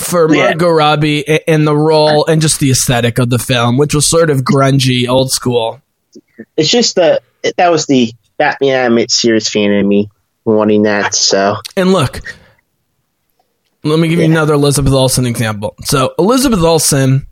for 0.00 0.32
Yeah. 0.34 0.44
Margot 0.50 0.68
Robbie 0.70 1.20
in 1.46 1.64
the 1.64 1.76
role 1.76 2.26
and 2.26 2.42
just 2.42 2.58
the 2.60 2.70
aesthetic 2.70 3.18
of 3.18 3.30
the 3.30 3.38
film, 3.38 3.76
which 3.76 3.94
was 3.94 4.08
sort 4.10 4.30
of 4.30 4.38
grungy, 4.42 5.08
old 5.08 5.30
school. 5.30 5.80
it's 6.56 6.68
just 6.70 6.96
the 6.96 7.20
that 7.56 7.70
was 7.70 7.86
the 7.86 8.12
Batman 8.36 8.74
animated 8.86 9.10
series 9.12 9.48
fan 9.48 9.70
in 9.70 9.86
me 9.86 10.10
wanting 10.44 10.82
that. 10.82 11.14
So 11.14 11.56
And 11.76 11.92
look, 11.92 12.20
let 13.84 13.98
me 14.00 14.08
give 14.08 14.18
you 14.18 14.24
another 14.24 14.54
Elizabeth 14.54 14.92
Olsen 14.92 15.24
example. 15.26 15.76
So 15.84 16.14
Elizabeth 16.18 16.60
Olsen, 16.60 17.27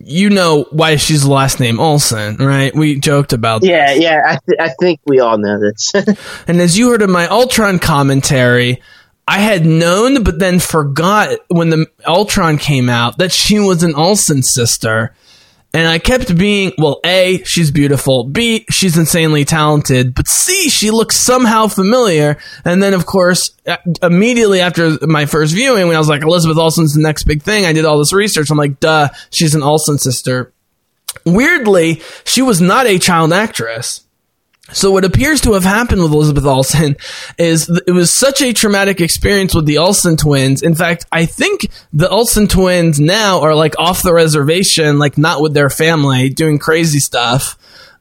you 0.00 0.30
know 0.30 0.66
why 0.70 0.96
she's 0.96 1.22
the 1.24 1.30
last 1.30 1.60
name 1.60 1.80
Olsen, 1.80 2.36
right? 2.36 2.74
We 2.74 2.98
joked 3.00 3.32
about 3.32 3.62
that. 3.62 3.68
yeah, 3.68 3.92
yeah, 3.92 4.20
I, 4.24 4.38
th- 4.46 4.58
I 4.60 4.74
think 4.80 5.00
we 5.06 5.20
all 5.20 5.38
know 5.38 5.58
this. 5.60 5.92
And 6.48 6.60
as 6.60 6.78
you 6.78 6.90
heard 6.90 7.02
in 7.02 7.10
my 7.10 7.26
Ultron 7.28 7.78
commentary, 7.78 8.80
I 9.26 9.38
had 9.40 9.66
known, 9.66 10.22
but 10.22 10.38
then 10.38 10.58
forgot 10.58 11.38
when 11.48 11.70
the 11.70 11.86
Ultron 12.06 12.58
came 12.58 12.88
out 12.88 13.18
that 13.18 13.32
she 13.32 13.58
was 13.58 13.82
an 13.82 13.94
Olsen 13.94 14.42
sister. 14.42 15.14
And 15.74 15.86
I 15.86 15.98
kept 15.98 16.34
being, 16.36 16.72
well, 16.78 16.98
A, 17.04 17.42
she's 17.44 17.70
beautiful. 17.70 18.24
B, 18.24 18.64
she's 18.70 18.96
insanely 18.96 19.44
talented. 19.44 20.14
But 20.14 20.26
C, 20.26 20.70
she 20.70 20.90
looks 20.90 21.16
somehow 21.16 21.66
familiar. 21.66 22.38
And 22.64 22.82
then, 22.82 22.94
of 22.94 23.04
course, 23.04 23.50
immediately 24.02 24.60
after 24.60 24.96
my 25.02 25.26
first 25.26 25.54
viewing, 25.54 25.86
when 25.86 25.94
I 25.94 25.98
was 25.98 26.08
like, 26.08 26.22
Elizabeth 26.22 26.56
Olsen's 26.56 26.94
the 26.94 27.02
next 27.02 27.24
big 27.24 27.42
thing, 27.42 27.66
I 27.66 27.74
did 27.74 27.84
all 27.84 27.98
this 27.98 28.14
research. 28.14 28.50
I'm 28.50 28.56
like, 28.56 28.80
duh, 28.80 29.10
she's 29.30 29.54
an 29.54 29.62
Olsen 29.62 29.98
sister. 29.98 30.52
Weirdly, 31.26 32.00
she 32.24 32.40
was 32.40 32.62
not 32.62 32.86
a 32.86 32.98
child 32.98 33.34
actress. 33.34 34.06
So 34.72 34.90
what 34.90 35.04
appears 35.04 35.40
to 35.42 35.54
have 35.54 35.64
happened 35.64 36.02
with 36.02 36.12
Elizabeth 36.12 36.44
Olsen 36.44 36.96
is 37.38 37.66
th- 37.66 37.80
it 37.86 37.92
was 37.92 38.12
such 38.12 38.42
a 38.42 38.52
traumatic 38.52 39.00
experience 39.00 39.54
with 39.54 39.66
the 39.66 39.78
Olsen 39.78 40.16
twins. 40.16 40.62
In 40.62 40.74
fact, 40.74 41.06
I 41.10 41.24
think 41.24 41.70
the 41.92 42.08
Olsen 42.08 42.48
twins 42.48 43.00
now 43.00 43.40
are 43.40 43.54
like 43.54 43.78
off 43.78 44.02
the 44.02 44.12
reservation, 44.12 44.98
like 44.98 45.16
not 45.16 45.40
with 45.40 45.54
their 45.54 45.70
family, 45.70 46.28
doing 46.28 46.58
crazy 46.58 46.98
stuff. 46.98 47.56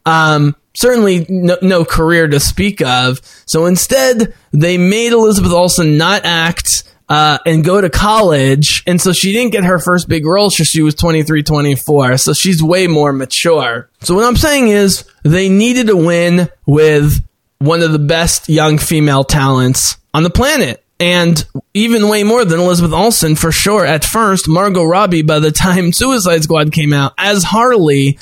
Um, 0.06 0.56
certainly 0.74 1.26
no, 1.30 1.58
no 1.62 1.86
career 1.86 2.28
to 2.28 2.40
speak 2.40 2.82
of. 2.82 3.20
So 3.46 3.66
instead, 3.66 4.34
they 4.52 4.78
made 4.78 5.14
Elizabeth 5.14 5.52
Olsen 5.52 5.98
not 5.98 6.26
act 6.26 6.84
uh, 7.10 7.38
and 7.46 7.64
go 7.64 7.80
to 7.80 7.90
college. 7.90 8.84
And 8.86 9.02
so 9.02 9.14
she 9.14 9.32
didn't 9.32 9.52
get 9.52 9.64
her 9.64 9.80
first 9.80 10.10
big 10.10 10.26
role 10.26 10.50
till 10.50 10.66
she 10.66 10.82
was 10.82 10.96
23, 10.96 11.44
24. 11.44 12.18
So 12.18 12.34
she's 12.34 12.62
way 12.62 12.88
more 12.88 13.14
mature. 13.14 13.90
So 14.02 14.16
what 14.16 14.26
I'm 14.26 14.36
saying 14.36 14.70
is 14.70 15.06
they 15.24 15.50
needed 15.50 15.88
to 15.88 15.98
win 15.98 16.50
with 16.66 17.24
one 17.60 17.82
of 17.82 17.92
the 17.92 18.00
best 18.00 18.50
young 18.50 18.78
female 18.78 19.24
talents 19.24 19.98
on 20.14 20.24
the 20.24 20.30
planet. 20.30 20.84
And 21.00 21.46
even 21.76 22.10
way 22.10 22.24
more 22.24 22.44
than 22.44 22.60
Elizabeth 22.60 22.92
Olsen 22.92 23.36
for 23.36 23.52
sure 23.52 23.86
at 23.86 24.04
first. 24.04 24.48
Margot 24.48 24.84
Robbie, 24.84 25.22
by 25.22 25.40
the 25.40 25.52
time 25.52 25.94
Suicide 25.94 26.44
Squad 26.44 26.72
came 26.72 26.92
out, 26.92 27.14
as 27.20 27.44
Harley, 27.44 28.18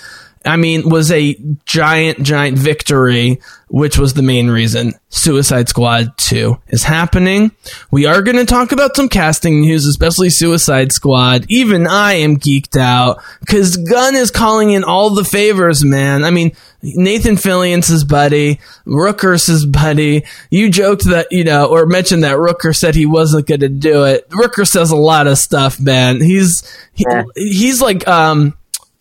I 0.45 0.57
mean, 0.57 0.87
was 0.89 1.11
a 1.11 1.35
giant, 1.65 2.21
giant 2.21 2.57
victory, 2.57 3.39
which 3.67 3.97
was 3.97 4.13
the 4.13 4.21
main 4.21 4.49
reason 4.49 4.93
Suicide 5.09 5.67
Squad 5.69 6.17
2 6.17 6.55
is 6.67 6.83
happening. 6.83 7.51
We 7.91 8.05
are 8.05 8.21
going 8.21 8.37
to 8.37 8.45
talk 8.45 8.71
about 8.71 8.95
some 8.95 9.09
casting 9.09 9.61
news, 9.61 9.85
especially 9.85 10.29
Suicide 10.29 10.91
Squad. 10.91 11.45
Even 11.49 11.87
I 11.87 12.13
am 12.13 12.37
geeked 12.37 12.77
out 12.79 13.21
because 13.39 13.75
Gunn 13.77 14.15
is 14.15 14.29
calling 14.29 14.71
in 14.71 14.83
all 14.83 15.09
the 15.09 15.23
favors, 15.23 15.83
man. 15.83 16.23
I 16.23 16.29
mean, 16.29 16.51
Nathan 16.83 17.37
Fillion's 17.37 17.87
his 17.87 18.03
buddy, 18.03 18.59
Rooker's 18.85 19.47
his 19.47 19.65
buddy. 19.65 20.25
You 20.51 20.69
joked 20.69 21.05
that, 21.05 21.27
you 21.31 21.43
know, 21.43 21.65
or 21.65 21.87
mentioned 21.87 22.23
that 22.23 22.37
Rooker 22.37 22.75
said 22.75 22.93
he 22.93 23.07
wasn't 23.07 23.47
going 23.47 23.61
to 23.61 23.69
do 23.69 24.03
it. 24.03 24.29
Rooker 24.29 24.67
says 24.67 24.91
a 24.91 24.95
lot 24.95 25.25
of 25.25 25.39
stuff, 25.39 25.79
man. 25.79 26.21
He's, 26.21 26.61
he, 26.93 27.05
Yeah. 27.09 27.23
he's 27.35 27.81
like, 27.81 28.07
um, 28.07 28.55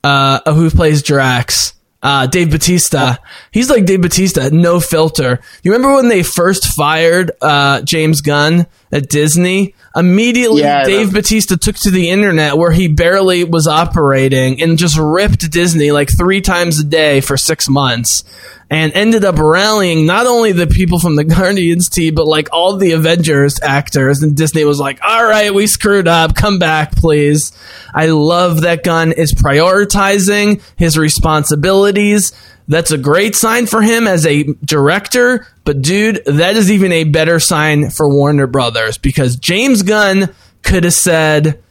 uh, 0.04 0.52
who 0.52 0.70
plays 0.70 1.02
Drax, 1.02 1.72
uh, 2.02 2.26
Dave 2.26 2.50
Batista. 2.50 3.16
He's 3.50 3.70
like 3.70 3.86
Dave 3.86 4.02
Batista, 4.02 4.50
no 4.52 4.78
filter. 4.78 5.40
You 5.62 5.72
remember 5.72 5.94
when 5.94 6.08
they 6.08 6.22
first 6.22 6.66
fired 6.66 7.32
uh, 7.40 7.80
James 7.80 8.20
Gunn 8.20 8.66
at 8.94 9.08
Disney? 9.10 9.74
Immediately, 9.96 10.62
Yeah, 10.62 10.84
Dave. 10.84 11.12
Batista 11.12 11.56
took 11.56 11.76
to 11.76 11.90
the 11.90 12.10
internet 12.10 12.56
where 12.56 12.70
he 12.72 12.88
barely 12.88 13.44
was 13.44 13.66
operating 13.68 14.62
and 14.62 14.78
just 14.78 14.96
ripped 14.96 15.50
Disney 15.50 15.92
like 15.92 16.08
three 16.16 16.40
times 16.40 16.78
a 16.78 16.84
day 16.84 17.20
for 17.20 17.36
six 17.36 17.68
months. 17.68 18.24
And 18.70 18.92
ended 18.94 19.24
up 19.24 19.38
rallying 19.38 20.06
not 20.06 20.26
only 20.26 20.50
the 20.52 20.66
people 20.66 20.98
from 20.98 21.16
the 21.16 21.24
Guardians 21.36 21.88
team, 21.88 22.14
but 22.14 22.26
like 22.26 22.48
all 22.50 22.76
the 22.76 22.92
Avengers 22.92 23.60
actors. 23.62 24.22
And 24.22 24.34
Disney 24.36 24.64
was 24.64 24.80
like, 24.80 24.98
all 25.04 25.24
right, 25.24 25.52
we 25.54 25.66
screwed 25.66 26.08
up. 26.08 26.34
Come 26.34 26.58
back, 26.58 26.96
please. 26.96 27.52
I 27.92 28.06
love 28.06 28.62
that 28.62 28.82
Gunn 28.82 29.12
is 29.12 29.34
prioritizing 29.34 30.62
his 30.76 30.96
responsibilities. 30.96 32.32
That's 32.66 32.90
a 32.90 32.98
great 32.98 33.36
sign 33.36 33.66
for 33.66 33.82
him 33.82 34.06
as 34.06 34.24
a 34.24 34.44
director, 34.64 35.46
but 35.64 35.82
dude, 35.82 36.24
that 36.24 36.56
is 36.56 36.70
even 36.70 36.92
a 36.92 37.04
better 37.04 37.38
sign 37.38 37.90
for 37.90 38.08
Warner 38.08 38.46
Brothers 38.46 38.96
because 38.96 39.36
James 39.36 39.82
Gunn 39.82 40.34
could 40.62 40.84
have 40.84 40.94
said, 40.94 41.62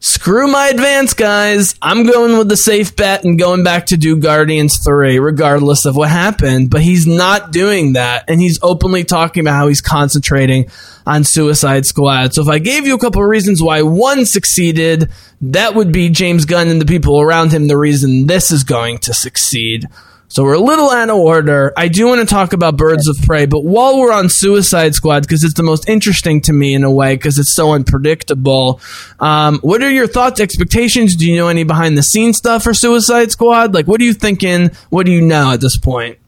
Screw 0.00 0.46
my 0.46 0.68
advance, 0.68 1.12
guys. 1.12 1.74
I'm 1.82 2.06
going 2.06 2.38
with 2.38 2.48
the 2.48 2.56
safe 2.56 2.94
bet 2.94 3.24
and 3.24 3.36
going 3.36 3.64
back 3.64 3.86
to 3.86 3.96
do 3.96 4.16
Guardians 4.16 4.78
3, 4.84 5.18
regardless 5.18 5.86
of 5.86 5.96
what 5.96 6.08
happened. 6.08 6.70
But 6.70 6.82
he's 6.82 7.04
not 7.04 7.50
doing 7.50 7.94
that. 7.94 8.24
And 8.28 8.40
he's 8.40 8.60
openly 8.62 9.02
talking 9.02 9.40
about 9.40 9.56
how 9.56 9.66
he's 9.66 9.80
concentrating 9.80 10.70
on 11.04 11.24
Suicide 11.24 11.84
Squad. 11.84 12.32
So 12.32 12.42
if 12.42 12.48
I 12.48 12.60
gave 12.60 12.86
you 12.86 12.94
a 12.94 12.98
couple 12.98 13.22
of 13.22 13.28
reasons 13.28 13.60
why 13.60 13.82
one 13.82 14.24
succeeded, 14.24 15.10
that 15.40 15.74
would 15.74 15.90
be 15.90 16.10
James 16.10 16.44
Gunn 16.44 16.68
and 16.68 16.80
the 16.80 16.86
people 16.86 17.20
around 17.20 17.50
him 17.50 17.66
the 17.66 17.76
reason 17.76 18.28
this 18.28 18.52
is 18.52 18.62
going 18.62 18.98
to 18.98 19.12
succeed. 19.12 19.88
So 20.30 20.44
we're 20.44 20.54
a 20.54 20.60
little 20.60 20.90
out 20.90 21.08
of 21.08 21.16
order. 21.16 21.72
I 21.74 21.88
do 21.88 22.06
want 22.06 22.20
to 22.20 22.26
talk 22.26 22.52
about 22.52 22.76
Birds 22.76 23.08
of 23.08 23.16
Prey, 23.24 23.46
but 23.46 23.64
while 23.64 23.98
we're 23.98 24.12
on 24.12 24.28
Suicide 24.28 24.94
Squad, 24.94 25.22
because 25.22 25.42
it's 25.42 25.54
the 25.54 25.62
most 25.62 25.88
interesting 25.88 26.42
to 26.42 26.52
me 26.52 26.74
in 26.74 26.84
a 26.84 26.90
way, 26.90 27.14
because 27.14 27.38
it's 27.38 27.54
so 27.54 27.72
unpredictable. 27.72 28.80
Um, 29.20 29.58
what 29.60 29.82
are 29.82 29.90
your 29.90 30.06
thoughts, 30.06 30.38
expectations? 30.38 31.16
Do 31.16 31.28
you 31.28 31.36
know 31.36 31.48
any 31.48 31.64
behind 31.64 31.96
the 31.96 32.02
scenes 32.02 32.36
stuff 32.36 32.64
for 32.64 32.74
Suicide 32.74 33.30
Squad? 33.30 33.72
Like, 33.72 33.86
what 33.86 34.02
are 34.02 34.04
you 34.04 34.12
thinking? 34.12 34.70
What 34.90 35.06
do 35.06 35.12
you 35.12 35.22
know 35.22 35.50
at 35.52 35.62
this 35.62 35.78
point? 35.78 36.18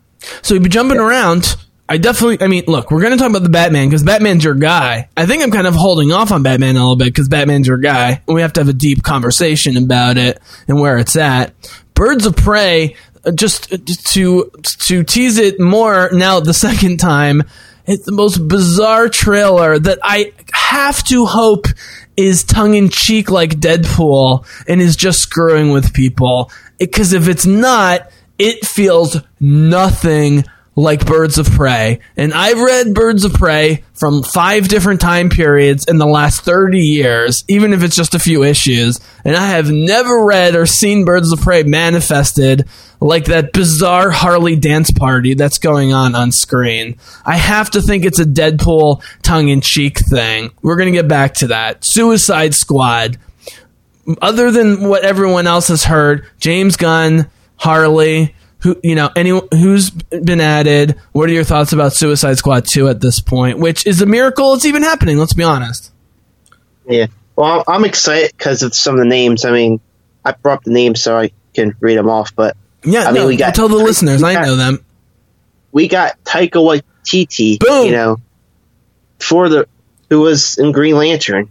So 0.40 0.54
we've 0.54 0.62
been 0.62 0.72
jumping 0.72 0.98
around. 0.98 1.56
I 1.86 1.98
definitely, 1.98 2.40
I 2.40 2.46
mean, 2.46 2.64
look, 2.68 2.90
we're 2.90 3.00
going 3.00 3.12
to 3.12 3.18
talk 3.18 3.30
about 3.30 3.42
the 3.42 3.48
Batman 3.48 3.88
because 3.88 4.04
Batman's 4.04 4.44
your 4.44 4.54
guy. 4.54 5.08
I 5.16 5.26
think 5.26 5.42
I'm 5.42 5.50
kind 5.50 5.66
of 5.66 5.74
holding 5.74 6.12
off 6.12 6.30
on 6.30 6.42
Batman 6.42 6.76
a 6.76 6.78
little 6.78 6.96
bit 6.96 7.06
because 7.06 7.28
Batman's 7.28 7.66
your 7.66 7.78
guy. 7.78 8.22
And 8.26 8.34
we 8.34 8.42
have 8.42 8.52
to 8.54 8.60
have 8.60 8.68
a 8.68 8.72
deep 8.72 9.02
conversation 9.02 9.76
about 9.76 10.16
it 10.16 10.40
and 10.68 10.80
where 10.80 10.98
it's 10.98 11.16
at. 11.16 11.52
Birds 11.94 12.26
of 12.26 12.36
Prey, 12.36 12.96
just 13.34 13.70
to 14.14 14.50
to 14.64 15.04
tease 15.04 15.38
it 15.38 15.60
more 15.60 16.10
now 16.12 16.40
the 16.40 16.54
second 16.68 16.98
time, 16.98 17.42
it's 17.86 18.04
the 18.06 18.12
most 18.12 18.38
bizarre 18.46 19.08
trailer 19.08 19.78
that 19.78 19.98
I 20.02 20.32
have 20.52 21.02
to 21.04 21.26
hope 21.26 21.66
is 22.16 22.44
tongue 22.44 22.74
in 22.74 22.88
cheek 22.88 23.30
like 23.30 23.52
Deadpool 23.52 24.46
and 24.68 24.80
is 24.80 24.96
just 24.96 25.20
screwing 25.20 25.70
with 25.70 25.94
people. 25.94 26.50
Because 26.78 27.12
if 27.12 27.28
it's 27.28 27.46
not, 27.46 28.10
it 28.38 28.64
feels 28.66 29.16
nothing 29.38 30.44
like 30.76 31.04
Birds 31.04 31.38
of 31.38 31.50
Prey. 31.50 32.00
And 32.16 32.32
I've 32.32 32.60
read 32.60 32.94
Birds 32.94 33.24
of 33.24 33.34
Prey 33.34 33.84
from 33.94 34.22
five 34.22 34.68
different 34.68 35.00
time 35.00 35.28
periods 35.28 35.84
in 35.86 35.98
the 35.98 36.06
last 36.06 36.42
30 36.42 36.78
years, 36.78 37.44
even 37.48 37.72
if 37.72 37.82
it's 37.82 37.96
just 37.96 38.14
a 38.14 38.18
few 38.18 38.44
issues. 38.44 39.00
And 39.24 39.36
I 39.36 39.48
have 39.48 39.70
never 39.70 40.24
read 40.24 40.54
or 40.54 40.66
seen 40.66 41.04
Birds 41.04 41.32
of 41.32 41.40
Prey 41.40 41.64
manifested 41.64 42.68
like 43.00 43.26
that 43.26 43.52
bizarre 43.52 44.10
Harley 44.10 44.56
dance 44.56 44.90
party 44.90 45.34
that's 45.34 45.58
going 45.58 45.92
on 45.92 46.14
on 46.14 46.32
screen. 46.32 46.96
I 47.24 47.36
have 47.36 47.70
to 47.70 47.82
think 47.82 48.04
it's 48.04 48.20
a 48.20 48.24
Deadpool 48.24 49.02
tongue 49.22 49.48
in 49.48 49.60
cheek 49.60 49.98
thing. 49.98 50.50
We're 50.62 50.76
going 50.76 50.92
to 50.92 50.98
get 50.98 51.08
back 51.08 51.34
to 51.34 51.48
that. 51.48 51.84
Suicide 51.84 52.54
Squad 52.54 53.18
other 54.20 54.50
than 54.50 54.88
what 54.88 55.04
everyone 55.04 55.46
else 55.46 55.68
has 55.68 55.84
heard, 55.84 56.26
James 56.38 56.76
Gunn, 56.76 57.30
Harley, 57.56 58.34
who 58.62 58.78
you 58.82 58.94
know 58.94 59.10
any 59.16 59.30
who's 59.52 59.90
been 59.90 60.40
added? 60.40 60.96
What 61.12 61.28
are 61.28 61.32
your 61.32 61.44
thoughts 61.44 61.72
about 61.72 61.92
Suicide 61.94 62.38
Squad 62.38 62.64
two 62.66 62.88
at 62.88 63.00
this 63.00 63.20
point? 63.20 63.58
Which 63.58 63.86
is 63.86 64.00
a 64.02 64.06
miracle 64.06 64.54
it's 64.54 64.64
even 64.64 64.82
happening. 64.82 65.18
Let's 65.18 65.34
be 65.34 65.42
honest. 65.44 65.92
Yeah. 66.88 67.06
Well, 67.36 67.64
I'm 67.66 67.84
excited 67.84 68.32
because 68.36 68.62
of 68.62 68.74
some 68.74 68.94
of 68.94 69.00
the 69.00 69.06
names. 69.08 69.44
I 69.44 69.52
mean, 69.52 69.80
I 70.24 70.32
brought 70.32 70.58
up 70.58 70.64
the 70.64 70.72
names 70.72 71.02
so 71.02 71.16
I 71.18 71.30
can 71.54 71.74
read 71.80 71.96
them 71.96 72.08
off, 72.10 72.34
but 72.36 72.56
Yeah, 72.84 73.04
I 73.04 73.12
mean, 73.12 73.14
no, 73.22 73.26
we 73.28 73.36
got- 73.36 73.54
tell 73.54 73.68
the 73.68 73.76
listeners. 73.76 74.22
we 74.22 74.28
I 74.28 74.42
know 74.44 74.56
them. 74.56 74.84
we 75.72 75.88
got 75.88 76.22
Taika 76.24 76.50
Waititi, 77.04 77.58
Boom. 77.58 77.86
you 77.86 77.92
know, 77.92 78.16
for 79.20 79.48
the 79.48 79.66
who 80.10 80.20
was 80.20 80.58
in 80.58 80.72
Green 80.72 80.96
Lantern. 80.96 81.48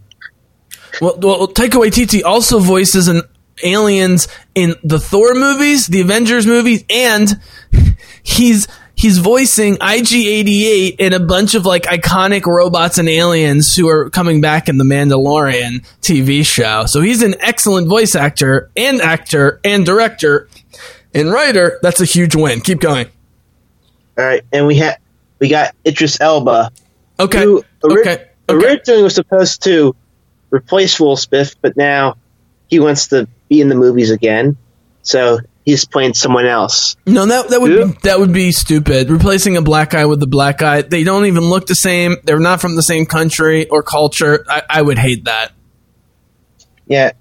Well, 1.00 1.16
well, 1.18 1.48
Taika 1.48 1.80
Waititi 1.82 2.22
also 2.24 2.58
voices 2.58 3.08
an 3.08 3.22
aliens 3.62 4.28
in 4.54 4.74
the 4.84 4.98
Thor 4.98 5.34
movies, 5.34 5.86
the 5.86 6.00
Avengers 6.00 6.46
movies, 6.46 6.84
and 6.90 7.40
he's 8.22 8.66
he's 8.94 9.18
voicing 9.18 9.76
IG88 9.76 10.96
in 10.98 11.12
a 11.14 11.20
bunch 11.20 11.54
of 11.54 11.64
like 11.64 11.84
iconic 11.84 12.44
robots 12.46 12.98
and 12.98 13.08
aliens 13.08 13.74
who 13.74 13.88
are 13.88 14.10
coming 14.10 14.40
back 14.40 14.68
in 14.68 14.76
the 14.78 14.84
Mandalorian 14.84 15.84
TV 16.02 16.44
show. 16.44 16.84
So 16.86 17.00
he's 17.00 17.22
an 17.22 17.34
excellent 17.40 17.88
voice 17.88 18.14
actor 18.14 18.70
and 18.76 19.00
actor 19.00 19.60
and 19.64 19.86
director 19.86 20.48
and 21.14 21.30
writer. 21.30 21.78
That's 21.82 22.00
a 22.00 22.04
huge 22.04 22.34
win. 22.36 22.60
Keep 22.60 22.80
going. 22.80 23.06
All 24.18 24.24
right, 24.24 24.42
and 24.52 24.66
we 24.66 24.76
had 24.76 24.98
we 25.38 25.48
got 25.48 25.74
Idris 25.86 26.20
Elba, 26.20 26.70
Okay. 27.18 27.42
who 27.42 27.64
ori- 27.82 28.00
Okay. 28.02 28.26
Okay. 28.50 28.66
originally 28.66 29.02
was 29.02 29.14
supposed 29.14 29.62
to 29.64 29.94
replace 30.50 30.98
Will 31.00 31.16
Smith, 31.16 31.54
but 31.62 31.76
now 31.76 32.16
he 32.68 32.80
wants 32.80 33.08
to 33.08 33.28
be 33.50 33.60
in 33.60 33.68
the 33.68 33.74
movies 33.74 34.10
again, 34.10 34.56
so 35.02 35.40
he's 35.64 35.84
playing 35.84 36.14
someone 36.14 36.46
else. 36.46 36.96
No, 37.04 37.26
that 37.26 37.48
that 37.50 37.60
would 37.60 37.70
be, 37.92 37.98
that 38.04 38.18
would 38.18 38.32
be 38.32 38.52
stupid. 38.52 39.10
Replacing 39.10 39.56
a 39.58 39.62
black 39.62 39.90
guy 39.90 40.06
with 40.06 40.22
a 40.22 40.26
black 40.26 40.56
guy, 40.58 40.80
they 40.82 41.04
don't 41.04 41.26
even 41.26 41.44
look 41.44 41.66
the 41.66 41.74
same. 41.74 42.16
They're 42.24 42.38
not 42.38 42.60
from 42.62 42.76
the 42.76 42.82
same 42.82 43.04
country 43.04 43.68
or 43.68 43.82
culture. 43.82 44.46
I, 44.48 44.62
I 44.70 44.82
would 44.82 44.98
hate 44.98 45.24
that. 45.24 45.52
Yeah, 46.86 47.12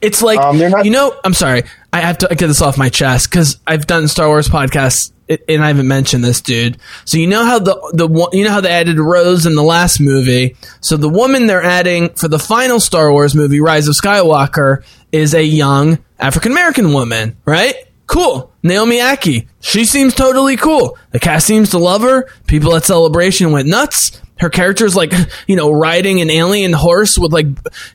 It's 0.00 0.20
like 0.22 0.38
Um, 0.40 0.58
not- 0.58 0.84
you 0.84 0.90
know. 0.90 1.14
I'm 1.24 1.34
sorry. 1.34 1.62
I 1.92 2.00
have 2.00 2.18
to 2.18 2.28
get 2.28 2.46
this 2.48 2.60
off 2.62 2.76
my 2.78 2.88
chest 2.88 3.30
because 3.30 3.58
I've 3.66 3.86
done 3.86 4.08
Star 4.08 4.26
Wars 4.28 4.48
podcasts 4.48 5.12
i- 5.21 5.21
and 5.48 5.62
I 5.62 5.68
haven't 5.68 5.88
mentioned 5.88 6.24
this 6.24 6.40
dude. 6.40 6.78
So 7.04 7.18
you 7.18 7.26
know 7.26 7.44
how 7.44 7.58
the 7.58 7.74
the 7.92 8.28
you 8.32 8.44
know 8.44 8.50
how 8.50 8.60
they 8.60 8.70
added 8.70 8.98
Rose 8.98 9.46
in 9.46 9.54
the 9.54 9.62
last 9.62 10.00
movie. 10.00 10.56
So 10.80 10.96
the 10.96 11.08
woman 11.08 11.46
they're 11.46 11.62
adding 11.62 12.10
for 12.14 12.28
the 12.28 12.38
final 12.38 12.80
Star 12.80 13.10
Wars 13.12 13.34
movie, 13.34 13.60
Rise 13.60 13.88
of 13.88 13.94
Skywalker, 13.94 14.84
is 15.10 15.34
a 15.34 15.42
young 15.42 15.98
African 16.18 16.52
American 16.52 16.92
woman, 16.92 17.36
right? 17.44 17.74
Cool. 18.06 18.52
Naomi 18.62 18.98
Ackie. 18.98 19.48
She 19.60 19.84
seems 19.84 20.14
totally 20.14 20.56
cool. 20.56 20.98
The 21.12 21.20
cast 21.20 21.46
seems 21.46 21.70
to 21.70 21.78
love 21.78 22.02
her. 22.02 22.28
People 22.46 22.74
at 22.76 22.84
Celebration 22.84 23.52
went 23.52 23.68
nuts. 23.68 24.20
Her 24.42 24.50
character's 24.50 24.94
like, 24.94 25.12
you 25.46 25.56
know, 25.56 25.72
riding 25.72 26.20
an 26.20 26.30
alien 26.30 26.72
horse 26.72 27.18
with 27.18 27.32
like 27.32 27.46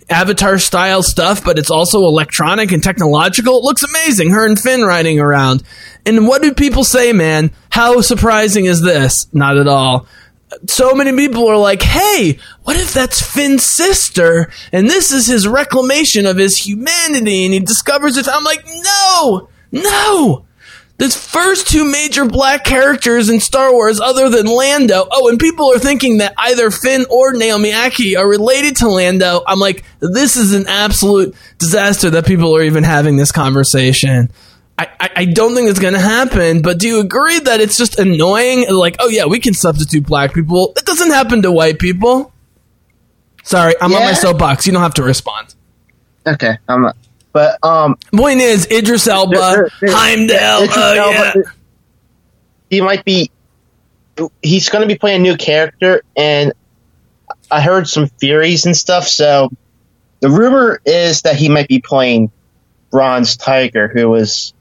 avatar 0.10 0.58
style 0.58 1.04
stuff, 1.04 1.44
but 1.44 1.60
it's 1.60 1.70
also 1.70 2.00
electronic 2.00 2.72
and 2.72 2.82
technological. 2.82 3.60
It 3.60 3.64
looks 3.64 3.84
amazing. 3.84 4.32
Her 4.32 4.46
and 4.46 4.60
Finn 4.60 4.82
riding 4.82 5.20
around. 5.20 5.64
And 6.06 6.28
what 6.28 6.42
do 6.42 6.54
people 6.54 6.84
say, 6.84 7.14
man? 7.14 7.52
How 7.70 8.02
surprising 8.02 8.66
is 8.66 8.82
this? 8.82 9.28
Not 9.34 9.58
at 9.58 9.68
all 9.68 10.08
so 10.68 10.94
many 10.94 11.16
people 11.16 11.48
are 11.50 11.58
like, 11.58 11.82
hey, 11.82 12.40
what 12.64 12.78
if 12.78 12.94
that's 12.94 13.22
Finn's 13.22 13.66
sister 13.66 14.50
and 14.72 14.90
this 14.90 15.12
is 15.12 15.28
his 15.28 15.48
reclamation 15.48 16.26
of 16.26 16.38
his 16.38 16.58
humanity 16.58 17.46
and 17.46 17.54
he 17.54 17.60
discovers 17.60 18.18
it? 18.18 18.28
I'm 18.30 18.44
like, 18.44 18.66
no, 18.66 19.50
no. 19.72 20.47
The 20.98 21.10
first 21.10 21.68
two 21.70 21.86
major 21.86 22.26
black 22.26 22.64
characters 22.64 23.30
in 23.30 23.40
Star 23.40 23.72
Wars, 23.72 24.00
other 24.00 24.30
than 24.30 24.48
Lando. 24.48 25.08
Oh, 25.12 25.30
and 25.30 25.38
people 25.40 25.72
are 25.72 25.78
thinking 25.78 26.18
that 26.18 26.34
either 26.38 26.72
Finn 26.72 27.06
or 27.12 27.34
Naomi 27.34 27.72
Ackie 27.72 28.18
are 28.18 28.28
related 28.28 28.78
to 28.78 28.88
Lando. 28.88 29.44
I'm 29.46 29.60
like, 29.60 29.84
this 30.00 30.36
is 30.38 30.54
an 30.54 30.66
absolute 30.68 31.36
disaster 31.60 32.10
that 32.10 32.26
people 32.26 32.56
are 32.56 32.64
even 32.64 32.84
having 32.84 33.16
this 33.16 33.32
conversation. 33.32 34.32
I, 34.80 34.88
I, 35.00 35.10
I 35.18 35.26
don't 35.26 35.54
think 35.54 35.70
it's 35.70 35.80
going 35.80 35.94
to 35.94 36.00
happen, 36.00 36.64
but 36.64 36.80
do 36.80 36.88
you 36.88 37.00
agree 37.00 37.40
that 37.42 37.60
it's 37.62 37.78
just 37.78 38.00
annoying? 38.00 38.66
Like, 38.68 38.96
oh 39.00 39.08
yeah, 39.08 39.26
we 39.26 39.40
can 39.40 39.54
substitute 39.54 40.06
black 40.06 40.34
people. 40.34 40.74
It 40.78 40.86
doesn't 40.86 41.12
happen 41.12 41.44
to 41.44 41.52
white 41.52 41.78
people. 41.78 42.34
Sorry, 43.44 43.76
I'm 43.80 43.94
on 43.94 44.02
my 44.02 44.14
soapbox. 44.14 44.66
You 44.66 44.74
don't 44.74 44.82
have 44.82 44.96
to 44.96 45.04
respond. 45.04 45.54
okay, 46.26 46.58
I'm 46.68 46.82
not. 46.82 46.98
But 47.38 47.64
um, 47.64 47.98
Point 48.16 48.40
is, 48.40 48.66
Idris 48.72 49.08
Elba, 49.08 49.36
There- 49.36 49.70
there- 49.80 49.96
Heimdall. 49.96 50.64
Idris 50.64 50.76
oh, 50.76 50.94
Elba, 50.96 51.34
yeah. 51.46 51.52
he 52.72 52.82
might 52.82 53.06
be. 53.06 53.30
He's 54.42 54.70
going 54.70 54.82
to 54.82 54.88
be 54.92 54.98
playing 54.98 55.20
a 55.20 55.24
new 55.24 55.38
character, 55.38 56.02
and 56.16 56.54
I 57.52 57.62
heard 57.62 57.88
some 57.88 58.08
theories 58.08 58.66
and 58.66 58.76
stuff. 58.76 59.08
So 59.08 59.52
the 60.20 60.30
rumor 60.32 60.82
is 60.84 61.22
that 61.22 61.36
he 61.36 61.48
might 61.48 61.68
be 61.68 61.80
playing 61.80 62.32
Bronze 62.90 63.38
Tiger, 63.38 63.88
who 63.88 64.10
was 64.10 64.56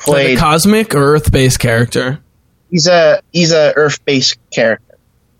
played. 0.00 0.36
a 0.36 0.40
cosmic 0.40 0.96
or 0.96 1.14
Earth-based 1.14 1.60
character, 1.60 2.18
he's 2.72 2.88
a 2.88 3.22
he's 3.32 3.52
a 3.52 3.72
Earth 3.76 4.04
based 4.04 4.36
character, 4.50 4.96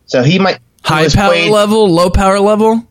so 0.06 0.22
he 0.22 0.38
might 0.38 0.60
high 0.84 1.08
power 1.08 1.30
played- 1.32 1.50
level, 1.50 1.92
low 1.92 2.10
power 2.10 2.38
level. 2.38 2.86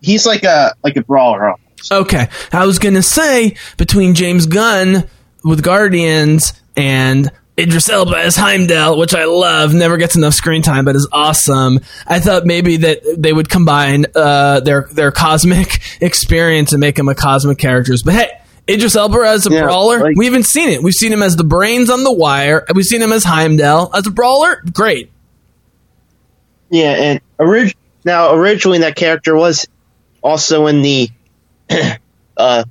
He's 0.00 0.26
like 0.26 0.42
a 0.42 0.74
like 0.82 0.96
a 0.96 1.02
brawler. 1.04 1.54
Okay, 1.90 2.28
I 2.52 2.66
was 2.66 2.78
gonna 2.78 3.02
say 3.02 3.56
between 3.76 4.14
James 4.14 4.46
Gunn 4.46 5.08
with 5.44 5.62
Guardians 5.62 6.52
and 6.76 7.30
Idris 7.58 7.88
Elba 7.90 8.16
as 8.16 8.36
Heimdall, 8.36 8.96
which 8.98 9.14
I 9.14 9.24
love, 9.26 9.74
never 9.74 9.96
gets 9.98 10.16
enough 10.16 10.32
screen 10.34 10.62
time, 10.62 10.84
but 10.86 10.96
is 10.96 11.08
awesome. 11.12 11.80
I 12.06 12.18
thought 12.20 12.46
maybe 12.46 12.78
that 12.78 13.00
they 13.18 13.32
would 13.32 13.48
combine 13.50 14.06
uh, 14.14 14.60
their 14.60 14.88
their 14.92 15.10
cosmic 15.12 15.80
experience 16.00 16.72
and 16.72 16.80
make 16.80 16.98
him 16.98 17.08
a 17.08 17.14
cosmic 17.14 17.58
characters. 17.58 18.02
But 18.02 18.14
hey, 18.14 18.30
Idris 18.70 18.96
Elba 18.96 19.18
as 19.26 19.46
a 19.46 19.50
Yeah, 19.52 19.62
brawler, 19.64 19.98
like- 20.00 20.16
we 20.16 20.24
haven't 20.24 20.46
seen 20.46 20.70
it. 20.70 20.82
We've 20.82 20.94
seen 20.94 21.12
him 21.12 21.22
as 21.22 21.36
the 21.36 21.44
brains 21.44 21.90
on 21.90 22.04
the 22.04 22.12
wire. 22.12 22.64
We've 22.74 22.86
seen 22.86 23.02
him 23.02 23.12
as 23.12 23.24
Heimdall 23.24 23.90
as 23.94 24.06
a 24.06 24.10
brawler. 24.10 24.62
Great. 24.72 25.10
Yeah, 26.70 26.92
and 26.92 27.20
orig- 27.38 27.76
now 28.04 28.32
originally 28.34 28.78
that 28.78 28.96
character 28.96 29.36
was 29.36 29.66
also 30.22 30.66
in 30.68 30.80
the 30.82 31.10
uh, 32.36 32.64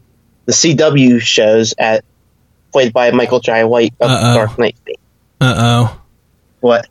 the 0.45 0.51
CW 0.51 1.21
shows 1.21 1.73
at 1.77 2.03
played 2.71 2.93
by 2.93 3.11
Michael 3.11 3.39
Jai 3.39 3.63
White 3.65 3.93
of 3.99 4.09
Uh-oh. 4.09 4.33
Dark 4.35 4.57
Knight. 4.59 4.75
Uh 5.39 5.53
oh. 5.57 6.01
What? 6.61 6.87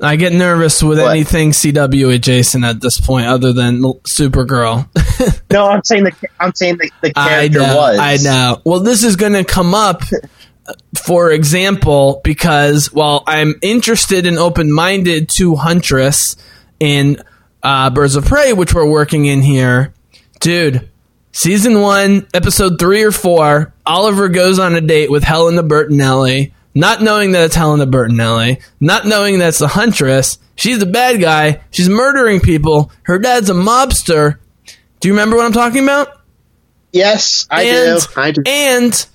I 0.00 0.16
get 0.16 0.32
nervous 0.32 0.82
with 0.82 0.98
What? 0.98 1.10
anything 1.12 1.52
CW 1.52 2.14
adjacent 2.14 2.64
at 2.64 2.80
this 2.80 2.98
point, 3.00 3.26
other 3.26 3.52
than 3.52 3.80
Supergirl. 3.80 4.88
No, 5.50 5.68
I'm 5.68 5.84
saying 5.84 6.02
the 6.04 6.12
I'm 6.40 6.52
saying 6.52 6.78
the, 6.78 6.90
the 7.00 7.12
I 7.14 7.28
character 7.28 7.60
know, 7.60 7.76
was. 7.76 7.98
I 8.00 8.16
know. 8.16 8.60
Well, 8.64 8.80
this 8.80 9.04
is 9.04 9.14
going 9.14 9.34
to 9.34 9.44
come 9.44 9.72
up, 9.72 10.02
for 11.06 11.30
example, 11.30 12.20
because 12.24 12.92
while 12.92 13.22
I'm 13.28 13.54
interested 13.62 14.26
and 14.26 14.36
open 14.36 14.72
minded 14.72 15.30
to 15.38 15.54
Huntress 15.54 16.34
in 16.80 17.22
uh, 17.62 17.90
Birds 17.90 18.16
of 18.16 18.24
Prey, 18.24 18.52
which 18.52 18.74
we're 18.74 18.88
working 18.90 19.26
in 19.26 19.42
here, 19.42 19.94
dude. 20.40 20.88
Season 21.36 21.80
one, 21.80 22.28
episode 22.32 22.78
three 22.78 23.02
or 23.02 23.10
four, 23.10 23.74
Oliver 23.84 24.28
goes 24.28 24.60
on 24.60 24.76
a 24.76 24.80
date 24.80 25.10
with 25.10 25.24
Helena 25.24 25.64
Bertinelli, 25.64 26.52
not 26.76 27.02
knowing 27.02 27.32
that 27.32 27.42
it's 27.42 27.56
Helena 27.56 27.88
Bertinelli, 27.88 28.62
not 28.78 29.04
knowing 29.04 29.40
that's 29.40 29.58
the 29.58 29.66
Huntress. 29.66 30.38
She's 30.54 30.80
a 30.80 30.86
bad 30.86 31.20
guy. 31.20 31.60
She's 31.72 31.88
murdering 31.88 32.38
people. 32.38 32.92
Her 33.02 33.18
dad's 33.18 33.50
a 33.50 33.52
mobster. 33.52 34.38
Do 35.00 35.08
you 35.08 35.14
remember 35.14 35.36
what 35.36 35.44
I'm 35.44 35.52
talking 35.52 35.82
about? 35.82 36.22
Yes, 36.92 37.48
I 37.50 37.64
and, 37.64 38.00
do. 38.00 38.06
I 38.16 38.30
do. 38.30 38.42
And 38.46 39.06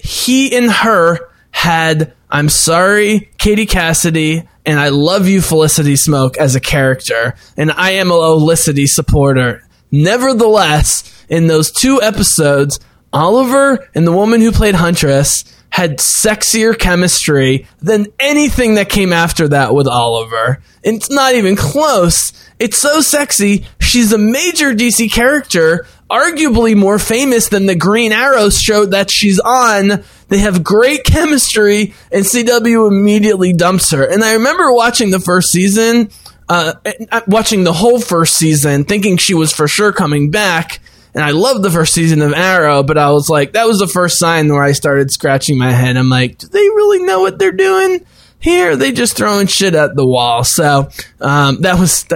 he 0.00 0.56
and 0.56 0.70
her 0.70 1.28
had 1.50 2.14
I'm 2.30 2.50
sorry, 2.50 3.30
Katie 3.36 3.66
Cassidy, 3.66 4.48
and 4.64 4.78
I 4.78 4.90
love 4.90 5.26
you, 5.26 5.42
Felicity 5.42 5.94
Smoak, 5.94 6.36
as 6.36 6.54
a 6.54 6.60
character, 6.60 7.34
and 7.56 7.72
I 7.72 7.92
am 7.92 8.12
a 8.12 8.14
Olicity 8.14 8.86
supporter. 8.86 9.64
Nevertheless, 9.90 11.17
in 11.28 11.46
those 11.46 11.70
two 11.70 12.00
episodes, 12.02 12.80
Oliver 13.12 13.88
and 13.94 14.06
the 14.06 14.12
woman 14.12 14.40
who 14.40 14.52
played 14.52 14.74
Huntress 14.74 15.44
had 15.70 15.98
sexier 15.98 16.78
chemistry 16.78 17.66
than 17.80 18.06
anything 18.18 18.74
that 18.74 18.88
came 18.88 19.12
after 19.12 19.48
that 19.48 19.74
with 19.74 19.86
Oliver. 19.86 20.62
And 20.84 20.96
it's 20.96 21.10
not 21.10 21.34
even 21.34 21.56
close. 21.56 22.32
It's 22.58 22.78
so 22.78 23.00
sexy. 23.00 23.66
She's 23.78 24.12
a 24.12 24.18
major 24.18 24.72
DC 24.74 25.12
character, 25.12 25.86
arguably 26.10 26.74
more 26.74 26.98
famous 26.98 27.48
than 27.48 27.66
the 27.66 27.76
Green 27.76 28.12
Arrow 28.12 28.50
show 28.50 28.86
that 28.86 29.10
she's 29.10 29.38
on. 29.38 30.02
They 30.28 30.38
have 30.38 30.64
great 30.64 31.04
chemistry, 31.04 31.94
and 32.10 32.24
CW 32.24 32.88
immediately 32.88 33.52
dumps 33.52 33.92
her. 33.92 34.04
And 34.04 34.24
I 34.24 34.34
remember 34.34 34.72
watching 34.72 35.10
the 35.10 35.20
first 35.20 35.50
season, 35.50 36.10
uh, 36.48 36.74
uh, 37.12 37.20
watching 37.26 37.64
the 37.64 37.72
whole 37.72 38.00
first 38.00 38.36
season, 38.36 38.84
thinking 38.84 39.16
she 39.16 39.34
was 39.34 39.52
for 39.52 39.68
sure 39.68 39.92
coming 39.92 40.30
back. 40.30 40.80
And 41.14 41.22
I 41.24 41.30
loved 41.30 41.62
the 41.62 41.70
first 41.70 41.94
season 41.94 42.22
of 42.22 42.32
Arrow, 42.32 42.82
but 42.82 42.98
I 42.98 43.10
was 43.10 43.28
like, 43.28 43.52
that 43.52 43.66
was 43.66 43.78
the 43.78 43.86
first 43.86 44.18
sign 44.18 44.48
where 44.48 44.62
I 44.62 44.72
started 44.72 45.10
scratching 45.10 45.58
my 45.58 45.72
head. 45.72 45.96
I'm 45.96 46.08
like, 46.08 46.38
do 46.38 46.48
they 46.48 46.60
really 46.60 47.02
know 47.04 47.20
what 47.20 47.38
they're 47.38 47.52
doing? 47.52 48.04
Here, 48.40 48.76
they 48.76 48.92
just 48.92 49.16
throwing 49.16 49.48
shit 49.48 49.74
at 49.74 49.96
the 49.96 50.06
wall. 50.06 50.44
So 50.44 50.88
um, 51.20 51.62
that 51.62 51.78
was 51.78 52.06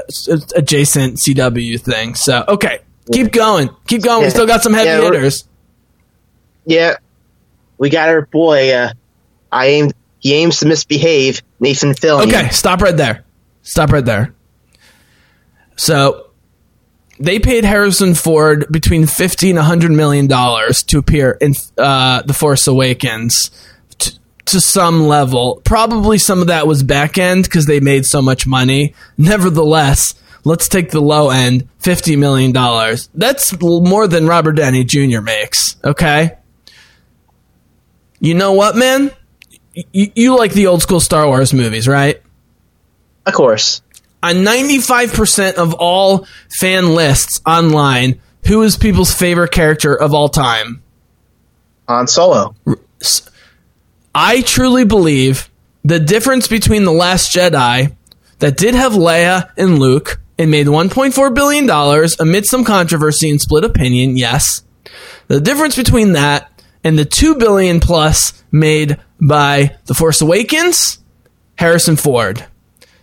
adjacent 0.55 1.17
CW 1.17 1.81
thing. 1.81 2.15
So 2.15 2.45
okay, 2.47 2.81
keep 3.13 3.33
going, 3.33 3.71
keep 3.89 4.03
going. 4.03 4.25
We 4.25 4.31
still 4.31 4.47
got 4.47 4.63
some 4.63 4.73
heavy 4.73 4.87
Yeah, 4.87 5.01
hitters. 5.01 5.49
Yeah, 6.65 6.97
we 7.79 7.91
got 7.91 8.09
our 8.09 8.23
boy. 8.27 8.73
Uh, 8.73 8.93
I 9.51 9.67
aim. 9.67 9.91
He 10.21 10.35
aims 10.35 10.61
to 10.61 10.67
misbehave. 10.67 11.43
Nathan 11.59 11.91
Fillion. 11.91 12.29
Okay, 12.29 12.49
stop 12.51 12.81
right 12.81 12.97
there. 12.97 13.25
Stop 13.63 13.91
right 13.91 14.05
there. 14.05 14.33
So 15.77 16.31
they 17.23 17.39
paid 17.39 17.65
Harrison 17.65 18.15
Ford 18.15 18.67
between 18.71 19.07
fifty 19.07 19.51
and 19.51 19.59
hundred 19.59 19.93
million 19.93 20.27
dollars 20.27 20.83
to 20.85 20.99
appear 20.99 21.39
in 21.41 21.55
uh, 21.79 22.23
The 22.23 22.35
Force 22.35 22.67
Awakens 22.67 23.51
to 24.47 24.61
some 24.61 25.07
level. 25.07 25.63
Probably 25.65 26.19
some 26.19 26.41
of 26.41 26.49
that 26.49 26.67
was 26.67 26.83
back 26.83 27.19
end 27.19 27.45
because 27.45 27.67
they 27.67 27.81
made 27.81 28.05
so 28.05 28.21
much 28.21 28.47
money. 28.47 28.95
Nevertheless, 29.17 30.15
let's 30.45 30.69
take 30.69 30.91
the 30.91 31.01
low 31.01 31.31
end, 31.31 31.69
fifty 31.79 32.17
million 32.17 32.53
dollars. 32.53 33.09
That's 33.15 33.59
more 33.61 34.07
than 34.07 34.27
Robert 34.27 34.53
Downey 34.53 34.85
Jr. 34.85 35.21
makes. 35.21 35.77
Okay. 35.85 36.37
You 38.21 38.35
know 38.35 38.53
what, 38.53 38.77
man? 38.77 39.11
You, 39.93 40.13
you 40.15 40.37
like 40.37 40.53
the 40.53 40.67
old 40.67 40.83
school 40.83 41.01
Star 41.01 41.27
Wars 41.27 41.53
movies, 41.53 41.89
right? 41.89 42.23
Of 43.27 43.35
course. 43.35 43.83
On 44.23 44.37
95% 44.37 45.55
of 45.55 45.75
all 45.75 46.27
fan 46.61 46.95
lists 46.95 47.41
online, 47.47 48.21
who 48.47 48.63
is 48.63 48.77
people's 48.77 49.13
favorite 49.13 49.51
character 49.51 49.95
of 49.95 50.15
all 50.15 50.29
time? 50.29 50.83
On 51.89 52.07
Solo. 52.07 52.55
I 54.15 54.43
truly 54.43 54.85
believe 54.85 55.51
the 55.85 55.99
difference 55.99 56.47
between 56.49 56.85
The 56.85 56.93
Last 56.93 57.35
Jedi, 57.35 57.95
that 58.39 58.57
did 58.57 58.75
have 58.75 58.93
Leia 58.93 59.51
and 59.57 59.79
Luke, 59.79 60.21
and 60.39 60.51
made 60.51 60.67
$1.4 60.67 61.35
billion 61.35 61.71
amid 62.19 62.47
some 62.47 62.65
controversy 62.65 63.31
and 63.31 63.41
split 63.41 63.65
opinion, 63.65 64.17
yes. 64.17 64.65
The 65.29 65.41
difference 65.41 65.77
between 65.77 66.13
that 66.13 66.51
and 66.83 66.99
the 66.99 67.05
2 67.05 67.37
billion 67.37 67.81
plus 67.81 68.43
made 68.51 68.99
by 69.21 69.77
The 69.87 69.95
Force 69.95 70.21
Awakens, 70.21 70.99
Harrison 71.57 71.97
Ford. 71.97 72.45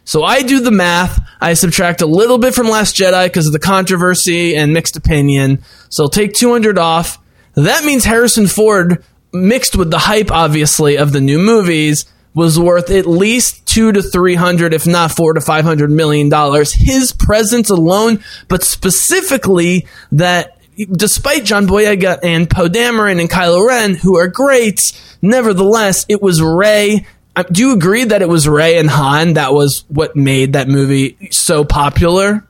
So 0.09 0.23
I 0.23 0.41
do 0.41 0.59
the 0.59 0.71
math. 0.71 1.21
I 1.39 1.53
subtract 1.53 2.01
a 2.01 2.07
little 2.07 2.39
bit 2.39 2.55
from 2.55 2.67
Last 2.67 2.95
Jedi 2.95 3.27
because 3.27 3.45
of 3.45 3.53
the 3.53 3.59
controversy 3.59 4.55
and 4.55 4.73
mixed 4.73 4.97
opinion. 4.97 5.61
So 5.89 6.05
I'll 6.05 6.09
take 6.09 6.33
200 6.33 6.79
off. 6.79 7.19
That 7.53 7.83
means 7.83 8.05
Harrison 8.05 8.47
Ford, 8.47 9.03
mixed 9.31 9.75
with 9.75 9.91
the 9.91 9.99
hype, 9.99 10.31
obviously, 10.31 10.97
of 10.97 11.11
the 11.11 11.21
new 11.21 11.37
movies, 11.37 12.11
was 12.33 12.57
worth 12.57 12.89
at 12.89 13.05
least 13.05 13.67
two 13.67 13.91
to 13.91 14.01
300, 14.01 14.73
if 14.73 14.87
not 14.87 15.11
four 15.11 15.33
to 15.33 15.41
500 15.41 15.91
million 15.91 16.27
dollars. 16.27 16.73
His 16.73 17.11
presence 17.11 17.69
alone, 17.69 18.23
but 18.47 18.63
specifically 18.63 19.85
that 20.11 20.57
despite 20.91 21.45
John 21.45 21.67
Boyega 21.67 22.17
and 22.23 22.49
Poe 22.49 22.67
Dameron 22.67 23.19
and 23.19 23.29
Kylo 23.29 23.67
Ren, 23.67 23.93
who 23.93 24.17
are 24.17 24.27
great, 24.27 24.79
nevertheless, 25.21 26.07
it 26.09 26.19
was 26.19 26.41
Rey. 26.41 27.05
Uh, 27.39 27.43
Do 27.43 27.61
you 27.61 27.73
agree 27.73 28.03
that 28.03 28.21
it 28.21 28.27
was 28.27 28.49
Rey 28.49 28.77
and 28.77 28.89
Han 28.89 29.35
that 29.35 29.53
was 29.53 29.85
what 29.87 30.13
made 30.13 30.53
that 30.53 30.67
movie 30.67 31.29
so 31.31 31.63
popular? 31.63 32.45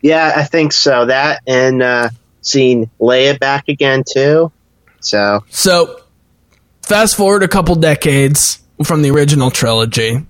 Yeah, 0.00 0.32
I 0.34 0.44
think 0.44 0.72
so. 0.72 1.04
That 1.06 1.42
and 1.46 1.82
uh, 1.82 2.08
seeing 2.40 2.88
Leia 2.98 3.38
back 3.38 3.68
again 3.68 4.02
too. 4.10 4.50
So 5.00 5.44
So, 5.50 6.00
fast 6.82 7.16
forward 7.16 7.42
a 7.42 7.48
couple 7.48 7.74
decades 7.74 8.62
from 8.82 9.02
the 9.02 9.10
original 9.10 9.50
trilogy. 9.50 10.26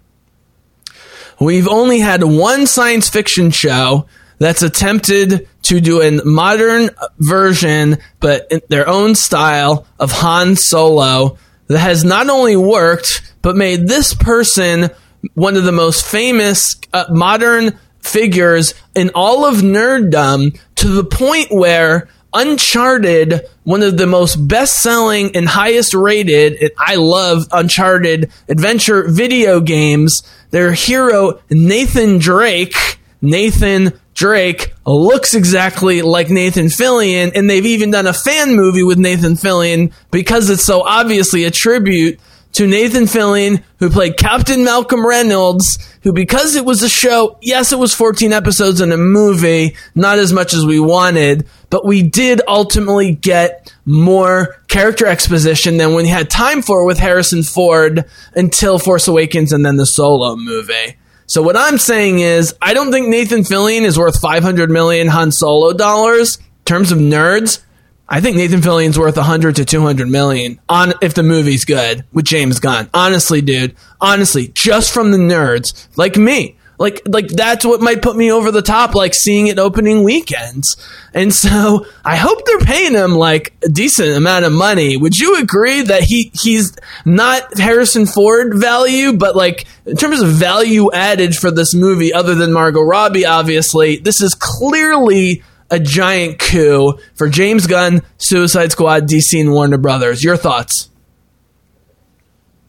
We've 1.40 1.68
only 1.68 2.00
had 2.00 2.24
one 2.24 2.66
science 2.66 3.08
fiction 3.08 3.52
show 3.52 4.06
that's 4.38 4.62
attempted 4.62 5.48
to 5.62 5.80
do 5.80 6.02
a 6.02 6.24
modern 6.24 6.90
version, 7.20 7.98
but 8.18 8.48
in 8.50 8.60
their 8.68 8.88
own 8.88 9.14
style 9.14 9.86
of 10.00 10.10
Han 10.10 10.56
Solo 10.56 11.38
that 11.70 11.78
has 11.78 12.04
not 12.04 12.28
only 12.28 12.56
worked, 12.56 13.32
but 13.42 13.54
made 13.56 13.86
this 13.86 14.12
person 14.12 14.90
one 15.34 15.56
of 15.56 15.62
the 15.62 15.70
most 15.70 16.04
famous 16.04 16.74
uh, 16.92 17.04
modern 17.10 17.78
figures 18.00 18.74
in 18.96 19.12
all 19.14 19.44
of 19.44 19.58
nerddom 19.58 20.58
to 20.74 20.88
the 20.88 21.04
point 21.04 21.46
where 21.52 22.08
Uncharted, 22.32 23.42
one 23.62 23.84
of 23.84 23.98
the 23.98 24.06
most 24.06 24.34
best 24.48 24.82
selling 24.82 25.36
and 25.36 25.48
highest 25.48 25.94
rated, 25.94 26.54
and 26.54 26.70
I 26.76 26.96
love 26.96 27.46
Uncharted 27.52 28.32
adventure 28.48 29.08
video 29.08 29.60
games, 29.60 30.22
their 30.50 30.72
hero, 30.72 31.40
Nathan 31.50 32.18
Drake, 32.18 32.98
Nathan 33.22 33.99
Drake 34.20 34.74
looks 34.84 35.32
exactly 35.32 36.02
like 36.02 36.28
Nathan 36.28 36.66
Fillion, 36.66 37.32
and 37.34 37.48
they've 37.48 37.64
even 37.64 37.90
done 37.90 38.06
a 38.06 38.12
fan 38.12 38.54
movie 38.54 38.82
with 38.82 38.98
Nathan 38.98 39.32
Fillion 39.32 39.94
because 40.10 40.50
it's 40.50 40.62
so 40.62 40.82
obviously 40.82 41.44
a 41.44 41.50
tribute 41.50 42.20
to 42.52 42.66
Nathan 42.66 43.04
Fillion, 43.04 43.62
who 43.78 43.88
played 43.88 44.18
Captain 44.18 44.62
Malcolm 44.62 45.06
Reynolds, 45.06 45.78
who, 46.02 46.12
because 46.12 46.54
it 46.54 46.66
was 46.66 46.82
a 46.82 46.88
show, 46.90 47.38
yes, 47.40 47.72
it 47.72 47.78
was 47.78 47.94
14 47.94 48.34
episodes 48.34 48.82
in 48.82 48.92
a 48.92 48.98
movie, 48.98 49.74
not 49.94 50.18
as 50.18 50.34
much 50.34 50.52
as 50.52 50.66
we 50.66 50.78
wanted, 50.78 51.46
but 51.70 51.86
we 51.86 52.02
did 52.02 52.42
ultimately 52.46 53.14
get 53.14 53.74
more 53.86 54.60
character 54.68 55.06
exposition 55.06 55.78
than 55.78 55.94
we 55.94 56.08
had 56.08 56.28
time 56.28 56.60
for 56.60 56.84
with 56.84 56.98
Harrison 56.98 57.42
Ford 57.42 58.04
until 58.34 58.78
Force 58.78 59.08
Awakens 59.08 59.50
and 59.54 59.64
then 59.64 59.78
the 59.78 59.86
solo 59.86 60.36
movie. 60.36 60.99
So 61.30 61.42
what 61.42 61.56
I'm 61.56 61.78
saying 61.78 62.18
is, 62.18 62.56
I 62.60 62.74
don't 62.74 62.90
think 62.90 63.06
Nathan 63.06 63.42
Fillion 63.42 63.82
is 63.82 63.96
worth 63.96 64.20
500 64.20 64.68
million 64.68 65.06
Han 65.06 65.30
Solo 65.30 65.72
dollars. 65.72 66.38
In 66.38 66.44
terms 66.64 66.90
of 66.90 66.98
nerds, 66.98 67.62
I 68.08 68.20
think 68.20 68.36
Nathan 68.36 68.62
Fillion's 68.62 68.98
worth 68.98 69.16
100 69.16 69.54
to 69.54 69.64
200 69.64 70.08
million 70.08 70.58
on 70.68 70.92
if 71.00 71.14
the 71.14 71.22
movie's 71.22 71.64
good 71.64 72.04
with 72.12 72.24
James 72.24 72.58
Gunn. 72.58 72.90
Honestly, 72.92 73.40
dude, 73.42 73.76
honestly, 74.00 74.48
just 74.54 74.92
from 74.92 75.12
the 75.12 75.18
nerds 75.18 75.86
like 75.96 76.16
me. 76.16 76.56
Like 76.80 77.02
like 77.06 77.28
that's 77.28 77.66
what 77.66 77.82
might 77.82 78.00
put 78.00 78.16
me 78.16 78.32
over 78.32 78.50
the 78.50 78.62
top 78.62 78.94
like 78.94 79.12
seeing 79.12 79.48
it 79.48 79.58
opening 79.58 80.02
weekends. 80.02 80.78
And 81.12 81.32
so 81.32 81.84
I 82.06 82.16
hope 82.16 82.46
they're 82.46 82.58
paying 82.60 82.94
him 82.94 83.14
like 83.14 83.52
a 83.62 83.68
decent 83.68 84.16
amount 84.16 84.46
of 84.46 84.52
money. 84.52 84.96
Would 84.96 85.18
you 85.18 85.38
agree 85.38 85.82
that 85.82 86.02
he 86.02 86.32
he's 86.32 86.74
not 87.04 87.58
Harrison 87.58 88.06
Ford 88.06 88.54
value, 88.54 89.12
but 89.12 89.36
like 89.36 89.66
in 89.84 89.98
terms 89.98 90.22
of 90.22 90.30
value 90.30 90.90
added 90.90 91.36
for 91.36 91.50
this 91.50 91.74
movie 91.74 92.14
other 92.14 92.34
than 92.34 92.50
Margot 92.50 92.80
Robbie 92.80 93.26
obviously, 93.26 93.98
this 93.98 94.22
is 94.22 94.34
clearly 94.34 95.42
a 95.70 95.78
giant 95.78 96.38
coup 96.38 96.98
for 97.14 97.28
James 97.28 97.66
Gunn, 97.66 98.00
Suicide 98.16 98.72
Squad, 98.72 99.06
DC, 99.06 99.38
and 99.38 99.52
Warner 99.52 99.76
Brothers. 99.76 100.24
Your 100.24 100.38
thoughts? 100.38 100.88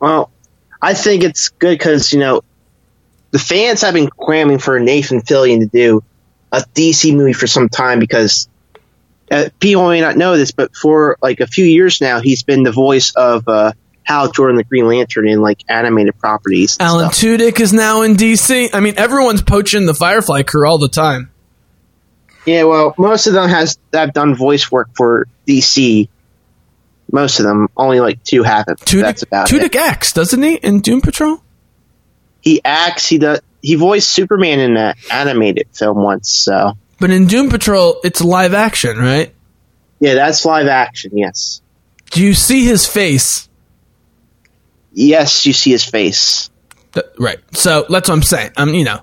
Well, 0.02 0.30
I 0.82 0.96
think 0.96 1.24
it's 1.24 1.48
good 1.48 1.78
because 1.78 2.12
you 2.12 2.20
know 2.20 2.42
the 3.32 3.40
fans 3.40 3.82
have 3.82 3.94
been 3.94 4.10
cramming 4.10 4.60
for 4.60 4.80
Nathan 4.80 5.22
Fillion 5.22 5.60
to 5.62 5.66
do 5.68 6.04
a 6.52 6.62
DC 6.76 7.16
movie 7.16 7.34
for 7.34 7.48
some 7.48 7.70
time 7.70 8.00
because 8.00 8.50
uh, 9.32 9.50
people 9.60 9.88
may 9.88 10.02
not 10.02 10.18
know 10.18 10.38
this, 10.38 10.52
but 10.52 10.76
for 10.76 11.18
like 11.22 11.40
a 11.40 11.48
few 11.48 11.66
years 11.66 12.02
now, 12.02 12.20
he's 12.20 12.44
been 12.44 12.64
the 12.64 12.72
voice 12.72 13.14
of 13.16 13.48
uh, 13.48 13.72
Hal 14.04 14.32
Jordan, 14.32 14.58
the 14.58 14.66
Green 14.66 14.88
Lantern, 14.88 15.28
in 15.28 15.42
like 15.42 15.64
animated 15.70 16.18
properties. 16.20 16.76
Alan 16.80 17.12
stuff. 17.12 17.22
Tudyk 17.22 17.60
is 17.62 17.72
now 17.72 18.02
in 18.02 18.16
DC. 18.18 18.70
I 18.74 18.80
mean, 18.82 18.96
everyone's 18.98 19.42
poaching 19.42 19.86
the 19.86 19.94
Firefly 19.94 20.44
crew 20.44 20.68
all 20.68 20.78
the 20.78 20.90
time. 20.90 21.32
Yeah, 22.46 22.64
well, 22.64 22.94
most 22.98 23.28
of 23.28 23.34
them 23.34 23.48
has 23.50 23.78
have 23.94 24.14
done 24.14 24.36
voice 24.36 24.72
work 24.72 24.90
for 24.96 25.28
DC. 25.48 26.10
Most 27.12 27.40
of 27.40 27.46
them, 27.46 27.68
only 27.78 28.00
like 28.00 28.24
two 28.24 28.44
haven't. 28.44 28.80
Tudyk, 28.80 29.02
That's 29.02 29.24
about 29.24 29.48
Tudyk 29.48 29.76
it. 29.76 29.76
acts, 29.76 30.12
doesn't 30.14 30.42
he, 30.42 30.56
in 30.56 30.80
Doom 30.80 31.02
Patrol? 31.02 31.42
He 32.42 32.62
acts. 32.66 33.08
He 33.08 33.18
does. 33.18 33.40
He 33.62 33.76
voiced 33.76 34.10
Superman 34.10 34.60
in 34.60 34.76
an 34.78 34.96
animated 35.12 35.68
film 35.74 35.98
once. 36.04 36.30
So 36.32 36.74
But 37.00 37.12
in 37.12 37.28
Doom 37.28 37.50
Patrol, 37.50 38.00
it's 38.04 38.22
live 38.22 38.54
action, 38.54 38.98
right? 38.98 39.34
yeah, 40.00 40.16
that's 40.16 40.44
live 40.46 40.68
action. 40.68 41.12
Yes, 41.16 41.62
Do 42.10 42.24
you 42.24 42.34
see 42.34 42.66
his 42.66 42.88
face? 42.88 43.48
yes, 44.94 45.46
you 45.46 45.54
see 45.54 45.72
his 45.72 45.86
face. 45.86 46.50
Th- 46.94 47.06
Right. 47.20 47.38
So 47.54 47.86
that's 47.90 48.10
what 48.10 48.16
I'm 48.16 48.24
saying. 48.24 48.52
I'm, 48.58 48.70
um, 48.70 48.76
you 48.76 48.84
know, 48.84 49.02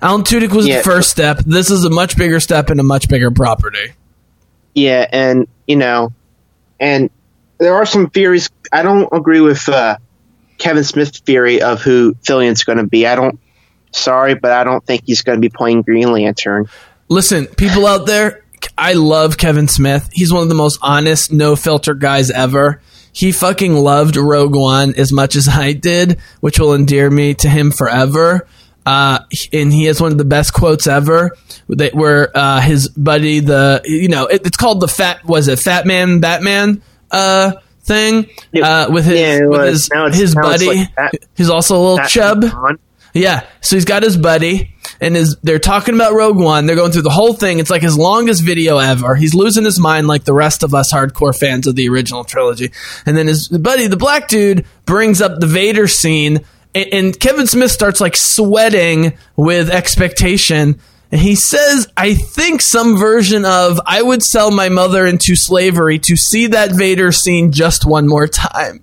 Alan 0.00 0.22
Tudyk 0.22 0.52
was 0.52 0.66
Yeah. 0.66 0.78
the 0.78 0.82
first 0.84 1.10
step. 1.10 1.38
This 1.46 1.70
is 1.70 1.84
a 1.84 1.90
much 1.90 2.16
bigger 2.16 2.40
step 2.40 2.70
in 2.70 2.78
a 2.78 2.82
much 2.82 3.08
bigger 3.08 3.30
property. 3.30 3.92
Yeah, 4.74 5.06
and 5.10 5.48
you 5.66 5.76
know, 5.76 6.12
and 6.78 7.10
there 7.58 7.74
are 7.74 7.86
some 7.86 8.10
theories. 8.10 8.50
I 8.72 8.82
don't 8.82 9.08
agree 9.12 9.40
with 9.40 9.68
uh, 9.68 9.96
Kevin 10.58 10.84
Smith's 10.84 11.20
theory 11.20 11.62
of 11.62 11.80
who 11.80 12.14
Fillion's 12.24 12.64
going 12.64 12.78
to 12.78 12.86
be. 12.86 13.06
I 13.06 13.14
don't. 13.14 13.38
Sorry, 13.92 14.34
but 14.34 14.52
I 14.52 14.64
don't 14.64 14.84
think 14.84 15.02
he's 15.06 15.22
going 15.22 15.36
to 15.36 15.40
be 15.40 15.48
playing 15.48 15.82
Green 15.82 16.12
Lantern. 16.12 16.66
Listen, 17.08 17.46
people 17.46 17.86
out 17.86 18.06
there, 18.06 18.44
I 18.76 18.94
love 18.94 19.38
Kevin 19.38 19.68
Smith. 19.68 20.08
He's 20.12 20.32
one 20.32 20.42
of 20.42 20.48
the 20.48 20.54
most 20.54 20.78
honest, 20.82 21.32
no 21.32 21.56
filter 21.56 21.94
guys 21.94 22.30
ever. 22.30 22.82
He 23.12 23.32
fucking 23.32 23.72
loved 23.74 24.16
Rogue 24.16 24.54
One 24.54 24.94
as 24.96 25.12
much 25.12 25.36
as 25.36 25.48
I 25.48 25.72
did, 25.72 26.18
which 26.40 26.58
will 26.58 26.74
endear 26.74 27.08
me 27.10 27.32
to 27.34 27.48
him 27.48 27.70
forever. 27.70 28.46
Uh, 28.84 29.20
and 29.52 29.72
he 29.72 29.84
has 29.84 30.00
one 30.00 30.12
of 30.12 30.18
the 30.18 30.24
best 30.24 30.52
quotes 30.52 30.86
ever. 30.86 31.30
That 31.68 31.94
where 31.94 32.36
uh, 32.36 32.60
his 32.60 32.88
buddy, 32.88 33.40
the 33.40 33.80
you 33.84 34.08
know, 34.08 34.26
it, 34.26 34.46
it's 34.46 34.56
called 34.56 34.80
the 34.80 34.88
fat 34.88 35.24
was 35.24 35.48
it 35.48 35.58
Fat 35.58 35.86
Man 35.86 36.20
Batman 36.20 36.82
uh, 37.10 37.52
thing 37.86 38.28
uh, 38.62 38.88
with 38.90 39.04
his 39.04 39.18
Yeah, 39.20 39.46
with 39.46 39.66
his, 39.66 39.90
his 40.14 40.34
buddy. 40.34 40.88
like 40.96 41.22
He's 41.36 41.50
also 41.50 41.76
a 41.76 41.82
little 41.82 42.06
chub. 42.06 42.44
Yeah, 43.14 43.46
so 43.62 43.76
he's 43.76 43.86
got 43.86 44.02
his 44.02 44.18
buddy, 44.18 44.74
and 45.00 45.16
his 45.16 45.36
they're 45.42 45.58
talking 45.58 45.94
about 45.94 46.12
Rogue 46.12 46.36
One. 46.36 46.66
They're 46.66 46.76
going 46.76 46.92
through 46.92 47.02
the 47.02 47.08
whole 47.08 47.32
thing. 47.32 47.60
It's 47.60 47.70
like 47.70 47.80
his 47.80 47.96
longest 47.96 48.42
video 48.42 48.76
ever. 48.76 49.14
He's 49.14 49.32
losing 49.34 49.64
his 49.64 49.80
mind, 49.80 50.06
like 50.06 50.24
the 50.24 50.34
rest 50.34 50.62
of 50.62 50.74
us 50.74 50.92
hardcore 50.92 51.34
fans 51.34 51.66
of 51.66 51.76
the 51.76 51.88
original 51.88 52.24
trilogy. 52.24 52.72
And 53.06 53.16
then 53.16 53.26
his 53.26 53.48
buddy, 53.48 53.86
the 53.86 53.96
black 53.96 54.28
dude, 54.28 54.66
brings 54.84 55.22
up 55.22 55.40
the 55.40 55.46
Vader 55.46 55.88
scene, 55.88 56.44
and, 56.74 56.88
and 56.92 57.18
Kevin 57.18 57.46
Smith 57.46 57.70
starts 57.70 58.02
like 58.02 58.16
sweating 58.16 59.16
with 59.34 59.70
expectation. 59.70 60.78
And 61.12 61.20
he 61.20 61.36
says, 61.36 61.86
I 61.96 62.14
think 62.14 62.60
some 62.60 62.96
version 62.96 63.44
of, 63.44 63.80
I 63.86 64.02
would 64.02 64.22
sell 64.22 64.50
my 64.50 64.68
mother 64.68 65.06
into 65.06 65.36
slavery 65.36 65.98
to 66.00 66.16
see 66.16 66.48
that 66.48 66.72
Vader 66.72 67.12
scene 67.12 67.52
just 67.52 67.86
one 67.86 68.08
more 68.08 68.26
time 68.26 68.82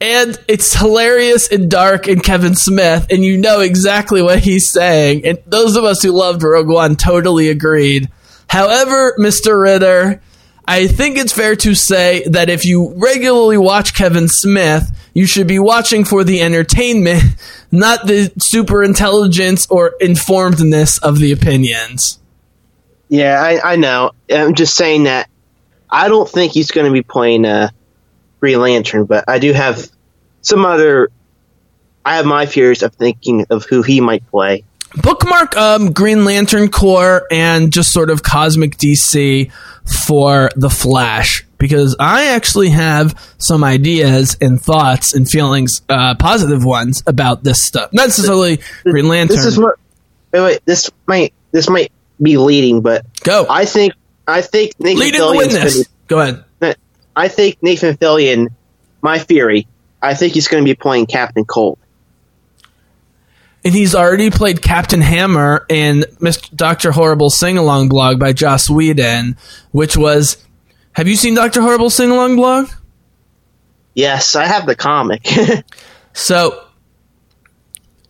and 0.00 0.38
it's 0.46 0.74
hilarious 0.74 1.50
and 1.50 1.70
dark 1.70 2.06
and 2.06 2.22
Kevin 2.22 2.54
Smith, 2.54 3.06
and 3.10 3.24
you 3.24 3.36
know 3.36 3.60
exactly 3.60 4.22
what 4.22 4.40
he's 4.40 4.70
saying. 4.70 5.26
And 5.26 5.38
those 5.46 5.76
of 5.76 5.84
us 5.84 6.02
who 6.02 6.12
loved 6.12 6.42
Rogue 6.42 6.68
One 6.68 6.96
totally 6.96 7.48
agreed. 7.48 8.08
However, 8.48 9.16
Mr. 9.18 9.60
Ritter, 9.60 10.22
I 10.70 10.86
think 10.86 11.16
it's 11.16 11.32
fair 11.32 11.56
to 11.56 11.74
say 11.74 12.24
that 12.28 12.50
if 12.50 12.66
you 12.66 12.92
regularly 12.94 13.56
watch 13.56 13.94
Kevin 13.94 14.28
Smith, 14.28 14.94
you 15.14 15.26
should 15.26 15.46
be 15.46 15.58
watching 15.58 16.04
for 16.04 16.24
the 16.24 16.42
entertainment, 16.42 17.22
not 17.72 18.06
the 18.06 18.30
super 18.38 18.84
intelligence 18.84 19.66
or 19.70 19.94
informedness 19.98 21.02
of 21.02 21.20
the 21.20 21.32
opinions. 21.32 22.18
Yeah, 23.08 23.40
I, 23.42 23.72
I 23.72 23.76
know. 23.76 24.10
I'm 24.30 24.54
just 24.54 24.76
saying 24.76 25.04
that 25.04 25.30
I 25.88 26.08
don't 26.08 26.28
think 26.28 26.52
he's 26.52 26.70
going 26.70 26.86
to 26.86 26.92
be 26.92 27.02
playing 27.02 27.46
uh, 27.46 27.70
Green 28.38 28.60
Lantern, 28.60 29.06
but 29.06 29.24
I 29.26 29.38
do 29.38 29.54
have 29.54 29.90
some 30.42 30.66
other. 30.66 31.08
I 32.04 32.16
have 32.16 32.26
my 32.26 32.44
fears 32.44 32.82
of 32.82 32.94
thinking 32.94 33.46
of 33.48 33.64
who 33.64 33.80
he 33.80 34.02
might 34.02 34.26
play. 34.26 34.64
Bookmark 34.96 35.56
um, 35.56 35.92
Green 35.92 36.24
Lantern 36.24 36.70
Corps 36.70 37.26
and 37.30 37.72
just 37.72 37.92
sort 37.92 38.10
of 38.10 38.22
Cosmic 38.22 38.76
DC 38.76 39.50
for 40.06 40.50
the 40.56 40.70
Flash 40.70 41.46
because 41.58 41.96
I 41.98 42.26
actually 42.28 42.70
have 42.70 43.18
some 43.38 43.64
ideas 43.64 44.36
and 44.40 44.60
thoughts 44.60 45.14
and 45.14 45.28
feelings, 45.28 45.82
uh, 45.88 46.14
positive 46.14 46.64
ones 46.64 47.02
about 47.06 47.42
this 47.42 47.64
stuff. 47.64 47.92
Not 47.92 48.06
necessarily 48.06 48.60
Green 48.84 49.08
Lantern. 49.08 49.36
This 49.36 49.46
is 49.46 49.58
what. 49.58 49.76
Wait, 50.32 50.40
wait. 50.40 50.60
This 50.64 50.90
might 51.06 51.32
this 51.52 51.68
might 51.68 51.92
be 52.20 52.36
leading, 52.36 52.82
but 52.82 53.06
Go 53.22 53.46
I 53.48 53.64
think 53.64 53.94
I 54.26 54.42
think 54.42 54.72
Nathan 54.78 55.00
lead 55.00 55.14
in 55.14 55.20
the 55.20 55.26
Fillion's 55.26 55.54
witness. 55.54 55.74
gonna 55.74 55.88
Go 56.08 56.20
ahead. 56.20 56.44
I 57.18 57.26
think 57.26 57.58
Nathan 57.62 57.96
Fillion. 57.96 58.48
My 59.02 59.18
theory. 59.18 59.66
I 60.00 60.14
think 60.14 60.34
he's 60.34 60.46
going 60.46 60.64
to 60.64 60.68
be 60.68 60.76
playing 60.76 61.06
Captain 61.06 61.44
Cold. 61.44 61.78
And 63.68 63.76
he's 63.76 63.94
already 63.94 64.30
played 64.30 64.62
Captain 64.62 65.02
Hammer 65.02 65.66
in 65.68 66.06
Mr. 66.22 66.56
Doctor 66.56 66.90
Horrible 66.90 67.28
Sing 67.28 67.58
Along 67.58 67.90
blog 67.90 68.18
by 68.18 68.32
Joss 68.32 68.70
Whedon, 68.70 69.36
which 69.72 69.94
was. 69.94 70.42
Have 70.92 71.06
you 71.06 71.16
seen 71.16 71.34
Doctor 71.34 71.60
Horrible 71.60 71.90
Sing 71.90 72.10
Along 72.10 72.36
blog? 72.36 72.70
Yes, 73.92 74.34
I 74.36 74.46
have 74.46 74.64
the 74.64 74.74
comic. 74.74 75.28
So 76.14 76.64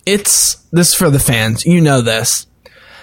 it's 0.06 0.54
this 0.70 0.94
for 0.94 1.10
the 1.10 1.18
fans. 1.18 1.66
You 1.66 1.80
know 1.80 2.02
this. 2.02 2.46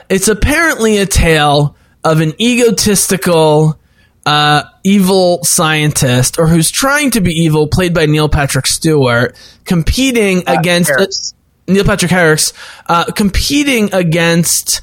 It's 0.10 0.30
apparently 0.30 0.98
a 0.98 1.06
tale 1.06 1.76
of 2.06 2.22
an 2.22 2.42
egotistical, 2.42 3.78
uh, 4.26 4.64
evil 4.84 5.44
scientist, 5.44 6.40
or 6.40 6.48
who's 6.48 6.72
trying 6.72 7.12
to 7.12 7.22
be 7.22 7.34
evil, 7.34 7.68
played 7.68 7.94
by 7.94 8.06
Neil 8.08 8.30
Patrick 8.30 8.66
Stewart, 8.66 9.38
competing 9.66 10.44
against 10.48 10.90
Harris. 10.90 11.35
Neil 11.68 11.84
Patrick 11.84 12.12
Harris, 12.12 12.54
uh, 12.88 13.06
competing 13.06 13.94
against 13.94 14.82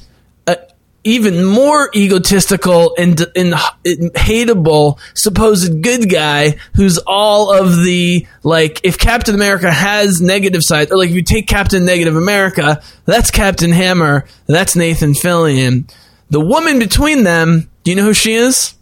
even 1.05 1.43
more 1.43 1.89
egotistical 1.93 2.95
and, 2.97 3.19
and, 3.35 3.53
and 3.83 4.13
hateable 4.13 4.97
supposed 5.13 5.83
good 5.83 6.09
guy 6.09 6.55
who's 6.75 6.97
all 7.05 7.51
of 7.51 7.83
the 7.83 8.25
like 8.43 8.79
if 8.85 8.97
Captain 8.97 9.35
America 9.35 9.69
has 9.69 10.21
negative 10.21 10.61
sides 10.63 10.93
or 10.93 10.97
like 10.97 11.09
if 11.09 11.15
you 11.15 11.21
take 11.21 11.45
Captain 11.45 11.83
Negative 11.83 12.15
America 12.15 12.81
that's 13.03 13.31
Captain 13.31 13.73
Hammer 13.73 14.25
that's 14.45 14.77
Nathan 14.77 15.11
Fillion 15.11 15.93
the 16.29 16.39
woman 16.39 16.79
between 16.79 17.25
them 17.25 17.69
do 17.83 17.91
you 17.91 17.97
know 17.97 18.03
who 18.03 18.13
she 18.13 18.31
is 18.35 18.75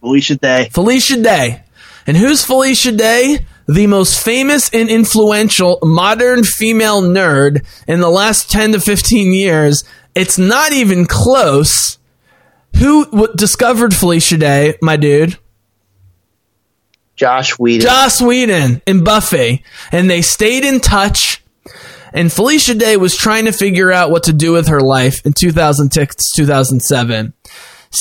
Felicia 0.00 0.36
Day. 0.36 0.68
Felicia 0.72 1.20
Day. 1.20 1.62
And 2.06 2.16
who's 2.16 2.44
Felicia 2.44 2.92
Day? 2.92 3.40
The 3.68 3.86
most 3.86 4.24
famous 4.24 4.70
and 4.72 4.88
influential 4.88 5.78
modern 5.82 6.42
female 6.42 7.02
nerd 7.02 7.66
in 7.86 8.00
the 8.00 8.08
last 8.08 8.50
10 8.50 8.72
to 8.72 8.80
15 8.80 9.32
years. 9.32 9.84
It's 10.14 10.38
not 10.38 10.72
even 10.72 11.04
close. 11.04 11.98
Who 12.78 13.04
w- 13.06 13.34
discovered 13.36 13.94
Felicia 13.94 14.38
Day, 14.38 14.78
my 14.80 14.96
dude? 14.96 15.36
Josh 17.14 17.58
Whedon. 17.58 17.80
Joss 17.80 18.22
Whedon 18.22 18.80
and 18.86 19.04
Buffy. 19.04 19.64
And 19.92 20.08
they 20.08 20.22
stayed 20.22 20.64
in 20.64 20.80
touch. 20.80 21.44
And 22.14 22.32
Felicia 22.32 22.74
Day 22.74 22.96
was 22.96 23.16
trying 23.16 23.44
to 23.44 23.52
figure 23.52 23.92
out 23.92 24.10
what 24.10 24.22
to 24.24 24.32
do 24.32 24.52
with 24.52 24.68
her 24.68 24.80
life 24.80 25.26
in 25.26 25.34
2006 25.34 26.32
2007. 26.34 27.34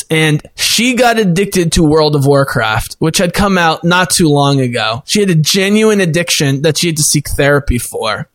And 0.10 0.42
she 0.56 0.96
got 0.96 1.18
addicted 1.18 1.72
to 1.74 1.84
World 1.84 2.16
of 2.16 2.26
Warcraft, 2.26 2.98
which 3.00 3.18
had 3.18 3.34
come 3.34 3.58
out 3.58 3.84
not 3.84 4.10
too 4.10 4.28
long 4.28 4.60
ago. 4.60 5.04
She 5.06 5.20
had 5.20 5.30
a 5.30 5.36
genuine 5.36 6.02
addiction 6.02 6.62
that 6.64 6.78
she 6.78 6.88
had 6.88 6.98
to 6.98 7.04
seek 7.04 7.30
therapy 7.30 7.78
for. 7.78 8.30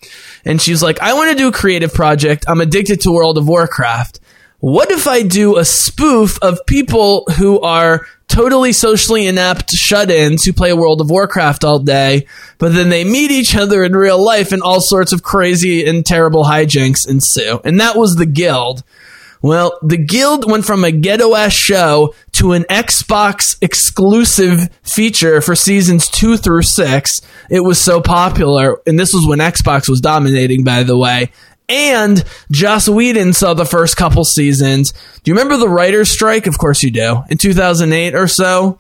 And 0.45 0.61
she's 0.61 0.83
like, 0.83 1.01
I 1.01 1.15
want 1.15 1.31
to 1.31 1.37
do 1.37 1.49
a 1.49 1.53
creative 1.53 1.93
project. 1.93 2.45
I'm 2.49 2.61
addicted 2.61 3.01
to 3.03 3.13
World 3.13 3.39
of 3.39 3.47
Warcraft. 3.47 4.21
What 4.59 4.91
if 4.93 5.07
I 5.09 5.23
do 5.23 5.59
a 5.59 5.65
spoof 5.65 6.39
of 6.41 6.65
people 6.67 7.25
who 7.37 7.61
are 7.61 8.07
totally 8.29 8.73
socially 8.73 9.27
inept 9.27 9.71
shut-ins 9.71 10.45
who 10.45 10.53
play 10.53 10.73
World 10.73 11.01
of 11.01 11.11
Warcraft 11.11 11.65
all 11.65 11.81
day, 11.81 12.27
but 12.59 12.73
then 12.73 12.89
they 12.89 13.05
meet 13.05 13.31
each 13.31 13.55
other 13.55 13.85
in 13.85 13.93
real 13.93 14.23
life 14.23 14.53
and 14.53 14.63
all 14.63 14.81
sorts 14.81 15.13
of 15.13 15.23
crazy 15.23 15.85
and 15.85 16.07
terrible 16.07 16.45
hijinks 16.45 17.09
ensue. 17.09 17.61
And 17.65 17.81
that 17.81 17.97
was 17.97 18.15
the 18.15 18.25
Guild. 18.25 18.85
Well, 19.43 19.79
the 19.83 19.97
Guild 19.97 20.49
went 20.51 20.65
from 20.65 20.85
a 20.85 20.93
ghetto 20.93 21.35
ass 21.35 21.53
show 21.53 22.15
to 22.33 22.53
an 22.53 22.63
Xbox 22.71 23.57
exclusive 23.61 24.71
feature 24.83 25.41
for 25.41 25.57
seasons 25.57 26.09
two 26.09 26.37
through 26.37 26.63
six. 26.63 27.21
It 27.51 27.61
was 27.61 27.81
so 27.81 28.01
popular, 28.01 28.81
and 28.87 28.99
this 28.99 29.13
was 29.13 29.27
when 29.27 29.41
Xbox 29.41 29.89
was 29.89 30.01
dominating, 30.01 30.63
by 30.63 30.85
the 30.85 30.97
way. 30.97 31.33
And 31.69 32.23
Joss 32.51 32.89
Whedon 32.89 33.33
saw 33.33 33.55
the 33.55 33.65
first 33.65 33.97
couple 33.97 34.25
seasons. 34.25 34.93
Do 34.93 35.31
you 35.31 35.35
remember 35.35 35.57
the 35.57 35.69
writer's 35.69 36.11
strike? 36.11 36.47
Of 36.47 36.59
course 36.59 36.83
you 36.83 36.91
do. 36.91 37.23
In 37.31 37.39
2008 37.39 38.15
or 38.15 38.29
so, 38.29 38.79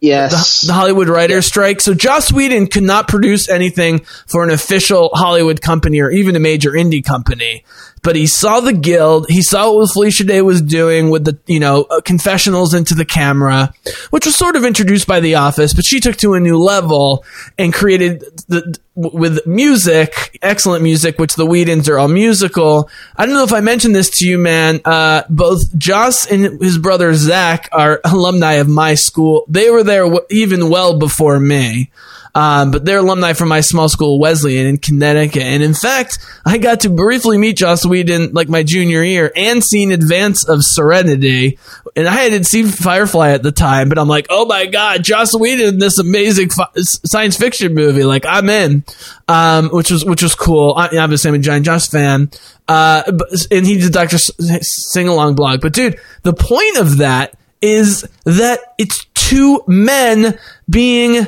yes. 0.00 0.60
the, 0.60 0.68
the 0.68 0.72
Hollywood 0.72 1.08
writers 1.08 1.46
strike. 1.46 1.80
So 1.80 1.92
Joss 1.92 2.32
Whedon 2.32 2.68
could 2.68 2.82
not 2.84 3.08
produce 3.08 3.48
anything 3.48 4.00
for 4.26 4.44
an 4.44 4.50
official 4.50 5.10
Hollywood 5.12 5.60
company 5.60 6.00
or 6.00 6.10
even 6.10 6.36
a 6.36 6.40
major 6.40 6.70
indie 6.70 7.04
company. 7.04 7.64
But 8.02 8.16
he 8.16 8.26
saw 8.26 8.60
the 8.60 8.72
guild. 8.72 9.26
He 9.28 9.42
saw 9.42 9.74
what 9.74 9.90
Felicia 9.92 10.24
Day 10.24 10.40
was 10.40 10.62
doing 10.62 11.10
with 11.10 11.24
the, 11.24 11.38
you 11.46 11.60
know, 11.60 11.82
uh, 11.82 12.00
confessionals 12.00 12.72
into 12.72 12.94
the 12.94 13.04
camera, 13.04 13.74
which 14.10 14.24
was 14.24 14.36
sort 14.36 14.56
of 14.56 14.64
introduced 14.64 15.06
by 15.06 15.20
The 15.20 15.34
Office, 15.34 15.74
but 15.74 15.84
she 15.84 16.00
took 16.00 16.16
to 16.16 16.34
a 16.34 16.40
new 16.40 16.58
level 16.58 17.24
and 17.58 17.74
created 17.74 18.20
the, 18.48 18.78
with 18.94 19.46
music, 19.46 20.38
excellent 20.42 20.82
music, 20.82 21.18
which 21.18 21.34
the 21.34 21.46
Whedons 21.46 21.88
are 21.88 21.98
all 21.98 22.08
musical. 22.08 22.90
I 23.16 23.26
don't 23.26 23.34
know 23.34 23.44
if 23.44 23.52
I 23.52 23.60
mentioned 23.60 23.94
this 23.94 24.10
to 24.18 24.28
you, 24.28 24.38
man. 24.38 24.80
Uh, 24.84 25.22
both 25.28 25.60
Joss 25.76 26.26
and 26.26 26.60
his 26.60 26.78
brother 26.78 27.14
Zach 27.14 27.68
are 27.72 28.00
alumni 28.04 28.54
of 28.54 28.68
my 28.68 28.94
school. 28.94 29.44
They 29.48 29.70
were 29.70 29.84
there 29.84 30.04
w- 30.04 30.24
even 30.30 30.70
well 30.70 30.98
before 30.98 31.38
me. 31.38 31.90
Um, 32.34 32.70
but 32.70 32.84
they're 32.84 32.98
alumni 32.98 33.32
from 33.32 33.48
my 33.48 33.60
small 33.60 33.88
school, 33.88 34.20
Wesleyan 34.20 34.66
in 34.66 34.78
Connecticut. 34.78 35.42
And 35.42 35.62
in 35.62 35.74
fact, 35.74 36.18
I 36.46 36.58
got 36.58 36.80
to 36.80 36.90
briefly 36.90 37.38
meet 37.38 37.56
Joss 37.56 37.84
Whedon 37.84 38.32
like 38.32 38.48
my 38.48 38.62
junior 38.62 39.02
year 39.02 39.32
and 39.34 39.62
seen 39.64 39.92
Advance 39.92 40.48
of 40.48 40.62
Serenity. 40.62 41.58
And 41.96 42.06
I 42.06 42.12
hadn't 42.12 42.44
seen 42.44 42.68
Firefly 42.68 43.30
at 43.30 43.42
the 43.42 43.52
time, 43.52 43.88
but 43.88 43.98
I'm 43.98 44.08
like, 44.08 44.26
oh 44.30 44.46
my 44.46 44.66
God, 44.66 45.02
Joss 45.02 45.34
Whedon, 45.34 45.66
in 45.66 45.78
this 45.78 45.98
amazing 45.98 46.50
fi- 46.50 46.70
science 46.76 47.36
fiction 47.36 47.74
movie. 47.74 48.04
Like 48.04 48.24
I'm 48.26 48.48
in, 48.48 48.84
um, 49.26 49.70
which 49.70 49.90
was, 49.90 50.04
which 50.04 50.22
was 50.22 50.34
cool. 50.34 50.74
I, 50.76 50.96
obviously 50.98 51.28
I'm 51.28 51.34
a 51.34 51.38
giant 51.38 51.66
Joss 51.66 51.88
fan. 51.88 52.30
Uh, 52.68 53.10
but, 53.10 53.46
and 53.50 53.66
he 53.66 53.78
did 53.78 53.92
Dr. 53.92 54.18
Sing 54.18 55.08
Along 55.08 55.34
blog. 55.34 55.60
But 55.60 55.72
dude, 55.72 55.98
the 56.22 56.32
point 56.34 56.76
of 56.78 56.98
that 56.98 57.34
is 57.60 58.08
that 58.24 58.60
it's 58.78 59.04
two 59.14 59.62
men 59.66 60.38
being 60.68 61.26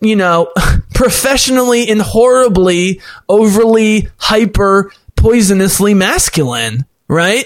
you 0.00 0.16
know, 0.16 0.52
professionally 0.94 1.88
and 1.88 2.00
horribly, 2.00 3.00
overly 3.28 4.08
hyper, 4.16 4.92
poisonously 5.16 5.94
masculine, 5.94 6.84
right? 7.08 7.44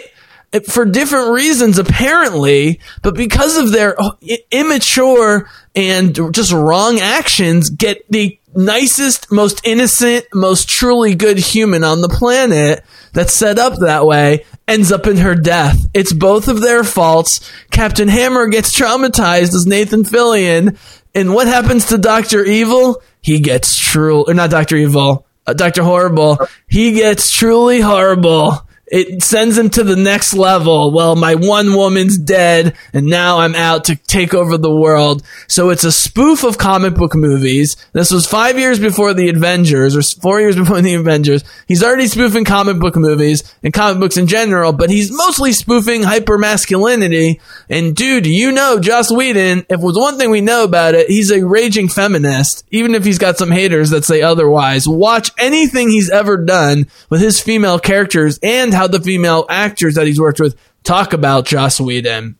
For 0.69 0.85
different 0.85 1.32
reasons, 1.32 1.78
apparently, 1.78 2.81
but 3.02 3.16
because 3.16 3.56
of 3.56 3.73
their 3.73 3.97
oh, 3.98 4.16
immature 4.52 5.51
and 5.74 6.15
just 6.32 6.52
wrong 6.52 7.01
actions, 7.01 7.70
get 7.70 8.09
the 8.09 8.39
nicest, 8.55 9.32
most 9.32 9.66
innocent, 9.66 10.27
most 10.32 10.69
truly 10.69 11.16
good 11.16 11.39
human 11.39 11.82
on 11.82 12.02
the 12.02 12.09
planet 12.09 12.85
that's 13.12 13.32
set 13.32 13.59
up 13.59 13.81
that 13.81 14.06
way 14.06 14.44
ends 14.66 14.93
up 14.93 15.06
in 15.06 15.19
her 15.19 15.35
death. 15.35 15.77
It's 15.93 16.12
both 16.12 16.48
of 16.48 16.61
their 16.61 16.85
faults. 16.85 17.51
Captain 17.70 18.09
Hammer 18.09 18.47
gets 18.47 18.78
traumatized 18.78 19.55
as 19.55 19.66
Nathan 19.66 20.05
Fillion 20.05 20.78
and 21.15 21.32
what 21.32 21.47
happens 21.47 21.86
to 21.86 21.99
Doctor 21.99 22.45
Evil? 22.45 23.03
He 23.20 23.41
gets 23.41 23.78
true, 23.78 24.24
or 24.27 24.35
not 24.35 24.51
Doctor 24.51 24.77
Evil, 24.77 25.27
uh, 25.47 25.53
Doctor 25.55 25.82
Horrible. 25.82 26.39
He 26.69 26.93
gets 26.93 27.31
truly 27.31 27.81
horrible 27.81 28.64
it 28.86 29.23
sends 29.23 29.56
him 29.56 29.70
to 29.70 29.82
the 29.82 29.97
next 29.97 30.35
level. 30.35 30.93
Well, 30.93 31.16
my 31.16 31.35
one 31.35 31.74
woman's 31.74 32.19
dead, 32.19 32.77
and 32.93 33.06
now 33.06 33.39
I'm 33.39 33.55
out 33.55 33.85
to 33.85 33.97
take 33.97 34.35
over 34.35 34.59
the 34.59 34.74
world. 34.74 35.23
So 35.48 35.70
it's 35.70 35.85
a 35.85 35.93
spoof 35.93 36.44
of 36.44 36.59
comic 36.59 36.94
book 36.94 37.15
movies. 37.15 37.77
This 37.93 38.11
was 38.11 38.27
five 38.27 38.59
years 38.59 38.78
before 38.78 39.15
the 39.15 39.31
Avengers, 39.31 39.97
or 39.97 40.02
four 40.20 40.40
years 40.40 40.56
before 40.65 40.82
the 40.82 40.94
Avengers. 40.94 41.44
He's 41.66 41.82
already 41.82 42.09
spoofing 42.09 42.44
comic 42.44 42.78
book 42.78 42.97
movies 42.97 43.43
and 43.62 43.73
comic 43.73 44.01
books 44.01 44.16
in 44.16 44.27
general, 44.27 44.73
but 44.73 44.90
he's 44.90 45.11
mostly 45.11 45.52
spoofing 45.52 46.02
hyper 46.02 46.36
masculinity. 46.36 47.40
And 47.70 47.97
dude, 47.97 48.27
you 48.27 48.52
know 48.52 48.78
Joss 48.78 49.11
Whedon, 49.11 49.65
if 49.70 49.81
was 49.81 49.97
one 49.97 50.19
thing 50.19 50.31
we 50.31 50.43
know 50.43 50.65
about 50.65 50.94
it, 50.94 51.09
he's 51.09 51.31
a 51.31 51.47
raging 51.47 51.89
feminist, 51.89 52.65
even 52.70 52.94
if 52.94 53.05
he's 53.05 53.19
got 53.19 53.39
some 53.39 53.51
haters 53.51 53.90
that 53.90 54.05
say 54.05 54.20
otherwise. 54.20 54.86
Watch 54.86 55.31
anything 55.39 55.89
he's 55.89 56.11
ever 56.11 56.36
done 56.36 56.86
with 57.09 57.23
his 57.23 57.40
female 57.40 57.78
characters 57.78 58.39
and 58.43 58.73
how 58.74 58.86
the 58.86 59.01
female 59.01 59.46
actors 59.48 59.94
that 59.94 60.06
he's 60.06 60.20
worked 60.20 60.40
with 60.40 60.56
talk 60.82 61.12
about 61.12 61.46
Joss 61.46 61.80
Whedon. 61.80 62.36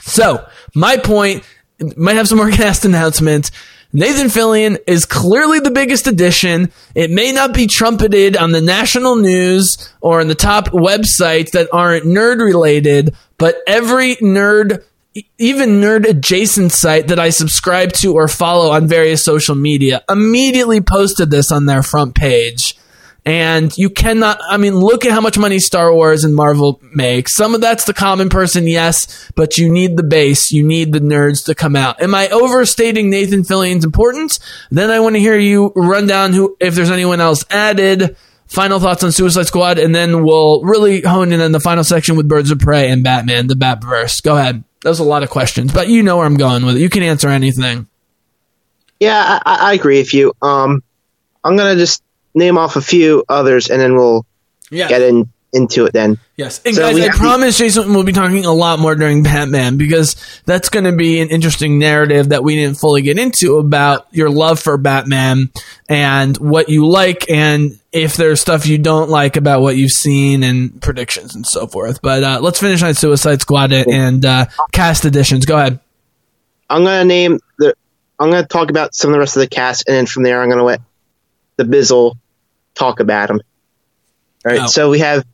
So, 0.00 0.46
my 0.74 0.96
point 0.96 1.44
might 1.96 2.16
have 2.16 2.28
some 2.28 2.38
more 2.38 2.50
cast 2.50 2.84
announcements. 2.84 3.50
Nathan 3.92 4.26
Fillion 4.26 4.78
is 4.86 5.06
clearly 5.06 5.60
the 5.60 5.70
biggest 5.70 6.06
addition. 6.06 6.70
It 6.94 7.10
may 7.10 7.32
not 7.32 7.54
be 7.54 7.66
trumpeted 7.66 8.36
on 8.36 8.52
the 8.52 8.60
national 8.60 9.16
news 9.16 9.92
or 10.02 10.20
on 10.20 10.28
the 10.28 10.34
top 10.34 10.66
websites 10.68 11.52
that 11.52 11.70
aren't 11.72 12.04
nerd 12.04 12.40
related, 12.40 13.16
but 13.38 13.56
every 13.66 14.16
nerd, 14.16 14.84
even 15.38 15.80
nerd 15.80 16.06
adjacent 16.06 16.72
site 16.72 17.08
that 17.08 17.18
I 17.18 17.30
subscribe 17.30 17.92
to 17.94 18.12
or 18.12 18.28
follow 18.28 18.72
on 18.72 18.88
various 18.88 19.24
social 19.24 19.54
media 19.54 20.04
immediately 20.06 20.82
posted 20.82 21.30
this 21.30 21.50
on 21.50 21.64
their 21.64 21.82
front 21.82 22.14
page. 22.14 22.77
And 23.28 23.76
you 23.76 23.90
cannot, 23.90 24.40
I 24.42 24.56
mean, 24.56 24.74
look 24.74 25.04
at 25.04 25.12
how 25.12 25.20
much 25.20 25.36
money 25.36 25.58
Star 25.58 25.92
Wars 25.92 26.24
and 26.24 26.34
Marvel 26.34 26.80
make. 26.94 27.28
Some 27.28 27.54
of 27.54 27.60
that's 27.60 27.84
the 27.84 27.92
common 27.92 28.30
person, 28.30 28.66
yes, 28.66 29.30
but 29.34 29.58
you 29.58 29.70
need 29.70 29.98
the 29.98 30.02
base. 30.02 30.50
You 30.50 30.64
need 30.64 30.94
the 30.94 31.00
nerds 31.00 31.44
to 31.44 31.54
come 31.54 31.76
out. 31.76 32.00
Am 32.00 32.14
I 32.14 32.28
overstating 32.30 33.10
Nathan 33.10 33.44
Fillion's 33.44 33.84
importance? 33.84 34.40
Then 34.70 34.88
I 34.88 35.00
want 35.00 35.14
to 35.16 35.20
hear 35.20 35.36
you 35.36 35.74
run 35.76 36.06
down 36.06 36.32
who, 36.32 36.56
if 36.58 36.74
there's 36.74 36.90
anyone 36.90 37.20
else 37.20 37.44
added, 37.50 38.16
final 38.46 38.80
thoughts 38.80 39.04
on 39.04 39.12
Suicide 39.12 39.46
Squad, 39.46 39.78
and 39.78 39.94
then 39.94 40.24
we'll 40.24 40.62
really 40.62 41.02
hone 41.02 41.30
in 41.30 41.42
on 41.42 41.52
the 41.52 41.60
final 41.60 41.84
section 41.84 42.16
with 42.16 42.28
Birds 42.28 42.50
of 42.50 42.60
Prey 42.60 42.90
and 42.90 43.04
Batman, 43.04 43.46
the 43.46 43.56
Batverse. 43.56 44.22
Go 44.22 44.38
ahead. 44.38 44.64
That 44.84 44.88
was 44.88 45.00
a 45.00 45.04
lot 45.04 45.22
of 45.22 45.28
questions, 45.28 45.70
but 45.70 45.88
you 45.88 46.02
know 46.02 46.16
where 46.16 46.24
I'm 46.24 46.38
going 46.38 46.64
with 46.64 46.76
it. 46.76 46.80
You 46.80 46.88
can 46.88 47.02
answer 47.02 47.28
anything. 47.28 47.88
Yeah, 48.98 49.38
I, 49.44 49.54
I 49.54 49.74
agree 49.74 49.98
with 49.98 50.14
you. 50.14 50.32
Um, 50.40 50.82
I'm 51.44 51.56
gonna 51.58 51.76
just 51.76 52.02
name 52.34 52.58
off 52.58 52.76
a 52.76 52.80
few 52.80 53.24
others, 53.28 53.70
and 53.70 53.80
then 53.80 53.94
we'll 53.94 54.26
yeah. 54.70 54.88
get 54.88 55.02
in 55.02 55.30
into 55.52 55.86
it 55.86 55.92
then. 55.92 56.18
Yes. 56.36 56.60
And 56.64 56.74
so 56.74 56.82
guys, 56.82 57.00
I 57.00 57.08
promise 57.08 57.58
Jason 57.58 57.94
will 57.94 58.04
be 58.04 58.12
talking 58.12 58.44
a 58.44 58.52
lot 58.52 58.78
more 58.78 58.94
during 58.94 59.22
Batman 59.22 59.78
because 59.78 60.16
that's 60.44 60.68
going 60.68 60.84
to 60.84 60.92
be 60.92 61.20
an 61.20 61.28
interesting 61.28 61.78
narrative 61.78 62.30
that 62.30 62.44
we 62.44 62.56
didn't 62.56 62.78
fully 62.78 63.02
get 63.02 63.18
into 63.18 63.56
about 63.56 64.06
your 64.10 64.30
love 64.30 64.60
for 64.60 64.76
Batman 64.76 65.50
and 65.88 66.36
what 66.36 66.68
you 66.68 66.86
like 66.86 67.30
and 67.30 67.78
if 67.92 68.16
there's 68.16 68.40
stuff 68.40 68.66
you 68.66 68.76
don't 68.76 69.08
like 69.08 69.36
about 69.36 69.62
what 69.62 69.76
you've 69.76 69.90
seen 69.90 70.42
and 70.42 70.82
predictions 70.82 71.34
and 71.34 71.46
so 71.46 71.66
forth. 71.66 72.00
But 72.02 72.22
uh, 72.22 72.40
let's 72.42 72.60
finish 72.60 72.82
on 72.82 72.94
Suicide 72.94 73.40
Squad 73.40 73.72
and 73.72 74.24
uh, 74.24 74.46
cast 74.72 75.06
additions. 75.06 75.46
Go 75.46 75.56
ahead. 75.56 75.80
I'm 76.68 76.84
going 76.84 77.00
to 77.00 77.04
name 77.06 77.40
the. 77.58 77.74
I'm 78.20 78.30
going 78.30 78.42
to 78.42 78.48
talk 78.48 78.68
about 78.68 78.94
some 78.94 79.10
of 79.10 79.12
the 79.12 79.20
rest 79.20 79.36
of 79.36 79.40
the 79.40 79.46
cast, 79.46 79.88
and 79.88 79.96
then 79.96 80.06
from 80.06 80.24
there, 80.24 80.42
I'm 80.42 80.48
going 80.48 80.58
to 80.58 80.64
let 80.64 80.80
the 81.58 81.64
Bizzle 81.64 82.16
talk 82.74 83.00
about 83.00 83.28
him. 83.28 83.40
All 84.46 84.52
right, 84.52 84.60
oh. 84.62 84.66
so 84.66 84.88
we 84.88 85.00
have 85.00 85.26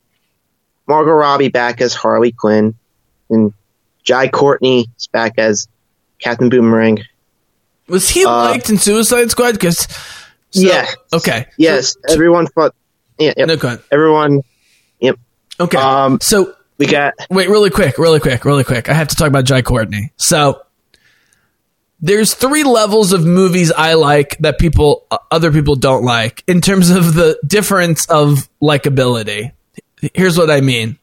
Margot 0.87 1.11
Robbie 1.11 1.49
back 1.49 1.79
as 1.79 1.93
Harley 1.93 2.33
Quinn, 2.33 2.75
and 3.29 3.53
Jai 4.03 4.27
Courtney 4.27 4.87
is 4.97 5.07
back 5.07 5.35
as 5.37 5.67
Captain 6.19 6.49
Boomerang. 6.49 6.99
Was 7.87 8.09
he 8.09 8.25
uh, 8.25 8.31
liked 8.31 8.69
in 8.69 8.77
Suicide 8.77 9.31
Squad? 9.31 9.53
Because 9.53 9.87
so, 10.49 10.61
yeah, 10.61 10.87
okay, 11.13 11.45
yes, 11.57 11.95
so, 12.07 12.13
everyone 12.13 12.47
thought, 12.47 12.75
yeah, 13.17 13.33
yep. 13.37 13.47
no, 13.47 13.55
go 13.55 13.67
ahead. 13.69 13.83
everyone, 13.91 14.41
yep, 14.99 15.17
okay. 15.59 15.77
Um, 15.77 16.19
so 16.19 16.55
we 16.79 16.87
got 16.87 17.13
wait, 17.29 17.47
really 17.47 17.69
quick, 17.69 17.99
really 17.99 18.19
quick, 18.19 18.43
really 18.43 18.63
quick. 18.63 18.89
I 18.89 18.93
have 18.93 19.07
to 19.09 19.15
talk 19.15 19.27
about 19.27 19.45
Jai 19.45 19.61
Courtney. 19.61 20.11
So 20.17 20.64
there's 21.99 22.33
three 22.33 22.63
levels 22.63 23.13
of 23.13 23.25
movies 23.25 23.71
I 23.71 23.93
like 23.93 24.37
that 24.39 24.59
people 24.59 25.05
uh, 25.11 25.17
other 25.31 25.51
people 25.51 25.75
don't 25.75 26.03
like 26.03 26.43
in 26.47 26.61
terms 26.61 26.89
of 26.89 27.13
the 27.13 27.39
difference 27.45 28.05
of 28.07 28.49
likability. 28.61 29.51
Here's 30.13 30.37
what 30.37 30.51
I 30.51 30.61
mean. 30.61 30.99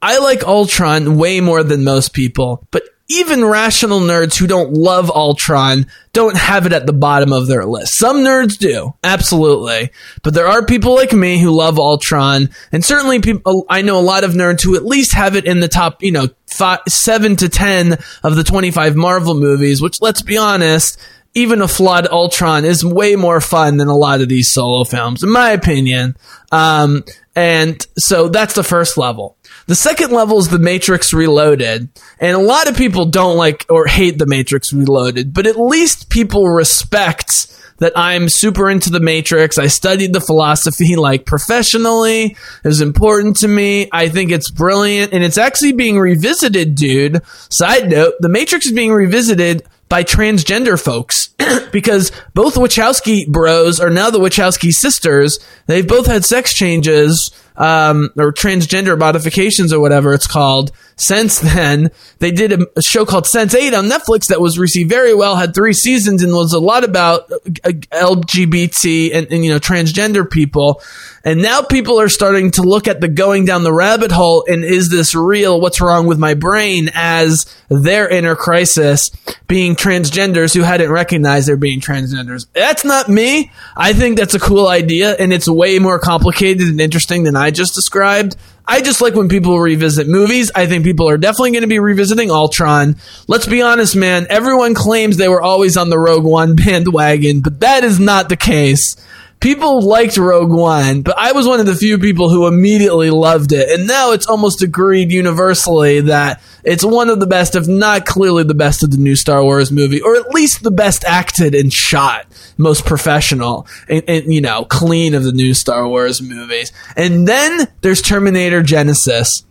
I 0.00 0.18
like 0.18 0.44
Ultron 0.44 1.16
way 1.16 1.40
more 1.40 1.62
than 1.64 1.82
most 1.82 2.12
people, 2.12 2.66
but 2.70 2.82
even 3.08 3.42
rational 3.42 4.00
nerds 4.00 4.36
who 4.36 4.46
don't 4.46 4.74
love 4.74 5.10
Ultron 5.10 5.86
don't 6.12 6.36
have 6.36 6.66
it 6.66 6.72
at 6.74 6.84
the 6.84 6.92
bottom 6.92 7.32
of 7.32 7.46
their 7.46 7.64
list. 7.64 7.96
Some 7.96 8.18
nerds 8.18 8.58
do, 8.58 8.94
absolutely. 9.02 9.90
But 10.22 10.34
there 10.34 10.46
are 10.46 10.64
people 10.64 10.94
like 10.94 11.12
me 11.14 11.38
who 11.38 11.50
love 11.50 11.78
Ultron, 11.78 12.50
and 12.70 12.84
certainly 12.84 13.20
people, 13.20 13.64
I 13.68 13.80
know 13.80 13.98
a 13.98 14.02
lot 14.02 14.24
of 14.24 14.32
nerds 14.32 14.62
who 14.62 14.76
at 14.76 14.84
least 14.84 15.14
have 15.14 15.36
it 15.36 15.46
in 15.46 15.60
the 15.60 15.68
top, 15.68 16.02
you 16.02 16.12
know, 16.12 16.28
five, 16.46 16.80
seven 16.86 17.36
to 17.36 17.48
ten 17.48 17.96
of 18.22 18.36
the 18.36 18.44
25 18.44 18.94
Marvel 18.94 19.34
movies, 19.34 19.80
which 19.80 20.02
let's 20.02 20.22
be 20.22 20.36
honest, 20.36 21.00
even 21.32 21.62
a 21.62 21.68
flawed 21.68 22.06
Ultron 22.08 22.66
is 22.66 22.84
way 22.84 23.16
more 23.16 23.40
fun 23.40 23.78
than 23.78 23.88
a 23.88 23.96
lot 23.96 24.20
of 24.20 24.28
these 24.28 24.50
solo 24.50 24.84
films, 24.84 25.22
in 25.22 25.30
my 25.30 25.50
opinion. 25.50 26.16
Um, 26.52 27.04
and 27.34 27.86
so 27.96 28.28
that's 28.28 28.54
the 28.54 28.64
first 28.64 28.98
level. 28.98 29.37
The 29.68 29.74
second 29.74 30.12
level 30.12 30.38
is 30.38 30.48
The 30.48 30.58
Matrix 30.58 31.12
Reloaded. 31.12 31.90
And 32.18 32.34
a 32.34 32.40
lot 32.40 32.68
of 32.68 32.76
people 32.76 33.04
don't 33.04 33.36
like 33.36 33.66
or 33.68 33.86
hate 33.86 34.18
The 34.18 34.26
Matrix 34.26 34.72
Reloaded, 34.72 35.34
but 35.34 35.46
at 35.46 35.60
least 35.60 36.08
people 36.08 36.48
respect 36.48 37.54
that 37.76 37.92
I'm 37.94 38.30
super 38.30 38.70
into 38.70 38.88
the 38.88 38.98
Matrix. 38.98 39.58
I 39.58 39.66
studied 39.66 40.14
the 40.14 40.22
philosophy 40.22 40.96
like 40.96 41.26
professionally. 41.26 42.34
It 42.64 42.66
was 42.66 42.80
important 42.80 43.36
to 43.36 43.48
me. 43.48 43.90
I 43.92 44.08
think 44.08 44.32
it's 44.32 44.50
brilliant 44.50 45.12
and 45.12 45.22
it's 45.22 45.36
actually 45.38 45.72
being 45.72 45.98
revisited, 45.98 46.74
dude. 46.74 47.20
Side 47.50 47.90
note, 47.90 48.14
the 48.20 48.30
Matrix 48.30 48.64
is 48.64 48.72
being 48.72 48.92
revisited 48.92 49.64
by 49.90 50.02
transgender 50.02 50.82
folks 50.82 51.28
because 51.72 52.10
both 52.32 52.54
Wachowski 52.54 53.28
bros 53.28 53.80
are 53.80 53.90
now 53.90 54.08
the 54.08 54.18
Wachowski 54.18 54.72
sisters. 54.72 55.38
They've 55.66 55.86
both 55.86 56.06
had 56.06 56.24
sex 56.24 56.54
changes 56.54 57.30
um, 57.58 58.10
or 58.16 58.32
transgender 58.32 58.98
modifications 58.98 59.72
or 59.72 59.80
whatever 59.80 60.14
it's 60.14 60.26
called. 60.26 60.72
Since 60.98 61.38
then, 61.38 61.90
they 62.18 62.32
did 62.32 62.52
a, 62.52 62.82
show 62.82 63.06
called 63.06 63.26
Sense 63.26 63.54
Eight 63.54 63.72
on 63.72 63.84
Netflix 63.84 64.26
that 64.26 64.40
was 64.40 64.58
received 64.58 64.90
very 64.90 65.14
well, 65.14 65.36
had 65.36 65.54
three 65.54 65.72
seasons, 65.72 66.22
and 66.22 66.32
was 66.32 66.52
a 66.52 66.58
lot 66.58 66.84
about 66.84 67.30
uh, 67.30 67.70
LGBT 67.92 69.14
and, 69.14 69.32
and 69.32 69.44
you 69.44 69.50
know 69.50 69.58
transgender 69.58 70.28
people. 70.28 70.82
And 71.24 71.42
now 71.42 71.62
people 71.62 72.00
are 72.00 72.08
starting 72.08 72.52
to 72.52 72.62
look 72.62 72.88
at 72.88 73.00
the 73.00 73.08
going 73.08 73.44
down 73.44 73.62
the 73.62 73.72
rabbit 73.72 74.10
hole 74.10 74.44
and 74.48 74.64
is 74.64 74.88
this 74.88 75.14
real? 75.14 75.60
What's 75.60 75.80
wrong 75.80 76.06
with 76.06 76.18
my 76.18 76.34
brain 76.34 76.90
as 76.94 77.44
their 77.68 78.08
inner 78.08 78.34
crisis 78.34 79.10
being 79.46 79.76
transgenders 79.76 80.54
who 80.54 80.62
hadn't 80.62 80.90
recognized 80.90 81.48
they're 81.48 81.56
being 81.56 81.80
transgenders. 81.80 82.46
That's 82.54 82.84
not 82.84 83.08
me. 83.08 83.50
I 83.76 83.92
think 83.92 84.16
that's 84.16 84.34
a 84.34 84.40
cool 84.40 84.68
idea 84.68 85.16
and 85.16 85.32
it's 85.32 85.48
way 85.48 85.78
more 85.78 85.98
complicated 85.98 86.66
and 86.66 86.80
interesting 86.80 87.24
than 87.24 87.36
I 87.36 87.50
just 87.50 87.74
described. 87.74 88.36
I 88.70 88.82
just 88.82 89.00
like 89.00 89.14
when 89.14 89.30
people 89.30 89.58
revisit 89.58 90.06
movies. 90.06 90.52
I 90.54 90.66
think 90.66 90.84
people 90.84 91.08
are 91.08 91.16
definitely 91.16 91.52
going 91.52 91.62
to 91.62 91.68
be 91.68 91.78
revisiting 91.78 92.30
Ultron. 92.30 92.96
Let's 93.26 93.46
be 93.46 93.62
honest, 93.62 93.96
man. 93.96 94.26
Everyone 94.28 94.74
claims 94.74 95.16
they 95.16 95.28
were 95.28 95.40
always 95.40 95.78
on 95.78 95.88
the 95.88 95.98
Rogue 95.98 96.24
One 96.24 96.54
bandwagon, 96.64 97.40
but 97.40 97.60
that 97.60 97.82
is 97.82 97.98
not 97.98 98.28
the 98.28 98.36
case 98.36 98.94
people 99.40 99.82
liked 99.82 100.16
Rogue 100.16 100.50
One, 100.50 101.02
but 101.02 101.16
I 101.16 101.32
was 101.32 101.46
one 101.46 101.60
of 101.60 101.66
the 101.66 101.76
few 101.76 101.98
people 101.98 102.28
who 102.28 102.46
immediately 102.46 103.10
loved 103.10 103.52
it. 103.52 103.70
And 103.70 103.86
now 103.86 104.12
it's 104.12 104.26
almost 104.26 104.62
agreed 104.62 105.12
universally 105.12 106.00
that 106.02 106.42
it's 106.64 106.84
one 106.84 107.10
of 107.10 107.20
the 107.20 107.26
best, 107.26 107.54
if 107.54 107.66
not 107.66 108.04
clearly 108.04 108.44
the 108.44 108.54
best 108.54 108.82
of 108.82 108.90
the 108.90 108.96
new 108.96 109.16
Star 109.16 109.42
Wars 109.42 109.70
movie, 109.70 110.00
or 110.00 110.16
at 110.16 110.30
least 110.30 110.62
the 110.62 110.70
best 110.70 111.04
acted 111.04 111.54
and 111.54 111.72
shot, 111.72 112.26
most 112.58 112.84
professional 112.84 113.66
and, 113.88 114.02
and 114.08 114.32
you 114.34 114.40
know, 114.40 114.64
clean 114.64 115.14
of 115.14 115.24
the 115.24 115.32
new 115.32 115.54
Star 115.54 115.88
Wars 115.88 116.20
movies. 116.20 116.72
And 116.96 117.26
then 117.26 117.68
there's 117.80 118.02
Terminator 118.02 118.62
Genisys, 118.62 119.44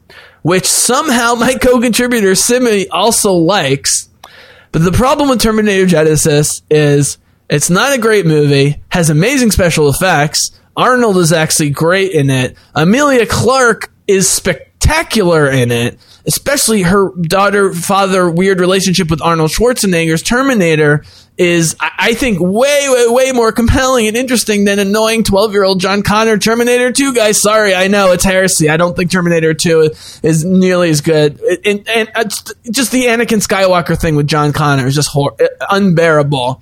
which 0.44 0.66
somehow 0.66 1.34
my 1.38 1.56
co-contributor 1.56 2.36
Simi 2.36 2.88
also 2.90 3.34
likes. 3.34 4.10
But 4.72 4.84
the 4.84 4.92
problem 4.92 5.30
with 5.30 5.42
Terminator 5.42 5.88
Genisys 5.88 6.62
is 6.70 7.18
it's 7.50 7.70
not 7.70 7.98
a 7.98 8.02
great 8.02 8.26
movie, 8.26 8.82
has 8.90 9.10
amazing 9.10 9.52
special 9.52 9.90
effects. 9.90 10.52
Arnold 10.78 11.18
is 11.18 11.34
actually 11.34 11.72
great 11.72 12.12
in 12.12 12.30
it. 12.30 12.56
Emilia 12.76 13.26
Clarke 13.26 13.92
is 14.08 14.30
spectacular 14.30 15.50
in 15.50 15.72
it, 15.72 16.00
especially 16.26 16.84
her 16.84 17.10
daughter 17.20 17.74
father 17.74 18.30
weird 18.30 18.60
relationship 18.60 19.10
with 19.10 19.22
Arnold 19.22 19.50
Schwarzenegger's 19.50 20.22
Terminator 20.22 21.04
is, 21.36 21.76
I 21.80 22.14
think, 22.14 22.40
way, 22.40 22.88
way, 22.90 23.06
way 23.08 23.32
more 23.32 23.52
compelling 23.52 24.08
and 24.08 24.16
interesting 24.16 24.66
than 24.66 24.80
annoying 24.80 25.24
12 25.24 25.52
year 25.52 25.64
old 25.64 25.80
John 25.80 26.04
Connor 26.04 26.38
Terminator 26.38 26.92
2 26.92 27.14
guys. 27.14 27.42
Sorry, 27.42 27.76
I 27.76 27.88
know 27.88 28.12
it's 28.12 28.24
heresy. 28.24 28.70
I 28.70 28.78
don't 28.78 28.96
think 28.96 29.12
Terminator 29.12 29.54
2 29.54 29.92
is 30.24 30.46
nearly 30.46 30.90
as 30.90 31.02
good. 31.02 31.40
And, 31.66 31.88
and, 31.88 32.10
uh, 32.10 32.22
and 32.22 32.32
just 32.72 32.92
the 32.92 33.06
Anakin 33.06 33.46
Skywalker 33.46 34.00
thing 34.00 34.16
with 34.16 34.28
John 34.28 34.54
Connor 34.54 34.88
is 34.88 34.96
just 34.96 35.10
hor- 35.10 35.36
unbearable. 35.70 36.62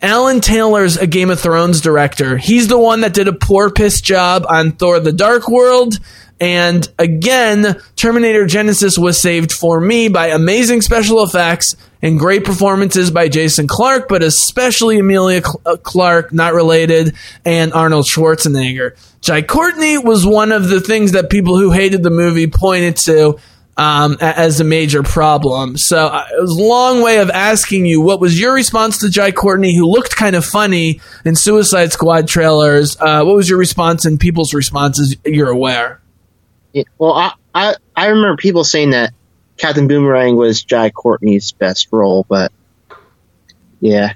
Alan 0.00 0.40
Taylor's 0.40 0.96
a 0.96 1.06
Game 1.06 1.30
of 1.30 1.40
Thrones 1.40 1.80
director. 1.80 2.36
He's 2.36 2.68
the 2.68 2.78
one 2.78 3.00
that 3.00 3.14
did 3.14 3.26
a 3.26 3.32
poor 3.32 3.70
piss 3.70 4.00
job 4.00 4.46
on 4.48 4.72
Thor 4.72 5.00
the 5.00 5.12
Dark 5.12 5.48
World. 5.48 5.98
And 6.40 6.88
again, 7.00 7.80
Terminator 7.96 8.44
Genisys 8.44 8.96
was 8.96 9.20
saved 9.20 9.50
for 9.50 9.80
me 9.80 10.08
by 10.08 10.28
amazing 10.28 10.82
special 10.82 11.24
effects 11.24 11.74
and 12.00 12.16
great 12.16 12.44
performances 12.44 13.10
by 13.10 13.28
Jason 13.28 13.66
Clarke, 13.66 14.08
but 14.08 14.22
especially 14.22 15.00
Emilia 15.00 15.42
uh, 15.66 15.76
Clarke, 15.78 16.32
not 16.32 16.54
related, 16.54 17.16
and 17.44 17.72
Arnold 17.72 18.06
Schwarzenegger. 18.06 18.96
Jai 19.20 19.42
Courtney 19.42 19.98
was 19.98 20.24
one 20.24 20.52
of 20.52 20.68
the 20.68 20.80
things 20.80 21.10
that 21.12 21.28
people 21.28 21.58
who 21.58 21.72
hated 21.72 22.04
the 22.04 22.10
movie 22.10 22.46
pointed 22.46 22.96
to 22.98 23.38
um, 23.78 24.16
as 24.20 24.60
a 24.60 24.64
major 24.64 25.02
problem. 25.02 25.78
So 25.78 26.08
uh, 26.08 26.26
it 26.36 26.40
was 26.40 26.50
a 26.58 26.62
long 26.62 27.00
way 27.00 27.18
of 27.20 27.30
asking 27.30 27.86
you 27.86 28.00
what 28.00 28.20
was 28.20 28.38
your 28.38 28.52
response 28.52 28.98
to 28.98 29.08
Jai 29.08 29.30
Courtney, 29.30 29.74
who 29.74 29.86
looked 29.86 30.16
kind 30.16 30.36
of 30.36 30.44
funny 30.44 31.00
in 31.24 31.36
Suicide 31.36 31.92
Squad 31.92 32.26
trailers. 32.28 32.96
Uh, 33.00 33.22
what 33.24 33.36
was 33.36 33.48
your 33.48 33.58
response 33.58 34.04
and 34.04 34.18
people's 34.20 34.52
responses? 34.52 35.16
You're 35.24 35.48
aware. 35.50 36.00
Yeah, 36.72 36.82
well, 36.98 37.12
I, 37.14 37.32
I 37.54 37.74
I 37.96 38.06
remember 38.08 38.36
people 38.36 38.64
saying 38.64 38.90
that 38.90 39.14
Captain 39.56 39.88
Boomerang 39.88 40.36
was 40.36 40.62
Jai 40.62 40.90
Courtney's 40.90 41.52
best 41.52 41.88
role, 41.92 42.26
but 42.28 42.52
yeah, 43.80 44.14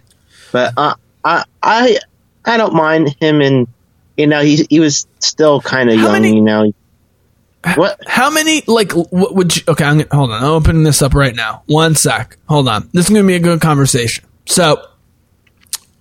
but 0.51 0.75
uh, 0.77 0.95
I 1.25 1.45
I 1.63 1.99
I 2.45 2.57
don't 2.57 2.75
mind 2.75 3.17
him, 3.21 3.41
and 3.41 3.69
you 4.17 4.27
know 4.27 4.43
he 4.43 4.67
he 4.69 4.81
was 4.81 5.07
still 5.21 5.61
kind 5.61 5.89
of 5.89 5.97
young, 5.97 6.13
many- 6.13 6.35
you 6.35 6.43
know. 6.43 6.73
What? 7.77 8.01
How 8.07 8.31
many 8.31 8.63
like 8.67 8.93
what 8.93 9.35
would 9.35 9.57
you? 9.57 9.63
Okay, 9.69 9.85
I'm 9.85 9.99
gonna, 9.99 10.15
hold 10.15 10.31
on. 10.33 10.43
I'm 10.43 10.51
opening 10.51 10.83
this 10.83 11.01
up 11.01 11.15
right 11.15 11.35
now. 11.35 11.63
One 11.67 11.95
sec. 11.95 12.37
Hold 12.49 12.69
on. 12.69 12.89
This 12.93 13.07
is 13.07 13.11
gonna 13.11 13.27
be 13.27 13.37
a 13.37 13.41
good 13.41 13.61
conversation. 13.61 14.25
So, 14.47 14.85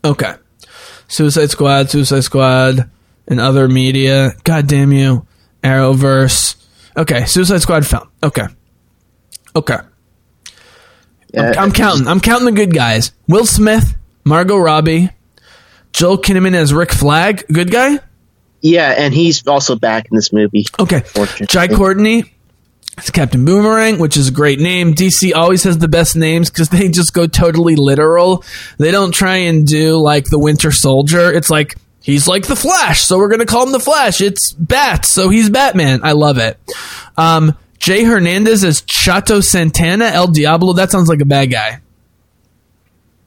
okay, 0.03 0.35
Suicide 1.07 1.51
Squad, 1.51 1.89
Suicide 1.91 2.21
Squad, 2.23 2.89
and 3.27 3.39
other 3.39 3.67
media. 3.67 4.31
God 4.43 4.67
damn 4.67 4.91
you, 4.91 5.27
Arrowverse. 5.63 6.55
Okay, 6.97 7.25
Suicide 7.25 7.61
Squad 7.61 7.85
film. 7.85 8.09
Okay, 8.23 8.47
okay. 9.55 9.77
Yeah, 11.33 11.53
I'm 11.57 11.71
counting. 11.71 12.07
I'm 12.07 12.19
counting 12.19 12.45
the 12.45 12.51
good 12.51 12.73
guys. 12.73 13.11
Will 13.27 13.45
Smith, 13.45 13.95
Margot 14.25 14.57
Robbie, 14.57 15.11
Joel 15.93 16.17
Kinnaman 16.17 16.55
as 16.55 16.73
Rick 16.73 16.91
Flag, 16.91 17.45
good 17.51 17.71
guy. 17.71 17.99
Yeah, 18.61 18.93
and 18.97 19.13
he's 19.13 19.45
also 19.47 19.75
back 19.75 20.07
in 20.11 20.15
this 20.15 20.31
movie. 20.31 20.65
Okay. 20.79 21.03
Jai 21.47 21.67
Courtney. 21.67 22.25
It's 22.97 23.09
Captain 23.09 23.45
Boomerang, 23.45 23.99
which 23.99 24.17
is 24.17 24.27
a 24.27 24.31
great 24.31 24.59
name. 24.59 24.93
DC 24.93 25.33
always 25.33 25.63
has 25.63 25.77
the 25.77 25.87
best 25.87 26.15
names 26.15 26.49
because 26.49 26.69
they 26.69 26.89
just 26.89 27.13
go 27.13 27.25
totally 27.25 27.75
literal. 27.75 28.43
They 28.77 28.91
don't 28.91 29.11
try 29.11 29.37
and 29.37 29.65
do 29.65 29.97
like 29.97 30.25
the 30.25 30.37
Winter 30.37 30.71
Soldier. 30.71 31.31
It's 31.31 31.49
like 31.49 31.75
he's 32.01 32.27
like 32.27 32.45
the 32.45 32.55
Flash, 32.55 33.01
so 33.01 33.17
we're 33.17 33.29
gonna 33.29 33.45
call 33.45 33.65
him 33.65 33.71
the 33.71 33.79
Flash. 33.79 34.21
It's 34.21 34.53
Bat, 34.53 35.05
so 35.05 35.29
he's 35.29 35.49
Batman. 35.49 36.01
I 36.03 36.11
love 36.11 36.37
it. 36.37 36.59
Um, 37.17 37.57
Jay 37.79 38.03
Hernandez 38.03 38.63
as 38.63 38.81
Chato 38.81 39.39
Santana, 39.39 40.05
El 40.05 40.27
Diablo. 40.27 40.73
That 40.73 40.91
sounds 40.91 41.07
like 41.07 41.21
a 41.21 41.25
bad 41.25 41.49
guy. 41.49 41.81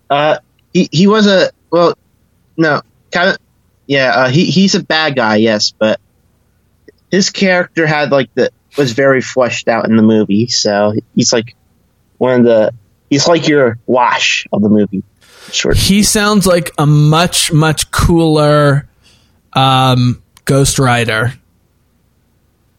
Uh, 0.09 0.39
he 0.73 0.89
he 0.93 1.07
was 1.07 1.27
a 1.27 1.51
well, 1.71 1.97
no, 2.57 2.83
of, 3.17 3.37
yeah. 3.87 4.13
Uh, 4.15 4.29
he 4.29 4.47
he's 4.47 4.75
a 4.75 4.83
bad 4.83 5.17
guy, 5.17 5.37
yes, 5.37 5.73
but 5.79 6.01
his 7.11 7.31
character 7.31 7.87
had 7.87 8.11
like 8.11 8.33
the 8.35 8.51
was 8.77 8.93
very 8.93 9.21
fleshed 9.21 9.69
out 9.69 9.89
in 9.89 9.97
the 9.97 10.03
movie, 10.03 10.49
so 10.49 10.93
he's 11.15 11.33
like 11.33 11.55
one 12.19 12.41
of 12.41 12.45
the 12.45 12.73
he's 13.11 13.29
like 13.29 13.47
your 13.49 13.79
wash 13.87 14.47
of 14.53 14.63
the 14.63 14.69
movie. 14.69 15.03
Short. 15.53 15.77
He 15.77 16.03
sounds 16.03 16.47
like 16.47 16.73
a 16.79 16.87
much 16.87 17.53
much 17.53 17.91
cooler 17.91 18.89
um, 19.53 20.23
Ghost 20.45 20.79
Rider. 20.79 21.35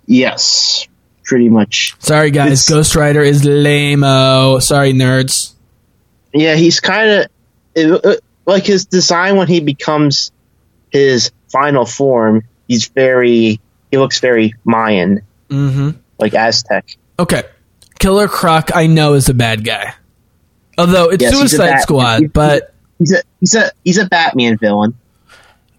Yes, 0.08 0.88
pretty 1.24 1.50
much. 1.50 1.96
Sorry 2.00 2.32
guys, 2.32 2.48
It's- 2.48 2.70
Ghost 2.70 2.96
Rider 2.96 3.22
is 3.22 3.44
lame-o. 3.46 4.60
Sorry 4.60 4.94
nerds. 4.94 5.54
Yeah, 6.34 6.56
he's 6.56 6.80
kind 6.80 7.28
of 7.76 8.20
like 8.46 8.66
his 8.66 8.86
design 8.86 9.38
when 9.38 9.48
he 9.48 9.62
becomes 9.62 10.32
his 10.96 11.32
final 11.52 11.86
form. 11.86 12.44
He's 12.68 12.88
very 12.88 13.60
he 13.92 13.98
looks 13.98 14.20
very 14.20 14.56
Mayan, 14.64 15.22
Mm-hmm. 15.50 15.90
like 16.20 16.34
Aztec. 16.34 16.98
Okay. 17.20 17.44
Killer 18.00 18.28
Croc, 18.28 18.72
I 18.76 18.88
know, 18.88 19.14
is 19.14 19.30
a 19.30 19.34
bad 19.34 19.64
guy. 19.64 19.94
Although 20.78 21.10
it's 21.10 21.22
Yes, 21.24 21.34
Suicide 21.36 21.80
Squad, 21.82 22.20
he's- 22.20 22.32
but 22.34 22.74
He's 23.00 23.12
a 23.14 23.22
he's 23.40 23.56
a 23.56 23.72
he's 23.84 23.98
a 23.98 24.06
Batman 24.06 24.58
villain. 24.58 24.96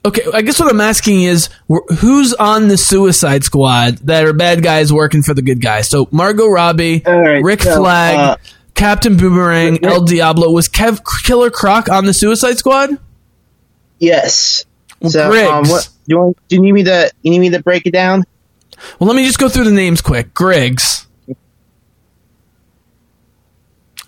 okay. 0.04 0.22
I 0.34 0.42
guess 0.42 0.60
what 0.60 0.70
I'm 0.70 0.80
asking 0.82 1.22
is, 1.22 1.48
who's 1.98 2.34
on 2.34 2.68
the 2.68 2.76
Suicide 2.76 3.42
Squad 3.42 3.98
that 4.06 4.24
are 4.26 4.32
bad 4.34 4.62
guys 4.62 4.92
working 4.92 5.22
for 5.22 5.32
the 5.34 5.42
good 5.42 5.60
guys? 5.62 5.88
So 5.88 6.08
Margot 6.10 6.46
Robbie, 6.46 7.02
right, 7.06 7.42
Rick 7.42 7.62
so, 7.62 7.76
Flag, 7.76 8.16
uh, 8.18 8.36
Captain 8.74 9.16
Boomerang, 9.16 9.72
Rick- 9.74 9.84
El 9.84 10.04
Diablo. 10.04 10.50
Was 10.52 10.68
Kev 10.68 11.00
Killer 11.24 11.50
Croc 11.50 11.88
on 11.88 12.04
the 12.04 12.12
Suicide 12.12 12.58
Squad? 12.58 12.90
Yes. 13.98 14.64
Well, 15.06 15.10
so, 15.10 15.30
Griggs. 15.30 15.48
um, 15.50 15.68
what 15.68 15.88
do 16.06 16.14
you 16.14 16.18
want? 16.18 16.38
Do 16.48 16.56
you 16.56 16.62
need 16.62 16.72
me 16.72 16.84
to? 16.84 17.10
You 17.22 17.30
need 17.30 17.38
me 17.38 17.50
to 17.50 17.62
break 17.62 17.86
it 17.86 17.92
down? 17.92 18.24
Well, 18.98 19.08
let 19.08 19.16
me 19.16 19.24
just 19.24 19.38
go 19.38 19.48
through 19.48 19.64
the 19.64 19.70
names 19.72 20.00
quick. 20.00 20.34
Griggs. 20.34 21.06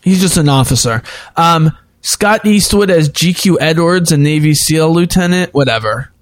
He's 0.02 0.20
just 0.20 0.36
an 0.36 0.48
officer. 0.48 1.02
Um, 1.36 1.76
Scott 2.00 2.46
Eastwood 2.46 2.90
as 2.90 3.10
GQ 3.10 3.56
Edwards, 3.60 4.12
a 4.12 4.16
Navy 4.16 4.54
SEAL 4.54 4.92
lieutenant. 4.92 5.52
Whatever. 5.52 6.12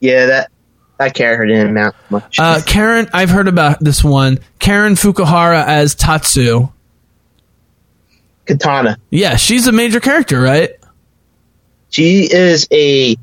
Yeah, 0.00 0.26
that 0.26 0.50
that 0.98 1.14
character 1.14 1.46
didn't 1.46 1.68
amount 1.68 1.96
much. 2.10 2.38
Uh, 2.38 2.60
Karen, 2.66 3.08
I've 3.14 3.30
heard 3.30 3.48
about 3.48 3.80
this 3.80 4.04
one. 4.04 4.38
Karen 4.58 4.94
Fukuhara 4.94 5.64
as 5.64 5.94
Tatsu. 5.94 6.68
Katana. 8.44 8.98
Yeah, 9.10 9.36
she's 9.36 9.66
a 9.66 9.72
major 9.72 10.00
character, 10.00 10.40
right? 10.40 10.72
She 11.88 12.30
is 12.30 12.68
a 12.70 13.16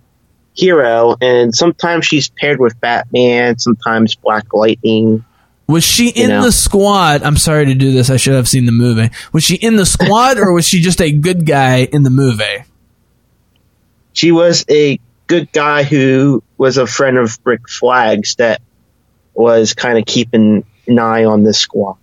hero, 0.53 1.15
and 1.21 1.53
sometimes 1.55 2.05
she's 2.05 2.29
paired 2.29 2.59
with 2.59 2.79
Batman, 2.79 3.57
sometimes 3.59 4.15
Black 4.15 4.53
Lightning. 4.53 5.23
Was 5.67 5.83
she 5.83 6.09
in 6.09 6.29
know. 6.29 6.43
the 6.43 6.51
squad? 6.51 7.23
I'm 7.23 7.37
sorry 7.37 7.67
to 7.67 7.75
do 7.75 7.93
this. 7.93 8.09
I 8.09 8.17
should 8.17 8.33
have 8.33 8.47
seen 8.47 8.65
the 8.65 8.71
movie. 8.71 9.09
Was 9.31 9.43
she 9.43 9.55
in 9.55 9.77
the 9.77 9.85
squad 9.85 10.37
or 10.37 10.51
was 10.51 10.67
she 10.67 10.81
just 10.81 11.01
a 11.01 11.11
good 11.11 11.45
guy 11.45 11.83
in 11.83 12.03
the 12.03 12.09
movie? 12.09 12.65
She 14.13 14.31
was 14.31 14.65
a 14.69 14.99
good 15.27 15.51
guy 15.53 15.83
who 15.83 16.43
was 16.57 16.77
a 16.77 16.85
friend 16.85 17.17
of 17.17 17.39
Rick 17.45 17.69
Flags 17.69 18.35
that 18.35 18.61
was 19.33 19.73
kind 19.73 19.97
of 19.97 20.05
keeping 20.05 20.65
an 20.87 20.99
eye 20.99 21.23
on 21.23 21.43
the 21.43 21.53
squad. 21.53 21.97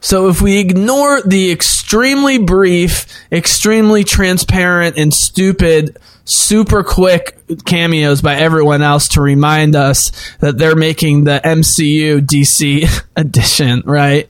So 0.00 0.28
if 0.28 0.40
we 0.40 0.58
ignore 0.58 1.20
the 1.22 1.50
extremely 1.50 2.38
brief, 2.38 3.06
extremely 3.32 4.04
transparent, 4.04 4.96
and 4.96 5.12
stupid, 5.12 5.98
super 6.28 6.82
quick 6.82 7.38
cameos 7.64 8.20
by 8.22 8.36
everyone 8.36 8.82
else 8.82 9.08
to 9.08 9.20
remind 9.20 9.74
us 9.74 10.12
that 10.40 10.58
they're 10.58 10.76
making 10.76 11.24
the 11.24 11.40
MCU 11.44 12.20
DC 12.20 13.04
edition, 13.16 13.82
right? 13.84 14.28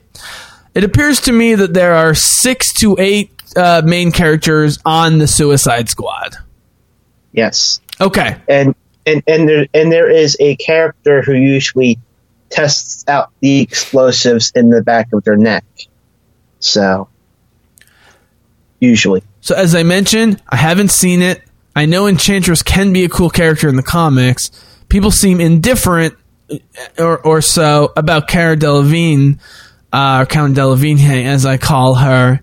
It 0.74 0.84
appears 0.84 1.20
to 1.22 1.32
me 1.32 1.54
that 1.54 1.74
there 1.74 1.94
are 1.94 2.14
six 2.14 2.72
to 2.74 2.96
eight 2.98 3.32
uh, 3.56 3.82
main 3.84 4.12
characters 4.12 4.78
on 4.84 5.18
the 5.18 5.26
Suicide 5.26 5.88
Squad. 5.88 6.36
Yes. 7.32 7.80
Okay. 8.00 8.36
and 8.48 8.74
and 9.04 9.22
and 9.26 9.48
there 9.48 9.66
and 9.74 9.90
there 9.90 10.10
is 10.10 10.36
a 10.38 10.54
character 10.56 11.22
who 11.22 11.32
usually 11.32 11.98
tests 12.50 13.04
out 13.08 13.30
the 13.40 13.60
explosives 13.60 14.52
in 14.54 14.70
the 14.70 14.82
back 14.82 15.12
of 15.12 15.24
their 15.24 15.36
neck. 15.36 15.64
So 16.60 17.08
usually, 18.80 19.22
So 19.40 19.54
as 19.54 19.74
I 19.74 19.82
mentioned, 19.82 20.40
I 20.48 20.56
haven't 20.56 20.90
seen 20.90 21.22
it. 21.22 21.42
I 21.78 21.86
know 21.86 22.08
Enchantress 22.08 22.64
can 22.64 22.92
be 22.92 23.04
a 23.04 23.08
cool 23.08 23.30
character 23.30 23.68
in 23.68 23.76
the 23.76 23.84
comics. 23.84 24.50
People 24.88 25.12
seem 25.12 25.40
indifferent 25.40 26.16
uh, 26.50 26.56
or, 26.98 27.20
or 27.20 27.40
so 27.40 27.92
about 27.96 28.26
Cara 28.26 28.56
Delevingne, 28.56 29.38
uh, 29.92 30.22
or 30.22 30.26
Count 30.26 30.56
Delevingne, 30.56 31.24
as 31.24 31.46
I 31.46 31.56
call 31.56 31.94
her. 31.94 32.40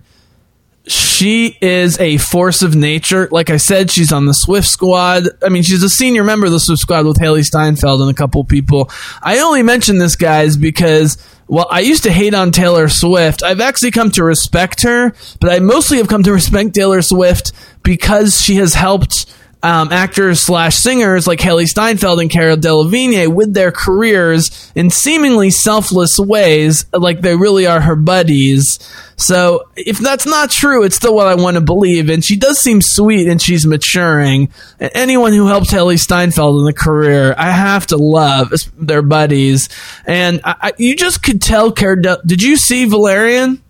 She 0.88 1.58
is 1.60 1.98
a 1.98 2.16
force 2.18 2.62
of 2.62 2.76
nature. 2.76 3.28
Like 3.32 3.50
I 3.50 3.56
said, 3.56 3.90
she's 3.90 4.12
on 4.12 4.26
the 4.26 4.34
Swift 4.34 4.68
Squad. 4.68 5.24
I 5.42 5.48
mean, 5.48 5.64
she's 5.64 5.82
a 5.82 5.88
senior 5.88 6.22
member 6.22 6.46
of 6.46 6.52
the 6.52 6.60
Swift 6.60 6.80
Squad 6.80 7.06
with 7.06 7.18
Hailee 7.18 7.42
Steinfeld 7.42 8.00
and 8.00 8.10
a 8.10 8.14
couple 8.14 8.44
people. 8.44 8.90
I 9.20 9.40
only 9.40 9.62
mention 9.62 9.98
this, 9.98 10.14
guys, 10.14 10.56
because 10.56 11.18
well, 11.48 11.66
I 11.70 11.80
used 11.80 12.02
to 12.04 12.12
hate 12.12 12.34
on 12.34 12.50
Taylor 12.50 12.88
Swift. 12.88 13.42
I've 13.42 13.60
actually 13.60 13.92
come 13.92 14.10
to 14.12 14.24
respect 14.24 14.82
her, 14.82 15.12
but 15.40 15.50
I 15.50 15.60
mostly 15.60 15.98
have 15.98 16.08
come 16.08 16.22
to 16.24 16.32
respect 16.34 16.74
Taylor 16.74 17.02
Swift 17.02 17.52
because 17.82 18.40
she 18.40 18.56
has 18.56 18.74
helped 18.74 19.26
um, 19.66 19.90
actors 19.90 20.40
slash 20.40 20.76
singers 20.76 21.26
like 21.26 21.40
Hailee 21.40 21.66
Steinfeld 21.66 22.20
and 22.20 22.30
Cara 22.30 22.56
Delevingne 22.56 23.34
with 23.34 23.52
their 23.52 23.72
careers 23.72 24.70
in 24.76 24.90
seemingly 24.90 25.50
selfless 25.50 26.20
ways, 26.20 26.86
like 26.92 27.20
they 27.20 27.34
really 27.34 27.66
are 27.66 27.80
her 27.80 27.96
buddies. 27.96 28.78
So 29.16 29.64
if 29.74 29.98
that's 29.98 30.24
not 30.24 30.50
true, 30.52 30.84
it's 30.84 30.94
still 30.94 31.16
what 31.16 31.26
I 31.26 31.34
want 31.34 31.56
to 31.56 31.60
believe. 31.60 32.08
And 32.10 32.24
she 32.24 32.36
does 32.36 32.60
seem 32.60 32.80
sweet 32.80 33.26
and 33.26 33.42
she's 33.42 33.66
maturing. 33.66 34.50
And 34.78 34.92
anyone 34.94 35.32
who 35.32 35.48
helped 35.48 35.66
Hailee 35.70 35.98
Steinfeld 35.98 36.60
in 36.60 36.64
the 36.64 36.72
career, 36.72 37.34
I 37.36 37.50
have 37.50 37.88
to 37.88 37.96
love 37.96 38.52
their 38.78 39.02
buddies. 39.02 39.68
And 40.06 40.40
I, 40.44 40.54
I, 40.60 40.72
you 40.78 40.94
just 40.94 41.24
could 41.24 41.42
tell 41.42 41.72
Cara. 41.72 42.00
Del- 42.00 42.22
Did 42.24 42.40
you 42.40 42.56
see 42.56 42.84
Valerian? 42.84 43.60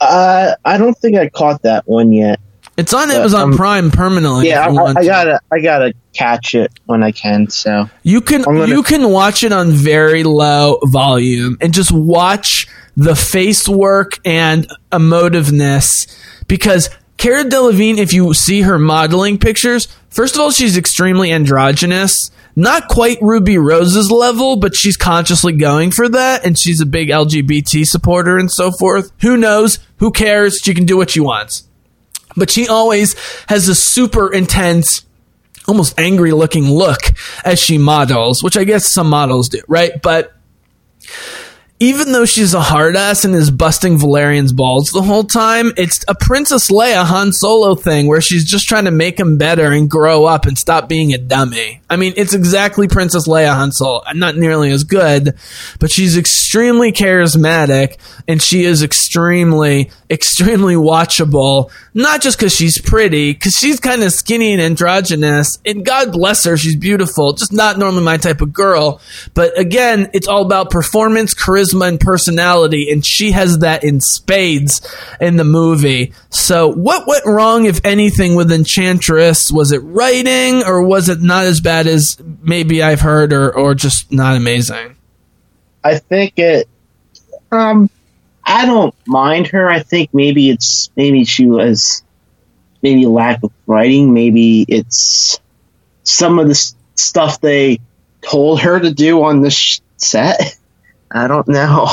uh, 0.00 0.54
I 0.64 0.78
don't 0.78 0.96
think 0.96 1.18
I 1.18 1.28
caught 1.28 1.60
that 1.62 1.86
one 1.86 2.10
yet. 2.12 2.40
It's 2.78 2.94
on 2.94 3.10
Amazon 3.10 3.50
um, 3.52 3.56
Prime 3.56 3.90
permanently. 3.90 4.48
Yeah, 4.48 4.62
I, 4.62 4.66
I, 4.66 4.70
want 4.70 4.96
I 4.98 5.00
to. 5.02 5.06
gotta 5.06 5.40
I 5.52 5.60
gotta 5.60 5.92
catch 6.14 6.54
it 6.54 6.72
when 6.86 7.02
I 7.02 7.10
can. 7.10 7.50
So 7.50 7.90
You 8.04 8.20
can 8.20 8.42
gonna- 8.42 8.68
you 8.68 8.82
can 8.84 9.10
watch 9.10 9.42
it 9.42 9.52
on 9.52 9.72
very 9.72 10.22
low 10.22 10.78
volume 10.84 11.58
and 11.60 11.74
just 11.74 11.90
watch 11.92 12.68
the 12.96 13.16
face 13.16 13.68
work 13.68 14.18
and 14.24 14.68
emotiveness 14.92 16.06
because 16.46 16.88
Cara 17.16 17.44
Delevingne, 17.44 17.98
if 17.98 18.12
you 18.12 18.32
see 18.32 18.60
her 18.62 18.78
modeling 18.78 19.38
pictures, 19.38 19.88
first 20.08 20.36
of 20.36 20.40
all, 20.40 20.50
she's 20.52 20.76
extremely 20.76 21.32
androgynous. 21.32 22.30
Not 22.54 22.88
quite 22.88 23.18
Ruby 23.20 23.56
Rose's 23.58 24.10
level, 24.10 24.56
but 24.56 24.74
she's 24.74 24.96
consciously 24.96 25.52
going 25.52 25.90
for 25.92 26.08
that, 26.08 26.44
and 26.44 26.58
she's 26.58 26.80
a 26.80 26.86
big 26.86 27.08
LGBT 27.08 27.84
supporter 27.86 28.36
and 28.36 28.50
so 28.50 28.72
forth. 28.72 29.12
Who 29.20 29.36
knows? 29.36 29.78
Who 29.98 30.10
cares? 30.10 30.60
She 30.62 30.74
can 30.74 30.84
do 30.84 30.96
what 30.96 31.10
she 31.10 31.20
wants. 31.20 31.67
But 32.38 32.50
she 32.50 32.68
always 32.68 33.16
has 33.48 33.68
a 33.68 33.74
super 33.74 34.32
intense 34.32 35.04
almost 35.66 35.98
angry 36.00 36.32
looking 36.32 36.64
look 36.64 37.00
as 37.44 37.58
she 37.60 37.76
models, 37.78 38.42
which 38.42 38.56
I 38.56 38.64
guess 38.64 38.90
some 38.90 39.10
models 39.10 39.50
do, 39.50 39.60
right? 39.68 40.00
But 40.00 40.32
even 41.80 42.10
though 42.10 42.26
she's 42.26 42.54
a 42.54 42.60
hard 42.60 42.96
ass 42.96 43.24
and 43.24 43.34
is 43.36 43.52
busting 43.52 43.98
Valerian's 43.98 44.52
balls 44.52 44.86
the 44.86 45.02
whole 45.02 45.22
time, 45.22 45.72
it's 45.76 46.04
a 46.08 46.14
Princess 46.14 46.72
Leia 46.72 47.04
Han 47.04 47.32
Solo 47.32 47.76
thing 47.76 48.08
where 48.08 48.20
she's 48.20 48.44
just 48.44 48.66
trying 48.66 48.86
to 48.86 48.90
make 48.90 49.18
him 49.18 49.38
better 49.38 49.70
and 49.70 49.88
grow 49.88 50.24
up 50.24 50.46
and 50.46 50.58
stop 50.58 50.88
being 50.88 51.14
a 51.14 51.18
dummy. 51.18 51.80
I 51.88 51.94
mean, 51.94 52.14
it's 52.16 52.34
exactly 52.34 52.88
Princess 52.88 53.28
Leia 53.28 53.54
Han 53.54 53.70
Solo. 53.70 54.02
Not 54.14 54.36
nearly 54.36 54.72
as 54.72 54.82
good, 54.82 55.34
but 55.78 55.90
she's 55.90 56.16
extremely 56.16 56.90
charismatic 56.90 57.96
and 58.26 58.42
she 58.42 58.64
is 58.64 58.82
extremely, 58.82 59.92
extremely 60.10 60.74
watchable. 60.74 61.70
Not 61.94 62.22
just 62.22 62.38
because 62.38 62.54
she's 62.54 62.80
pretty, 62.80 63.32
because 63.32 63.52
she's 63.52 63.78
kind 63.78 64.02
of 64.02 64.12
skinny 64.12 64.52
and 64.52 64.60
androgynous, 64.60 65.58
and 65.64 65.84
God 65.84 66.10
bless 66.10 66.44
her, 66.44 66.56
she's 66.56 66.76
beautiful. 66.76 67.34
Just 67.34 67.52
not 67.52 67.78
normally 67.78 68.02
my 68.02 68.16
type 68.16 68.40
of 68.40 68.52
girl. 68.52 69.00
But 69.34 69.56
again, 69.56 70.10
it's 70.12 70.26
all 70.26 70.44
about 70.44 70.70
performance, 70.70 71.34
charisma, 71.34 71.67
and 71.72 71.98
personality, 71.98 72.90
and 72.90 73.04
she 73.04 73.32
has 73.32 73.58
that 73.58 73.84
in 73.84 74.00
spades 74.00 74.80
in 75.20 75.36
the 75.36 75.44
movie. 75.44 76.12
So, 76.30 76.68
what 76.68 77.06
went 77.06 77.26
wrong, 77.26 77.64
if 77.64 77.84
anything, 77.84 78.34
with 78.34 78.52
Enchantress? 78.52 79.50
Was 79.50 79.72
it 79.72 79.78
writing, 79.78 80.62
or 80.64 80.82
was 80.82 81.08
it 81.08 81.20
not 81.20 81.44
as 81.44 81.60
bad 81.60 81.86
as 81.86 82.16
maybe 82.42 82.82
I've 82.82 83.00
heard, 83.00 83.32
or, 83.32 83.54
or 83.54 83.74
just 83.74 84.12
not 84.12 84.36
amazing? 84.36 84.96
I 85.84 85.98
think 85.98 86.34
it. 86.38 86.68
Um, 87.50 87.88
I 88.44 88.66
don't 88.66 88.94
mind 89.06 89.48
her. 89.48 89.68
I 89.68 89.80
think 89.80 90.14
maybe 90.14 90.50
it's 90.50 90.90
maybe 90.96 91.24
she 91.24 91.46
was 91.46 92.02
maybe 92.82 93.06
lack 93.06 93.42
of 93.42 93.52
writing. 93.66 94.12
Maybe 94.12 94.64
it's 94.66 95.38
some 96.02 96.38
of 96.38 96.48
the 96.48 96.72
stuff 96.94 97.40
they 97.40 97.80
told 98.22 98.60
her 98.62 98.80
to 98.80 98.92
do 98.92 99.22
on 99.22 99.42
the 99.42 99.50
sh- 99.50 99.80
set. 99.96 100.56
I 101.10 101.26
don't 101.26 101.48
know. 101.48 101.88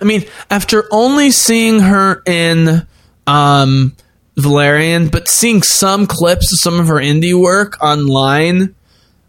I 0.00 0.04
mean, 0.04 0.24
after 0.50 0.84
only 0.90 1.30
seeing 1.30 1.80
her 1.80 2.22
in 2.26 2.86
um, 3.26 3.94
Valerian, 4.36 5.08
but 5.08 5.28
seeing 5.28 5.62
some 5.62 6.06
clips 6.06 6.52
of 6.52 6.58
some 6.58 6.80
of 6.80 6.88
her 6.88 6.96
indie 6.96 7.38
work 7.40 7.82
online, 7.82 8.74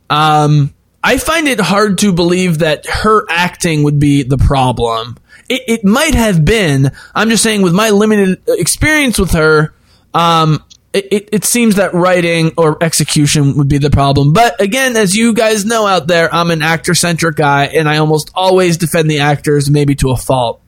um, 0.09 0.73
I 1.03 1.17
find 1.17 1.47
it 1.47 1.59
hard 1.59 1.99
to 1.99 2.11
believe 2.11 2.59
that 2.59 2.87
her 2.87 3.25
acting 3.29 3.83
would 3.83 3.99
be 3.99 4.23
the 4.23 4.37
problem. 4.37 5.17
It, 5.47 5.61
it 5.67 5.85
might 5.85 6.15
have 6.15 6.43
been. 6.43 6.91
I'm 7.13 7.29
just 7.29 7.43
saying, 7.43 7.61
with 7.61 7.73
my 7.73 7.91
limited 7.91 8.41
experience 8.47 9.19
with 9.19 9.31
her, 9.31 9.73
um, 10.15 10.63
it, 10.95 11.07
it, 11.11 11.29
it 11.31 11.45
seems 11.45 11.75
that 11.75 11.93
writing 11.93 12.53
or 12.57 12.81
execution 12.81 13.57
would 13.57 13.67
be 13.67 13.77
the 13.77 13.89
problem. 13.89 14.31
But 14.33 14.61
again, 14.61 14.95
as 14.95 15.15
you 15.15 15.33
guys 15.33 15.65
know 15.65 15.85
out 15.85 16.07
there, 16.07 16.33
I'm 16.33 16.51
an 16.51 16.61
actor 16.61 16.95
centric 16.95 17.35
guy, 17.35 17.65
and 17.65 17.89
I 17.89 17.97
almost 17.97 18.31
always 18.33 18.77
defend 18.77 19.11
the 19.11 19.19
actors, 19.19 19.69
maybe 19.69 19.95
to 19.95 20.11
a 20.11 20.15
fault. 20.17 20.61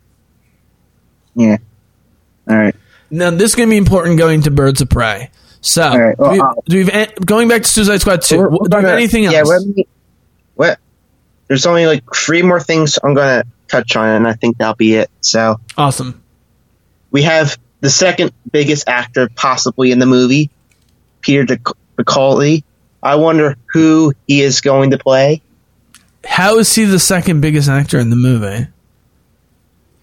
Yeah. 1.33 1.57
All 2.49 2.57
right. 2.57 2.75
Now, 3.09 3.29
this 3.31 3.51
is 3.51 3.55
going 3.55 3.69
to 3.69 3.71
be 3.71 3.77
important 3.77 4.17
going 4.17 4.41
to 4.41 4.51
Birds 4.51 4.81
of 4.81 4.89
Prey. 4.89 5.31
So, 5.61 5.87
All 5.87 5.99
right, 5.99 6.17
well, 6.19 6.31
do 6.33 6.35
we, 6.35 6.41
uh, 6.41 6.53
do 6.65 6.77
we 6.77 6.91
have, 6.91 7.15
going 7.25 7.47
back 7.47 7.63
to 7.63 7.67
Suicide 7.67 8.01
Squad 8.01 8.21
2, 8.21 8.37
We're- 8.37 8.49
do 8.49 8.57
we're 8.59 8.79
we 8.79 8.85
have 8.85 8.97
anything 8.97 9.25
else? 9.25 9.65
Yeah. 9.75 9.83
What? 10.55 10.79
There's 11.47 11.65
only 11.65 11.85
like 11.85 12.03
three 12.13 12.41
more 12.41 12.59
things 12.59 12.99
I'm 13.01 13.13
gonna 13.13 13.45
touch 13.67 13.95
on, 13.95 14.09
and 14.09 14.27
I 14.27 14.33
think 14.33 14.57
that'll 14.57 14.75
be 14.75 14.95
it. 14.95 15.09
So 15.21 15.59
awesome. 15.77 16.21
we 17.11 17.21
have 17.23 17.57
the 17.81 17.89
second 17.89 18.31
biggest 18.51 18.87
actor 18.87 19.29
possibly 19.35 19.91
in 19.91 19.99
the 19.99 20.05
movie, 20.05 20.49
Peter 21.21 21.57
Capaldi. 21.97 22.63
I 23.03 23.15
wonder 23.15 23.55
who 23.73 24.13
he 24.27 24.41
is 24.41 24.61
going 24.61 24.91
to 24.91 24.97
play. 24.97 25.41
How 26.25 26.57
is 26.57 26.73
he 26.73 26.83
the 26.85 26.99
second 26.99 27.41
biggest 27.41 27.69
actor 27.69 27.99
in 27.99 28.09
the 28.09 28.15
movie? 28.15 28.67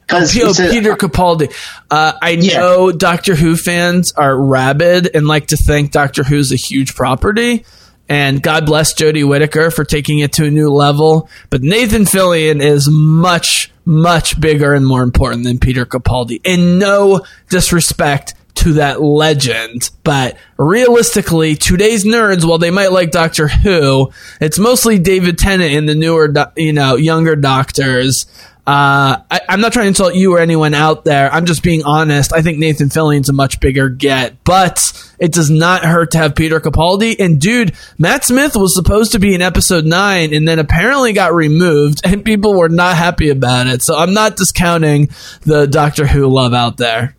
Because 0.01 0.33
P- 0.33 0.43
oh, 0.45 0.53
Peter 0.55 0.95
Capaldi. 0.95 1.53
Uh, 1.91 2.13
I 2.21 2.31
Yeah. 2.31 2.59
know 2.59 2.93
Doctor 2.93 3.35
Who 3.35 3.57
fans 3.57 4.13
are 4.13 4.37
rabid 4.37 5.11
and 5.15 5.27
like 5.27 5.49
to 5.49 5.57
think 5.57 5.91
Doctor 5.93 6.23
Who's 6.23 6.53
a 6.53 6.57
huge 6.57 6.95
property. 6.95 7.65
And 8.09 8.43
God 8.43 8.67
bless 8.67 8.95
Jodie 8.95 9.27
Whittaker 9.27 9.71
for 9.71 9.85
taking 9.85 10.19
it 10.19 10.35
to 10.35 10.45
a 10.45 10.51
new 10.51 10.71
level. 10.71 11.29
But 11.51 11.63
Nathan 11.63 12.05
Fillion 12.05 12.63
is 12.63 12.89
much, 12.91 13.73
much 13.85 14.39
bigger 14.41 14.75
and 14.75 14.87
more 14.87 15.03
important 15.03 15.45
than 15.45 15.59
Peter 15.59 15.87
Capaldi. 15.87 16.41
And 16.45 16.79
no 16.79 17.25
disrespect 17.49 18.35
to 18.57 18.75
that 18.75 19.03
legend. 19.03 19.91
But 20.05 20.37
realistically, 20.57 21.55
today's 21.57 22.05
nerds, 22.05 22.45
while 22.45 22.59
they 22.59 22.71
might 22.71 22.93
like 22.93 23.11
Doctor 23.11 23.49
Who, 23.49 24.13
it's 24.41 24.59
mostly 24.59 24.99
David 24.99 25.39
Tennant 25.39 25.73
and 25.73 25.89
the 25.89 25.95
newer, 25.95 26.33
you 26.57 26.73
know, 26.73 26.97
younger 26.97 27.37
doctors. 27.37 28.27
Uh, 28.67 29.21
I, 29.31 29.41
I'm 29.47 29.61
not 29.61 29.75
trying 29.75 29.85
to 29.85 29.89
insult 29.89 30.15
you 30.15 30.35
or 30.35 30.39
anyone 30.39 30.73
out 30.73 31.05
there. 31.05 31.31
I'm 31.31 31.45
just 31.45 31.63
being 31.63 31.83
honest. 31.85 32.33
I 32.33 32.41
think 32.41 32.59
Nathan 32.59 32.89
Fillion's 32.89 33.29
a 33.29 33.35
much 33.35 33.61
bigger 33.61 33.91
get, 33.91 34.43
but 34.43 34.81
it 35.19 35.33
does 35.33 35.51
not 35.51 35.85
hurt 35.85 36.13
to 36.13 36.19
have 36.19 36.35
Peter 36.35 36.61
Capaldi. 36.61 37.17
And 37.19 37.39
dude, 37.39 37.75
Matt 37.99 38.25
Smith 38.25 38.57
was 38.57 38.75
supposed 38.75 39.13
to 39.13 39.19
be 39.19 39.35
in 39.35 39.43
episode 39.43 39.85
nine 39.85 40.33
and 40.33 40.49
then 40.49 40.59
apparently 40.59 41.13
got 41.13 41.35
removed 41.35 42.01
and 42.05 42.25
people 42.25 42.55
were 42.55 42.71
not 42.71 42.97
happy 42.97 43.29
about 43.29 43.67
it. 43.67 43.83
So 43.83 43.99
I'm 43.99 44.15
not 44.15 44.37
discounting 44.37 45.11
the 45.43 45.67
Doctor 45.67 46.07
Who 46.07 46.27
love 46.29 46.55
out 46.55 46.79
there. 46.79 47.17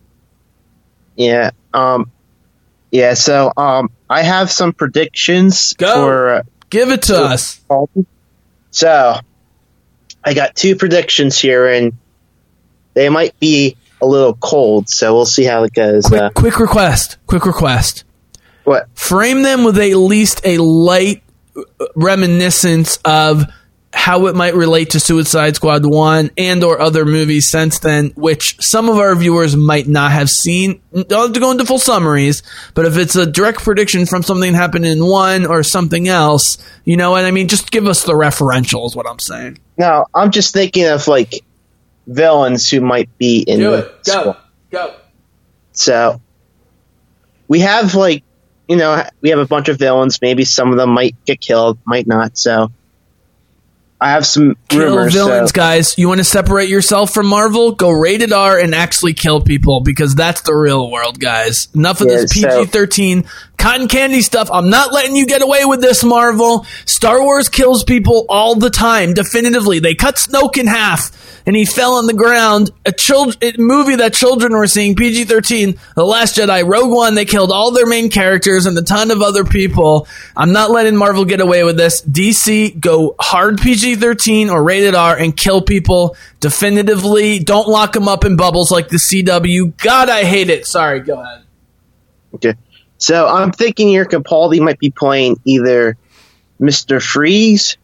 Yeah. 1.15 1.51
Um. 1.75 2.09
Yeah. 2.89 3.13
So 3.13 3.53
um, 3.55 3.91
I 4.09 4.23
have 4.23 4.49
some 4.49 4.73
predictions 4.73 5.73
Go. 5.73 5.93
for. 5.93 6.29
Uh, 6.29 6.43
Give 6.71 6.89
it 6.89 7.03
to 7.03 7.17
us. 7.17 7.61
So, 8.71 9.19
I 10.25 10.33
got 10.33 10.55
two 10.55 10.75
predictions 10.75 11.37
here, 11.39 11.67
and 11.67 11.93
they 12.95 13.09
might 13.09 13.39
be 13.39 13.77
a 14.01 14.05
little 14.05 14.33
cold. 14.35 14.89
So 14.89 15.13
we'll 15.13 15.25
see 15.25 15.43
how 15.43 15.63
it 15.63 15.73
goes. 15.73 16.07
Quick, 16.07 16.21
Uh, 16.21 16.29
quick 16.31 16.59
request. 16.59 17.17
Quick 17.27 17.45
request. 17.45 18.03
what? 18.63 18.87
frame 18.97 19.43
them 19.43 19.63
with 19.63 19.77
at 19.77 19.95
least 19.95 20.41
a 20.43 20.57
light 20.57 21.21
uh, 21.55 21.61
reminiscence 21.95 22.97
of 23.05 23.43
how 23.95 24.27
it 24.27 24.35
might 24.35 24.53
relate 24.53 24.91
to 24.91 24.99
Suicide 24.99 25.55
Squad 25.55 25.85
1 25.85 26.31
and 26.37 26.63
or 26.63 26.81
other 26.81 27.05
movies 27.05 27.49
since 27.49 27.79
then 27.79 28.11
which 28.15 28.57
some 28.59 28.89
of 28.89 28.97
our 28.97 29.15
viewers 29.15 29.55
might 29.55 29.87
not 29.87 30.11
have 30.11 30.29
seen 30.29 30.81
don't 30.93 31.11
have 31.27 31.33
to 31.33 31.39
go 31.39 31.51
into 31.51 31.65
full 31.65 31.79
summaries 31.79 32.43
but 32.73 32.85
if 32.85 32.97
it's 32.97 33.15
a 33.15 33.25
direct 33.25 33.63
prediction 33.63 34.05
from 34.05 34.21
something 34.21 34.51
that 34.51 34.57
happened 34.57 34.85
in 34.85 35.03
one 35.03 35.45
or 35.45 35.63
something 35.63 36.07
else 36.07 36.57
you 36.83 36.97
know 36.97 37.11
what 37.11 37.25
I 37.25 37.31
mean 37.31 37.47
just 37.47 37.71
give 37.71 37.87
us 37.87 38.03
the 38.03 38.13
referential 38.13 38.85
is 38.85 38.95
what 38.95 39.07
I'm 39.07 39.19
saying 39.19 39.59
No, 39.77 40.05
I'm 40.13 40.31
just 40.31 40.53
thinking 40.53 40.85
of 40.85 41.07
like 41.07 41.43
villains 42.05 42.69
who 42.69 42.81
might 42.81 43.17
be 43.17 43.39
in 43.39 43.59
the 43.61 43.93
squad. 44.03 44.37
go 44.69 44.95
So 45.71 46.21
we 47.47 47.61
have 47.61 47.95
like 47.95 48.23
you 48.67 48.75
know 48.75 49.03
we 49.21 49.29
have 49.29 49.39
a 49.39 49.45
bunch 49.45 49.69
of 49.69 49.77
villains. 49.79 50.21
Maybe 50.21 50.43
some 50.45 50.71
of 50.71 50.77
them 50.77 50.89
might 50.91 51.15
get 51.25 51.39
killed, 51.39 51.79
might 51.85 52.07
not. 52.07 52.37
So 52.37 52.71
I 53.99 54.11
have 54.11 54.25
some 54.25 54.57
kill 54.67 54.95
rumors. 54.97 55.13
villains, 55.13 55.51
so, 55.51 55.55
guys. 55.55 55.97
You 55.97 56.07
want 56.09 56.19
to 56.19 56.25
separate 56.25 56.67
yourself 56.67 57.13
from 57.13 57.27
Marvel? 57.27 57.71
Go 57.71 57.89
rated 57.89 58.33
R 58.33 58.59
and 58.59 58.75
actually 58.75 59.13
kill 59.13 59.41
people 59.41 59.79
because 59.79 60.15
that's 60.15 60.41
the 60.41 60.53
real 60.53 60.91
world, 60.91 61.19
guys. 61.19 61.69
Enough 61.73 62.01
of 62.01 62.07
Yeah, 62.07 62.17
this 62.17 62.33
PG 62.33 62.65
thirteen 62.65 63.25
cotton 63.65 63.87
candy 63.87 64.21
stuff. 64.21 64.47
I'm 64.53 64.69
not 64.69 64.93
letting 64.93 65.15
you 65.15 65.25
get 65.25 65.41
away 65.41 65.65
with 65.65 65.81
this, 65.81 66.03
Marvel. 66.03 66.67
Star 66.85 67.19
Wars 67.23 67.49
kills 67.49 67.83
people 67.83 68.27
all 68.29 68.53
the 68.53 68.69
time. 68.69 69.15
Definitively, 69.15 69.79
they 69.79 69.95
cut 69.95 70.17
Snoke 70.17 70.59
in 70.59 70.67
half. 70.67 71.09
And 71.47 71.55
he 71.55 71.65
fell 71.65 71.93
on 71.93 72.05
the 72.05 72.13
ground. 72.13 72.69
A 72.85 72.91
child 72.91 73.37
a 73.43 73.53
movie 73.57 73.95
that 73.95 74.13
children 74.13 74.53
were 74.53 74.67
seeing, 74.67 74.95
PG 74.95 75.25
thirteen, 75.25 75.79
The 75.95 76.03
Last 76.03 76.37
Jedi, 76.37 76.67
Rogue 76.67 76.91
One. 76.91 77.15
They 77.15 77.25
killed 77.25 77.51
all 77.51 77.71
their 77.71 77.87
main 77.87 78.09
characters 78.11 78.67
and 78.67 78.77
a 78.77 78.83
ton 78.83 79.09
of 79.09 79.23
other 79.23 79.43
people. 79.43 80.07
I'm 80.37 80.51
not 80.51 80.69
letting 80.69 80.95
Marvel 80.95 81.25
get 81.25 81.41
away 81.41 81.63
with 81.63 81.77
this. 81.77 82.03
DC, 82.03 82.79
go 82.79 83.15
hard 83.19 83.59
PG 83.59 83.95
13 83.95 84.49
or 84.49 84.63
rated 84.63 84.93
R 84.93 85.17
and 85.17 85.35
kill 85.35 85.61
people 85.61 86.15
definitively. 86.39 87.39
Don't 87.39 87.67
lock 87.67 87.93
them 87.93 88.07
up 88.07 88.25
in 88.25 88.37
bubbles 88.37 88.71
like 88.71 88.89
the 88.89 88.97
CW. 88.97 89.75
God, 89.77 90.09
I 90.09 90.23
hate 90.23 90.49
it. 90.51 90.65
Sorry, 90.67 90.99
go 90.99 91.21
ahead. 91.21 91.43
okay. 92.35 92.53
So 92.97 93.27
I'm 93.27 93.51
thinking 93.51 93.87
here 93.87 94.05
Capaldi 94.05 94.59
might 94.59 94.79
be 94.79 94.89
playing 94.89 95.39
either 95.45 95.97
Mister 96.59 96.99
Freeze 96.99 97.77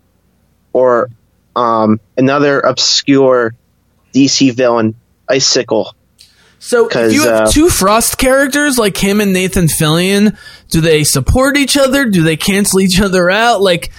or 0.73 1.09
um, 1.55 1.99
another 2.17 2.59
obscure 2.59 3.53
DC 4.13 4.53
villain, 4.53 4.95
Icicle. 5.29 5.93
So, 6.59 6.87
if 6.87 7.13
you 7.13 7.23
have 7.23 7.47
uh, 7.47 7.51
two 7.51 7.69
Frost 7.69 8.19
characters 8.19 8.77
like 8.77 8.95
him 8.95 9.19
and 9.19 9.33
Nathan 9.33 9.65
Fillion, 9.65 10.37
do 10.69 10.79
they 10.79 11.03
support 11.03 11.57
each 11.57 11.75
other? 11.75 12.05
Do 12.05 12.21
they 12.21 12.37
cancel 12.37 12.79
each 12.79 13.01
other 13.01 13.31
out? 13.31 13.61
Like, 13.61 13.91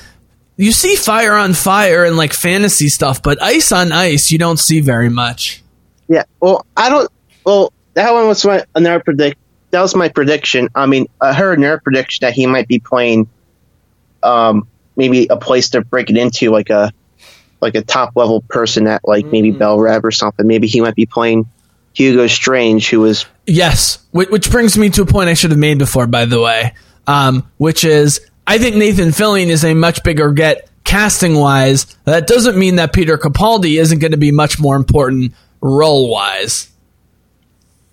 you 0.57 0.71
see 0.71 0.95
fire 0.95 1.35
on 1.35 1.55
fire 1.55 2.05
and 2.05 2.17
like 2.17 2.33
fantasy 2.33 2.89
stuff, 2.89 3.21
but 3.21 3.43
ice 3.43 3.73
on 3.73 3.91
ice, 3.91 4.31
you 4.31 4.39
don't 4.39 4.61
see 4.61 4.81
very 4.81 5.09
much. 5.09 5.63
Yeah. 6.07 6.23
Well, 6.39 6.65
I 6.77 6.89
don't. 6.89 7.11
Well, 7.45 7.73
that 7.95 8.13
one 8.13 8.29
was 8.29 8.45
my 8.45 8.65
another 8.77 9.03
predict. 9.03 9.39
That 9.73 9.81
was 9.81 9.95
my 9.95 10.09
prediction. 10.09 10.69
I 10.75 10.87
mean, 10.87 11.09
I 11.21 11.33
heard 11.33 11.59
another 11.59 11.81
prediction 11.83 12.27
that 12.27 12.35
he 12.35 12.47
might 12.47 12.69
be 12.69 12.79
playing, 12.79 13.29
um, 14.23 14.69
maybe 14.97 15.27
a 15.29 15.37
place 15.37 15.71
to 15.71 15.81
break 15.81 16.11
it 16.11 16.17
into, 16.17 16.51
like 16.51 16.71
a, 16.71 16.93
like 17.61 17.75
a 17.75 17.83
top 17.83 18.15
level 18.15 18.43
person 18.43 18.87
at 18.87 19.01
like 19.05 19.27
maybe 19.27 19.51
Belle 19.51 19.79
Reve 19.79 20.05
or 20.05 20.11
something. 20.11 20.47
Maybe 20.47 20.67
he 20.67 20.81
might 20.81 20.95
be 20.95 21.07
playing 21.07 21.47
Hugo 21.95 22.27
Strange, 22.27 22.91
who 22.91 23.01
was 23.01 23.27
Yes, 23.47 23.99
which, 24.11 24.29
which 24.31 24.51
brings 24.51 24.77
me 24.77 24.91
to 24.91 25.03
a 25.03 25.07
point 25.07 25.29
I 25.29 25.35
should 25.35 25.51
have 25.51 25.59
made 25.59 25.79
before, 25.79 26.07
by 26.07 26.27
the 26.27 26.41
way, 26.41 26.75
um, 27.07 27.51
which 27.57 27.85
is 27.85 28.21
I 28.47 28.59
think 28.59 28.77
Nathan 28.77 29.09
Fillion 29.09 29.47
is 29.47 29.65
a 29.65 29.75
much 29.75 30.03
bigger 30.03 30.33
get 30.33 30.69
casting 30.85 31.35
wise. 31.35 31.85
That 32.05 32.27
doesn't 32.27 32.59
mean 32.59 32.77
that 32.77 32.93
Peter 32.93 33.17
Capaldi 33.17 33.81
isn't 33.81 34.01
going 34.01 34.13
to 34.13 34.19
be 34.19 34.33
much 34.33 34.61
more 34.61 34.77
important 34.77 35.33
role 35.61 36.11
wise. 36.11 36.69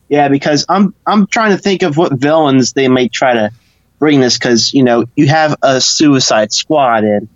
Yeah, 0.10 0.28
because 0.28 0.66
I'm 0.68 0.94
I'm 1.06 1.28
trying 1.28 1.52
to 1.52 1.58
think 1.58 1.84
of 1.84 1.96
what 1.96 2.14
villains 2.14 2.74
they 2.74 2.88
might 2.88 3.14
try 3.14 3.34
to 3.34 3.52
bring 4.00 4.20
this 4.20 4.38
because 4.38 4.74
you 4.74 4.84
know 4.84 5.06
you 5.16 5.28
have 5.28 5.56
a 5.62 5.80
Suicide 5.80 6.52
Squad 6.52 7.04
and 7.04 7.30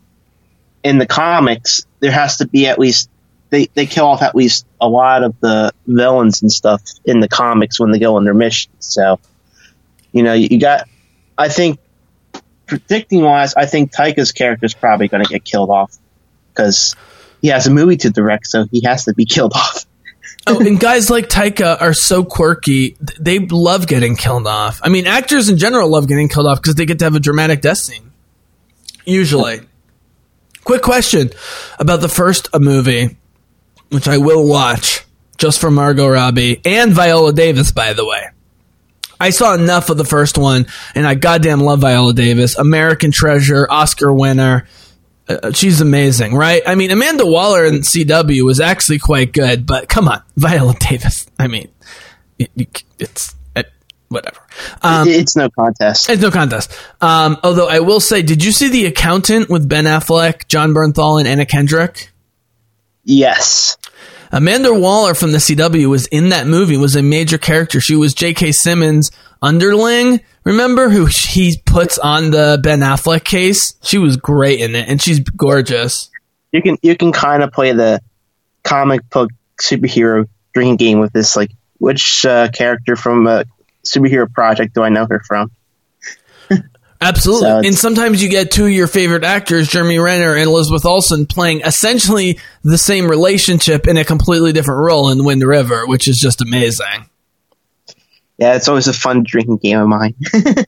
in 0.83 0.97
the 0.97 1.05
comics 1.05 1.85
there 1.99 2.11
has 2.11 2.37
to 2.37 2.47
be 2.47 2.67
at 2.67 2.79
least 2.79 3.09
they 3.51 3.67
they 3.75 3.85
kill 3.85 4.07
off 4.07 4.23
at 4.23 4.35
least 4.35 4.65
a 4.81 4.89
lot 4.89 5.23
of 5.23 5.39
the 5.39 5.71
villains 5.85 6.41
and 6.41 6.51
stuff 6.51 6.81
in 7.05 7.19
the 7.19 7.27
comics 7.27 7.79
when 7.79 7.91
they 7.91 7.99
go 7.99 8.15
on 8.15 8.23
their 8.23 8.33
missions. 8.33 8.73
So 8.79 9.19
you 10.11 10.23
know 10.23 10.33
you 10.33 10.59
got 10.59 10.89
I 11.37 11.49
think 11.49 11.79
predicting 12.65 13.21
wise 13.21 13.53
I 13.53 13.67
think 13.67 13.93
Taika's 13.93 14.31
character 14.31 14.65
is 14.65 14.73
probably 14.73 15.09
going 15.09 15.23
to 15.23 15.29
get 15.29 15.45
killed 15.45 15.69
off 15.69 15.95
because 16.49 16.95
he 17.43 17.49
has 17.49 17.67
a 17.67 17.71
movie 17.71 17.97
to 17.97 18.09
direct, 18.09 18.47
so 18.47 18.65
he 18.71 18.81
has 18.85 19.05
to 19.05 19.13
be 19.13 19.25
killed 19.25 19.53
off. 19.55 19.85
Oh, 20.45 20.59
and 20.59 20.79
guys 20.79 21.09
like 21.09 21.29
Taika 21.29 21.81
are 21.81 21.93
so 21.93 22.23
quirky. 22.23 22.97
They 23.19 23.39
love 23.39 23.87
getting 23.87 24.15
killed 24.15 24.45
off. 24.45 24.81
I 24.83 24.89
mean, 24.89 25.07
actors 25.07 25.47
in 25.47 25.57
general 25.57 25.89
love 25.89 26.07
getting 26.07 26.27
killed 26.27 26.47
off 26.47 26.61
because 26.61 26.75
they 26.75 26.85
get 26.85 26.99
to 26.99 27.05
have 27.05 27.15
a 27.15 27.19
dramatic 27.19 27.61
death 27.61 27.77
scene. 27.77 28.11
Usually. 29.05 29.61
Quick 30.65 30.81
question 30.81 31.29
about 31.79 32.01
the 32.01 32.09
first 32.09 32.49
movie, 32.57 33.17
which 33.89 34.07
I 34.07 34.17
will 34.17 34.47
watch 34.47 35.05
just 35.37 35.59
for 35.59 35.71
Margot 35.71 36.07
Robbie 36.07 36.61
and 36.65 36.93
Viola 36.93 37.33
Davis, 37.33 37.71
by 37.71 37.93
the 37.93 38.05
way. 38.05 38.29
I 39.19 39.29
saw 39.29 39.53
enough 39.53 39.89
of 39.89 39.97
the 39.97 40.05
first 40.05 40.37
one, 40.37 40.65
and 40.95 41.07
I 41.07 41.15
goddamn 41.15 41.61
love 41.61 41.79
Viola 41.79 42.13
Davis. 42.13 42.57
American 42.57 43.11
Treasure, 43.11 43.67
Oscar 43.69 44.13
winner. 44.13 44.67
Uh, 45.27 45.51
she's 45.53 45.79
amazing, 45.81 46.35
right? 46.35 46.61
I 46.67 46.75
mean, 46.75 46.91
Amanda 46.91 47.25
Waller 47.25 47.63
in 47.65 47.75
CW 47.81 48.43
was 48.45 48.59
actually 48.59 48.99
quite 48.99 49.31
good, 49.31 49.65
but 49.65 49.87
come 49.87 50.07
on, 50.09 50.21
Viola 50.35 50.73
Davis. 50.79 51.27
I 51.39 51.47
mean, 51.47 51.69
it, 52.37 52.51
it- 52.57 52.83
it's 52.99 53.33
it, 53.55 53.71
whatever. 54.09 54.39
Um, 54.81 55.07
it's 55.07 55.35
no 55.35 55.49
contest. 55.49 56.09
it's 56.09 56.21
no 56.21 56.29
contest. 56.31 56.71
Um, 57.01 57.37
although 57.43 57.67
I 57.69 57.79
will 57.79 57.99
say, 57.99 58.21
did 58.21 58.43
you 58.43 58.51
see 58.51 58.69
The 58.69 58.85
Accountant 58.85 59.49
with 59.49 59.67
Ben 59.67 59.85
Affleck, 59.85 60.47
Jon 60.47 60.73
Bernthal, 60.73 61.19
and 61.19 61.27
Anna 61.27 61.45
Kendrick? 61.45 62.11
Yes. 63.03 63.77
Amanda 64.31 64.73
Waller 64.73 65.13
from 65.13 65.31
the 65.31 65.37
CW 65.37 65.87
was 65.89 66.07
in 66.07 66.29
that 66.29 66.47
movie, 66.47 66.77
was 66.77 66.95
a 66.95 67.03
major 67.03 67.37
character. 67.37 67.79
She 67.79 67.95
was 67.95 68.13
J.K. 68.13 68.51
Simmons' 68.51 69.11
underling. 69.43 70.21
Remember 70.45 70.89
who 70.89 71.05
he 71.05 71.61
puts 71.65 71.97
on 71.99 72.31
the 72.31 72.59
Ben 72.63 72.79
Affleck 72.79 73.23
case? 73.23 73.75
She 73.83 73.97
was 73.97 74.17
great 74.17 74.59
in 74.59 74.75
it, 74.75 74.89
and 74.89 75.01
she's 75.01 75.19
gorgeous. 75.19 76.09
you 76.51 76.61
can 76.61 76.77
you 76.81 76.95
can 76.95 77.11
kind 77.11 77.43
of 77.43 77.51
play 77.51 77.73
the 77.73 78.01
comic 78.63 79.07
book 79.09 79.29
superhero 79.61 80.27
drinking 80.53 80.77
game 80.77 80.99
with 80.99 81.13
this 81.13 81.35
like 81.35 81.51
which 81.77 82.25
uh, 82.25 82.49
character 82.49 82.95
from 82.95 83.27
a 83.27 83.45
superhero 83.85 84.31
project 84.31 84.73
do 84.73 84.81
I 84.81 84.89
know 84.89 85.05
her 85.05 85.21
from? 85.27 85.51
Absolutely. 87.01 87.49
So 87.49 87.57
and 87.59 87.75
sometimes 87.75 88.23
you 88.23 88.29
get 88.29 88.51
two 88.51 88.65
of 88.65 88.71
your 88.71 88.87
favorite 88.87 89.25
actors, 89.25 89.67
Jeremy 89.67 89.99
Renner 89.99 90.35
and 90.35 90.47
Elizabeth 90.47 90.85
Olsen, 90.85 91.25
playing 91.25 91.61
essentially 91.61 92.39
the 92.63 92.77
same 92.77 93.09
relationship 93.09 93.87
in 93.87 93.97
a 93.97 94.05
completely 94.05 94.53
different 94.53 94.79
role 94.85 95.09
in 95.09 95.25
Wind 95.25 95.43
River, 95.43 95.85
which 95.85 96.07
is 96.07 96.17
just 96.17 96.41
amazing. 96.41 97.09
Yeah, 98.37 98.55
it's 98.55 98.67
always 98.67 98.87
a 98.87 98.93
fun 98.93 99.23
drinking 99.25 99.57
game 99.57 99.79
of 99.79 99.87
mine. 99.87 100.15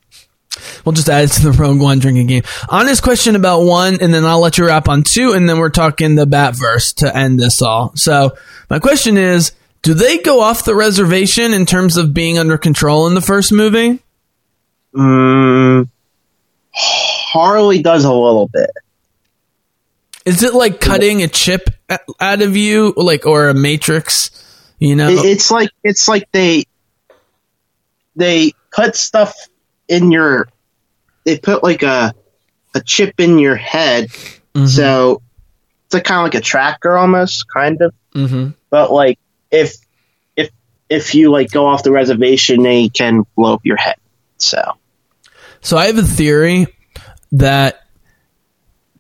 We'll 0.85 0.93
just 0.93 1.09
add 1.09 1.25
it 1.25 1.31
to 1.33 1.43
the 1.43 1.51
Rogue 1.51 1.81
One 1.81 1.99
drinking 1.99 2.27
game. 2.27 2.43
Honest 2.69 3.03
question 3.03 3.35
about 3.35 3.61
one, 3.61 3.97
and 4.01 4.13
then 4.13 4.23
I'll 4.23 4.39
let 4.39 4.57
you 4.57 4.67
wrap 4.67 4.87
on 4.87 5.03
two, 5.03 5.33
and 5.33 5.49
then 5.49 5.57
we're 5.57 5.69
talking 5.69 6.15
the 6.15 6.25
Batverse 6.25 6.95
to 6.97 7.15
end 7.15 7.39
this 7.39 7.61
all. 7.61 7.91
So, 7.95 8.37
my 8.69 8.79
question 8.79 9.17
is 9.17 9.51
Do 9.81 9.93
they 9.93 10.19
go 10.19 10.41
off 10.41 10.63
the 10.63 10.75
reservation 10.75 11.53
in 11.53 11.65
terms 11.65 11.97
of 11.97 12.13
being 12.13 12.37
under 12.37 12.57
control 12.57 13.07
in 13.07 13.15
the 13.15 13.21
first 13.21 13.51
movie? 13.51 13.99
Mm, 14.93 15.89
Harley 16.71 17.81
does 17.81 18.05
a 18.05 18.13
little 18.13 18.47
bit. 18.47 18.69
Is 20.25 20.41
it 20.41 20.53
like 20.53 20.79
cutting 20.79 21.21
a 21.21 21.27
chip 21.27 21.69
out 22.19 22.41
of 22.41 22.55
you, 22.55 22.93
like 22.95 23.25
or 23.25 23.49
a 23.49 23.53
matrix? 23.53 24.31
You 24.79 24.95
know, 24.95 25.09
it's 25.09 25.51
like 25.51 25.69
it's 25.83 26.07
like 26.07 26.31
they 26.31 26.65
they 28.15 28.53
put 28.71 28.95
stuff 28.95 29.35
in 29.87 30.11
your 30.11 30.47
they 31.23 31.37
put 31.37 31.63
like 31.63 31.83
a 31.83 32.13
a 32.73 32.81
chip 32.81 33.19
in 33.19 33.39
your 33.39 33.55
head. 33.55 34.09
So 34.67 35.21
it's 35.85 35.93
like 35.93 36.05
kind 36.05 36.19
of 36.19 36.23
like 36.23 36.41
a 36.41 36.43
tracker 36.43 36.95
almost 36.95 37.45
kind 37.51 37.81
of. 37.81 37.93
Hmm 38.13 38.51
but 38.75 38.91
like 38.91 39.17
if 39.51 39.77
if 40.35 40.49
if 40.89 41.15
you 41.15 41.31
like 41.31 41.49
go 41.49 41.65
off 41.65 41.83
the 41.83 41.93
reservation 41.93 42.61
they 42.61 42.89
can 42.89 43.23
blow 43.37 43.53
up 43.53 43.61
your 43.63 43.77
head. 43.77 43.95
So. 44.37 44.61
So 45.61 45.77
I 45.77 45.85
have 45.85 45.97
a 45.97 46.03
theory 46.03 46.67
that 47.31 47.84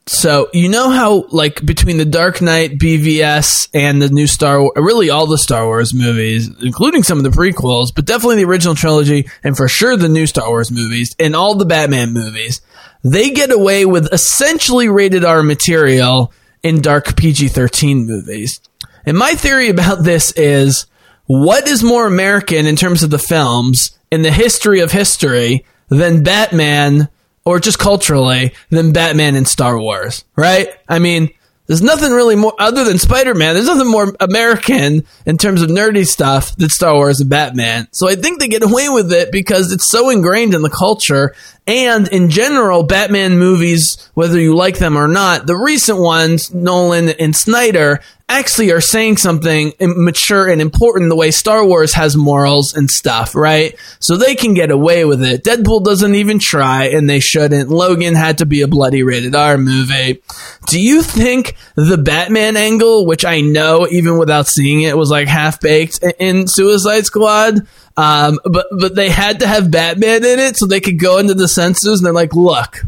so 0.07 0.49
you 0.53 0.69
know 0.69 0.89
how 0.89 1.25
like 1.29 1.65
between 1.65 1.97
the 1.97 2.05
Dark 2.05 2.41
Knight, 2.41 2.77
BVS, 2.77 3.69
and 3.73 4.01
the 4.01 4.09
new 4.09 4.27
Star 4.27 4.61
Wars, 4.61 4.73
really 4.75 5.09
all 5.09 5.25
the 5.25 5.37
Star 5.37 5.65
Wars 5.65 5.93
movies, 5.93 6.49
including 6.61 7.03
some 7.03 7.17
of 7.17 7.23
the 7.23 7.31
prequels, 7.31 7.87
but 7.93 8.05
definitely 8.05 8.37
the 8.37 8.49
original 8.49 8.75
trilogy, 8.75 9.27
and 9.43 9.57
for 9.57 9.67
sure 9.67 9.97
the 9.97 10.09
new 10.09 10.27
Star 10.27 10.47
Wars 10.47 10.71
movies, 10.71 11.15
and 11.19 11.35
all 11.35 11.55
the 11.55 11.65
Batman 11.65 12.13
movies, 12.13 12.61
they 13.03 13.31
get 13.31 13.51
away 13.51 13.85
with 13.85 14.11
essentially 14.13 14.89
rated 14.89 15.25
R 15.25 15.41
material 15.41 16.31
in 16.61 16.81
dark 16.81 17.15
PG 17.15 17.47
thirteen 17.49 18.05
movies. 18.05 18.61
And 19.05 19.17
my 19.17 19.33
theory 19.33 19.69
about 19.69 20.03
this 20.03 20.31
is 20.33 20.87
what 21.25 21.67
is 21.67 21.83
more 21.83 22.05
American 22.05 22.65
in 22.67 22.75
terms 22.75 23.03
of 23.03 23.09
the 23.09 23.19
films 23.19 23.97
in 24.11 24.21
the 24.21 24.31
history 24.31 24.79
of 24.81 24.91
history 24.91 25.65
than 25.89 26.23
Batman, 26.23 27.09
or 27.45 27.59
just 27.59 27.79
culturally, 27.79 28.53
than 28.69 28.91
Batman 28.91 29.35
and 29.35 29.47
Star 29.47 29.79
Wars, 29.79 30.25
right? 30.35 30.69
I 30.89 30.99
mean, 30.99 31.29
there's 31.67 31.81
nothing 31.81 32.11
really 32.11 32.35
more, 32.35 32.53
other 32.59 32.83
than 32.83 32.99
Spider 32.99 33.33
Man, 33.33 33.55
there's 33.55 33.65
nothing 33.65 33.89
more 33.89 34.13
American 34.19 35.03
in 35.25 35.37
terms 35.37 35.61
of 35.63 35.69
nerdy 35.69 36.05
stuff 36.05 36.55
than 36.55 36.69
Star 36.69 36.93
Wars 36.93 37.21
and 37.21 37.29
Batman. 37.29 37.87
So 37.91 38.07
I 38.07 38.15
think 38.15 38.39
they 38.39 38.47
get 38.47 38.63
away 38.63 38.89
with 38.89 39.11
it 39.11 39.31
because 39.31 39.71
it's 39.71 39.89
so 39.89 40.09
ingrained 40.11 40.53
in 40.53 40.61
the 40.61 40.69
culture. 40.69 41.33
And 41.65 42.07
in 42.09 42.29
general, 42.29 42.83
Batman 42.83 43.39
movies, 43.39 44.09
whether 44.13 44.39
you 44.39 44.55
like 44.55 44.77
them 44.77 44.95
or 44.95 45.07
not, 45.07 45.47
the 45.47 45.57
recent 45.57 45.97
ones, 45.97 46.53
Nolan 46.53 47.09
and 47.09 47.35
Snyder, 47.35 48.01
actually 48.27 48.71
are 48.71 48.81
saying 48.81 49.17
something 49.17 49.73
mature 49.79 50.47
and 50.47 50.59
important 50.59 51.09
the 51.09 51.15
way 51.15 51.29
Star 51.29 51.65
Wars 51.65 51.93
has 51.93 52.17
morals 52.17 52.73
and 52.73 52.89
stuff, 52.89 53.35
right? 53.35 53.75
So 53.99 54.17
they 54.17 54.35
can 54.35 54.53
get 54.55 54.71
away 54.71 55.05
with 55.05 55.23
it. 55.23 55.43
Deadpool 55.43 55.83
doesn't 55.83 56.15
even 56.15 56.39
try, 56.39 56.85
and 56.85 57.09
they 57.09 57.19
shouldn't. 57.19 57.69
Logan 57.69 58.15
had 58.15 58.39
to 58.39 58.45
be 58.45 58.61
a 58.61 58.67
bloody 58.67 59.03
rated 59.03 59.35
R 59.35 59.57
movie. 59.57 60.21
Do 60.67 60.79
you 60.79 61.03
think 61.03 61.55
the 61.75 61.97
Batman 61.97 62.57
angle, 62.57 63.05
which 63.05 63.25
I 63.25 63.41
know 63.41 63.87
even 63.87 64.17
without 64.17 64.47
seeing 64.47 64.81
it 64.81 64.97
was 64.97 65.11
like 65.11 65.27
half 65.27 65.59
baked 65.59 66.03
in 66.19 66.47
Suicide 66.47 67.05
Squad, 67.05 67.67
um, 67.95 68.39
but 68.43 68.65
but 68.77 68.95
they 68.95 69.09
had 69.09 69.39
to 69.41 69.47
have 69.47 69.71
Batman 69.71 70.25
in 70.25 70.39
it 70.39 70.57
so 70.57 70.65
they 70.65 70.81
could 70.81 70.99
go 70.99 71.19
into 71.19 71.35
the 71.35 71.47
censors 71.47 71.99
and 71.99 72.05
they're 72.05 72.13
like, 72.13 72.33
look, 72.33 72.81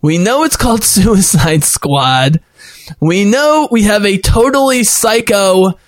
we 0.00 0.16
know 0.16 0.44
it's 0.44 0.56
called 0.56 0.84
Suicide 0.84 1.64
Squad. 1.64 2.40
We 2.98 3.24
know 3.24 3.68
we 3.70 3.84
have 3.84 4.04
a 4.04 4.18
totally 4.18 4.84
psycho 4.84 5.78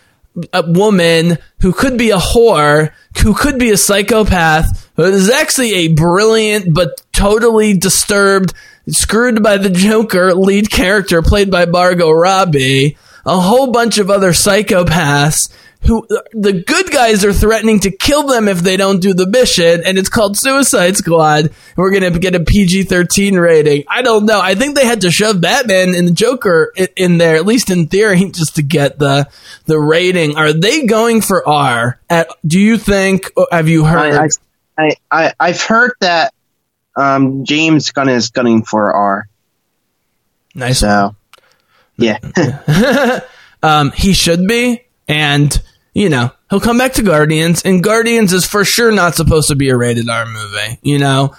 a 0.52 0.62
woman 0.66 1.38
who 1.60 1.72
could 1.72 1.98
be 1.98 2.10
a 2.10 2.16
whore, 2.16 2.92
who 3.22 3.34
could 3.34 3.58
be 3.58 3.70
a 3.70 3.76
psychopath, 3.76 4.90
who 4.96 5.04
is 5.04 5.30
actually 5.30 5.74
a 5.74 5.88
brilliant 5.88 6.74
but 6.74 7.02
totally 7.12 7.76
disturbed, 7.76 8.54
screwed 8.88 9.42
by 9.42 9.58
the 9.58 9.70
Joker 9.70 10.34
lead 10.34 10.70
character 10.70 11.22
played 11.22 11.50
by 11.50 11.66
Margot 11.66 12.10
Robbie, 12.10 12.96
a 13.26 13.40
whole 13.40 13.72
bunch 13.72 13.98
of 13.98 14.10
other 14.10 14.30
psychopaths 14.30 15.52
who 15.84 16.06
the 16.32 16.62
good 16.66 16.90
guys 16.90 17.24
are 17.24 17.32
threatening 17.32 17.80
to 17.80 17.90
kill 17.90 18.24
them 18.24 18.48
if 18.48 18.58
they 18.60 18.76
don't 18.76 19.00
do 19.00 19.14
the 19.14 19.26
mission, 19.26 19.82
and 19.84 19.98
it's 19.98 20.08
called 20.08 20.36
Suicide 20.38 20.96
Squad. 20.96 21.50
We're 21.76 21.90
gonna 21.90 22.10
get 22.18 22.34
a 22.34 22.40
PG 22.40 22.84
thirteen 22.84 23.36
rating. 23.36 23.84
I 23.88 24.02
don't 24.02 24.26
know. 24.26 24.40
I 24.40 24.54
think 24.54 24.76
they 24.76 24.86
had 24.86 25.00
to 25.02 25.10
shove 25.10 25.40
Batman 25.40 25.94
and 25.94 26.08
the 26.08 26.12
Joker 26.12 26.72
in, 26.76 26.88
in 26.96 27.18
there, 27.18 27.36
at 27.36 27.46
least 27.46 27.70
in 27.70 27.88
theory, 27.88 28.30
just 28.32 28.56
to 28.56 28.62
get 28.62 28.98
the 28.98 29.28
the 29.66 29.78
rating. 29.78 30.36
Are 30.36 30.52
they 30.52 30.86
going 30.86 31.20
for 31.20 31.46
R? 31.48 31.98
At, 32.08 32.28
do 32.46 32.60
you 32.60 32.78
think? 32.78 33.30
Have 33.50 33.68
you 33.68 33.84
heard? 33.84 34.14
I, 34.78 34.84
I, 34.84 34.96
I 35.10 35.34
I've 35.38 35.62
heard 35.62 35.92
that 36.00 36.32
um, 36.96 37.44
James 37.44 37.90
Gunn 37.90 38.08
is 38.08 38.30
gunning 38.30 38.64
for 38.64 38.92
R 38.92 39.28
nice. 40.54 40.80
so 40.80 41.16
yeah 41.96 42.18
Um, 43.62 43.92
he 43.92 44.12
should 44.12 44.48
be, 44.48 44.82
and 45.06 45.62
you 45.92 46.08
know 46.08 46.30
he'll 46.50 46.60
come 46.60 46.78
back 46.78 46.94
to 46.94 47.02
Guardians, 47.02 47.62
and 47.62 47.82
Guardians 47.82 48.32
is 48.32 48.46
for 48.46 48.64
sure 48.64 48.92
not 48.92 49.14
supposed 49.14 49.48
to 49.48 49.56
be 49.56 49.70
a 49.70 49.76
rated 49.76 50.08
R 50.08 50.26
movie. 50.26 50.78
You 50.82 50.98
know, 50.98 51.34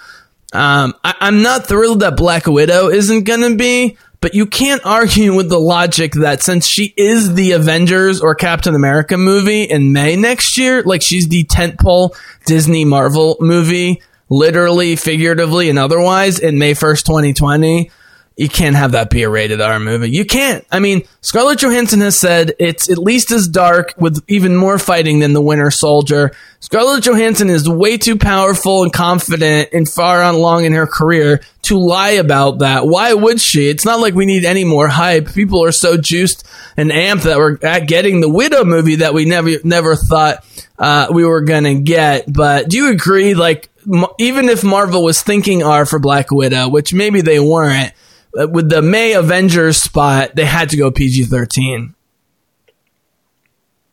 um, 0.52 0.94
I, 1.02 1.14
I'm 1.20 1.42
not 1.42 1.66
thrilled 1.66 2.00
that 2.00 2.16
Black 2.16 2.46
Widow 2.46 2.88
isn't 2.88 3.24
gonna 3.24 3.56
be, 3.56 3.96
but 4.20 4.34
you 4.34 4.46
can't 4.46 4.80
argue 4.84 5.34
with 5.34 5.48
the 5.48 5.60
logic 5.60 6.12
that 6.12 6.42
since 6.42 6.66
she 6.66 6.94
is 6.96 7.34
the 7.34 7.52
Avengers 7.52 8.20
or 8.20 8.34
Captain 8.34 8.74
America 8.74 9.18
movie 9.18 9.64
in 9.64 9.92
May 9.92 10.16
next 10.16 10.56
year, 10.56 10.82
like 10.82 11.02
she's 11.02 11.28
the 11.28 11.44
tentpole 11.44 12.16
Disney 12.46 12.84
Marvel 12.84 13.36
movie, 13.40 14.02
literally, 14.28 14.96
figuratively, 14.96 15.68
and 15.68 15.78
otherwise 15.78 16.38
in 16.38 16.58
May 16.58 16.72
1st, 16.72 17.04
2020 17.04 17.90
you 18.36 18.48
can't 18.48 18.74
have 18.74 18.92
that 18.92 19.10
be 19.10 19.22
a 19.22 19.30
rated 19.30 19.60
R 19.60 19.78
movie. 19.78 20.10
You 20.10 20.24
can't. 20.24 20.66
I 20.72 20.80
mean, 20.80 21.06
Scarlett 21.20 21.60
Johansson 21.60 22.00
has 22.00 22.18
said 22.18 22.52
it's 22.58 22.90
at 22.90 22.98
least 22.98 23.30
as 23.30 23.46
dark 23.46 23.94
with 23.96 24.24
even 24.26 24.56
more 24.56 24.76
fighting 24.78 25.20
than 25.20 25.34
the 25.34 25.40
Winter 25.40 25.70
Soldier. 25.70 26.32
Scarlett 26.58 27.04
Johansson 27.04 27.48
is 27.48 27.68
way 27.68 27.96
too 27.96 28.18
powerful 28.18 28.82
and 28.82 28.92
confident 28.92 29.68
and 29.72 29.88
far 29.88 30.20
on 30.20 30.38
long 30.38 30.64
in 30.64 30.72
her 30.72 30.86
career 30.86 31.42
to 31.62 31.78
lie 31.78 32.12
about 32.12 32.58
that. 32.58 32.88
Why 32.88 33.14
would 33.14 33.40
she? 33.40 33.68
It's 33.68 33.84
not 33.84 34.00
like 34.00 34.14
we 34.14 34.26
need 34.26 34.44
any 34.44 34.64
more 34.64 34.88
hype. 34.88 35.32
People 35.32 35.62
are 35.62 35.72
so 35.72 35.96
juiced 35.96 36.44
and 36.76 36.90
amped 36.90 37.22
that 37.22 37.38
we're 37.38 37.58
at 37.62 37.86
getting 37.86 38.20
the 38.20 38.28
Widow 38.28 38.64
movie 38.64 38.96
that 38.96 39.14
we 39.14 39.26
never 39.26 39.50
never 39.62 39.94
thought 39.94 40.44
uh, 40.76 41.06
we 41.12 41.24
were 41.24 41.42
gonna 41.42 41.76
get. 41.76 42.24
But 42.32 42.68
do 42.68 42.78
you 42.78 42.90
agree? 42.90 43.34
Like, 43.34 43.68
m- 43.86 44.06
even 44.18 44.48
if 44.48 44.64
Marvel 44.64 45.04
was 45.04 45.22
thinking 45.22 45.62
R 45.62 45.86
for 45.86 46.00
Black 46.00 46.32
Widow, 46.32 46.68
which 46.68 46.92
maybe 46.92 47.20
they 47.20 47.38
weren't 47.38 47.92
with 48.34 48.68
the 48.68 48.82
May 48.82 49.14
Avengers 49.14 49.76
spot, 49.78 50.34
they 50.34 50.44
had 50.44 50.70
to 50.70 50.76
go 50.76 50.90
PG 50.90 51.24
thirteen. 51.24 51.94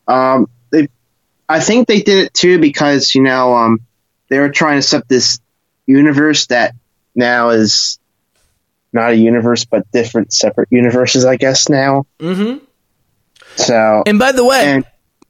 um, 0.07 0.47
they, 0.71 0.87
I 1.47 1.59
think 1.59 1.87
they 1.87 2.01
did 2.01 2.25
it 2.25 2.33
too 2.33 2.59
because 2.59 3.13
you 3.15 3.21
know 3.23 3.53
um, 3.53 3.79
they 4.29 4.39
were 4.39 4.49
trying 4.49 4.77
to 4.77 4.81
set 4.81 5.07
this 5.07 5.39
universe 5.85 6.47
that 6.47 6.75
now 7.15 7.49
is 7.49 7.99
not 8.93 9.11
a 9.11 9.15
universe 9.15 9.65
but 9.65 9.89
different 9.91 10.33
separate 10.33 10.69
universes 10.71 11.25
I 11.25 11.35
guess 11.37 11.69
now 11.69 12.05
Mm-hmm. 12.19 12.63
so 13.55 14.03
And 14.05 14.19
by 14.19 14.31
the 14.31 14.45
way, 14.45 14.63
and 14.65 14.85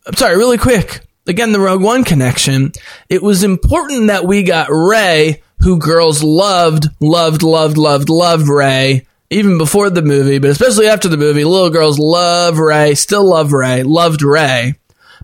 I'm 0.08 0.14
sorry, 0.16 0.38
really 0.38 0.58
quick. 0.58 1.02
Again, 1.28 1.52
the 1.52 1.60
Rogue 1.60 1.84
One 1.84 2.04
connection. 2.04 2.72
It 3.08 3.22
was 3.22 3.44
important 3.44 4.08
that 4.08 4.26
we 4.26 4.42
got 4.44 4.70
Rey, 4.72 5.44
who 5.62 5.78
girls 5.78 6.24
loved, 6.24 6.88
loved, 7.00 7.44
loved, 7.44 7.78
loved, 7.78 8.10
loved 8.10 8.48
Rey, 8.48 9.06
even 9.30 9.58
before 9.58 9.90
the 9.90 10.02
movie, 10.02 10.40
but 10.40 10.50
especially 10.50 10.88
after 10.88 11.08
the 11.08 11.18
movie. 11.18 11.44
Little 11.44 11.70
girls 11.70 12.00
love 12.00 12.58
Rey, 12.58 12.96
still 12.96 13.28
love 13.30 13.54
Rey, 13.54 13.84
loved 13.84 14.22
Rey. 14.22 14.76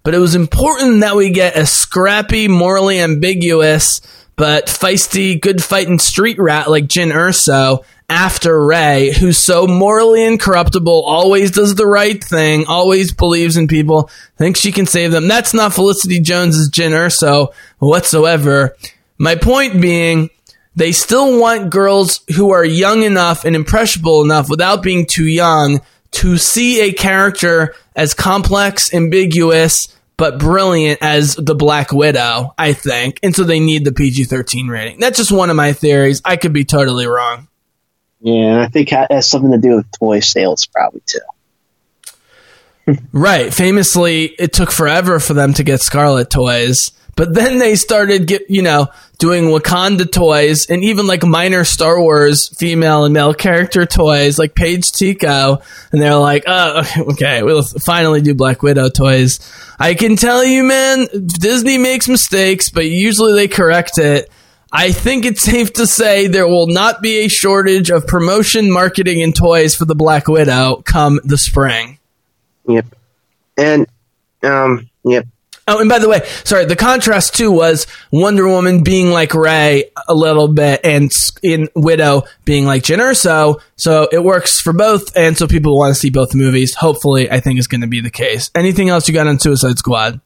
But 0.03 0.13
it 0.13 0.19
was 0.19 0.35
important 0.35 1.01
that 1.01 1.15
we 1.15 1.31
get 1.31 1.57
a 1.57 1.65
scrappy, 1.65 2.47
morally 2.47 2.99
ambiguous, 2.99 3.99
but 4.35 4.67
feisty, 4.67 5.39
good 5.39 5.63
fighting 5.63 5.99
street 5.99 6.39
rat 6.39 6.69
like 6.69 6.85
Jyn 6.85 7.11
Erso 7.11 7.83
after 8.09 8.65
Rey, 8.65 9.11
who's 9.11 9.37
so 9.37 9.67
morally 9.67 10.23
incorruptible, 10.23 11.03
always 11.03 11.51
does 11.51 11.75
the 11.75 11.87
right 11.87 12.23
thing, 12.23 12.65
always 12.67 13.13
believes 13.13 13.57
in 13.57 13.67
people, 13.67 14.09
thinks 14.37 14.61
she 14.61 14.71
can 14.71 14.85
save 14.85 15.11
them. 15.11 15.27
That's 15.27 15.53
not 15.53 15.73
Felicity 15.73 16.21
Jones's 16.21 16.69
Jyn 16.71 16.91
Erso 16.91 17.53
whatsoever. 17.79 18.77
My 19.17 19.35
point 19.35 19.81
being, 19.81 20.29
they 20.75 20.91
still 20.91 21.39
want 21.39 21.69
girls 21.69 22.21
who 22.35 22.51
are 22.51 22.65
young 22.65 23.03
enough 23.03 23.45
and 23.45 23.55
impressionable 23.55 24.23
enough 24.23 24.49
without 24.49 24.83
being 24.83 25.05
too 25.05 25.27
young 25.27 25.81
to 26.11 26.37
see 26.37 26.81
a 26.81 26.93
character 26.93 27.75
as 27.95 28.13
complex, 28.13 28.93
ambiguous, 28.93 29.87
but 30.17 30.39
brilliant 30.39 30.99
as 31.01 31.35
the 31.35 31.55
Black 31.55 31.91
Widow, 31.91 32.53
I 32.57 32.73
think. 32.73 33.19
And 33.23 33.35
so 33.35 33.43
they 33.43 33.59
need 33.59 33.85
the 33.85 33.91
PG 33.91 34.25
13 34.25 34.67
rating. 34.67 34.99
That's 34.99 35.17
just 35.17 35.31
one 35.31 35.49
of 35.49 35.55
my 35.55 35.73
theories. 35.73 36.21
I 36.23 36.37
could 36.37 36.53
be 36.53 36.65
totally 36.65 37.07
wrong. 37.07 37.47
yeah 38.19 38.33
and 38.33 38.61
I 38.61 38.67
think 38.67 38.89
that 38.89 39.11
has 39.11 39.29
something 39.29 39.51
to 39.51 39.57
do 39.57 39.75
with 39.75 39.91
toy 39.91 40.19
sales 40.21 40.65
probably 40.65 41.01
too 41.05 41.19
right. 43.11 43.53
Famously, 43.53 44.25
it 44.25 44.53
took 44.53 44.71
forever 44.71 45.19
for 45.19 45.33
them 45.33 45.53
to 45.53 45.63
get 45.63 45.81
Scarlet 45.81 46.29
toys. 46.29 46.91
But 47.15 47.33
then 47.33 47.57
they 47.57 47.75
started 47.75 48.27
get 48.27 48.49
you 48.49 48.61
know 48.61 48.87
doing 49.17 49.45
Wakanda 49.45 50.11
toys 50.11 50.67
and 50.69 50.83
even 50.83 51.07
like 51.07 51.23
minor 51.23 51.63
Star 51.63 51.99
Wars 51.99 52.49
female 52.57 53.05
and 53.05 53.13
male 53.13 53.33
character 53.33 53.85
toys 53.85 54.37
like 54.37 54.55
Paige 54.55 54.91
Tico, 54.91 55.61
and 55.91 56.01
they're 56.01 56.15
like, 56.15 56.43
oh, 56.47 56.83
okay, 57.11 57.43
we'll 57.43 57.63
finally 57.63 58.21
do 58.21 58.35
Black 58.35 58.61
Widow 58.61 58.89
toys. 58.89 59.39
I 59.79 59.93
can 59.93 60.15
tell 60.15 60.43
you, 60.43 60.63
man, 60.63 61.07
Disney 61.25 61.77
makes 61.77 62.07
mistakes, 62.07 62.69
but 62.69 62.85
usually 62.85 63.33
they 63.33 63.47
correct 63.47 63.97
it. 63.97 64.31
I 64.71 64.91
think 64.91 65.25
it's 65.25 65.41
safe 65.41 65.73
to 65.73 65.87
say 65.87 66.27
there 66.27 66.47
will 66.47 66.67
not 66.67 67.01
be 67.01 67.19
a 67.19 67.27
shortage 67.29 67.89
of 67.89 68.05
promotion, 68.05 68.69
marketing, 68.69 69.21
and 69.21 69.35
toys 69.35 69.75
for 69.75 69.85
the 69.85 69.95
Black 69.95 70.27
Widow 70.27 70.81
come 70.85 71.19
the 71.23 71.37
spring. 71.37 71.99
Yep. 72.67 72.85
And 73.55 73.87
um, 74.43 74.89
yep. 75.05 75.25
Oh, 75.69 75.79
and 75.79 75.89
by 75.89 75.99
the 75.99 76.07
way, 76.07 76.21
sorry, 76.45 76.63
the 76.65 76.77
contrast 76.77 77.35
too 77.35 77.51
was 77.51 77.87
Wonder 78.09 78.47
Woman 78.47 78.83
being 78.83 79.11
like 79.11 79.33
Rey 79.33 79.91
a 80.07 80.13
little 80.13 80.47
bit 80.47 80.79
and 80.85 81.11
in 81.43 81.67
Widow 81.75 82.23
being 82.45 82.65
like 82.65 82.83
Jyn 82.83 82.99
Erso. 82.99 83.59
So 83.75 84.07
it 84.11 84.23
works 84.23 84.61
for 84.61 84.71
both, 84.71 85.15
and 85.17 85.37
so 85.37 85.45
people 85.45 85.77
want 85.77 85.93
to 85.93 85.99
see 85.99 86.09
both 86.09 86.33
movies. 86.33 86.73
Hopefully, 86.73 87.29
I 87.29 87.41
think 87.41 87.59
is 87.59 87.67
going 87.67 87.81
to 87.81 87.87
be 87.87 87.99
the 87.99 88.09
case. 88.09 88.49
Anything 88.55 88.87
else 88.87 89.09
you 89.09 89.13
got 89.13 89.27
on 89.27 89.39
Suicide 89.39 89.77
Squad? 89.77 90.21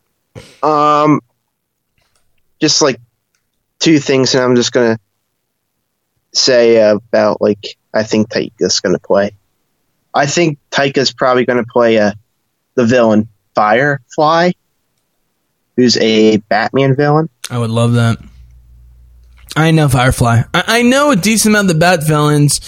Um, 0.62 1.22
just 2.60 2.84
like 2.84 3.00
two 3.80 3.98
things, 4.00 4.36
and 4.36 4.44
I'm 4.44 4.56
just 4.56 4.72
gonna 4.72 5.00
say 6.34 6.78
about 6.78 7.42
like 7.42 7.78
I 7.94 8.04
think 8.04 8.30
Taika's 8.30 8.80
gonna 8.80 9.00
play. 9.00 9.32
I 10.14 10.28
think 10.28 10.60
Taika's 10.70 11.12
probably 11.12 11.46
gonna 11.46 11.66
play 11.66 11.98
uh, 11.98 12.12
the 12.76 12.86
villain 12.86 13.28
Firefly, 13.56 14.52
who's 15.76 15.98
a 15.98 16.38
Batman 16.38 16.96
villain. 16.96 17.30
I 17.50 17.58
would 17.58 17.70
love 17.70 17.94
that. 17.94 18.18
I 19.56 19.72
know 19.72 19.90
Firefly. 19.90 20.44
I, 20.54 20.64
I 20.68 20.82
know 20.82 21.12
a 21.12 21.16
decent 21.16 21.54
amount 21.54 21.70
of 21.70 21.76
the 21.76 21.80
Bat 21.80 22.08
villains. 22.08 22.62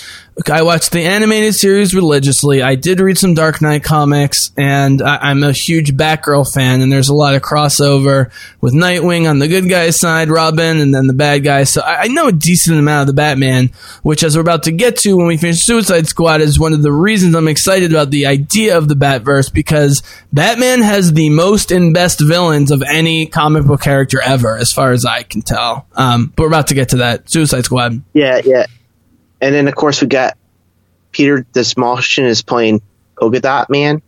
I 0.49 0.63
watched 0.63 0.91
the 0.91 1.01
animated 1.01 1.53
series 1.53 1.93
religiously. 1.93 2.63
I 2.63 2.73
did 2.75 2.99
read 2.99 3.19
some 3.19 3.35
Dark 3.35 3.61
Knight 3.61 3.83
comics, 3.83 4.51
and 4.57 5.01
I, 5.01 5.17
I'm 5.17 5.43
a 5.43 5.51
huge 5.51 5.95
Batgirl 5.95 6.51
fan. 6.51 6.81
And 6.81 6.91
there's 6.91 7.09
a 7.09 7.13
lot 7.13 7.35
of 7.35 7.43
crossover 7.43 8.31
with 8.59 8.73
Nightwing 8.73 9.29
on 9.29 9.37
the 9.39 9.47
good 9.47 9.69
guy's 9.69 9.99
side, 9.99 10.29
Robin, 10.29 10.79
and 10.79 10.93
then 10.93 11.05
the 11.05 11.13
bad 11.13 11.43
guy. 11.43 11.65
So 11.65 11.81
I, 11.81 12.03
I 12.03 12.07
know 12.07 12.27
a 12.27 12.31
decent 12.31 12.79
amount 12.79 13.01
of 13.01 13.07
the 13.15 13.19
Batman, 13.19 13.69
which, 14.01 14.23
as 14.23 14.35
we're 14.35 14.41
about 14.41 14.63
to 14.63 14.71
get 14.71 14.97
to 14.97 15.15
when 15.15 15.27
we 15.27 15.37
finish 15.37 15.61
Suicide 15.61 16.07
Squad, 16.07 16.41
is 16.41 16.59
one 16.59 16.73
of 16.73 16.81
the 16.81 16.91
reasons 16.91 17.35
I'm 17.35 17.47
excited 17.47 17.91
about 17.91 18.09
the 18.09 18.25
idea 18.25 18.77
of 18.77 18.87
the 18.87 18.95
Batverse 18.95 19.53
because 19.53 20.01
Batman 20.31 20.81
has 20.81 21.13
the 21.13 21.29
most 21.29 21.71
and 21.71 21.93
best 21.93 22.19
villains 22.19 22.71
of 22.71 22.81
any 22.81 23.27
comic 23.27 23.65
book 23.65 23.81
character 23.81 24.19
ever, 24.21 24.57
as 24.57 24.71
far 24.71 24.91
as 24.91 25.05
I 25.05 25.23
can 25.23 25.43
tell. 25.43 25.85
Um, 25.93 26.33
but 26.35 26.43
we're 26.43 26.47
about 26.47 26.67
to 26.67 26.73
get 26.75 26.89
to 26.89 26.97
that. 26.97 27.29
Suicide 27.29 27.65
Squad. 27.65 28.01
Yeah, 28.13 28.41
yeah. 28.43 28.65
And 29.43 29.53
then 29.53 29.67
of 29.67 29.75
course 29.75 30.01
we 30.01 30.07
got 30.07 30.37
Peter 31.11 31.45
Dastmalchian 31.51 32.23
is 32.23 32.41
playing 32.41 32.81
Polka 33.19 33.41
Dot 33.41 33.69
Man. 33.69 34.01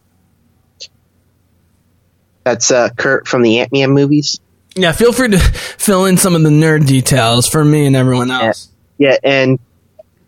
That's 2.45 2.71
uh, 2.71 2.87
Kurt 2.89 3.27
from 3.27 3.41
the 3.41 3.59
Ant 3.59 3.73
Man 3.73 3.91
movies. 3.91 4.39
Yeah, 4.75 4.93
feel 4.93 5.11
free 5.11 5.27
to 5.29 5.37
fill 5.37 6.05
in 6.05 6.15
some 6.15 6.35
of 6.35 6.43
the 6.43 6.49
nerd 6.49 6.87
details 6.87 7.49
for 7.49 7.65
me 7.65 7.85
and 7.85 7.97
everyone 7.97 8.31
else. 8.31 8.69
Yeah, 8.97 9.17
and 9.25 9.59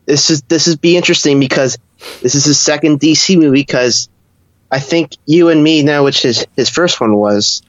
this 0.05 0.29
is 0.29 0.41
this 0.41 0.67
is 0.67 0.75
be 0.75 0.97
interesting 0.97 1.39
because 1.39 1.77
this 2.21 2.35
is 2.35 2.43
his 2.43 2.59
second 2.59 2.99
DC 2.99 3.37
movie 3.37 3.61
because 3.61 4.09
I 4.69 4.81
think 4.81 5.15
you 5.25 5.47
and 5.47 5.63
me 5.63 5.83
know 5.83 6.03
which 6.03 6.21
his 6.23 6.45
his 6.57 6.69
first 6.69 6.99
one 6.99 7.15
was. 7.15 7.61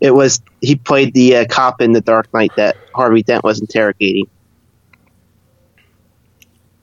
It 0.00 0.10
was 0.10 0.42
he 0.60 0.76
played 0.76 1.14
the 1.14 1.36
uh, 1.36 1.44
cop 1.48 1.80
in 1.80 1.92
The 1.92 2.02
Dark 2.02 2.32
Knight 2.34 2.52
that 2.56 2.76
Harvey 2.94 3.22
Dent 3.22 3.42
was 3.42 3.60
interrogating. 3.60 4.26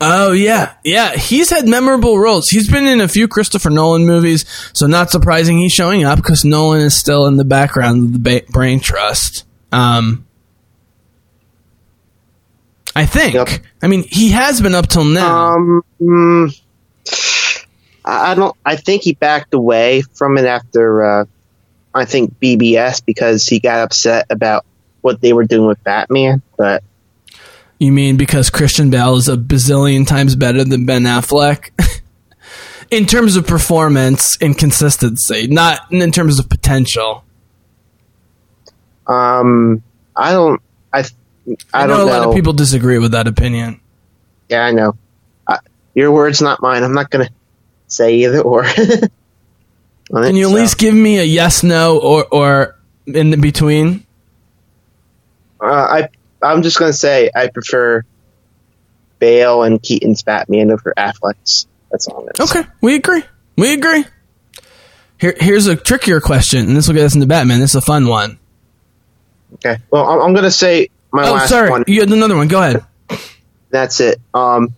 Oh 0.00 0.32
yeah, 0.32 0.74
yeah. 0.84 1.16
He's 1.16 1.50
had 1.50 1.66
memorable 1.66 2.18
roles. 2.18 2.48
He's 2.48 2.70
been 2.70 2.86
in 2.86 3.00
a 3.00 3.08
few 3.08 3.26
Christopher 3.26 3.70
Nolan 3.70 4.06
movies, 4.06 4.44
so 4.72 4.86
not 4.86 5.10
surprising 5.10 5.58
he's 5.58 5.72
showing 5.72 6.04
up 6.04 6.16
because 6.16 6.44
Nolan 6.44 6.82
is 6.82 6.96
still 6.96 7.26
in 7.26 7.36
the 7.36 7.44
background 7.44 8.04
of 8.04 8.12
the 8.12 8.18
ba- 8.18 8.52
Brain 8.52 8.78
Trust. 8.78 9.44
Um, 9.72 10.24
I 12.94 13.06
think. 13.06 13.34
Yep. 13.34 13.48
I 13.82 13.88
mean, 13.88 14.04
he 14.08 14.30
has 14.30 14.60
been 14.60 14.74
up 14.74 14.86
till 14.86 15.04
now. 15.04 15.54
Um, 15.54 15.82
mm, 16.00 16.60
I 18.04 18.32
I 18.32 18.34
don't. 18.34 18.56
I 18.64 18.76
think 18.76 19.02
he 19.02 19.14
backed 19.14 19.52
away 19.52 20.02
from 20.02 20.38
it 20.38 20.44
after. 20.44 21.04
Uh, 21.20 21.24
I 21.92 22.04
think 22.04 22.38
BVS 22.38 23.04
because 23.04 23.46
he 23.46 23.58
got 23.58 23.80
upset 23.80 24.26
about 24.30 24.64
what 25.00 25.20
they 25.20 25.32
were 25.32 25.44
doing 25.44 25.66
with 25.66 25.82
Batman. 25.82 26.42
But 26.56 26.84
you 27.78 27.92
mean 27.92 28.16
because 28.16 28.50
Christian 28.50 28.90
Bale 28.90 29.16
is 29.16 29.28
a 29.28 29.36
bazillion 29.36 30.06
times 30.06 30.36
better 30.36 30.64
than 30.64 30.86
Ben 30.86 31.02
Affleck? 31.02 31.70
in 32.90 33.06
terms 33.06 33.36
of 33.36 33.46
performance 33.46 34.36
and 34.40 34.56
consistency, 34.56 35.46
not 35.46 35.92
in 35.92 36.10
terms 36.10 36.38
of 36.38 36.48
potential. 36.48 37.24
um, 39.06 39.82
I 40.16 40.32
don't. 40.32 40.60
I 40.92 41.00
I, 41.00 41.84
I, 41.84 41.86
know 41.86 41.98
don't 41.98 42.08
a 42.08 42.10
lot 42.10 42.22
know. 42.22 42.30
of 42.30 42.34
people 42.34 42.52
disagree 42.52 42.98
with 42.98 43.12
that 43.12 43.26
opinion. 43.26 43.80
Yeah, 44.48 44.64
I 44.64 44.72
know. 44.72 44.96
Uh, 45.46 45.58
your 45.94 46.10
words, 46.12 46.42
not 46.42 46.60
mine. 46.60 46.82
I'm 46.82 46.94
not 46.94 47.10
gonna 47.10 47.30
say 47.86 48.16
either 48.16 48.40
or. 48.40 48.64
On 50.10 50.24
it, 50.24 50.28
Can 50.28 50.36
you 50.36 50.46
at 50.46 50.50
so, 50.50 50.54
least 50.56 50.78
give 50.78 50.94
me 50.94 51.18
a 51.18 51.22
yes, 51.22 51.62
no, 51.62 51.98
or 51.98 52.26
or 52.32 52.76
in 53.06 53.30
the 53.30 53.36
between? 53.36 54.06
Uh, 55.60 55.66
I 55.66 56.08
I'm 56.42 56.62
just 56.62 56.78
gonna 56.78 56.92
say 56.92 57.30
I 57.34 57.48
prefer 57.48 58.04
Bale 59.18 59.62
and 59.62 59.82
Keaton's 59.82 60.22
Batman 60.22 60.70
over 60.70 60.92
Affleck's. 60.96 61.66
That's 61.90 62.06
all. 62.08 62.28
I'm. 62.28 62.44
Okay, 62.44 62.62
we 62.80 62.94
agree. 62.94 63.22
We 63.56 63.72
agree. 63.74 64.04
Here, 65.20 65.34
here's 65.40 65.66
a 65.66 65.74
trickier 65.74 66.20
question, 66.20 66.66
and 66.66 66.76
this 66.76 66.86
will 66.86 66.94
get 66.94 67.04
us 67.06 67.14
into 67.14 67.26
Batman. 67.26 67.58
This 67.60 67.70
is 67.70 67.76
a 67.76 67.80
fun 67.80 68.06
one. 68.06 68.38
Okay. 69.54 69.78
Well, 69.90 70.06
I'm, 70.08 70.20
I'm 70.20 70.34
gonna 70.34 70.50
say 70.50 70.90
my 71.12 71.26
Oh, 71.28 71.32
last 71.32 71.48
sorry, 71.48 71.70
one. 71.70 71.84
you 71.88 72.00
had 72.00 72.10
another 72.10 72.36
one. 72.36 72.46
Go 72.48 72.60
ahead. 72.62 72.84
That's 73.70 74.00
it. 74.00 74.20
Um, 74.32 74.74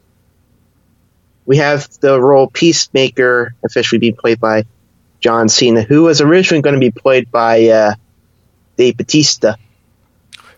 we 1.47 1.59
have 1.59 1.89
the 2.01 2.21
role 2.21 2.49
Peacemaker 2.49 3.55
officially 3.65 3.99
being 3.99 4.17
played 4.17 4.41
by 4.41 4.65
John 5.21 5.49
Cena, 5.49 5.83
who 5.83 6.05
was 6.05 6.21
originally 6.21 6.63
going 6.63 6.75
to 6.75 6.81
be 6.81 6.91
played 6.91 7.31
by 7.31 7.67
uh, 7.69 7.95
Dave 8.77 8.97
Batista. 8.97 9.55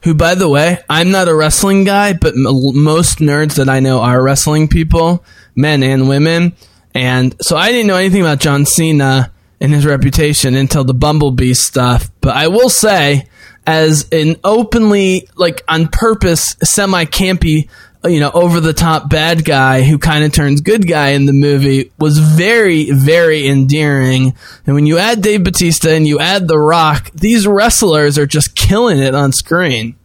Who, 0.05 0.15
by 0.15 0.35
the 0.35 0.49
way, 0.49 0.79
I'm 0.91 1.11
not 1.11 1.29
a 1.29 1.35
wrestling 1.35 1.85
guy, 1.85 2.13
but 2.13 2.35
m- 2.35 2.45
most 2.83 3.19
nerds 3.19 3.55
that 3.55 3.69
I 3.69 3.81
know 3.81 4.01
are 4.01 4.23
wrestling 4.23 4.69
people, 4.69 5.25
men 5.55 5.83
and 5.83 6.09
women. 6.09 6.55
And 6.95 7.35
so 7.41 7.57
I 7.57 7.71
didn't 7.71 7.87
know 7.87 7.97
anything 7.97 8.21
about 8.21 8.41
John 8.41 8.67
Cena 8.67 9.33
and 9.61 9.73
his 9.73 9.87
reputation 9.87 10.55
until 10.55 10.83
the 10.83 10.95
Bumblebee 10.95 11.55
stuff. 11.55 12.11
But 12.21 12.37
I 12.37 12.49
will 12.49 12.69
say, 12.69 13.29
as 13.67 14.09
an 14.11 14.37
openly, 14.43 15.29
like 15.37 15.63
on 15.69 15.87
purpose, 15.89 16.57
semi 16.63 17.05
campy, 17.05 17.69
you 18.05 18.21
know, 18.21 18.31
over 18.33 18.61
the 18.61 18.73
top 18.73 19.09
bad 19.09 19.45
guy 19.45 19.83
who 19.83 19.99
kind 19.99 20.25
of 20.25 20.33
turns 20.33 20.61
good 20.61 20.89
guy 20.89 21.11
in 21.11 21.27
the 21.27 21.33
movie 21.33 21.93
was 21.99 22.19
very, 22.19 22.91
very 22.91 23.47
endearing. 23.47 24.35
And 24.67 24.75
when 24.75 24.87
you 24.87 24.99
add 24.99 25.23
Dave 25.23 25.45
Batista 25.45 25.91
and 25.91 26.07
you 26.07 26.19
add 26.19 26.49
The 26.49 26.59
Rock, 26.59 27.11
these 27.13 27.47
wrestlers 27.47 28.19
are 28.19 28.27
just 28.27 28.57
killing 28.57 28.99
it 28.99 29.15
on 29.15 29.33
screen. 29.33 29.97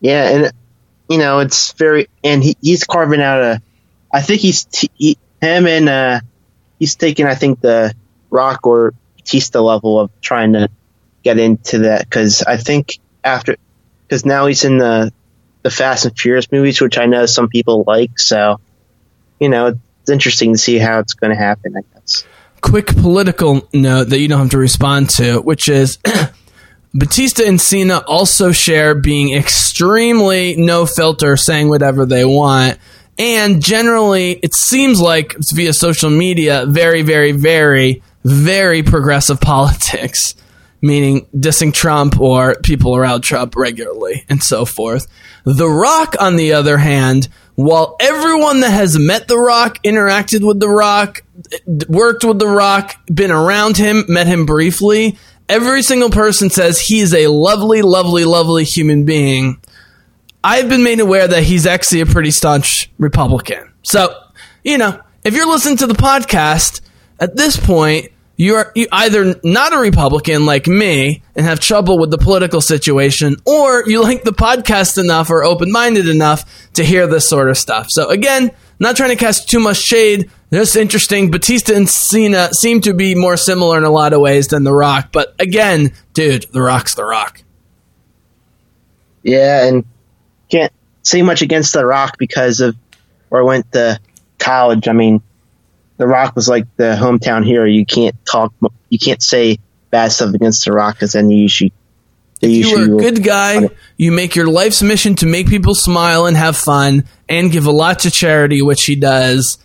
Yeah, 0.00 0.28
and 0.28 0.52
you 1.08 1.18
know 1.18 1.40
it's 1.40 1.72
very, 1.72 2.08
and 2.24 2.42
he, 2.42 2.56
he's 2.60 2.84
carving 2.84 3.20
out 3.20 3.40
a. 3.40 3.62
I 4.12 4.20
think 4.20 4.40
he's 4.40 4.66
he, 4.96 5.16
him 5.40 5.66
and 5.66 5.88
uh, 5.88 6.20
he's 6.78 6.96
taking 6.96 7.26
I 7.26 7.34
think 7.34 7.60
the 7.60 7.94
Rock 8.30 8.66
or 8.66 8.94
Batista 9.16 9.60
level 9.60 10.00
of 10.00 10.10
trying 10.20 10.54
to 10.54 10.68
get 11.22 11.38
into 11.38 11.80
that 11.80 12.04
because 12.04 12.42
I 12.42 12.56
think 12.56 12.98
after 13.22 13.56
because 14.02 14.26
now 14.26 14.46
he's 14.46 14.64
in 14.64 14.78
the 14.78 15.12
the 15.62 15.70
Fast 15.70 16.04
and 16.04 16.18
Furious 16.18 16.50
movies, 16.50 16.80
which 16.80 16.98
I 16.98 17.06
know 17.06 17.26
some 17.26 17.48
people 17.48 17.84
like. 17.86 18.18
So 18.18 18.60
you 19.40 19.48
know 19.48 19.78
it's 20.00 20.10
interesting 20.10 20.52
to 20.52 20.58
see 20.58 20.78
how 20.78 20.98
it's 20.98 21.14
going 21.14 21.30
to 21.30 21.38
happen. 21.38 21.74
I 21.76 21.80
guess. 21.94 22.24
quick 22.60 22.86
political 22.86 23.68
note 23.72 24.08
that 24.10 24.18
you 24.18 24.28
don't 24.28 24.40
have 24.40 24.50
to 24.50 24.58
respond 24.58 25.10
to, 25.10 25.40
which 25.40 25.68
is 25.68 25.98
Batista 26.94 27.44
and 27.44 27.60
Cena 27.60 27.98
also 28.06 28.52
share 28.52 28.94
being 28.94 29.34
extremely 29.34 30.56
no 30.56 30.84
filter, 30.84 31.36
saying 31.36 31.68
whatever 31.68 32.04
they 32.04 32.24
want. 32.24 32.78
And 33.18 33.62
generally, 33.62 34.32
it 34.32 34.54
seems 34.54 35.00
like 35.00 35.34
it's 35.34 35.52
via 35.52 35.72
social 35.72 36.10
media, 36.10 36.64
very, 36.66 37.02
very, 37.02 37.32
very, 37.32 38.02
very 38.24 38.82
progressive 38.82 39.40
politics, 39.40 40.34
meaning 40.82 41.26
dissing 41.34 41.72
Trump 41.72 42.20
or 42.20 42.56
people 42.62 42.94
around 42.94 43.22
Trump 43.22 43.56
regularly 43.56 44.24
and 44.28 44.42
so 44.42 44.64
forth. 44.64 45.06
The 45.44 45.68
Rock, 45.68 46.16
on 46.20 46.36
the 46.36 46.52
other 46.52 46.76
hand, 46.76 47.28
while 47.54 47.96
everyone 48.00 48.60
that 48.60 48.70
has 48.70 48.98
met 48.98 49.28
The 49.28 49.38
Rock, 49.38 49.82
interacted 49.84 50.46
with 50.46 50.60
The 50.60 50.68
Rock, 50.68 51.22
worked 51.88 52.24
with 52.24 52.38
The 52.38 52.48
Rock, 52.48 52.94
been 53.06 53.30
around 53.30 53.76
him, 53.76 54.04
met 54.08 54.26
him 54.26 54.44
briefly, 54.44 55.18
every 55.48 55.82
single 55.82 56.10
person 56.10 56.50
says 56.50 56.80
he 56.80 57.00
is 57.00 57.14
a 57.14 57.28
lovely, 57.28 57.82
lovely, 57.82 58.24
lovely 58.24 58.64
human 58.64 59.04
being. 59.04 59.60
I've 60.44 60.68
been 60.68 60.82
made 60.82 61.00
aware 61.00 61.28
that 61.28 61.44
he's 61.44 61.66
actually 61.66 62.00
a 62.00 62.06
pretty 62.06 62.30
staunch 62.30 62.90
Republican. 62.98 63.72
So, 63.82 64.14
you 64.64 64.78
know, 64.78 65.00
if 65.24 65.34
you're 65.34 65.48
listening 65.48 65.76
to 65.78 65.86
the 65.86 65.94
podcast 65.94 66.80
at 67.20 67.36
this 67.36 67.56
point, 67.56 68.11
you're 68.42 68.72
you 68.74 68.88
either 68.90 69.36
not 69.44 69.72
a 69.72 69.78
Republican 69.78 70.44
like 70.46 70.66
me 70.66 71.22
and 71.36 71.46
have 71.46 71.60
trouble 71.60 71.96
with 71.96 72.10
the 72.10 72.18
political 72.18 72.60
situation, 72.60 73.36
or 73.46 73.84
you 73.86 74.02
like 74.02 74.24
the 74.24 74.32
podcast 74.32 74.98
enough 74.98 75.30
or 75.30 75.44
open 75.44 75.70
minded 75.70 76.08
enough 76.08 76.44
to 76.72 76.84
hear 76.84 77.06
this 77.06 77.28
sort 77.28 77.48
of 77.48 77.56
stuff. 77.56 77.86
So, 77.90 78.10
again, 78.10 78.50
not 78.80 78.96
trying 78.96 79.10
to 79.10 79.16
cast 79.16 79.48
too 79.48 79.60
much 79.60 79.76
shade, 79.76 80.28
just 80.52 80.74
interesting. 80.74 81.30
Batista 81.30 81.74
and 81.74 81.88
Cena 81.88 82.52
seem 82.52 82.80
to 82.80 82.92
be 82.92 83.14
more 83.14 83.36
similar 83.36 83.78
in 83.78 83.84
a 83.84 83.90
lot 83.90 84.12
of 84.12 84.20
ways 84.20 84.48
than 84.48 84.64
The 84.64 84.74
Rock, 84.74 85.10
but 85.12 85.36
again, 85.38 85.92
dude, 86.12 86.46
The 86.52 86.62
Rock's 86.62 86.96
The 86.96 87.04
Rock. 87.04 87.44
Yeah, 89.22 89.66
and 89.66 89.84
can't 90.50 90.72
say 91.04 91.22
much 91.22 91.42
against 91.42 91.74
The 91.74 91.86
Rock 91.86 92.16
because 92.18 92.60
of 92.60 92.76
where 93.28 93.42
I 93.42 93.44
went 93.44 93.70
to 93.70 94.00
college. 94.40 94.88
I 94.88 94.92
mean, 94.92 95.22
The 96.02 96.08
Rock 96.08 96.34
was 96.34 96.48
like 96.48 96.66
the 96.74 96.96
hometown 96.96 97.46
hero. 97.46 97.64
You 97.64 97.86
can't 97.86 98.16
talk, 98.26 98.52
you 98.88 98.98
can't 98.98 99.22
say 99.22 99.58
bad 99.92 100.10
stuff 100.10 100.34
against 100.34 100.64
The 100.64 100.72
Rock 100.72 100.96
because 100.96 101.12
then 101.12 101.30
you 101.30 101.42
usually. 101.42 101.72
They 102.40 102.48
You 102.48 102.76
are 102.76 102.96
a 102.96 102.98
good 102.98 103.22
guy. 103.22 103.68
You 103.96 104.10
make 104.10 104.34
your 104.34 104.48
life's 104.48 104.82
mission 104.82 105.14
to 105.16 105.26
make 105.26 105.46
people 105.46 105.76
smile 105.76 106.26
and 106.26 106.36
have 106.36 106.56
fun 106.56 107.04
and 107.28 107.52
give 107.52 107.66
a 107.66 107.70
lot 107.70 108.00
to 108.00 108.10
charity, 108.10 108.62
which 108.62 108.82
he 108.82 108.96
does. 108.96 109.58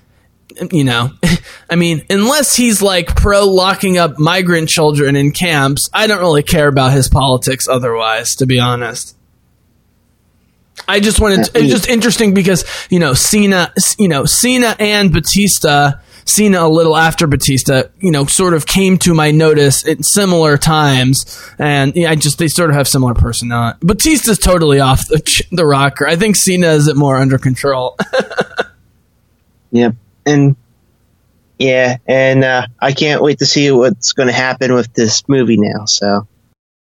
You 0.71 0.83
know, 0.83 1.09
I 1.71 1.75
mean, 1.75 2.05
unless 2.07 2.55
he's 2.55 2.83
like 2.83 3.15
pro 3.15 3.47
locking 3.47 3.97
up 3.97 4.19
migrant 4.19 4.69
children 4.69 5.15
in 5.15 5.31
camps, 5.31 5.89
I 5.91 6.05
don't 6.05 6.19
really 6.19 6.43
care 6.43 6.67
about 6.67 6.93
his 6.93 7.09
politics 7.09 7.67
otherwise, 7.67 8.35
to 8.35 8.45
be 8.45 8.59
honest. 8.59 9.17
I 10.87 10.99
just 10.99 11.19
wanted, 11.19 11.45
to, 11.45 11.57
it's 11.57 11.71
just 11.71 11.89
interesting 11.89 12.35
because, 12.35 12.63
you 12.91 12.99
know, 12.99 13.15
Cena, 13.15 13.73
you 13.97 14.07
know, 14.07 14.25
Cena 14.25 14.75
and 14.77 15.11
Batista, 15.11 15.93
Cena 16.27 16.61
a 16.61 16.69
little 16.69 16.95
after 16.95 17.27
Batista, 17.27 17.83
you 17.99 18.11
know, 18.11 18.25
sort 18.25 18.53
of 18.53 18.65
came 18.65 18.97
to 18.99 19.13
my 19.13 19.31
notice 19.31 19.87
at 19.87 20.03
similar 20.03 20.57
times. 20.57 21.25
And 21.57 21.93
I 22.05 22.15
just, 22.15 22.37
they 22.37 22.47
sort 22.47 22.69
of 22.69 22.75
have 22.75 22.87
similar 22.87 23.13
personality. 23.13 23.79
Batista's 23.81 24.37
totally 24.37 24.79
off 24.79 25.07
the, 25.07 25.45
the 25.51 25.65
rocker. 25.65 26.07
I 26.07 26.15
think 26.15 26.35
Cena 26.35 26.67
is 26.67 26.87
it 26.87 26.95
more 26.95 27.17
under 27.17 27.37
control. 27.37 27.97
Yep. 29.71 29.95
And 30.25 30.55
yeah, 31.57 31.97
and 32.05 32.43
uh, 32.43 32.67
I 32.79 32.93
can't 32.93 33.21
wait 33.21 33.39
to 33.39 33.45
see 33.45 33.71
what's 33.71 34.13
going 34.13 34.27
to 34.27 34.33
happen 34.33 34.73
with 34.73 34.93
this 34.93 35.27
movie 35.27 35.57
now. 35.57 35.85
So 35.85 36.27